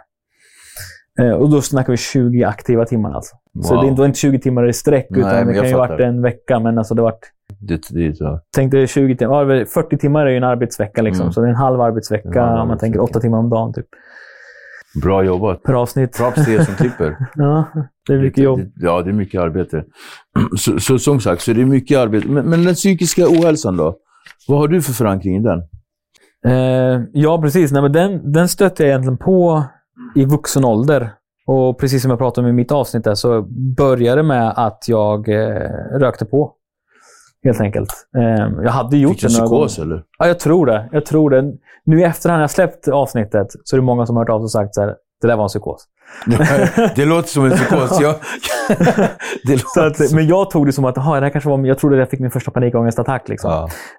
Eh, 1.20 1.31
och 1.31 1.51
då 1.51 1.62
snackar 1.62 1.93
vi 1.93 1.97
20 1.97 2.45
aktiva 2.45 2.85
timmar 2.85 3.12
alltså. 3.12 3.37
Så 3.62 3.75
Wow. 3.75 3.85
det 3.85 3.91
var 3.99 4.07
inte 4.07 4.18
20 4.18 4.39
timmar 4.39 4.68
i 4.68 4.72
sträck, 4.72 5.07
Nej, 5.11 5.20
utan 5.20 5.47
det 5.47 5.55
kan 5.55 5.64
ju 5.66 5.72
ha 5.72 5.79
varit 5.79 6.01
en 6.01 6.22
vecka. 6.22 6.61
Men 6.61 6.79
alltså 6.79 6.95
det 6.95 7.03
var 7.03 7.14
Det, 7.61 7.80
det 7.90 8.16
så. 8.16 8.40
Tänk 8.57 8.72
dig 8.72 8.86
20 8.86 9.16
timmar. 9.16 9.34
Ja, 9.34 9.45
det 9.45 9.61
är 9.61 9.64
40 9.64 9.99
timmar 9.99 10.26
är 10.26 10.30
ju 10.30 10.36
en 10.36 10.45
arbetsvecka. 10.45 11.03
Liksom. 11.03 11.22
Mm. 11.22 11.32
Så 11.32 11.40
det 11.40 11.47
är 11.47 11.51
en 11.51 11.57
halv 11.57 11.80
arbetsvecka. 11.80 12.28
En 12.28 12.34
halv 12.38 12.51
om 12.51 12.57
man 12.59 12.61
arbetsvecka. 12.61 12.80
tänker 12.80 13.01
åtta 13.01 13.20
timmar 13.20 13.38
om 13.38 13.51
dagen 13.51 13.72
typ. 13.72 13.86
Bra 15.03 15.24
jobbat. 15.24 15.62
Per 15.62 15.74
avsnitt. 15.74 16.16
Props 16.16 16.45
till 16.45 16.55
er 16.55 16.62
som 16.62 16.74
klipper. 16.74 17.16
Ja, 17.34 17.64
det 18.07 18.14
är 18.14 18.18
mycket 18.18 18.45
jobb. 18.45 18.61
Ja, 18.76 19.03
det 19.03 19.11
är 19.11 19.14
mycket 19.14 19.40
arbete. 19.40 19.84
Så, 20.57 20.80
så 20.80 20.99
som 20.99 21.20
sagt, 21.20 21.42
så 21.42 21.53
det 21.53 21.61
är 21.61 21.66
mycket 21.66 21.99
arbete. 21.99 22.28
Men, 22.28 22.47
men 22.47 22.64
den 22.64 22.74
psykiska 22.74 23.26
ohälsan 23.28 23.76
då? 23.76 23.97
Vad 24.49 24.59
har 24.59 24.68
du 24.68 24.82
för 24.82 24.92
förankring 24.92 25.36
i 25.36 25.40
den? 25.40 25.62
Eh, 26.47 27.03
ja, 27.12 27.40
precis. 27.42 27.72
Nej, 27.72 27.82
men 27.82 27.92
den, 27.92 28.32
den 28.32 28.49
stötte 28.49 28.82
jag 28.82 28.88
egentligen 28.88 29.18
på 29.18 29.64
i 30.14 30.24
vuxen 30.24 30.64
ålder. 30.64 31.11
Och 31.47 31.78
precis 31.78 32.03
som 32.03 32.11
jag 32.11 32.18
pratade 32.18 32.45
om 32.45 32.51
i 32.51 32.53
mitt 32.57 32.72
avsnitt 32.72 33.05
där, 33.05 33.14
så 33.14 33.42
började 33.76 34.16
det 34.16 34.22
med 34.22 34.53
att 34.57 34.84
jag 34.88 35.28
eh, 35.28 35.70
rökte 35.99 36.24
på. 36.24 36.53
Helt 37.45 37.61
enkelt. 37.61 37.90
Eh, 38.16 38.49
jag 38.64 38.70
hade 38.70 38.97
gjort 38.97 39.12
Fick 39.20 39.22
det 39.22 39.38
några 39.38 39.47
gånger. 39.51 39.66
psykos 39.68 39.84
eller? 39.86 40.03
Ja, 40.18 40.26
jag 40.26 40.38
tror 40.38 40.66
det. 40.66 40.88
Jag 40.92 41.07
tror 41.07 41.30
det. 41.30 41.53
Nu 41.84 42.01
i 42.01 42.05
efterhand 42.05 42.36
när 42.38 42.42
jag 42.42 42.51
släppt 42.51 42.88
avsnittet 42.88 43.47
så 43.64 43.76
är 43.76 43.80
det 43.80 43.84
många 43.86 44.07
som 44.07 44.16
har 44.16 44.22
hört 44.24 44.30
av 44.30 44.38
sig 44.38 44.45
och 44.45 44.51
sagt 44.51 44.74
så 44.74 44.80
här, 44.80 44.95
det 45.20 45.26
där 45.28 45.36
var 45.36 45.45
en 45.45 45.49
psykos. 45.49 45.84
det 46.97 47.05
låter 47.05 47.28
som 47.28 47.45
en 47.45 47.51
psykos. 47.51 48.01
Jag, 48.01 48.14
att, 49.86 50.12
men 50.14 50.26
jag 50.26 50.51
tog 50.51 50.66
det 50.66 50.72
som 50.72 50.84
att 50.84 50.99
aha, 50.99 51.14
det 51.14 51.26
här 51.26 51.30
kanske 51.30 51.51
var, 51.51 51.66
jag 51.66 51.78
trodde 51.78 51.97
jag 51.97 52.11
fick 52.11 52.20
min 52.20 52.30
första 52.30 52.51
panikångestattack. 52.51 53.28
Liksom. 53.28 53.51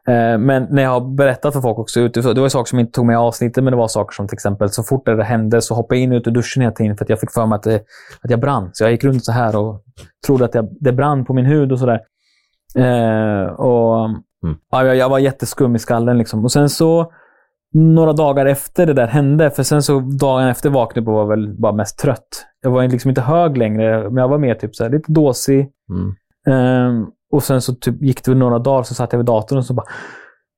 Ja. 0.06 0.14
Eh, 0.14 0.38
Men 0.38 0.68
när 0.70 0.84
jag 0.84 0.90
har 0.90 1.16
berättat 1.16 1.54
för 1.54 1.62
folk 1.62 1.80
också, 1.80 2.00
utifrån- 2.00 2.36
det 2.36 2.42
var 2.42 2.50
saker 2.50 2.70
som 2.70 2.80
inte 2.80 2.92
tog 2.92 3.06
med 3.06 3.14
i 3.14 3.18
avsnittet, 3.18 3.64
men 3.64 3.72
det 3.72 3.78
var 3.78 3.88
saker 3.88 4.14
som 4.16 4.28
till 4.28 4.36
exempel 4.36 4.70
så 4.70 4.84
fort 4.84 5.06
det 5.06 5.24
hände 5.24 5.62
så 5.62 5.76
hoppade 5.76 5.96
jag 6.00 6.04
in 6.04 6.12
och 6.12 6.16
ut 6.18 6.28
ur 6.28 6.32
duschen 6.32 6.62
hela 6.62 6.74
tiden 6.76 6.98
för 6.98 7.06
att 7.06 7.10
jag 7.10 7.20
fick 7.20 7.32
för 7.32 7.46
mig 7.46 7.56
att, 7.56 7.64
det, 7.64 7.76
att 8.22 8.32
jag 8.32 8.40
brann. 8.40 8.70
Så 8.74 8.84
jag 8.84 8.92
gick 8.92 9.04
runt 9.04 9.26
så 9.26 9.32
här 9.32 9.56
och 9.56 9.82
trodde 10.26 10.46
att 10.46 10.56
jag, 10.56 10.68
det 10.80 10.92
brann 10.92 11.26
på 11.26 11.34
min 11.34 11.46
hud 11.46 11.72
och 11.72 11.80
sådär. 11.80 12.00
Eh, 12.78 13.46
och, 13.54 14.10
Mm. 14.44 14.58
ja, 14.72 14.84
jag, 14.94 15.10
var 15.10 15.20
jätteskum 15.20 15.76
i 15.76 15.80
skallen. 15.80 16.18
Liksom. 16.18 16.44
Och 16.44 16.52
sen 16.52 16.70
så, 16.70 17.12
några 17.74 18.14
dagar 18.14 18.46
efter 18.46 18.86
det 18.86 18.94
där 18.94 19.08
hände, 19.08 19.52
för 19.52 19.64
sen 19.64 19.84
så 19.84 20.00
dagen 20.00 20.48
efter 20.48 20.70
vaknade 20.70 21.00
jag 21.00 21.04
upp 21.04 21.08
och 21.08 21.14
var 21.14 21.26
väl 21.26 21.56
bara 21.60 21.72
mest 21.74 22.00
trött. 22.00 22.46
Jag 22.62 22.70
var 22.72 22.88
liksom 22.88 23.10
inte 23.10 23.22
hög 23.22 23.58
längre, 23.58 24.04
men 24.10 24.18
jag 24.18 24.28
var 24.28 24.38
mer 24.38 24.56
typ 24.56 24.76
så 24.76 24.84
här, 24.84 24.92
lite 24.92 25.12
dåsig. 25.12 25.70
Mm. 25.90 26.16
Ehm, 26.48 27.08
och 27.32 27.44
sen 27.44 27.62
så 27.62 27.74
typ 27.76 28.02
gick 28.02 28.26
det 28.26 28.36
några 28.36 28.60
dagar 28.60 28.84
så 28.84 28.94
satt 28.94 29.14
jag 29.14 29.18
vid 29.18 29.26
datorn 29.26 29.58
och 29.58 29.66
så 29.66 29.74
bara... 29.74 29.86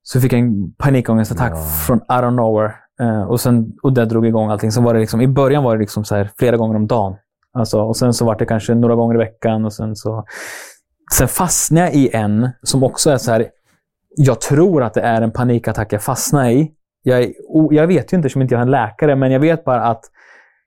Så 0.03 0.21
fick 0.21 0.33
jag 0.33 0.39
en 0.39 0.71
panikångestattack 0.73 1.51
Ja. 1.51 1.63
från 1.87 1.97
out 1.97 2.23
of 2.23 2.33
nowhere. 2.33 2.71
Eh, 3.01 3.21
och, 3.23 3.39
sen, 3.39 3.71
och 3.83 3.93
det 3.93 4.05
drog 4.05 4.25
igång 4.27 4.49
allting. 4.49 4.71
Så 4.71 4.81
var 4.81 4.93
det 4.93 4.99
liksom, 4.99 5.21
I 5.21 5.27
början 5.27 5.63
var 5.63 5.75
det 5.75 5.79
liksom 5.79 6.03
så 6.05 6.15
här 6.15 6.29
flera 6.39 6.57
gånger 6.57 6.75
om 6.75 6.87
dagen. 6.87 7.15
Alltså, 7.53 7.81
och 7.81 7.97
sen 7.97 8.13
så 8.13 8.25
var 8.25 8.35
det 8.35 8.45
kanske 8.45 8.75
några 8.75 8.95
gånger 8.95 9.15
i 9.15 9.17
veckan. 9.17 9.65
Och 9.65 9.73
sen 9.73 9.95
så... 9.95 10.25
Sen 11.13 11.27
fastnade 11.27 11.87
jag 11.87 11.95
i 11.95 12.09
en 12.13 12.49
som 12.63 12.83
också 12.83 13.09
är 13.09 13.17
så 13.17 13.31
här... 13.31 13.45
Jag 14.15 14.41
tror 14.41 14.83
att 14.83 14.93
det 14.93 15.01
är 15.01 15.21
en 15.21 15.31
panikattack 15.31 15.93
jag 15.93 16.03
fastnade 16.03 16.51
i. 16.51 16.71
Jag, 17.03 17.33
jag 17.71 17.87
vet 17.87 18.13
ju 18.13 18.17
inte 18.17 18.25
eftersom 18.25 18.41
inte 18.41 18.53
jag 18.53 18.59
är 18.59 18.65
en 18.65 18.71
läkare, 18.71 19.15
men 19.15 19.31
jag 19.31 19.39
vet 19.39 19.65
bara 19.65 19.83
att 19.83 20.03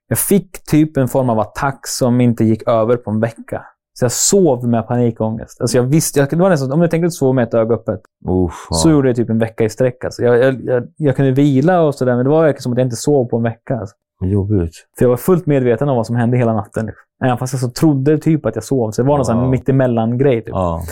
jag 0.09 0.19
fick 0.19 0.65
typ 0.65 0.97
en 0.97 1.09
form 1.09 1.31
av 1.31 1.41
attack 1.41 1.87
som 1.87 2.21
inte 2.21 2.45
gick 2.45 2.69
över 2.69 2.97
på 2.97 3.11
en 3.11 3.21
vecka. 3.21 3.65
Så 3.93 4.05
jag 4.05 4.13
sov 4.13 4.69
med 4.69 4.87
panikångest. 4.87 5.61
Alltså 5.61 5.77
jag 5.77 5.85
visste, 5.85 6.21
jag, 6.21 6.31
det 6.31 6.37
var 6.37 6.51
nästan, 6.51 6.73
om 6.73 6.81
jag 6.81 6.91
tänkte 6.91 7.11
sova 7.11 7.33
med 7.33 7.49
ett 7.49 7.55
öga 7.55 7.75
öppet, 7.75 8.01
Uff, 8.29 8.67
ja. 8.71 8.77
så 8.77 8.91
gjorde 8.91 9.09
jag 9.09 9.17
typ 9.17 9.31
en 9.31 9.39
vecka 9.39 9.65
i 9.65 9.69
sträck. 9.69 10.05
Alltså 10.05 10.23
jag, 10.23 10.39
jag, 10.39 10.65
jag, 10.65 10.89
jag 10.97 11.17
kunde 11.17 11.33
vila 11.33 11.83
och 11.83 11.95
sådär, 11.95 12.17
men 12.17 12.25
det 12.25 12.31
var 12.31 12.43
verkligen 12.43 12.63
som 12.63 12.73
att 12.73 12.79
jag 12.79 12.87
inte 12.87 12.97
sov 12.97 13.25
på 13.25 13.37
en 13.37 13.43
vecka. 13.43 13.77
Alltså. 13.77 13.97
Jobbigt. 14.23 14.75
För 14.99 15.05
jag 15.05 15.11
var 15.11 15.17
fullt 15.17 15.47
medveten 15.47 15.89
om 15.89 15.97
vad 15.97 16.07
som 16.07 16.17
hände 16.17 16.37
hela 16.37 16.53
natten. 16.53 16.87
Liksom. 16.87 17.05
Även 17.25 17.39
fast 17.39 17.53
jag 17.53 17.61
så 17.61 17.71
trodde 17.71 18.19
typ 18.19 18.47
att 18.47 18.55
jag 18.55 18.65
sov. 18.65 18.91
Så 18.91 19.03
det 19.03 19.09
var 19.09 19.19
någon 19.19 19.45
Ja. 19.45 19.51
mittemellan-grej. 19.51 20.41
Typ. 20.45 20.49
Ja. 20.49 20.83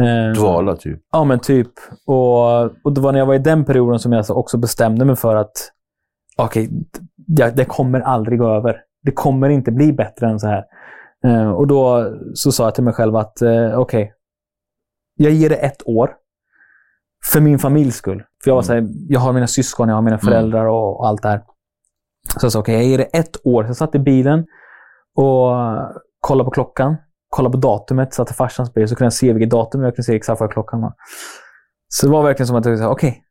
Eh, 0.00 0.32
Dvala 0.40 0.76
typ. 0.76 1.00
Ja, 1.12 1.24
men 1.24 1.38
typ. 1.38 1.70
Och, 2.06 2.62
och 2.62 2.92
det 2.94 3.00
var 3.00 3.12
när 3.12 3.18
jag 3.18 3.26
var 3.26 3.34
i 3.34 3.38
den 3.38 3.64
perioden 3.64 3.98
som 3.98 4.12
jag 4.12 4.24
också 4.30 4.58
bestämde 4.58 5.04
mig 5.04 5.16
för 5.16 5.36
att 5.36 5.52
okej, 6.36 6.70
det, 7.16 7.50
det 7.56 7.64
kommer 7.64 8.00
aldrig 8.00 8.38
gå 8.38 8.48
över. 8.48 8.80
Det 9.02 9.12
kommer 9.12 9.48
inte 9.48 9.72
bli 9.72 9.92
bättre 9.92 10.26
än 10.26 10.40
så 10.40 10.46
här. 10.46 10.64
Eh, 11.26 11.50
och 11.50 11.66
då 11.66 12.12
så 12.34 12.52
sa 12.52 12.64
jag 12.64 12.74
till 12.74 12.84
mig 12.84 12.92
själv 12.94 13.16
att 13.16 13.42
eh, 13.42 13.78
okej, 13.78 14.12
jag 15.16 15.32
ger 15.32 15.48
det 15.48 15.56
ett 15.56 15.82
år. 15.88 16.10
För 17.32 17.40
min 17.40 17.58
familjs 17.58 17.96
skull. 17.96 18.22
För 18.44 18.50
jag 18.50 18.54
var 18.54 18.62
så 18.62 18.72
här, 18.72 18.86
jag 19.08 19.20
har 19.20 19.32
mina 19.32 19.46
syskon, 19.46 19.88
jag 19.88 19.94
har 19.94 20.02
mina 20.02 20.18
föräldrar 20.18 20.66
och, 20.66 21.06
allt 21.08 21.22
det 21.22 21.28
här. 21.28 21.42
Så 22.40 22.44
jag 22.44 22.52
sa 22.52 22.58
okej, 22.60 22.74
jag 22.74 22.84
ger 22.84 22.98
det 22.98 23.04
ett 23.04 23.36
år. 23.46 23.62
Så 23.64 23.68
jag 23.68 23.76
satt 23.76 23.94
i 23.94 23.98
bilen 23.98 24.46
och 25.16 25.52
kollade 26.20 26.44
på 26.44 26.50
klockan. 26.50 26.96
Kollade 27.28 27.52
på 27.52 27.58
datumet, 27.58 28.14
satt 28.14 28.30
i 28.30 28.34
farsans 28.34 28.74
bil, 28.74 28.88
så 28.88 28.94
kunde 28.96 29.06
jag 29.06 29.12
se 29.12 29.32
vilket 29.32 29.50
datum 29.50 29.82
jag 29.82 29.94
kunde 29.94 30.02
se 30.04 30.16
exakt 30.16 30.40
vad 30.40 30.52
klockan 30.52 30.80
var. 30.80 30.92
Så 31.88 32.06
det 32.06 32.12
var 32.12 32.22
verkligen 32.22 32.46
som 32.46 32.56
att 32.56 32.64
jag 32.66 32.78
sa, 32.78 32.88
okej, 32.90 33.22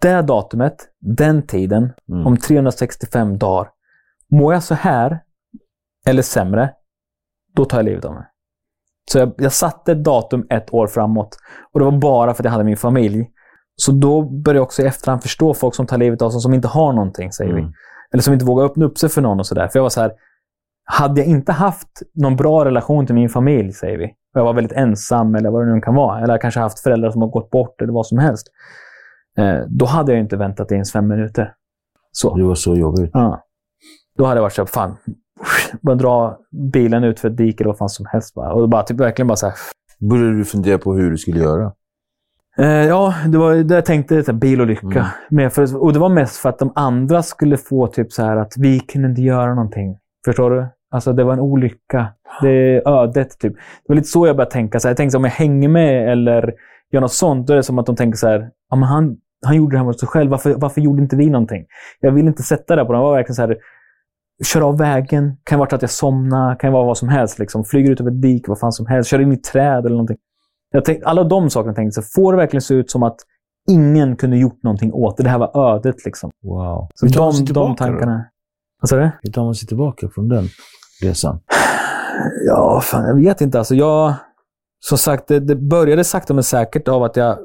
det 0.00 0.22
datumet, 0.22 0.76
den 1.00 1.46
tiden, 1.46 1.92
Mm. 2.12 2.26
om 2.26 2.36
365 2.36 3.38
dagar. 3.38 3.70
Mår 4.30 4.52
jag 4.52 4.62
så 4.62 4.74
här, 4.74 5.18
eller 6.06 6.22
sämre, 6.22 6.70
då 7.54 7.64
tar 7.64 7.78
jag 7.78 7.84
livet 7.84 8.04
av 8.04 8.14
mig. 8.14 8.24
Så 9.10 9.18
jag, 9.18 9.32
jag 9.36 9.52
satte 9.52 9.92
ett 9.92 10.04
datum 10.04 10.46
ett 10.50 10.74
år 10.74 10.86
framåt. 10.86 11.36
Och 11.72 11.80
det 11.80 11.84
var 11.84 11.92
bara 11.98 12.34
för 12.34 12.42
att 12.42 12.44
jag 12.44 12.52
hade 12.52 12.64
min 12.64 12.76
familj. 12.76 13.30
Så 13.76 13.92
då 13.92 14.22
började 14.22 14.58
jag 14.58 14.62
också 14.64 14.82
i 14.82 14.86
efterhand 14.86 15.22
förstå 15.22 15.54
folk 15.54 15.74
som 15.74 15.86
tar 15.86 15.98
livet 15.98 16.22
av 16.22 16.30
sig 16.30 16.40
som 16.40 16.54
inte 16.54 16.68
har 16.68 16.92
någonting, 16.92 17.32
säger 17.32 17.52
vi. 17.54 17.60
Mm. 17.60 17.72
Eller 18.12 18.22
som 18.22 18.32
inte 18.34 18.44
vågar 18.44 18.64
öppna 18.64 18.84
upp 18.84 18.98
sig 18.98 19.08
för 19.08 19.20
någon 19.22 19.38
och 19.38 19.46
sådär. 19.46 19.68
För 19.68 19.78
jag 19.78 19.82
var 19.82 19.90
så 19.90 20.00
här, 20.00 20.12
hade 20.84 21.20
jag 21.20 21.28
inte 21.28 21.52
haft 21.52 22.02
någon 22.14 22.36
bra 22.36 22.64
relation 22.64 23.06
till 23.06 23.14
min 23.14 23.28
familj, 23.28 23.72
säger 23.72 23.98
vi, 23.98 24.04
och 24.04 24.40
jag 24.40 24.44
var 24.44 24.52
väldigt 24.52 24.72
ensam 24.72 25.34
eller 25.34 25.50
vad 25.50 25.66
det 25.66 25.74
nu 25.74 25.80
kan 25.80 25.94
vara, 25.94 26.20
eller 26.20 26.38
kanske 26.38 26.60
haft 26.60 26.80
föräldrar 26.80 27.10
som 27.10 27.22
har 27.22 27.28
gått 27.28 27.50
bort 27.50 27.82
eller 27.82 27.92
vad 27.92 28.06
som 28.06 28.18
helst, 28.18 28.46
eh, 29.38 29.60
då 29.68 29.86
hade 29.86 30.12
jag 30.12 30.20
inte 30.20 30.36
väntat 30.36 30.72
ens 30.72 30.92
fem 30.92 31.08
minuter. 31.08 31.54
Så. 32.12 32.36
Det 32.36 32.44
var 32.44 32.54
så 32.54 32.76
jobbigt. 32.76 33.10
Ja. 33.12 33.44
Då 34.18 34.24
hade 34.24 34.36
jag 34.36 34.42
varit 34.42 34.52
så 34.52 34.62
här, 34.62 34.66
fan, 34.66 34.96
bara 35.80 35.96
dra 35.96 36.38
bilen 36.72 37.04
ut 37.04 37.20
för 37.20 37.30
ett 37.30 37.36
dike 37.36 37.62
eller 37.62 37.70
vad 37.70 37.78
fan 37.78 37.88
som 37.88 38.06
helst. 38.06 38.34
Bara. 38.34 38.52
Och 38.52 38.68
bara, 38.68 38.82
typ, 38.82 39.00
verkligen 39.00 39.26
bara 39.26 39.36
så 39.36 39.46
här. 39.46 39.54
Började 40.10 40.36
du 40.36 40.44
fundera 40.44 40.78
på 40.78 40.94
hur 40.94 41.10
du 41.10 41.18
skulle 41.18 41.40
göra? 41.40 41.72
Eh, 42.58 42.66
ja, 42.66 43.14
det 43.28 43.38
var 43.38 43.54
det 43.54 43.74
jag 43.74 43.84
tänkte, 43.84 44.22
så 44.22 44.32
här, 44.32 44.38
bilolycka. 44.38 44.86
Mm. 44.86 45.06
Men 45.30 45.50
för, 45.50 45.82
och 45.82 45.92
det 45.92 45.98
var 45.98 46.08
mest 46.08 46.36
för 46.36 46.48
att 46.48 46.58
de 46.58 46.72
andra 46.74 47.22
skulle 47.22 47.56
få 47.56 47.86
typ 47.86 48.12
så 48.12 48.22
här 48.22 48.36
att 48.36 48.52
vi 48.58 48.80
kunde 48.80 49.08
inte 49.08 49.22
göra 49.22 49.54
någonting. 49.54 49.98
Förstår 50.24 50.50
du? 50.50 50.66
Alltså 50.90 51.12
det 51.12 51.24
var 51.24 51.32
en 51.32 51.40
olycka. 51.40 52.06
Det 52.42 52.50
är 52.50 52.88
ödet 52.88 53.38
typ. 53.38 53.52
Det 53.52 53.88
var 53.88 53.96
lite 53.96 54.08
så 54.08 54.26
jag 54.26 54.36
började 54.36 54.50
tänka. 54.50 54.80
Så 54.80 54.88
här, 54.88 54.90
jag 54.90 54.96
tänkte 54.96 55.16
om 55.16 55.24
jag 55.24 55.30
hänger 55.30 55.68
med 55.68 56.12
eller 56.12 56.54
gör 56.92 57.00
något 57.00 57.12
sånt, 57.12 57.46
då 57.46 57.52
är 57.52 57.56
det 57.56 57.62
som 57.62 57.78
att 57.78 57.86
de 57.86 57.96
tänker 57.96 58.16
så 58.16 58.28
här, 58.28 58.50
ja, 58.70 58.76
men 58.76 58.88
han, 58.88 59.16
han 59.46 59.56
gjorde 59.56 59.74
det 59.74 59.78
här 59.78 59.84
mot 59.84 60.00
sig 60.00 60.08
själv. 60.08 60.30
Varför, 60.30 60.54
varför 60.54 60.80
gjorde 60.80 61.02
inte 61.02 61.16
vi 61.16 61.30
någonting? 61.30 61.64
Jag 62.00 62.12
vill 62.12 62.26
inte 62.26 62.42
sätta 62.42 62.76
det 62.76 62.84
på 62.84 62.92
dem. 62.92 63.00
Det 63.02 63.06
var 63.06 63.16
verkligen 63.16 63.34
så 63.34 63.42
här, 63.42 63.56
kör 64.44 64.60
av 64.60 64.78
vägen. 64.78 65.36
Kan 65.44 65.58
vara 65.58 65.74
att 65.76 65.82
jag 65.82 65.90
somnar. 65.90 66.58
Kan 66.58 66.72
vara 66.72 66.84
vad 66.84 66.98
som 66.98 67.08
helst. 67.08 67.38
Liksom. 67.38 67.64
Flyger 67.64 67.90
ut 67.90 68.00
över 68.00 68.10
ett 68.10 68.22
dik, 68.22 68.48
vad 68.48 68.58
fan 68.58 68.72
som 68.72 68.86
helst. 68.86 69.10
Kör 69.10 69.20
in 69.20 69.32
i 69.32 69.36
träd 69.36 69.78
eller 69.78 69.96
någonting. 69.96 70.18
Jag 70.70 70.84
tänkte, 70.84 71.06
alla 71.06 71.24
de 71.24 71.50
sakerna 71.50 71.74
tänkte 71.74 72.00
jag, 72.00 72.12
får 72.12 72.32
det 72.32 72.36
verkligen 72.36 72.62
se 72.62 72.74
ut 72.74 72.90
som 72.90 73.02
att 73.02 73.16
ingen 73.70 74.16
kunde 74.16 74.36
gjort 74.36 74.62
någonting 74.62 74.92
åt 74.92 75.16
det? 75.16 75.22
Det 75.22 75.28
här 75.28 75.38
var 75.38 75.74
ödet 75.74 76.04
liksom. 76.04 76.30
Wow. 76.42 76.88
Så 76.94 77.08
tar 77.08 77.32
de, 77.32 77.38
de 77.38 77.46
tillbaka 77.46 77.86
då? 77.86 78.24
Vad 78.82 78.88
sa 78.88 78.96
du? 78.96 79.10
Hur 79.22 79.32
tar 79.32 79.44
man 79.44 79.54
sig 79.54 79.68
tillbaka 79.68 80.08
från 80.08 80.28
den 80.28 80.48
resan? 81.02 81.40
Ja, 82.46 82.80
fan, 82.80 83.04
jag 83.04 83.14
vet 83.14 83.40
inte. 83.40 83.58
Alltså, 83.58 83.74
jag, 83.74 84.14
som 84.80 84.98
sagt, 84.98 85.28
det, 85.28 85.40
det 85.40 85.56
började 85.56 86.04
sakta 86.04 86.34
men 86.34 86.44
säkert 86.44 86.88
av 86.88 87.02
att 87.02 87.16
jag 87.16 87.38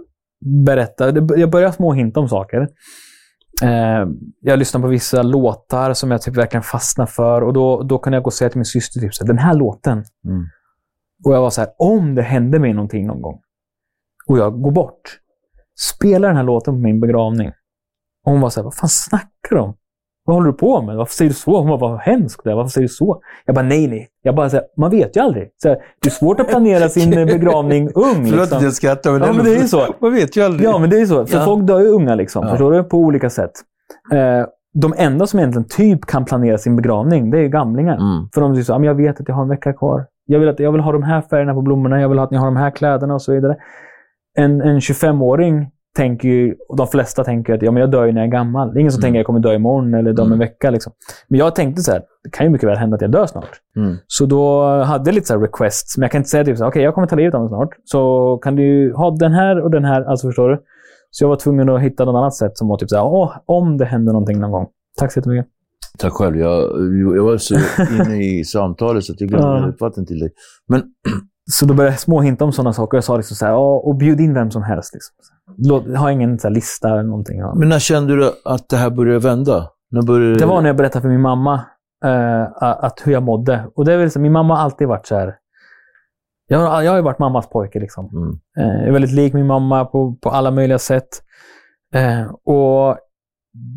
berättade. 0.66 1.40
Jag 1.40 1.50
började 1.50 1.74
småhinta 1.74 2.20
om 2.20 2.30
saker. 2.30 2.68
Eh, 3.64 4.08
jag 4.42 4.60
lyssnade 4.60 4.84
på 4.84 4.90
vissa 4.90 5.24
låtar 5.24 5.94
som 5.94 6.12
jag 6.12 6.22
typ 6.22 6.38
verkligen 6.38 6.64
fastnade 6.64 7.12
för. 7.12 7.42
Och 7.42 7.54
då, 7.54 7.84
då 7.84 8.00
kunde 8.00 8.16
jag 8.16 8.24
gå 8.24 8.28
och 8.28 8.34
säga 8.34 8.50
till 8.50 8.58
min 8.58 8.66
syster, 8.66 9.00
typ, 9.00 9.16
så 9.16 9.24
här, 9.24 9.28
den 9.28 9.38
här 9.38 9.54
låten. 9.54 10.04
Mm. 10.26 10.46
Och 11.26 11.34
jag 11.34 11.42
var 11.42 11.50
så 11.50 11.62
här, 11.62 11.70
om 11.78 12.16
det 12.16 12.22
hände 12.22 12.60
mig 12.60 12.74
någonting 12.74 13.08
någon 13.08 13.22
gång 13.22 13.42
och 14.28 14.38
jag 14.38 14.62
går 14.62 14.72
bort, 14.72 15.20
spela 15.96 16.28
den 16.28 16.38
här 16.38 16.44
låten 16.44 16.74
på 16.74 16.80
min 16.80 17.00
begravning. 17.00 17.48
Och 18.26 18.32
hon 18.32 18.42
var 18.42 18.50
så 18.50 18.60
här, 18.60 18.64
vad 18.64 18.76
fan 18.76 18.90
snackar 18.90 19.56
du 19.56 19.60
om? 19.60 19.78
Vad 20.28 20.36
håller 20.36 20.48
du 20.48 20.54
på 20.58 20.82
med? 20.82 20.96
Varför 20.96 21.14
säger 21.14 21.30
du 21.30 21.36
så? 21.36 21.58
Hon 21.60 21.68
bara, 21.68 21.78
vad 21.78 22.00
hemskt 22.00 22.44
det. 22.44 22.56
Varför 22.56 22.70
säger 22.70 22.88
du 22.88 22.94
så? 22.94 23.22
Jag 23.46 23.56
bara, 23.56 23.66
nej, 23.66 23.88
nej. 23.88 24.08
Jag 24.22 24.36
bara, 24.36 24.50
så 24.50 24.56
här, 24.56 24.66
man 24.78 24.90
vet 24.92 25.18
ju 25.18 25.22
aldrig. 25.22 25.50
Så 25.62 25.70
här, 25.70 25.78
det 26.02 26.10
är 26.10 26.12
svårt 26.12 26.40
att 26.40 26.48
planera 26.50 26.90
sin 26.90 27.18
eh, 27.18 27.26
begravning 27.26 27.90
ung. 27.96 28.24
Liksom. 28.24 28.72
skrattar, 28.72 29.12
men 29.12 29.22
Ja, 29.22 29.34
men 29.34 29.46
det 29.46 29.56
är 29.56 29.62
ju 29.62 29.68
så. 29.68 29.86
Man 30.02 30.14
vet 30.14 30.38
ju 30.38 30.42
aldrig. 30.42 30.70
Ja, 30.70 30.78
men 30.80 30.90
det 30.90 30.96
är 30.96 31.00
ju 31.00 31.08
så. 31.08 31.26
För 31.26 31.38
Ja. 31.38 31.46
folk 31.46 31.68
dör 31.68 31.80
ju 31.80 31.88
unga, 31.88 32.16
liksom. 32.16 32.44
Ja. 32.44 32.50
Förstår 32.50 32.72
du? 32.72 32.84
På 32.84 32.98
olika 32.98 33.30
sätt. 33.30 33.52
Eh, 34.14 34.46
de 34.74 34.94
enda 34.98 35.28
som 35.28 35.40
egentligen 35.40 35.68
typ 35.68 36.06
kan 36.06 36.26
planera 36.26 36.58
sin 36.58 36.76
begravning, 36.76 37.30
det 37.32 37.38
är 37.38 37.42
ju 37.42 37.50
gamlingar. 37.50 37.94
Mm. 37.98 38.30
För 38.34 38.42
de 38.42 38.54
säger 38.56 38.64
så, 38.66 38.72
"Ja, 38.74 38.78
men 38.80 38.88
jag 38.88 38.96
vet 38.96 39.20
att 39.22 39.28
jag 39.28 39.36
har 39.36 39.44
en 39.44 39.50
vecka 39.50 39.74
kvar. 39.74 40.06
Jag 40.26 40.40
vill, 40.40 40.50
att, 40.50 40.60
jag 40.60 40.72
vill 40.72 40.82
ha 40.82 40.92
de 40.92 41.04
här 41.04 41.22
färgerna 41.22 41.54
på 41.54 41.62
blommorna, 41.62 42.02
jag 42.02 42.10
vill 42.10 42.20
att 42.20 42.32
ni 42.32 42.38
har 42.38 42.46
de 42.46 42.56
här 42.58 42.72
kläderna 42.72 43.14
och 43.14 43.22
så 43.22 43.32
vidare. 43.34 43.56
En, 44.38 44.62
en 44.62 44.80
25-åring 44.80 45.70
tänker 45.98 46.28
ju, 46.28 46.56
och 46.70 46.78
de 46.78 46.88
flesta 46.88 47.24
tänker 47.24 47.54
att 47.54 47.62
ja, 47.62 47.72
men 47.72 47.82
jag 47.82 47.91
dör 47.91 48.06
ju 48.06 48.12
när 48.12 48.22
jag 48.22 48.28
är 48.28 48.32
gammal. 48.32 48.74
Det 48.74 48.80
är 48.80 48.82
ingen 48.82 48.91
som 48.91 49.00
Mm. 49.00 49.04
tänker 49.04 49.18
att 49.18 49.20
jag 49.20 49.26
kommer 49.26 49.39
dö 49.39 49.54
imorgon 49.56 49.93
eller 49.93 50.14
dö 50.14 50.22
om 50.22 50.28
en 50.28 50.34
Mm. 50.34 50.39
vecka. 50.39 50.70
Liksom. 50.70 50.93
Men 51.28 51.39
jag 51.39 51.56
tänkte 51.56 51.82
så 51.82 51.91
här, 51.91 52.02
det 52.24 52.30
kan 52.30 52.45
ju 52.45 52.52
mycket 52.52 52.70
väl 52.70 52.78
hända 52.78 52.95
att 52.95 53.02
jag 53.02 53.12
dör 53.12 53.26
snart. 53.26 53.50
Mm. 53.76 53.95
Så 54.08 54.26
då 54.26 54.64
hade 54.84 55.10
jag 55.10 55.16
lite 55.16 55.28
så 55.28 55.34
här 55.34 55.41
requests, 55.41 55.98
men 55.98 56.02
jag 56.02 56.12
kan 56.12 56.20
inte 56.20 56.30
säga 56.30 56.43
typ 56.45 56.62
okej, 56.62 56.84
jag 56.84 56.93
kommer 56.95 57.08
ta 57.08 57.16
livet 57.16 57.34
av 57.34 57.41
mig 57.41 57.50
snart. 57.50 57.70
Så 57.86 58.38
kan 58.43 58.56
du 58.56 58.93
ha 58.95 59.12
den 59.12 59.32
här 59.34 59.62
och 59.64 59.72
den 59.72 59.86
här, 59.86 60.02
alltså 60.04 60.28
förstår 60.28 60.50
du? 60.50 60.62
Så 61.12 61.24
jag 61.24 61.30
var 61.30 61.36
tvungen 61.36 61.70
att 61.70 61.82
hitta 61.82 62.06
något 62.06 62.16
annat 62.20 62.36
sätt 62.36 62.58
som 62.58 62.68
var 62.68 62.78
typ 62.78 62.89
så 62.89 62.95
här, 62.95 63.32
om 63.45 63.78
det 63.78 63.86
händer 63.86 64.14
någonting 64.14 64.39
någon 64.39 64.52
gång. 64.52 64.68
Tack 65.00 65.12
så 65.12 65.20
jättemycket. 65.20 65.48
Tack 66.00 66.14
själv. 66.14 66.38
Jag, 66.38 66.62
jag 67.18 67.24
var 67.24 67.38
så 67.38 67.56
inne 68.02 68.24
i 68.24 68.43
samtalet 68.45 69.04
så 69.04 69.14
att 69.14 69.22
jag 69.22 69.30
glömde 69.30 69.48
Ja. 69.48 69.74
vatten 69.80 70.06
till 70.06 70.20
dig. 70.20 70.30
Men 70.68 70.80
Så 71.52 71.66
då 71.66 71.74
började 71.74 71.93
jag 71.93 72.00
småhinta 72.00 72.45
om 72.45 72.52
sådana 72.52 72.74
saker. 72.74 72.98
Jag 72.98 73.04
sa 73.04 73.18
liksom 73.18 73.36
så 73.36 73.45
här, 73.45 73.52
"Ja, 73.52 73.76
och 73.84 73.95
bjud 73.95 74.20
in 74.20 74.34
vem 74.34 74.52
som 74.52 74.64
helst. 74.64 74.93
Liksom. 74.93 75.16
Låt, 75.58 75.98
ha 75.98 76.12
ingen 76.12 76.39
så 76.39 76.48
här, 76.48 76.56
lista 76.56 76.89
eller 76.89 77.04
någonting. 77.04 77.41
Men 77.56 77.70
när 77.70 77.80
kände 77.80 78.16
du 78.16 78.32
att 78.45 78.70
det 78.70 78.78
här 78.78 78.89
började 78.89 79.20
vända? 79.20 79.70
När 79.91 80.02
började... 80.02 80.39
Det 80.39 80.45
var 80.45 80.62
när 80.62 80.70
jag 80.70 80.76
berättade 80.78 81.02
för 81.02 81.10
min 81.10 81.22
mamma 81.22 81.54
eh, 82.06 82.43
att 82.62 83.02
hur 83.06 83.12
jag 83.12 83.24
mådde. 83.24 83.68
Och 83.76 83.86
det 83.86 83.93
är 83.93 84.10
så, 84.10 84.20
min 84.20 84.32
mamma 84.32 84.56
har 84.56 84.64
alltid 84.64 84.88
varit 84.88 85.08
så 85.08 85.16
här. 85.16 85.36
Jag, 86.48 86.60
har- 86.60 86.82
jag 86.82 86.91
har 86.91 87.02
varit 87.02 87.20
mammas 87.20 87.50
pojke. 87.50 87.80
Liksom. 87.80 88.10
Mm. 88.14 88.30
Eh, 88.60 88.78
jag 88.80 88.88
är 88.88 88.91
väldigt 88.91 89.12
lik 89.12 89.34
min 89.34 89.48
mamma 89.48 89.86
på, 89.86 90.16
på 90.22 90.30
alla 90.30 90.52
möjliga 90.52 90.80
sätt. 90.80 91.08
Eh, 91.93 92.32
och 92.45 92.98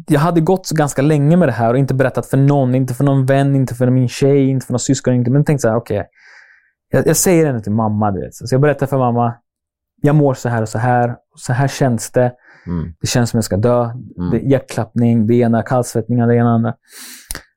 jag 0.09 0.21
hade 0.21 0.41
gått 0.41 0.71
ganska 0.71 1.03
länge 1.03 1.37
med 1.37 1.49
det 1.49 1.53
här 1.53 1.73
och 1.73 1.79
inte 1.79 1.95
berättat 1.95 2.27
för 2.27 2.37
någon. 2.37 2.75
Inte 2.75 2.95
för 2.95 3.05
någon 3.05 3.27
vän, 3.27 3.57
inte 3.57 3.75
för 3.75 3.91
min 3.91 4.09
tjej, 4.09 4.49
inte 4.49 4.67
för 4.67 4.73
någon 4.73 4.79
syskon. 4.81 5.15
Inte, 5.15 5.31
men 5.31 5.45
tänkte 5.45 5.63
så 5.63 5.69
här, 5.69 5.77
okej. 5.77 6.07
Jag, 6.91 7.07
jag 7.07 7.17
säger 7.17 7.53
det 7.53 7.61
till 7.61 7.73
mamma. 7.73 8.11
Du 8.11 8.21
vet. 8.21 8.35
Så 8.35 8.55
jag 8.55 8.61
berättar 8.61 8.87
för 8.87 8.99
mamma. 8.99 9.35
Jag 10.03 10.15
mår 10.15 10.35
så 10.35 10.49
här 10.49 10.63
och 10.63 10.69
så 10.69 10.79
här. 10.79 11.17
Så 11.37 11.53
här 11.53 11.69
känns 11.69 12.11
det. 12.11 12.33
Mm. 12.67 12.95
Det 13.01 13.07
känns 13.07 13.31
som 13.31 13.37
jag 13.39 13.45
ska 13.45 13.57
dö. 13.57 13.85
Mm. 13.85 14.31
Det 14.31 14.37
är 14.37 14.51
hjärtklappning, 14.51 15.27
det 15.27 15.35
ena, 15.35 15.63
kallsvettningar, 15.63 16.27
det 16.27 16.35
ena 16.37 16.49
och 16.49 16.55
andra. 16.55 16.75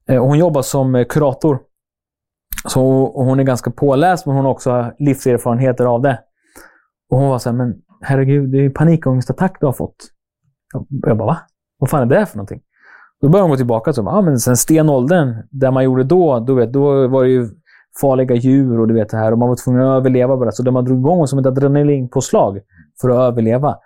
Eh, 0.10 0.22
och 0.22 0.28
hon 0.28 0.38
jobbar 0.40 0.62
som 0.62 0.96
eh, 0.96 1.06
kurator. 1.06 1.60
Så 2.68 2.86
och 3.04 3.26
hon 3.26 3.40
är 3.40 3.44
ganska 3.44 3.72
påläst, 3.72 4.26
men 4.26 4.36
hon 4.36 4.46
har 4.46 4.52
också 4.52 4.92
livserfarenheter 5.00 5.86
av 5.86 6.02
det. 6.02 6.20
Och 7.10 7.18
hon 7.18 7.30
var 7.30 7.40
så 7.40 7.50
här, 7.50 7.58
men 7.58 7.74
herregud, 8.02 8.52
det 8.52 8.58
är 8.58 8.62
ju 8.62 8.70
panikångestattack 8.70 9.58
du 9.60 9.66
har 9.66 9.74
fått. 9.74 9.96
Jag- 10.74 11.18
bara, 11.18 11.26
va? 11.26 11.38
Vad 11.80 11.90
fan 11.90 12.02
är 12.12 12.20
det 12.20 12.26
för 12.26 12.38
någonting? 12.38 12.62
Då 13.22 13.30
började 13.30 13.44
hon 13.44 13.50
gå 13.52 13.58
tillbaka 13.58 13.92
och 13.92 13.98
ja, 13.98 14.22
men 14.22 14.40
sen 14.40 14.58
stenåldern, 14.58 15.36
där 15.52 15.72
man 15.72 15.84
gjorde 15.84 16.04
då, 16.04 16.40
du 16.40 16.56
vet, 16.56 16.74
då 16.74 17.08
var 17.08 17.24
det 17.24 17.30
ju 17.30 17.50
farliga 18.02 18.36
djur 18.36 18.80
och 18.80 18.88
du 18.88 18.94
vet 18.94 19.10
det 19.10 19.18
här. 19.18 19.32
Och 19.32 19.38
man 19.38 19.50
var 19.50 19.56
tvungen 19.56 19.82
att 19.82 19.98
överleva 19.98 20.38
bara. 20.38 20.52
Så 20.52 20.64
de 20.64 20.86
drog 20.86 21.00
igång 21.00 21.28
som 21.28 21.40
ett 21.40 21.46
adrenalinpåslag 21.46 22.60
för 23.02 23.10
att 23.10 23.16
överleva. 23.16 23.78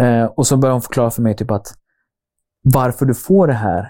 Eh, 0.00 0.24
och 0.24 0.46
så 0.46 0.56
började 0.56 0.74
hon 0.74 0.82
förklara 0.82 1.10
för 1.10 1.22
mig 1.22 1.36
typ 1.36 1.50
att 1.50 1.66
varför 2.74 3.06
du 3.06 3.14
får 3.14 3.46
det 3.46 3.52
här 3.52 3.88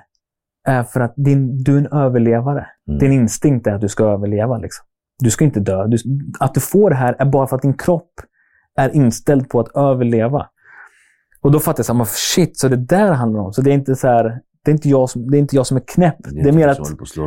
är 0.69 0.83
för 0.83 1.01
att 1.01 1.15
din, 1.17 1.63
du 1.63 1.75
är 1.75 1.79
en 1.79 1.93
överlevare. 1.93 2.67
Mm. 2.89 2.99
Din 2.99 3.13
instinkt 3.13 3.67
är 3.67 3.75
att 3.75 3.81
du 3.81 3.89
ska 3.89 4.05
överleva. 4.05 4.59
Liksom. 4.59 4.87
Du 5.19 5.31
ska 5.31 5.45
inte 5.45 5.61
dö. 5.61 5.87
Du, 5.87 5.97
att 6.41 6.55
du 6.55 6.61
får 6.61 6.91
det 6.91 6.97
här 6.97 7.17
är 7.19 7.25
bara 7.25 7.47
för 7.47 7.57
att 7.57 7.63
din 7.63 7.77
kropp 7.77 8.13
är 8.77 8.97
inställd 8.97 9.49
på 9.49 9.61
att 9.61 9.77
överleva. 9.77 10.47
Och 11.43 11.53
då 11.53 11.61
fattade 11.61 11.79
jag 11.79 11.87
så 11.87 11.95
här, 11.95 12.05
shit, 12.05 12.59
så 12.59 12.69
det 12.69 12.77
där 12.77 13.13
handlar 13.13 13.41
om. 13.41 13.53
Så 13.53 13.63
det 13.63 13.71
är 13.71 13.75
inte 13.75 13.97
så 13.97 14.09
här, 14.09 14.41
det 14.65 14.71
är 14.71 14.73
inte 14.73 14.89
jag 14.89 15.11
som, 15.11 15.31
det 15.31 15.37
är, 15.37 15.39
inte 15.39 15.57
jag 15.57 15.67
som 15.67 15.77
är 15.77 15.83
knäpp. 15.95 16.17
Det 16.31 16.49
är, 16.49 16.53
mer 16.53 16.65
du 16.67 16.71
att 16.71 16.79
på 16.79 16.85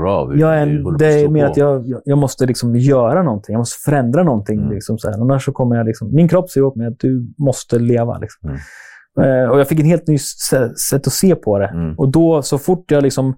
av. 0.09 0.37
jag 0.39 0.57
är, 0.57 0.65
du 0.65 0.83
det 0.83 0.95
att 1.07 1.13
är 1.13 1.19
slå 1.21 1.31
mer 1.31 1.45
på. 1.45 1.51
att 1.51 1.57
jag, 1.57 1.87
jag- 1.87 2.01
jag 2.05 2.17
måste 2.17 2.45
liksom 2.45 2.75
göra 2.75 3.23
någonting. 3.23 3.53
Jag 3.53 3.59
måste 3.59 3.81
förändra 3.91 4.23
någonting. 4.23 4.59
Mm. 4.59 4.71
Liksom 4.71 4.97
så 4.97 5.11
här. 5.11 5.21
Annars 5.21 5.45
så 5.45 5.51
kommer 5.51 5.75
jag 5.75 5.85
liksom, 5.85 6.15
min 6.15 6.27
kropp 6.27 6.49
säger 6.49 6.65
åt 6.65 6.75
mig 6.75 6.87
att 6.87 6.99
du 6.99 7.33
måste 7.37 7.79
leva. 7.79 8.17
Liksom. 8.17 8.49
Mm. 8.49 9.43
Eh, 9.43 9.49
och 9.49 9.59
jag 9.59 9.67
fick 9.67 9.79
en 9.79 9.85
helt 9.85 10.07
ny 10.07 10.15
sä- 10.15 10.73
sätt 10.73 11.07
att 11.07 11.13
se 11.13 11.35
på 11.35 11.59
det. 11.59 11.67
Mm. 11.67 11.95
Och 11.99 12.09
då, 12.11 12.41
så 12.41 12.57
fort 12.57 12.91
jag 12.91 13.03
liksom 13.03 13.37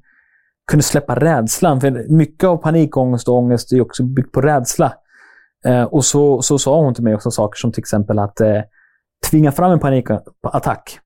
kunde 0.71 0.83
släppa 0.83 1.15
rädslan, 1.15 1.81
för 1.81 2.05
mycket 2.09 2.43
av 2.43 2.57
panikångest 2.57 3.27
och 3.29 3.35
ångest 3.35 3.71
är 3.73 3.81
också 3.81 4.03
byggt 4.03 4.31
på 4.31 4.41
rädsla. 4.41 4.93
Eh, 5.65 5.83
och 5.83 6.05
så, 6.05 6.41
så 6.41 6.57
sa 6.57 6.81
hon 6.81 6.93
till 6.93 7.03
mig 7.03 7.15
också 7.15 7.31
saker 7.31 7.57
som 7.57 7.71
till 7.71 7.81
exempel 7.81 8.19
att 8.19 8.41
eh, 8.41 8.61
tvinga 9.29 9.51
fram 9.51 9.71
en 9.71 9.79
panikattack. 9.79 10.99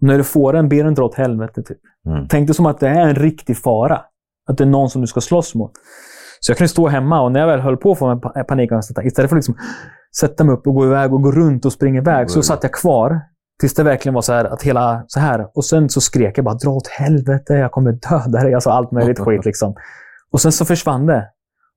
När 0.00 0.18
du 0.18 0.24
får 0.24 0.52
den, 0.52 0.68
ber 0.68 0.84
den 0.84 0.94
dra 0.94 1.04
åt 1.04 1.14
helvete. 1.14 1.62
Typ. 1.62 1.78
Mm. 2.06 2.28
Tänk 2.28 2.48
dig 2.48 2.54
som 2.54 2.66
att 2.66 2.80
det 2.80 2.88
är 2.88 3.00
en 3.08 3.14
riktig 3.14 3.58
fara. 3.58 4.00
Att 4.50 4.58
det 4.58 4.64
är 4.64 4.68
någon 4.68 4.90
som 4.90 5.00
du 5.00 5.06
ska 5.06 5.20
slåss 5.20 5.54
mot. 5.54 5.72
Så 6.40 6.50
jag 6.50 6.58
kunde 6.58 6.68
stå 6.68 6.88
hemma 6.88 7.20
och 7.20 7.32
när 7.32 7.40
jag 7.40 7.46
väl 7.46 7.60
höll 7.60 7.76
på 7.76 7.92
att 7.92 7.98
få 7.98 8.06
en 8.06 8.20
pa- 8.20 8.44
panikattack, 8.48 9.04
istället 9.04 9.28
för 9.30 9.36
att 9.36 9.38
liksom 9.38 9.56
sätta 10.20 10.44
mig 10.44 10.54
upp 10.54 10.66
och 10.66 10.74
gå 10.74 10.84
iväg 10.86 11.12
och 11.14 11.22
gå 11.22 11.32
runt 11.32 11.64
och 11.64 11.72
springa 11.72 12.00
iväg, 12.00 12.30
så 12.30 12.42
satt 12.42 12.62
jag 12.62 12.72
kvar 12.72 13.20
tills 13.60 13.74
det 13.74 13.82
verkligen 13.82 14.14
var 14.14 14.22
så 14.22 14.32
här 14.32 14.44
att 14.44 14.62
hela 14.62 15.04
så 15.06 15.20
här. 15.20 15.46
Och 15.54 15.64
sen 15.64 15.88
så 15.88 16.00
skrek 16.00 16.38
jag 16.38 16.44
bara 16.44 16.54
dra 16.54 16.70
åt 16.70 16.88
helvete, 16.88 17.54
jag 17.54 17.72
kommer 17.72 17.92
döda 17.92 18.42
dig. 18.44 18.54
Alltså 18.54 18.70
allt 18.70 18.92
möjligt 18.92 19.18
skit 19.24 19.44
liksom. 19.44 19.74
Och 20.32 20.40
sen 20.40 20.52
så 20.52 20.64
försvann 20.64 21.06
det. 21.06 21.28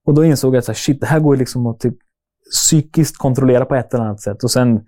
Och 0.07 0.13
då 0.13 0.23
insåg 0.25 0.55
jag 0.55 0.59
att 0.59 0.65
så 0.65 0.71
här, 0.71 0.77
shit, 0.77 1.01
det 1.01 1.07
här 1.07 1.19
går 1.19 1.35
liksom 1.35 1.67
att 1.67 1.79
typ 1.79 1.95
psykiskt 2.51 3.17
kontrollera 3.17 3.65
på 3.65 3.75
ett 3.75 3.93
eller 3.93 4.03
annat 4.03 4.21
sätt. 4.21 4.43
Och 4.43 4.51
sen 4.51 4.81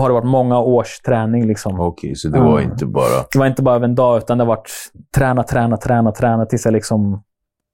har 0.00 0.08
det 0.08 0.14
varit 0.14 0.24
många 0.26 0.58
års 0.58 1.00
träning. 1.00 1.46
Liksom. 1.46 1.80
Okej, 1.80 2.14
så 2.16 2.28
det 2.28 2.40
var 2.40 2.60
Ja. 2.60 2.62
inte 2.62 2.86
bara... 2.86 3.24
Det 3.32 3.38
var 3.38 3.46
inte 3.46 3.62
bara 3.62 3.74
över 3.74 3.84
en 3.88 3.94
dag, 3.94 4.18
utan 4.18 4.38
det 4.38 4.44
har 4.44 4.48
varit 4.48 4.70
träna, 5.16 5.42
träna, 5.42 5.76
träna, 5.76 6.12
träna 6.12 6.46
tills 6.46 6.64
jag 6.64 6.72
liksom, 6.72 7.22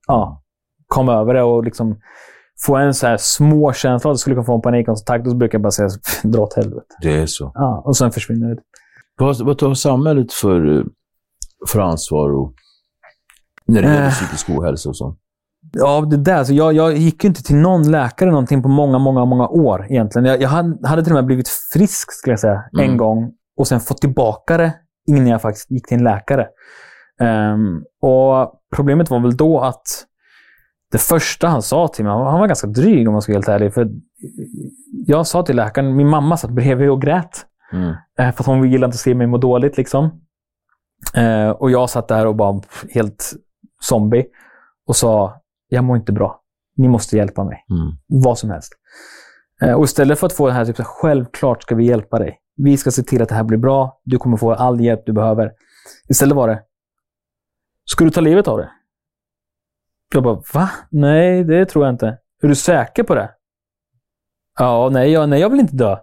ja, 0.06 0.42
kom 0.86 1.08
över 1.08 1.34
det 1.34 1.42
och 1.42 1.64
liksom 1.64 2.00
få 2.66 2.76
en 2.76 2.94
så 2.94 3.06
här 3.06 3.16
små 3.16 3.72
känsla 3.72 4.10
att 4.10 4.12
jag 4.14 4.18
skulle 4.18 4.34
kunna 4.36 4.44
få 4.46 4.54
en 4.54 4.62
panikattack. 4.62 5.24
Då 5.24 5.34
brukar 5.34 5.58
jag 5.58 5.62
bara 5.62 5.70
säga 5.70 5.88
dra 6.22 6.42
åt 6.42 6.54
helvete. 6.56 6.86
Det 7.02 7.18
är 7.18 7.26
så. 7.26 7.52
Ja, 7.54 7.82
och 7.84 7.96
sen 7.96 8.12
försvinner 8.12 8.54
det. 8.54 8.60
Vad, 9.18 9.40
vad 9.40 9.58
tar 9.58 9.74
samhället 9.74 10.32
för, 10.32 10.78
eh, 10.78 10.84
för 11.68 11.80
ansvar 11.80 12.30
och, 12.32 12.54
när 13.66 13.82
det 13.82 13.88
gäller 13.88 14.06
Eh. 14.06 14.10
psykisk 14.12 14.50
ohälsa 14.50 14.88
och 14.88 14.96
sånt? 14.96 15.18
Ja, 15.72 16.00
det 16.00 16.16
där. 16.16 16.44
Så 16.44 16.52
jag, 16.54 16.72
jag 16.72 16.96
gick 16.96 17.24
ju 17.24 17.28
inte 17.28 17.42
till 17.42 17.56
någon 17.56 17.90
läkare 17.90 18.30
någonting 18.30 18.62
på 18.62 18.68
många, 18.68 18.98
många, 18.98 19.24
många 19.24 19.48
år 19.48 19.86
egentligen. 19.90 20.24
Jag, 20.26 20.42
jag 20.42 20.48
hade, 20.88 21.02
till 21.04 21.12
och 21.12 21.16
med 21.16 21.24
blivit 21.26 21.48
frisk, 21.48 22.12
skulle 22.12 22.32
jag 22.32 22.40
säga, 22.40 22.64
Mm. 22.78 22.90
en 22.90 22.96
gång. 22.96 23.32
Och 23.56 23.68
sen 23.68 23.80
fått 23.80 24.00
tillbaka 24.00 24.56
det 24.56 24.72
innan 25.06 25.26
jag 25.26 25.42
faktiskt 25.42 25.70
gick 25.70 25.88
till 25.88 25.96
en 25.98 26.04
läkare. 26.04 26.46
Ehm, 27.20 27.82
och 28.02 28.56
Problemet 28.76 29.10
var 29.10 29.20
väl 29.20 29.36
då 29.36 29.60
att 29.60 29.82
det 30.92 30.98
första 30.98 31.48
han 31.48 31.62
sa 31.62 31.88
till 31.88 32.04
mig, 32.04 32.12
han 32.12 32.40
var 32.40 32.46
ganska 32.46 32.66
dryg 32.66 33.08
om 33.08 33.12
man 33.12 33.22
ska 33.22 33.32
vara 33.32 33.36
helt 33.38 33.48
ärlig. 33.48 33.74
För 33.74 33.88
jag 35.06 35.26
sa 35.26 35.42
till 35.42 35.56
läkaren, 35.56 35.96
min 35.96 36.08
mamma 36.08 36.36
satt 36.36 36.50
bredvid 36.50 36.90
och 36.90 37.02
grät. 37.02 37.46
Mm. 37.72 37.88
Eh, 38.18 38.34
För 38.34 38.42
att 38.42 38.46
hon 38.46 38.70
gillade 38.70 38.86
inte 38.88 38.94
att 38.94 39.00
se 39.00 39.14
mig 39.14 39.26
må 39.26 39.38
dåligt. 39.38 39.76
Liksom. 39.76 40.20
Eh, 41.14 41.50
och 41.50 41.70
jag 41.70 41.90
satt 41.90 42.08
där 42.08 42.26
och 42.26 42.36
bara 42.36 42.60
helt 42.94 43.32
zombie 43.80 44.24
och 44.86 44.96
sa, 44.96 45.39
jag 45.70 45.84
mår 45.84 45.96
inte 45.96 46.12
bra. 46.12 46.40
Ni 46.76 46.88
måste 46.88 47.16
hjälpa 47.16 47.44
mig. 47.44 47.64
Mm. 47.70 48.22
Vad 48.24 48.38
som 48.38 48.50
helst. 48.50 48.72
Eh, 49.62 49.74
och 49.74 49.84
istället 49.84 50.18
för 50.18 50.26
att 50.26 50.32
få 50.32 50.46
det 50.46 50.52
här, 50.52 50.64
typ, 50.64 50.76
så 50.76 50.84
självklart 50.84 51.62
ska 51.62 51.74
vi 51.74 51.84
hjälpa 51.84 52.18
dig. 52.18 52.38
Vi 52.56 52.76
ska 52.76 52.90
se 52.90 53.02
till 53.02 53.22
att 53.22 53.28
det 53.28 53.34
här 53.34 53.44
blir 53.44 53.58
bra. 53.58 54.00
Du 54.04 54.18
kommer 54.18 54.36
få 54.36 54.52
all 54.52 54.80
hjälp 54.80 55.02
du 55.06 55.12
behöver. 55.12 55.52
Istället 56.08 56.36
var 56.36 56.48
det, 56.48 56.62
ska 57.90 58.04
du 58.04 58.10
ta 58.10 58.20
livet 58.20 58.48
av 58.48 58.58
det? 58.58 58.70
Jag 60.14 60.22
bara, 60.22 60.42
va? 60.54 60.70
Nej, 60.90 61.44
det 61.44 61.66
tror 61.66 61.84
jag 61.84 61.94
inte. 61.94 62.18
Är 62.42 62.48
du 62.48 62.54
säker 62.54 63.02
på 63.02 63.14
det? 63.14 63.30
Ja, 64.58 64.88
nej, 64.92 65.10
jag, 65.10 65.28
nej, 65.28 65.40
jag 65.40 65.50
vill 65.50 65.60
inte 65.60 65.76
dö. 65.76 65.96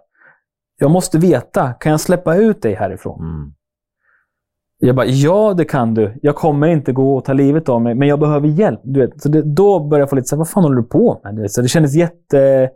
Jag 0.78 0.90
måste 0.90 1.18
veta, 1.18 1.72
kan 1.72 1.90
jag 1.90 2.00
släppa 2.00 2.36
ut 2.36 2.62
dig 2.62 2.74
härifrån? 2.74 3.20
Mm. 3.20 3.52
Jag 4.80 4.96
bara, 4.96 5.06
ja 5.06 5.54
det 5.56 5.64
kan 5.64 5.94
du. 5.94 6.18
Jag 6.22 6.36
kommer 6.36 6.66
inte 6.66 6.92
gå 6.92 7.16
och 7.16 7.24
ta 7.24 7.32
livet 7.32 7.68
av 7.68 7.82
mig, 7.82 7.94
men 7.94 8.08
jag 8.08 8.20
behöver 8.20 8.48
hjälp. 8.48 8.80
Du 8.84 9.00
vet. 9.00 9.22
Så 9.22 9.28
det, 9.28 9.42
då 9.42 9.80
började 9.80 10.02
jag 10.02 10.10
få 10.10 10.16
lite 10.16 10.28
så 10.28 10.36
här, 10.36 10.38
vad 10.38 10.48
fan 10.48 10.62
håller 10.62 10.76
du 10.76 10.82
på 10.82 11.20
med? 11.24 11.34
Du 11.36 11.42
vet. 11.42 11.52
Så 11.52 11.62
det 11.62 11.68
kändes 11.68 11.94
jätte... 11.94 12.70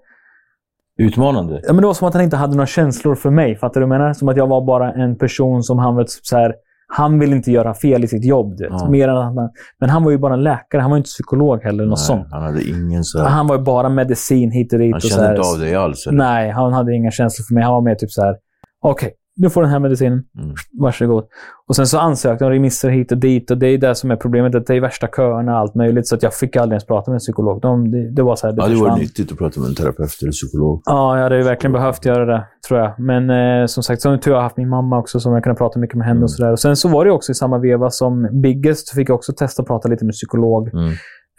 Utmanande. 0.99 1.61
Ja, 1.67 1.73
men 1.73 1.81
det 1.81 1.87
var 1.87 1.95
som 1.95 2.09
att 2.09 2.15
han 2.15 2.23
inte 2.23 2.37
hade 2.37 2.57
några 2.57 2.67
känslor 2.67 3.15
för 3.15 3.31
mig. 3.31 3.57
Fattar 3.57 3.81
du 3.81 3.87
vad 3.87 3.95
jag 3.95 4.01
menar? 4.01 4.15
Som 4.15 4.29
att 4.29 4.37
jag 4.37 4.47
var 4.47 4.65
bara 4.65 4.93
en 4.93 5.19
person 5.19 5.63
som 5.63 5.79
han 5.79 5.97
vet, 5.97 6.11
så 6.11 6.37
här, 6.37 6.55
han 6.97 7.19
vill 7.19 7.33
inte 7.33 7.51
göra 7.51 7.75
fel 7.75 8.05
i 8.05 8.09
sitt 8.09 8.25
jobb. 8.25 8.57
Du 8.57 8.65
vet. 8.65 8.73
Ja. 8.81 8.91
Mer 8.91 9.09
än 9.09 9.17
att 9.17 9.25
han, 9.25 9.51
men 9.81 9.91
han 9.91 10.05
var 10.05 10.11
ju 10.11 10.19
bara 10.19 10.35
en 10.35 10.43
läkare. 10.43 10.81
Han 10.81 10.91
var 10.91 10.97
ju 10.97 11.01
inte 11.01 11.09
psykolog 11.09 11.63
heller. 11.63 11.87
Något 11.87 11.99
sånt. 11.99 12.27
Han 12.31 12.43
hade 12.43 12.69
ingen 12.69 13.05
så 13.05 13.19
här, 13.19 13.29
Han 13.29 13.47
var 13.47 13.57
ju 13.57 13.63
bara 13.63 13.89
medicin 13.89 14.51
hit 14.51 14.73
och 14.73 14.79
dit. 14.79 14.93
Han 14.93 14.97
och 14.97 15.03
så 15.03 15.09
kände 15.09 15.25
här. 15.25 15.37
inte 15.37 15.49
av 15.49 15.59
dig 15.59 15.75
alls? 15.75 16.07
Eller? 16.07 16.19
Nej, 16.19 16.51
han 16.51 16.73
hade 16.73 16.95
inga 16.95 17.11
känslor 17.11 17.45
för 17.45 17.55
mig. 17.55 17.65
Han 17.65 17.73
var 17.73 17.81
mer 17.81 17.95
typ 17.95 18.11
så 18.11 18.23
här. 18.23 18.37
okej, 18.83 19.13
du 19.35 19.51
får 19.51 19.63
den 19.63 19.71
här 19.71 19.79
medicinen. 19.79 20.25
Mm. 20.39 20.55
Varsågod. 20.81 21.25
Och 21.69 21.77
sen 21.77 21.87
så 21.87 21.99
ansökte 21.99 22.45
de 22.45 22.51
remisser 22.51 22.91
hit 22.91 23.13
och 23.13 23.19
dit 23.19 23.51
och 23.51 23.59
det 23.59 23.67
är 23.67 23.79
det 23.79 23.95
som 23.95 24.11
är 24.11 24.17
problemet. 24.17 24.55
Att 24.55 24.67
det 24.67 24.75
är 24.75 24.81
värsta 24.81 25.09
köerna 25.17 25.53
och 25.53 25.59
allt 25.59 25.75
möjligt. 25.75 26.09
Så 26.09 26.15
att 26.15 26.23
jag 26.23 26.35
fick 26.35 26.57
aldrig 26.57 26.75
ens 26.75 26.87
prata 26.87 27.11
med 27.11 27.17
en 27.17 27.19
psykolog. 27.19 27.61
De, 27.61 27.91
det, 27.91 28.11
det 28.11 28.23
var 28.23 28.37
så 28.37 28.47
här, 28.47 28.55
det 28.55 28.63
Ja, 28.63 28.69
det 28.69 28.77
var 28.77 28.97
nyttigt 28.97 29.33
att 29.33 29.39
prata 29.39 29.61
med 29.61 29.69
en 29.69 29.75
terapeut 29.75 30.23
eller 30.23 30.33
psykolog. 30.33 30.83
Ja, 30.85 31.17
jag 31.17 31.23
hade 31.23 31.37
ju 31.37 31.43
verkligen 31.43 31.73
behövt 31.73 32.05
göra 32.05 32.25
det, 32.25 32.47
tror 32.69 32.81
jag. 32.81 32.95
Men 32.99 33.31
eh, 33.31 33.67
som 33.67 33.83
sagt, 33.83 34.03
så 34.03 34.17
tur 34.19 34.31
har 34.31 34.39
jag 34.39 34.43
haft 34.43 34.57
min 34.57 34.69
mamma 34.69 34.99
också 34.99 35.21
som 35.21 35.33
jag 35.33 35.43
kunde 35.45 35.57
prata 35.59 35.79
mycket 35.79 35.97
med 35.97 36.07
henne 36.07 36.13
Mm. 36.17 36.23
och 36.25 36.31
sådär. 36.31 36.53
Och 36.53 36.61
sen 36.61 36.77
så 36.77 36.89
var 36.89 37.05
det 37.05 37.11
också 37.11 37.33
i 37.33 37.35
samma 37.35 37.59
veva 37.59 37.91
som 37.91 38.41
Biggest, 38.43 38.89
så 38.89 38.95
fick 38.95 39.09
jag 39.09 39.15
också 39.15 39.33
testa 39.33 39.63
att 39.63 39.69
prata 39.69 39.89
lite 39.89 40.05
med 40.05 40.13
psykolog. 40.13 40.69
Mm. 40.75 40.91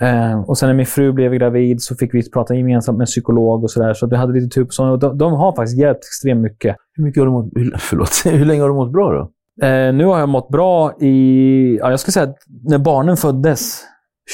Eh, 0.03 0.41
och 0.49 0.57
sen 0.57 0.69
när 0.69 0.73
min 0.75 0.85
fru 0.85 1.11
blev 1.11 1.33
gravid 1.33 1.81
så 1.81 1.95
fick 1.95 2.13
vi 2.13 2.31
prata 2.31 2.55
gemensamt 2.55 2.97
med 2.97 3.03
en 3.03 3.07
psykolog 3.07 3.63
och 3.63 3.71
sådär. 3.71 3.93
Så 3.93 4.07
vi 4.07 4.15
hade 4.15 4.33
lite 4.33 4.55
tur 4.55 4.65
på 4.65 4.71
sådana. 4.71 4.97
De, 4.97 5.17
de 5.17 5.33
har 5.33 5.55
faktiskt 5.55 5.77
hjälpt 5.77 5.99
extremt 6.03 6.41
mycket. 6.41 6.75
Hur, 6.93 7.03
mycket 7.03 7.21
har 7.21 7.25
du 7.25 7.31
mått, 7.31 7.49
hur, 7.55 7.75
förlåt, 7.79 8.09
hur 8.25 8.45
länge 8.45 8.61
har 8.61 8.69
du 8.69 8.75
mått 8.75 8.91
bra 8.91 9.11
då? 9.11 9.21
Eh, 9.67 9.93
nu 9.93 10.05
har 10.05 10.19
jag 10.19 10.29
mått 10.29 10.49
bra 10.49 10.93
i... 10.99 11.77
Ja, 11.81 11.89
jag 11.89 11.99
skulle 11.99 12.13
säga 12.13 12.25
att 12.25 12.37
när 12.63 12.77
barnen 12.77 13.17
föddes 13.17 13.81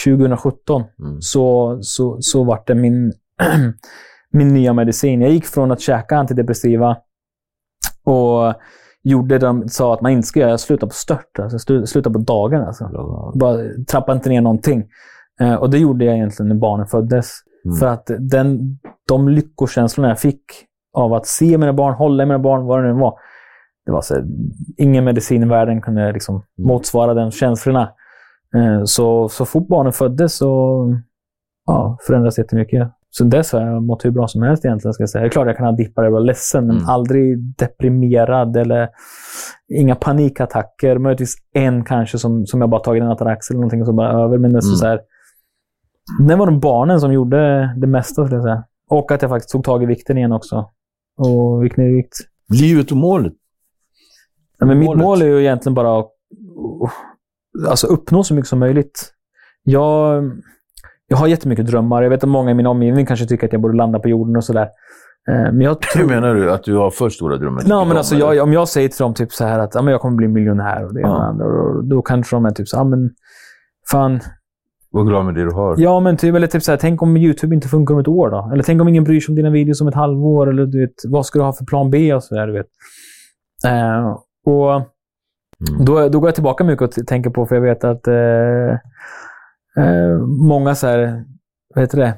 2017 0.05 0.83
Mm. 0.99 1.21
så, 1.21 1.77
så, 1.81 2.17
så 2.21 2.43
var 2.43 2.63
det 2.65 2.75
min, 2.75 3.13
min 4.33 4.47
nya 4.53 4.73
medicin. 4.73 5.21
Jag 5.21 5.31
gick 5.31 5.45
från 5.45 5.71
att 5.71 5.81
käka 5.81 6.17
antidepressiva 6.17 6.97
och 8.03 8.53
gjorde 9.03 9.35
det 9.37 9.45
de 9.45 9.67
sa 9.69 9.93
att 9.93 10.01
man 10.01 10.11
inte 10.11 10.27
ska 10.27 10.39
göra. 10.39 10.49
Jag 10.49 10.59
slutade 10.59 10.89
på 10.89 10.93
stört. 10.93 11.39
Alltså, 11.39 11.57
slu- 11.57 11.85
slutade 11.85 12.13
på 12.13 12.19
dagen. 12.19 12.61
Alltså. 12.61 12.89
Bara 13.35 13.57
trappa 13.91 14.13
inte 14.13 14.29
ner 14.29 14.41
någonting. 14.41 14.83
Eh, 15.39 15.53
och 15.55 15.69
det 15.69 15.77
gjorde 15.77 16.05
jag 16.05 16.15
egentligen 16.15 16.47
när 16.49 16.55
barnen 16.55 16.87
föddes. 16.87 17.31
Mm. 17.65 17.77
För 17.77 17.85
att 17.87 18.11
den, 18.19 18.79
de 19.07 19.29
lyckokänslorna 19.29 20.07
jag 20.09 20.19
fick 20.19 20.41
av 20.93 21.13
att 21.13 21.25
se 21.27 21.57
mina 21.57 21.73
barn, 21.73 21.93
hålla 21.93 22.23
i 22.23 22.25
mina 22.25 22.39
barn, 22.39 22.65
vad 22.65 22.83
det 22.83 22.93
nu 22.93 22.99
var. 22.99 23.13
Det 23.85 23.91
var 23.91 24.01
så, 24.01 24.15
ingen 24.77 25.03
medicin 25.03 25.43
i 25.43 25.45
världen 25.45 25.81
kunde 25.81 26.11
liksom 26.11 26.43
motsvara 26.57 27.13
de 27.13 27.31
känslorna. 27.31 27.81
Eh, 28.55 28.83
Så, 28.83 29.29
så 29.29 29.45
fort 29.45 29.67
barnen 29.67 29.93
föddes 29.93 30.37
så 30.37 30.75
ja, 31.65 31.97
förändrades 32.07 32.37
jättemycket. 32.37 32.91
Så 33.11 33.23
dess 33.23 33.53
har 33.53 33.61
jag 33.61 33.83
mått 33.83 34.05
hur 34.05 34.11
bra 34.11 34.27
som 34.27 34.41
helst 34.41 34.65
egentligen. 34.65 34.93
Ska 34.93 35.01
jag 35.01 35.09
säga. 35.09 35.21
Det 35.21 35.27
är 35.27 35.29
klart 35.31 35.47
jag 35.47 35.57
kan 35.57 35.65
ha 35.65 35.71
dippar 35.71 36.03
och 36.03 36.11
vara 36.11 36.21
ledsen, 36.23 36.67
men 36.67 36.75
Mm. 36.77 36.89
aldrig 36.89 37.37
deprimerad 37.57 38.57
eller 38.57 38.89
inga 39.73 39.95
panikattacker. 39.95 40.97
Möjligtvis 40.97 41.35
en 41.53 41.83
kanske 41.85 42.17
som, 42.17 42.45
som 42.45 42.61
jag 42.61 42.69
bara 42.69 42.81
tagit 42.81 43.03
en 43.03 43.09
Atarax 43.09 43.49
eller 43.49 43.57
någonting 43.59 43.81
och 43.81 43.87
så 43.87 43.93
bara 43.93 44.11
över. 44.23 44.37
Men 44.37 44.51
det, 44.53 44.57
är 44.57 44.61
så 44.61 44.67
Mm. 44.69 44.77
så 44.77 44.85
här, 44.87 44.99
det 46.27 46.35
var 46.35 46.45
de 46.45 46.59
barnen 46.59 46.99
som 46.99 47.13
gjorde 47.13 47.73
det 47.77 47.87
mesta, 47.87 48.13
skulle 48.25 48.35
jag 48.35 48.43
säga. 48.43 48.63
Och 48.89 49.11
att 49.11 49.21
jag 49.21 49.31
faktiskt 49.31 49.49
tog 49.51 49.63
tag 49.63 49.83
i 49.83 49.85
vikten 49.85 50.17
igen 50.17 50.31
också. 50.31 50.69
Och 51.17 51.63
gick 51.63 51.77
ner 51.77 51.89
i 51.89 51.93
vikt. 51.93 52.13
Livet 52.53 52.91
och 52.91 52.97
målet? 52.97 53.33
Ja, 54.59 54.65
men 54.65 54.79
mitt 54.79 54.85
Målet? 54.87 55.03
mål 55.03 55.21
är 55.21 55.25
ju 55.25 55.39
egentligen 55.39 55.73
bara 55.73 55.99
att 55.99 56.09
alltså, 57.69 57.87
uppnå 57.87 58.23
så 58.23 58.33
mycket 58.33 58.47
som 58.49 58.59
möjligt. 58.59 59.13
Jag, 59.63 60.23
jag 61.07 61.17
har 61.17 61.27
jättemycket 61.27 61.65
drömmar. 61.67 62.03
Jag 62.03 62.09
vet 62.09 62.23
att 62.23 62.29
många 62.29 62.51
i 62.51 62.53
min 62.53 62.65
omgivning 62.65 63.05
kanske 63.05 63.25
tycker 63.25 63.47
att 63.47 63.53
jag 63.53 63.61
borde 63.61 63.77
landa 63.77 63.99
på 63.99 64.09
jorden 64.09 64.35
och 64.35 64.43
sådär. 64.43 64.69
Eh, 65.29 65.35
Men 65.51 65.61
jag 65.61 65.69
Hur 65.69 65.75
tror... 66.01 66.09
menar 66.09 66.35
du? 66.35 66.51
Att 66.51 66.63
du 66.63 66.75
har 66.75 66.91
för 66.91 67.09
stora 67.09 67.37
drömmar? 67.37 67.63
Nej, 67.65 67.85
men 67.87 67.97
alltså, 67.97 68.15
jag, 68.15 68.43
om 68.43 68.53
jag 68.53 68.67
säger 68.69 68.89
till 68.89 68.97
dem 69.03 69.13
typ 69.13 69.31
så 69.31 69.45
här 69.45 69.59
att 69.59 69.75
ja, 69.75 69.81
men 69.81 69.91
jag 69.91 70.01
kommer 70.01 70.15
bli 70.17 70.27
miljonär 70.27 70.85
och 70.85 70.93
det 70.93 70.99
ena 71.01 71.09
och 71.09 71.15
Ja. 71.17 71.21
det 71.23 71.27
andra, 71.29 71.45
och 71.45 71.85
då 71.85 72.01
kanske 72.01 72.35
de 72.35 72.45
är 72.45 72.51
typ 72.51 72.67
så 72.67 72.77
ja, 72.77 72.83
men 72.83 73.09
fan, 73.91 74.19
Var 74.91 75.03
glad 75.03 75.25
med 75.25 75.35
det 75.35 75.43
du 75.43 75.51
har. 75.51 75.75
Ja, 75.77 75.99
men 75.99 76.17
typ, 76.17 76.35
eller 76.35 76.47
typ 76.47 76.63
så 76.63 76.71
här, 76.71 76.77
tänk 76.77 77.01
om 77.01 77.17
YouTube 77.17 77.55
inte 77.55 77.67
funkar 77.67 77.93
om 77.93 77.99
ett 77.99 78.07
år 78.07 78.29
då? 78.29 78.49
Eller 78.53 78.63
tänk 78.63 78.81
om 78.81 78.87
ingen 78.87 79.03
bryr 79.03 79.19
sig 79.19 79.31
om 79.31 79.35
dina 79.35 79.49
videos 79.49 79.81
om 79.81 79.87
ett 79.87 79.95
halvår? 79.95 80.49
Eller 80.49 80.65
du 80.65 80.79
vet, 80.81 80.93
vad 81.07 81.25
ska 81.25 81.39
du 81.39 81.45
ha 81.45 81.53
för 81.53 81.65
plan 81.65 81.89
B 81.89 82.13
och 82.13 82.23
sådär, 82.23 82.47
du 82.47 82.53
vet. 82.53 82.67
Eh, 83.65 84.17
och 84.45 84.81
Mm. 85.69 85.85
då, 85.85 86.09
då 86.09 86.19
går 86.19 86.27
jag 86.27 86.35
tillbaka 86.35 86.63
mycket 86.63 86.97
och 86.97 87.07
tänker 87.07 87.29
på, 87.29 87.45
för 87.45 87.55
jag 87.55 87.61
vet 87.61 87.83
att 87.83 88.07
eh, 88.07 88.69
eh, 89.85 90.17
många 90.47 90.75
så 90.75 90.87
här, 90.87 91.23
vad 91.75 91.83
heter 91.83 91.97
det? 91.97 92.13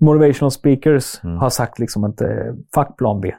Motivational 0.00 0.50
speakers 0.50 1.24
Mm. 1.24 1.36
har 1.38 1.50
sagt 1.50 1.78
liksom 1.78 2.04
att 2.04 2.20
eh, 2.20 2.28
fuck 2.74 2.96
plan 2.98 3.20
B. 3.20 3.34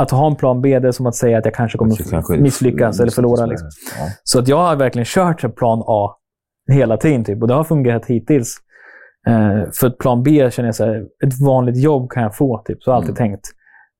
Att 0.00 0.10
ha 0.10 0.26
en 0.26 0.36
plan 0.36 0.62
B, 0.62 0.78
det 0.78 0.88
är 0.88 0.92
som 0.92 1.06
att 1.06 1.14
säga 1.14 1.38
att 1.38 1.44
jag 1.44 1.54
kanske 1.54 1.78
kommer 1.78 1.92
Så 1.94 2.10
kanske 2.10 2.36
misslyckas 2.36 3.00
eller 3.00 3.10
förlora. 3.12 3.46
Liksom. 3.46 3.68
Ja. 3.98 4.06
Så 4.24 4.38
att 4.38 4.48
jag 4.48 4.56
har 4.56 4.76
verkligen 4.76 5.04
kört 5.06 5.44
en 5.44 5.52
plan 5.52 5.82
A 5.86 6.16
hela 6.72 6.96
tiden. 6.96 7.24
Typ, 7.24 7.42
och 7.42 7.48
det 7.48 7.54
har 7.54 7.64
fungerat 7.64 8.06
hittills. 8.06 8.56
Eh, 9.26 9.70
för 9.80 9.86
att 9.86 9.98
plan 9.98 10.22
B 10.22 10.50
känner 10.50 10.68
jag 10.68 10.74
så 10.74 10.84
här, 10.84 11.04
ett 11.24 11.40
vanligt 11.40 11.76
jobb 11.76 12.10
kan 12.10 12.22
jag 12.22 12.36
få. 12.36 12.62
Typ, 12.66 12.82
så 12.82 12.90
har 12.90 12.96
jag 12.96 13.02
alltid 13.02 13.20
Mm. 13.20 13.30
tänkt. 13.30 13.46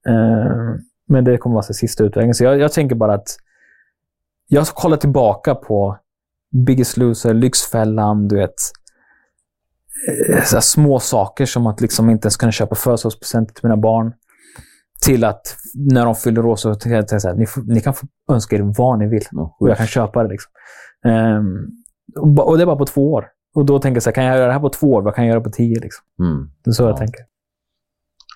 Eh, 0.09 0.81
men 1.09 1.25
det 1.25 1.37
kommer 1.39 1.55
vara 1.55 1.63
så 1.63 1.75
sista 1.75 2.05
utvägen. 2.05 2.35
Så 2.35 2.45
jag, 2.45 2.59
jag 2.59 2.73
tänker 2.73 2.97
bara 2.97 3.15
att 3.15 3.29
jag 4.49 4.67
ska 4.67 4.81
kolla 4.81 4.97
tillbaka 4.97 5.55
på 5.55 5.99
Biggest 6.67 6.97
Loser, 6.97 7.35
Lyxfällan, 7.35 8.29
du 8.29 8.37
vet. 8.37 8.55
Eh, 10.31 10.43
Så 10.45 10.61
små 10.61 10.99
saker 10.99 11.47
som 11.47 11.67
att 11.67 11.81
liksom 11.81 12.11
inte 12.11 12.27
ens 12.27 12.37
kunna 12.37 12.53
köpa 12.53 12.75
födelsedagspresenter 12.75 13.55
till 13.55 13.65
mina 13.65 13.77
barn. 13.77 14.13
Till 15.05 15.25
att 15.25 15.57
när 15.75 16.05
de 16.05 16.15
fyller 16.15 16.47
år 16.47 16.57
så 16.57 16.75
kan 16.75 16.93
jag 16.93 17.03
här, 17.13 17.35
ni, 17.35 17.47
ni 17.75 17.81
kan 17.81 17.95
få 17.95 18.07
önska 18.33 18.57
er 18.57 18.75
vad 18.79 18.99
ni 18.99 19.09
vill. 19.09 19.25
Och 19.59 19.69
jag 19.69 19.77
kan 19.77 19.87
köpa 19.87 20.23
det. 20.23 20.29
Liksom. 20.29 20.53
Ehm, 21.05 21.45
och, 22.17 22.57
det 22.57 22.63
är 22.63 22.67
bara 22.67 22.77
på 22.77 22.87
två 22.87 23.13
år. 23.13 23.27
Och 23.55 23.65
då 23.65 23.79
tänker 23.79 23.97
jag 23.97 24.03
så 24.03 24.09
här, 24.11 24.15
kan 24.15 24.25
jag 24.25 24.37
göra 24.37 24.47
det 24.47 24.53
här 24.53 24.61
på 24.61 24.69
två 24.69 24.93
år? 24.93 25.03
Vad 25.03 25.15
kan 25.15 25.27
jag 25.27 25.33
göra 25.33 25.45
på 25.45 25.51
tio? 25.51 25.81
Liksom? 25.81 26.05
Mm. 26.21 26.51
Det 26.65 26.71
är 26.71 26.73
så 26.73 26.83
Ja. 26.83 26.89
jag 26.89 26.97
tänker. 26.97 27.21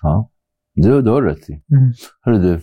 Ja. 0.01 0.29
Du, 0.75 1.01
du 1.01 1.09
har 1.11 1.21
rätt 1.21 1.49
i. 1.49 1.51
Mm. 1.51 1.93
Hörru 2.21 2.37
du, 2.41 2.61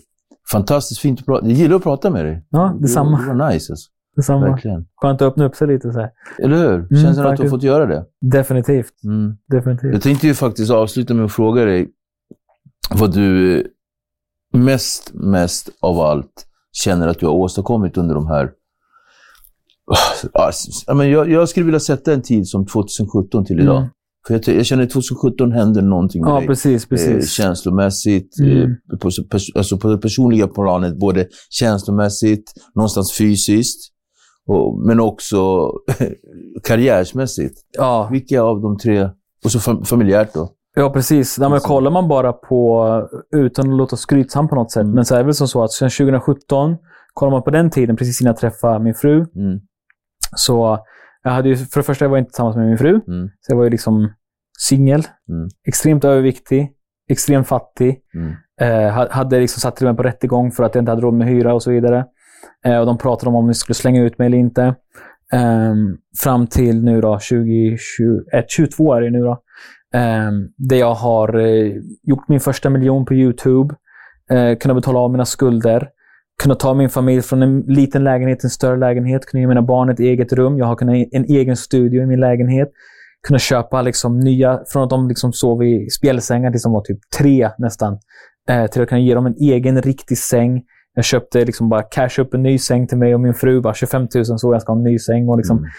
fantastiskt 0.52 1.00
fint 1.00 1.20
att 1.20 1.26
prata. 1.26 1.46
Jag 1.46 1.52
gillar 1.54 1.76
att 1.76 1.82
prata 1.82 2.10
med 2.10 2.24
dig. 2.24 2.46
Ja, 2.50 2.76
detsamma. 2.80 3.20
Det 3.20 3.34
var 3.34 3.50
nice 3.50 3.72
alltså. 3.72 3.90
Detsamma. 4.16 4.50
Verkligen. 4.50 4.86
Skönt 4.96 5.22
att 5.22 5.28
öppna 5.28 5.44
upp 5.44 5.56
sig 5.56 5.68
lite 5.68 5.92
så 5.92 6.00
här. 6.00 6.10
Eller 6.38 6.56
hur? 6.56 6.88
Känns 6.88 7.02
det 7.02 7.08
att 7.08 7.16
du 7.16 7.22
har 7.22 7.30
faktiskt. 7.30 7.50
fått 7.50 7.62
göra 7.62 7.86
det? 7.86 8.06
Definitivt. 8.20 8.92
Mm. 9.04 9.36
Definitivt. 9.46 9.92
Jag 9.92 10.02
tänkte 10.02 10.26
ju 10.26 10.34
faktiskt 10.34 10.70
avsluta 10.70 11.14
med 11.14 11.24
att 11.24 11.32
fråga 11.32 11.64
dig 11.64 11.88
vad 12.90 13.14
du 13.14 13.66
mest, 14.52 15.14
mest 15.14 15.68
av 15.80 16.00
allt 16.00 16.46
känner 16.72 17.08
att 17.08 17.18
du 17.18 17.26
har 17.26 17.32
åstadkommit 17.34 17.96
under 17.96 18.14
de 18.14 18.26
här... 18.26 18.50
Men 20.94 21.10
jag, 21.10 21.30
jag 21.30 21.48
skulle 21.48 21.66
vilja 21.66 21.80
sätta 21.80 22.12
en 22.12 22.22
tid 22.22 22.48
som 22.48 22.66
2017 22.66 23.44
till 23.44 23.60
idag. 23.60 23.76
Mm. 23.76 23.88
För 24.26 24.34
jag, 24.34 24.48
jag 24.56 24.66
känner 24.66 24.82
att 24.82 24.90
2017 24.90 25.52
händer 25.52 25.82
någonting 25.82 26.22
med 26.22 26.30
Ja, 26.30 26.38
dig. 26.38 26.46
precis. 26.46 26.84
Eh, 26.84 26.88
precis. 26.88 27.30
känslomässigt, 27.32 28.38
Mm. 28.40 28.56
eh, 28.62 28.98
på, 29.00 29.08
pers- 29.08 29.56
alltså 29.58 29.78
på 29.78 29.88
det 29.88 29.98
personliga 29.98 30.48
planet, 30.48 30.98
både 30.98 31.26
känslomässigt, 31.50 32.52
någonstans 32.74 33.12
fysiskt, 33.12 33.92
och, 34.46 34.86
men 34.86 35.00
också 35.00 35.70
karriärsmässigt. 36.62 37.54
Ja, 37.78 38.08
Vilka 38.12 38.42
av 38.42 38.60
de 38.60 38.78
tre, 38.78 39.10
och 39.44 39.50
så 39.52 39.58
fam- 39.58 39.84
familjärt 39.84 40.34
då? 40.34 40.50
ja, 40.76 40.90
precis. 40.90 41.38
Nej, 41.38 41.50
men 41.50 41.60
kollar 41.60 41.90
man 41.90 42.08
bara 42.08 42.32
på, 42.32 42.86
utan 43.36 43.70
att 43.72 43.76
låta 43.78 43.96
skrytsam 43.96 44.48
på 44.48 44.54
något 44.54 44.72
sätt, 44.72 44.82
Mm. 44.82 44.94
men 44.94 45.04
så 45.04 45.14
är 45.14 45.18
det 45.18 45.24
väl 45.24 45.34
som 45.34 45.48
så 45.48 45.64
att 45.64 45.72
sedan 45.72 45.90
2017, 45.90 46.76
kollar 47.14 47.30
man 47.30 47.42
på 47.42 47.50
den 47.50 47.70
tiden, 47.70 47.96
precis 47.96 48.20
innan 48.20 48.30
jag 48.30 48.36
träffade 48.40 48.84
min 48.84 48.94
fru, 48.94 49.14
Mm. 49.16 49.60
Så 50.36 50.78
jag 51.22 51.30
hade 51.30 51.48
ju, 51.48 51.56
för 51.56 51.80
det 51.80 51.84
första 51.84 52.04
jag 52.04 52.10
var 52.10 52.16
jag 52.16 52.22
inte 52.22 52.30
tillsammans 52.30 52.56
med 52.56 52.66
min 52.66 52.78
fru, 52.78 53.00
Mm. 53.08 53.28
så 53.40 53.52
jag 53.52 53.56
var 53.56 53.64
ju 53.64 53.70
liksom 53.70 54.12
singel, 54.58 55.00
Mm. 55.28 55.48
extremt 55.68 56.04
överviktig, 56.04 56.70
extremt 57.10 57.48
fattig. 57.48 57.98
Mm. 58.14 58.32
Eh, 58.60 58.94
ha- 58.94 59.08
hade 59.10 59.40
liksom 59.40 59.60
satt 59.60 59.76
till 59.76 59.86
mig 59.86 59.96
på 59.96 60.02
rättegång 60.02 60.50
för 60.52 60.64
att 60.64 60.74
jag 60.74 60.82
inte 60.82 60.92
hade 60.92 61.02
råd 61.02 61.14
med 61.14 61.28
hyra 61.28 61.54
och 61.54 61.62
så 61.62 61.70
vidare. 61.70 62.04
Eh, 62.66 62.78
och 62.78 62.86
de 62.86 62.98
pratade 62.98 63.28
om 63.28 63.34
om 63.36 63.46
de 63.46 63.54
skulle 63.54 63.74
slänga 63.74 64.02
ut 64.02 64.18
mig 64.18 64.26
eller 64.26 64.38
inte. 64.38 64.74
Ehm, 65.32 65.96
fram 66.22 66.46
till 66.46 66.82
nu 66.84 67.00
då, 67.00 67.18
2021, 67.18 68.44
22 68.48 68.94
är 68.94 69.00
det 69.00 69.10
nu 69.10 69.20
då. 69.20 69.42
Um, 69.96 70.48
där 70.56 70.76
jag 70.76 70.94
har 70.94 71.38
eh, 71.38 71.72
gjort 72.02 72.28
min 72.28 72.40
första 72.40 72.70
miljon 72.70 73.04
på 73.04 73.14
YouTube. 73.14 73.74
Uh, 74.32 74.56
kunnat 74.56 74.76
betala 74.76 74.98
av 74.98 75.10
mina 75.10 75.24
skulder. 75.24 75.88
Kunnat 76.42 76.60
ta 76.60 76.74
min 76.74 76.88
familj 76.88 77.22
från 77.22 77.42
en 77.42 77.60
liten 77.60 78.04
lägenhet 78.04 78.38
till 78.40 78.46
en 78.46 78.50
större 78.50 78.76
lägenhet. 78.76 79.26
Kunnat 79.26 79.40
ge 79.40 79.46
mina 79.46 79.62
barn 79.62 79.88
ett 79.88 80.00
eget 80.00 80.32
rum. 80.32 80.58
Jag 80.58 80.66
har 80.66 80.76
kunnat 80.76 80.94
en 81.12 81.24
egen 81.24 81.56
studio 81.56 82.02
i 82.02 82.06
min 82.06 82.20
lägenhet. 82.20 82.68
Kunnat 83.26 83.42
köpa 83.42 83.82
liksom 83.82 84.20
nya, 84.20 84.60
från 84.72 84.82
att 84.82 84.90
de 84.90 85.08
liksom 85.08 85.32
sov 85.32 85.64
i 85.64 85.90
spjälsängar 85.90 86.50
tills 86.50 86.62
de 86.62 86.72
var 86.72 86.80
typ 86.80 86.98
tre 87.18 87.50
nästan. 87.58 87.98
Eh, 88.48 88.66
till 88.66 88.82
att 88.82 88.88
kunna 88.88 89.00
ge 89.00 89.14
dem 89.14 89.26
en 89.26 89.34
egen 89.40 89.82
riktig 89.82 90.18
säng. 90.18 90.62
Jag 90.94 91.04
köpte 91.04 91.44
liksom 91.44 91.68
bara 91.68 91.82
cash 91.82 92.20
upp 92.20 92.34
en 92.34 92.42
ny 92.42 92.58
säng 92.58 92.86
till 92.86 92.98
mig 92.98 93.14
och 93.14 93.20
min 93.20 93.34
fru. 93.34 93.60
Bara 93.60 93.74
25 93.74 94.08
000 94.14 94.24
så 94.24 94.52
jag 94.52 94.62
ska 94.62 94.72
ha 94.72 94.78
en 94.78 94.84
ny 94.84 94.98
säng. 94.98 95.28
Och, 95.28 95.36
liksom, 95.36 95.58
Mm. 95.58 95.70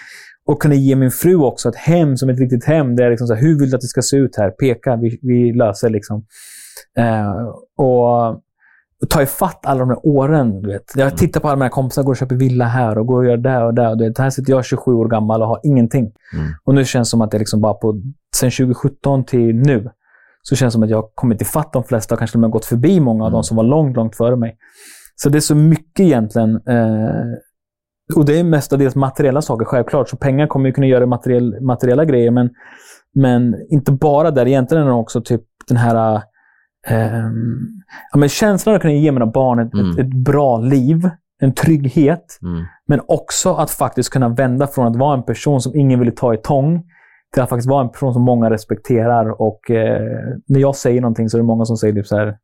och 0.48 0.62
kunna 0.62 0.76
ge 0.76 0.96
min 0.96 1.12
fru 1.12 1.36
också 1.36 1.70
ett 1.70 1.76
hem 1.76 2.18
som 2.18 2.30
ett 2.30 2.40
riktigt 2.40 2.66
hem. 2.66 2.96
Där 2.96 3.04
jag 3.04 3.12
liksom 3.12 3.28
så 3.28 3.34
här, 3.34 3.42
hur 3.42 3.60
vill 3.60 3.70
du 3.70 3.76
att 3.76 3.82
det 3.82 3.88
ska 3.88 4.02
se 4.02 4.18
ut 4.18 4.38
här? 4.38 4.50
Peka, 4.50 4.96
vi, 4.96 5.20
vi 5.22 5.54
löser 5.54 5.90
liksom. 5.90 6.26
Eh, 6.98 7.48
och 7.78 8.42
ta 9.10 9.22
ifatt 9.22 9.66
alla 9.66 9.80
de 9.80 9.90
här 9.90 10.06
åren. 10.06 10.62
Du 10.62 10.68
vet. 10.68 10.84
Jag 10.96 11.18
tittar 11.18 11.40
på 11.42 11.48
alla 11.48 11.56
mina 11.56 11.70
kompisar 11.70 12.04
går 12.04 12.12
och 12.12 12.18
köper 12.18 12.36
villa 12.36 12.66
här 12.66 12.98
och 12.98 13.08
går 13.08 13.18
och 13.18 13.26
gör 13.26 13.38
det 13.38 13.64
och 13.64 13.74
det. 13.74 13.88
Och 13.88 13.98
du 13.98 14.08
vet, 14.08 14.18
här 14.18 14.30
sitter 14.30 14.54
jag 14.54 14.66
27 14.66 14.92
år 14.92 15.08
gammal 15.08 15.42
och 15.42 15.48
har 15.48 15.60
ingenting. 15.64 16.04
Mm. 16.04 16.46
Och 16.64 16.76
nu 16.76 16.86
känns 16.86 17.08
det 17.08 17.10
som 17.10 17.22
att 17.22 17.32
det 17.32 17.40
liksom 17.40 17.62
bara 17.62 17.74
på, 17.74 18.02
sen 18.36 18.52
2017 18.52 19.26
till 19.26 19.56
nu, 19.56 19.90
så 20.42 20.56
känns 20.56 20.74
det 20.74 20.76
som 20.76 20.84
att 20.84 20.90
jag 20.90 20.98
har 20.98 21.10
kommit 21.16 21.42
ifatt 21.42 21.74
de 21.74 21.84
flesta 21.84 22.16
och 22.16 22.20
kanske 22.20 22.34
till 22.34 22.38
och 22.38 22.42
med 22.42 22.52
gått 22.52 22.66
förbi 22.66 23.00
många 23.00 23.24
av 23.24 23.28
Mm. 23.28 23.34
de 23.38 23.44
som 23.44 23.58
var 23.58 23.64
långt, 23.64 23.96
långt 23.96 24.16
före 24.16 24.36
mig. 24.36 24.58
Så 25.16 25.30
det 25.30 25.38
är 25.38 25.40
så 25.40 25.56
mycket 25.56 26.00
egentligen. 26.00 26.56
Eh, 26.56 27.26
och 28.16 28.26
det 28.26 28.40
är 28.40 28.44
mestadels 28.44 28.96
materiella 28.96 29.42
saker, 29.42 29.66
självklart. 29.66 30.10
Så 30.10 30.18
pengar 30.18 30.48
kommer 30.48 30.66
ju 30.68 30.74
kunna 30.74 30.88
göra 30.88 31.06
materiell, 31.06 31.62
materiella 31.62 32.06
grejer, 32.06 32.32
men, 32.32 32.50
men 33.16 33.56
inte 33.70 33.92
bara 33.92 34.32
där. 34.32 34.48
Egentligen 34.48 34.84
är 34.84 34.88
det 34.88 34.94
också 34.94 35.22
typ 35.22 35.42
den 35.68 35.78
här 35.78 36.22
ehm, 36.88 37.58
ja, 38.12 38.18
men 38.20 38.30
känslan 38.30 38.76
att 38.76 38.82
kunna 38.82 38.94
ge 38.94 39.12
mina 39.12 39.26
barn 39.26 39.60
ett, 39.60 39.74
Mm. 39.74 39.92
ett, 39.92 40.00
ett 40.00 40.14
bra 40.14 40.58
liv, 40.58 41.10
en 41.42 41.54
trygghet, 41.54 42.40
Mm. 42.42 42.66
men 42.88 43.02
också 43.08 43.54
att 43.54 43.72
faktiskt 43.72 44.10
kunna 44.10 44.30
vända 44.30 44.68
från 44.68 44.88
att 44.88 44.96
vara 44.96 45.14
en 45.18 45.24
person 45.24 45.62
som 45.62 45.76
ingen 45.76 46.00
vill 46.00 46.16
ta 46.16 46.34
i 46.34 46.38
tång 46.38 46.84
till 47.34 47.44
att 47.44 47.50
faktiskt 47.50 47.70
vara 47.70 47.84
en 47.84 47.90
person 47.90 48.14
som 48.14 48.22
många 48.22 48.50
respekterar. 48.50 49.42
Och 49.42 49.72
eh, 49.72 50.02
när 50.48 50.60
jag 50.60 50.76
säger 50.76 51.02
någonting 51.02 51.30
så 51.30 51.38
är 51.38 51.42
det 51.42 51.46
många 51.48 51.66
som 51.66 51.78
säger 51.78 51.94
typ 51.94 52.08
så 52.08 52.18
här. 52.18 52.38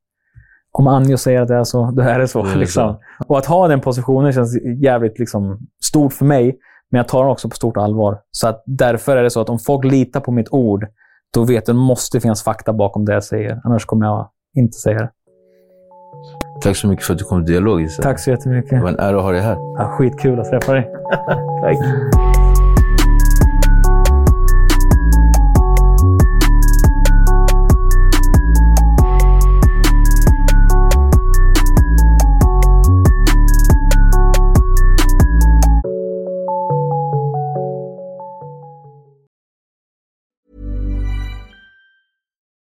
Om 0.72 0.88
Anjo 0.88 1.18
säger 1.18 1.42
att 1.42 1.48
det 1.48 1.56
är 1.56 1.64
så, 1.64 1.92
då 1.92 2.02
är 2.02 2.20
det 2.20 2.28
så. 2.28 2.46
Är 2.46 2.56
liksom. 2.56 2.94
så. 2.94 3.26
Och 3.28 3.38
att 3.38 3.46
ha 3.46 3.68
den 3.68 3.82
positionen 3.82 4.34
känns 4.34 4.58
jävligt 4.82 5.20
liksom, 5.20 5.60
stort 5.84 6.14
för 6.14 6.26
mig. 6.26 6.58
Men 6.92 6.98
jag 6.98 7.08
tar 7.08 7.24
den 7.24 7.32
också 7.32 7.50
på 7.50 7.56
stort 7.56 7.78
allvar. 7.78 8.20
Så 8.32 8.48
att 8.48 8.64
därför 8.66 9.18
är 9.18 9.24
det 9.24 9.30
så 9.30 9.42
att 9.42 9.50
om 9.50 9.60
folk 9.60 9.86
litar 9.86 10.20
på 10.20 10.32
mitt 10.32 10.48
ord, 10.52 10.86
då 11.34 11.44
vet 11.44 11.50
de 11.50 11.58
att 11.58 11.66
det 11.66 11.74
måste 11.74 12.20
finnas 12.20 12.44
fakta 12.44 12.74
bakom 12.74 13.06
det 13.06 13.14
jag 13.14 13.24
säger. 13.24 13.62
Annars 13.64 13.86
kommer 13.86 14.06
jag 14.06 14.30
inte 14.56 14.78
säga 14.78 15.00
det. 15.00 15.10
Tack 16.62 16.76
så 16.78 16.88
mycket 16.88 17.06
för 17.06 17.14
att 17.14 17.20
du 17.20 17.26
kom 17.26 17.46
till 17.46 17.54
Dialog, 17.54 17.82
Issa. 17.82 18.04
Tack 18.04 18.20
så 18.20 18.30
Det 18.30 18.36
jättemycket. 18.38 18.82
var 18.82 18.90
en 18.90 19.00
ära 19.00 19.18
att 19.18 19.24
ha 19.24 19.32
dig 19.32 19.42
här. 19.42 19.56
Ja, 19.78 19.88
skitkul 19.98 20.40
att 20.40 20.50
träffa 20.50 20.74
dig. 20.74 20.92
Tack. 21.62 21.78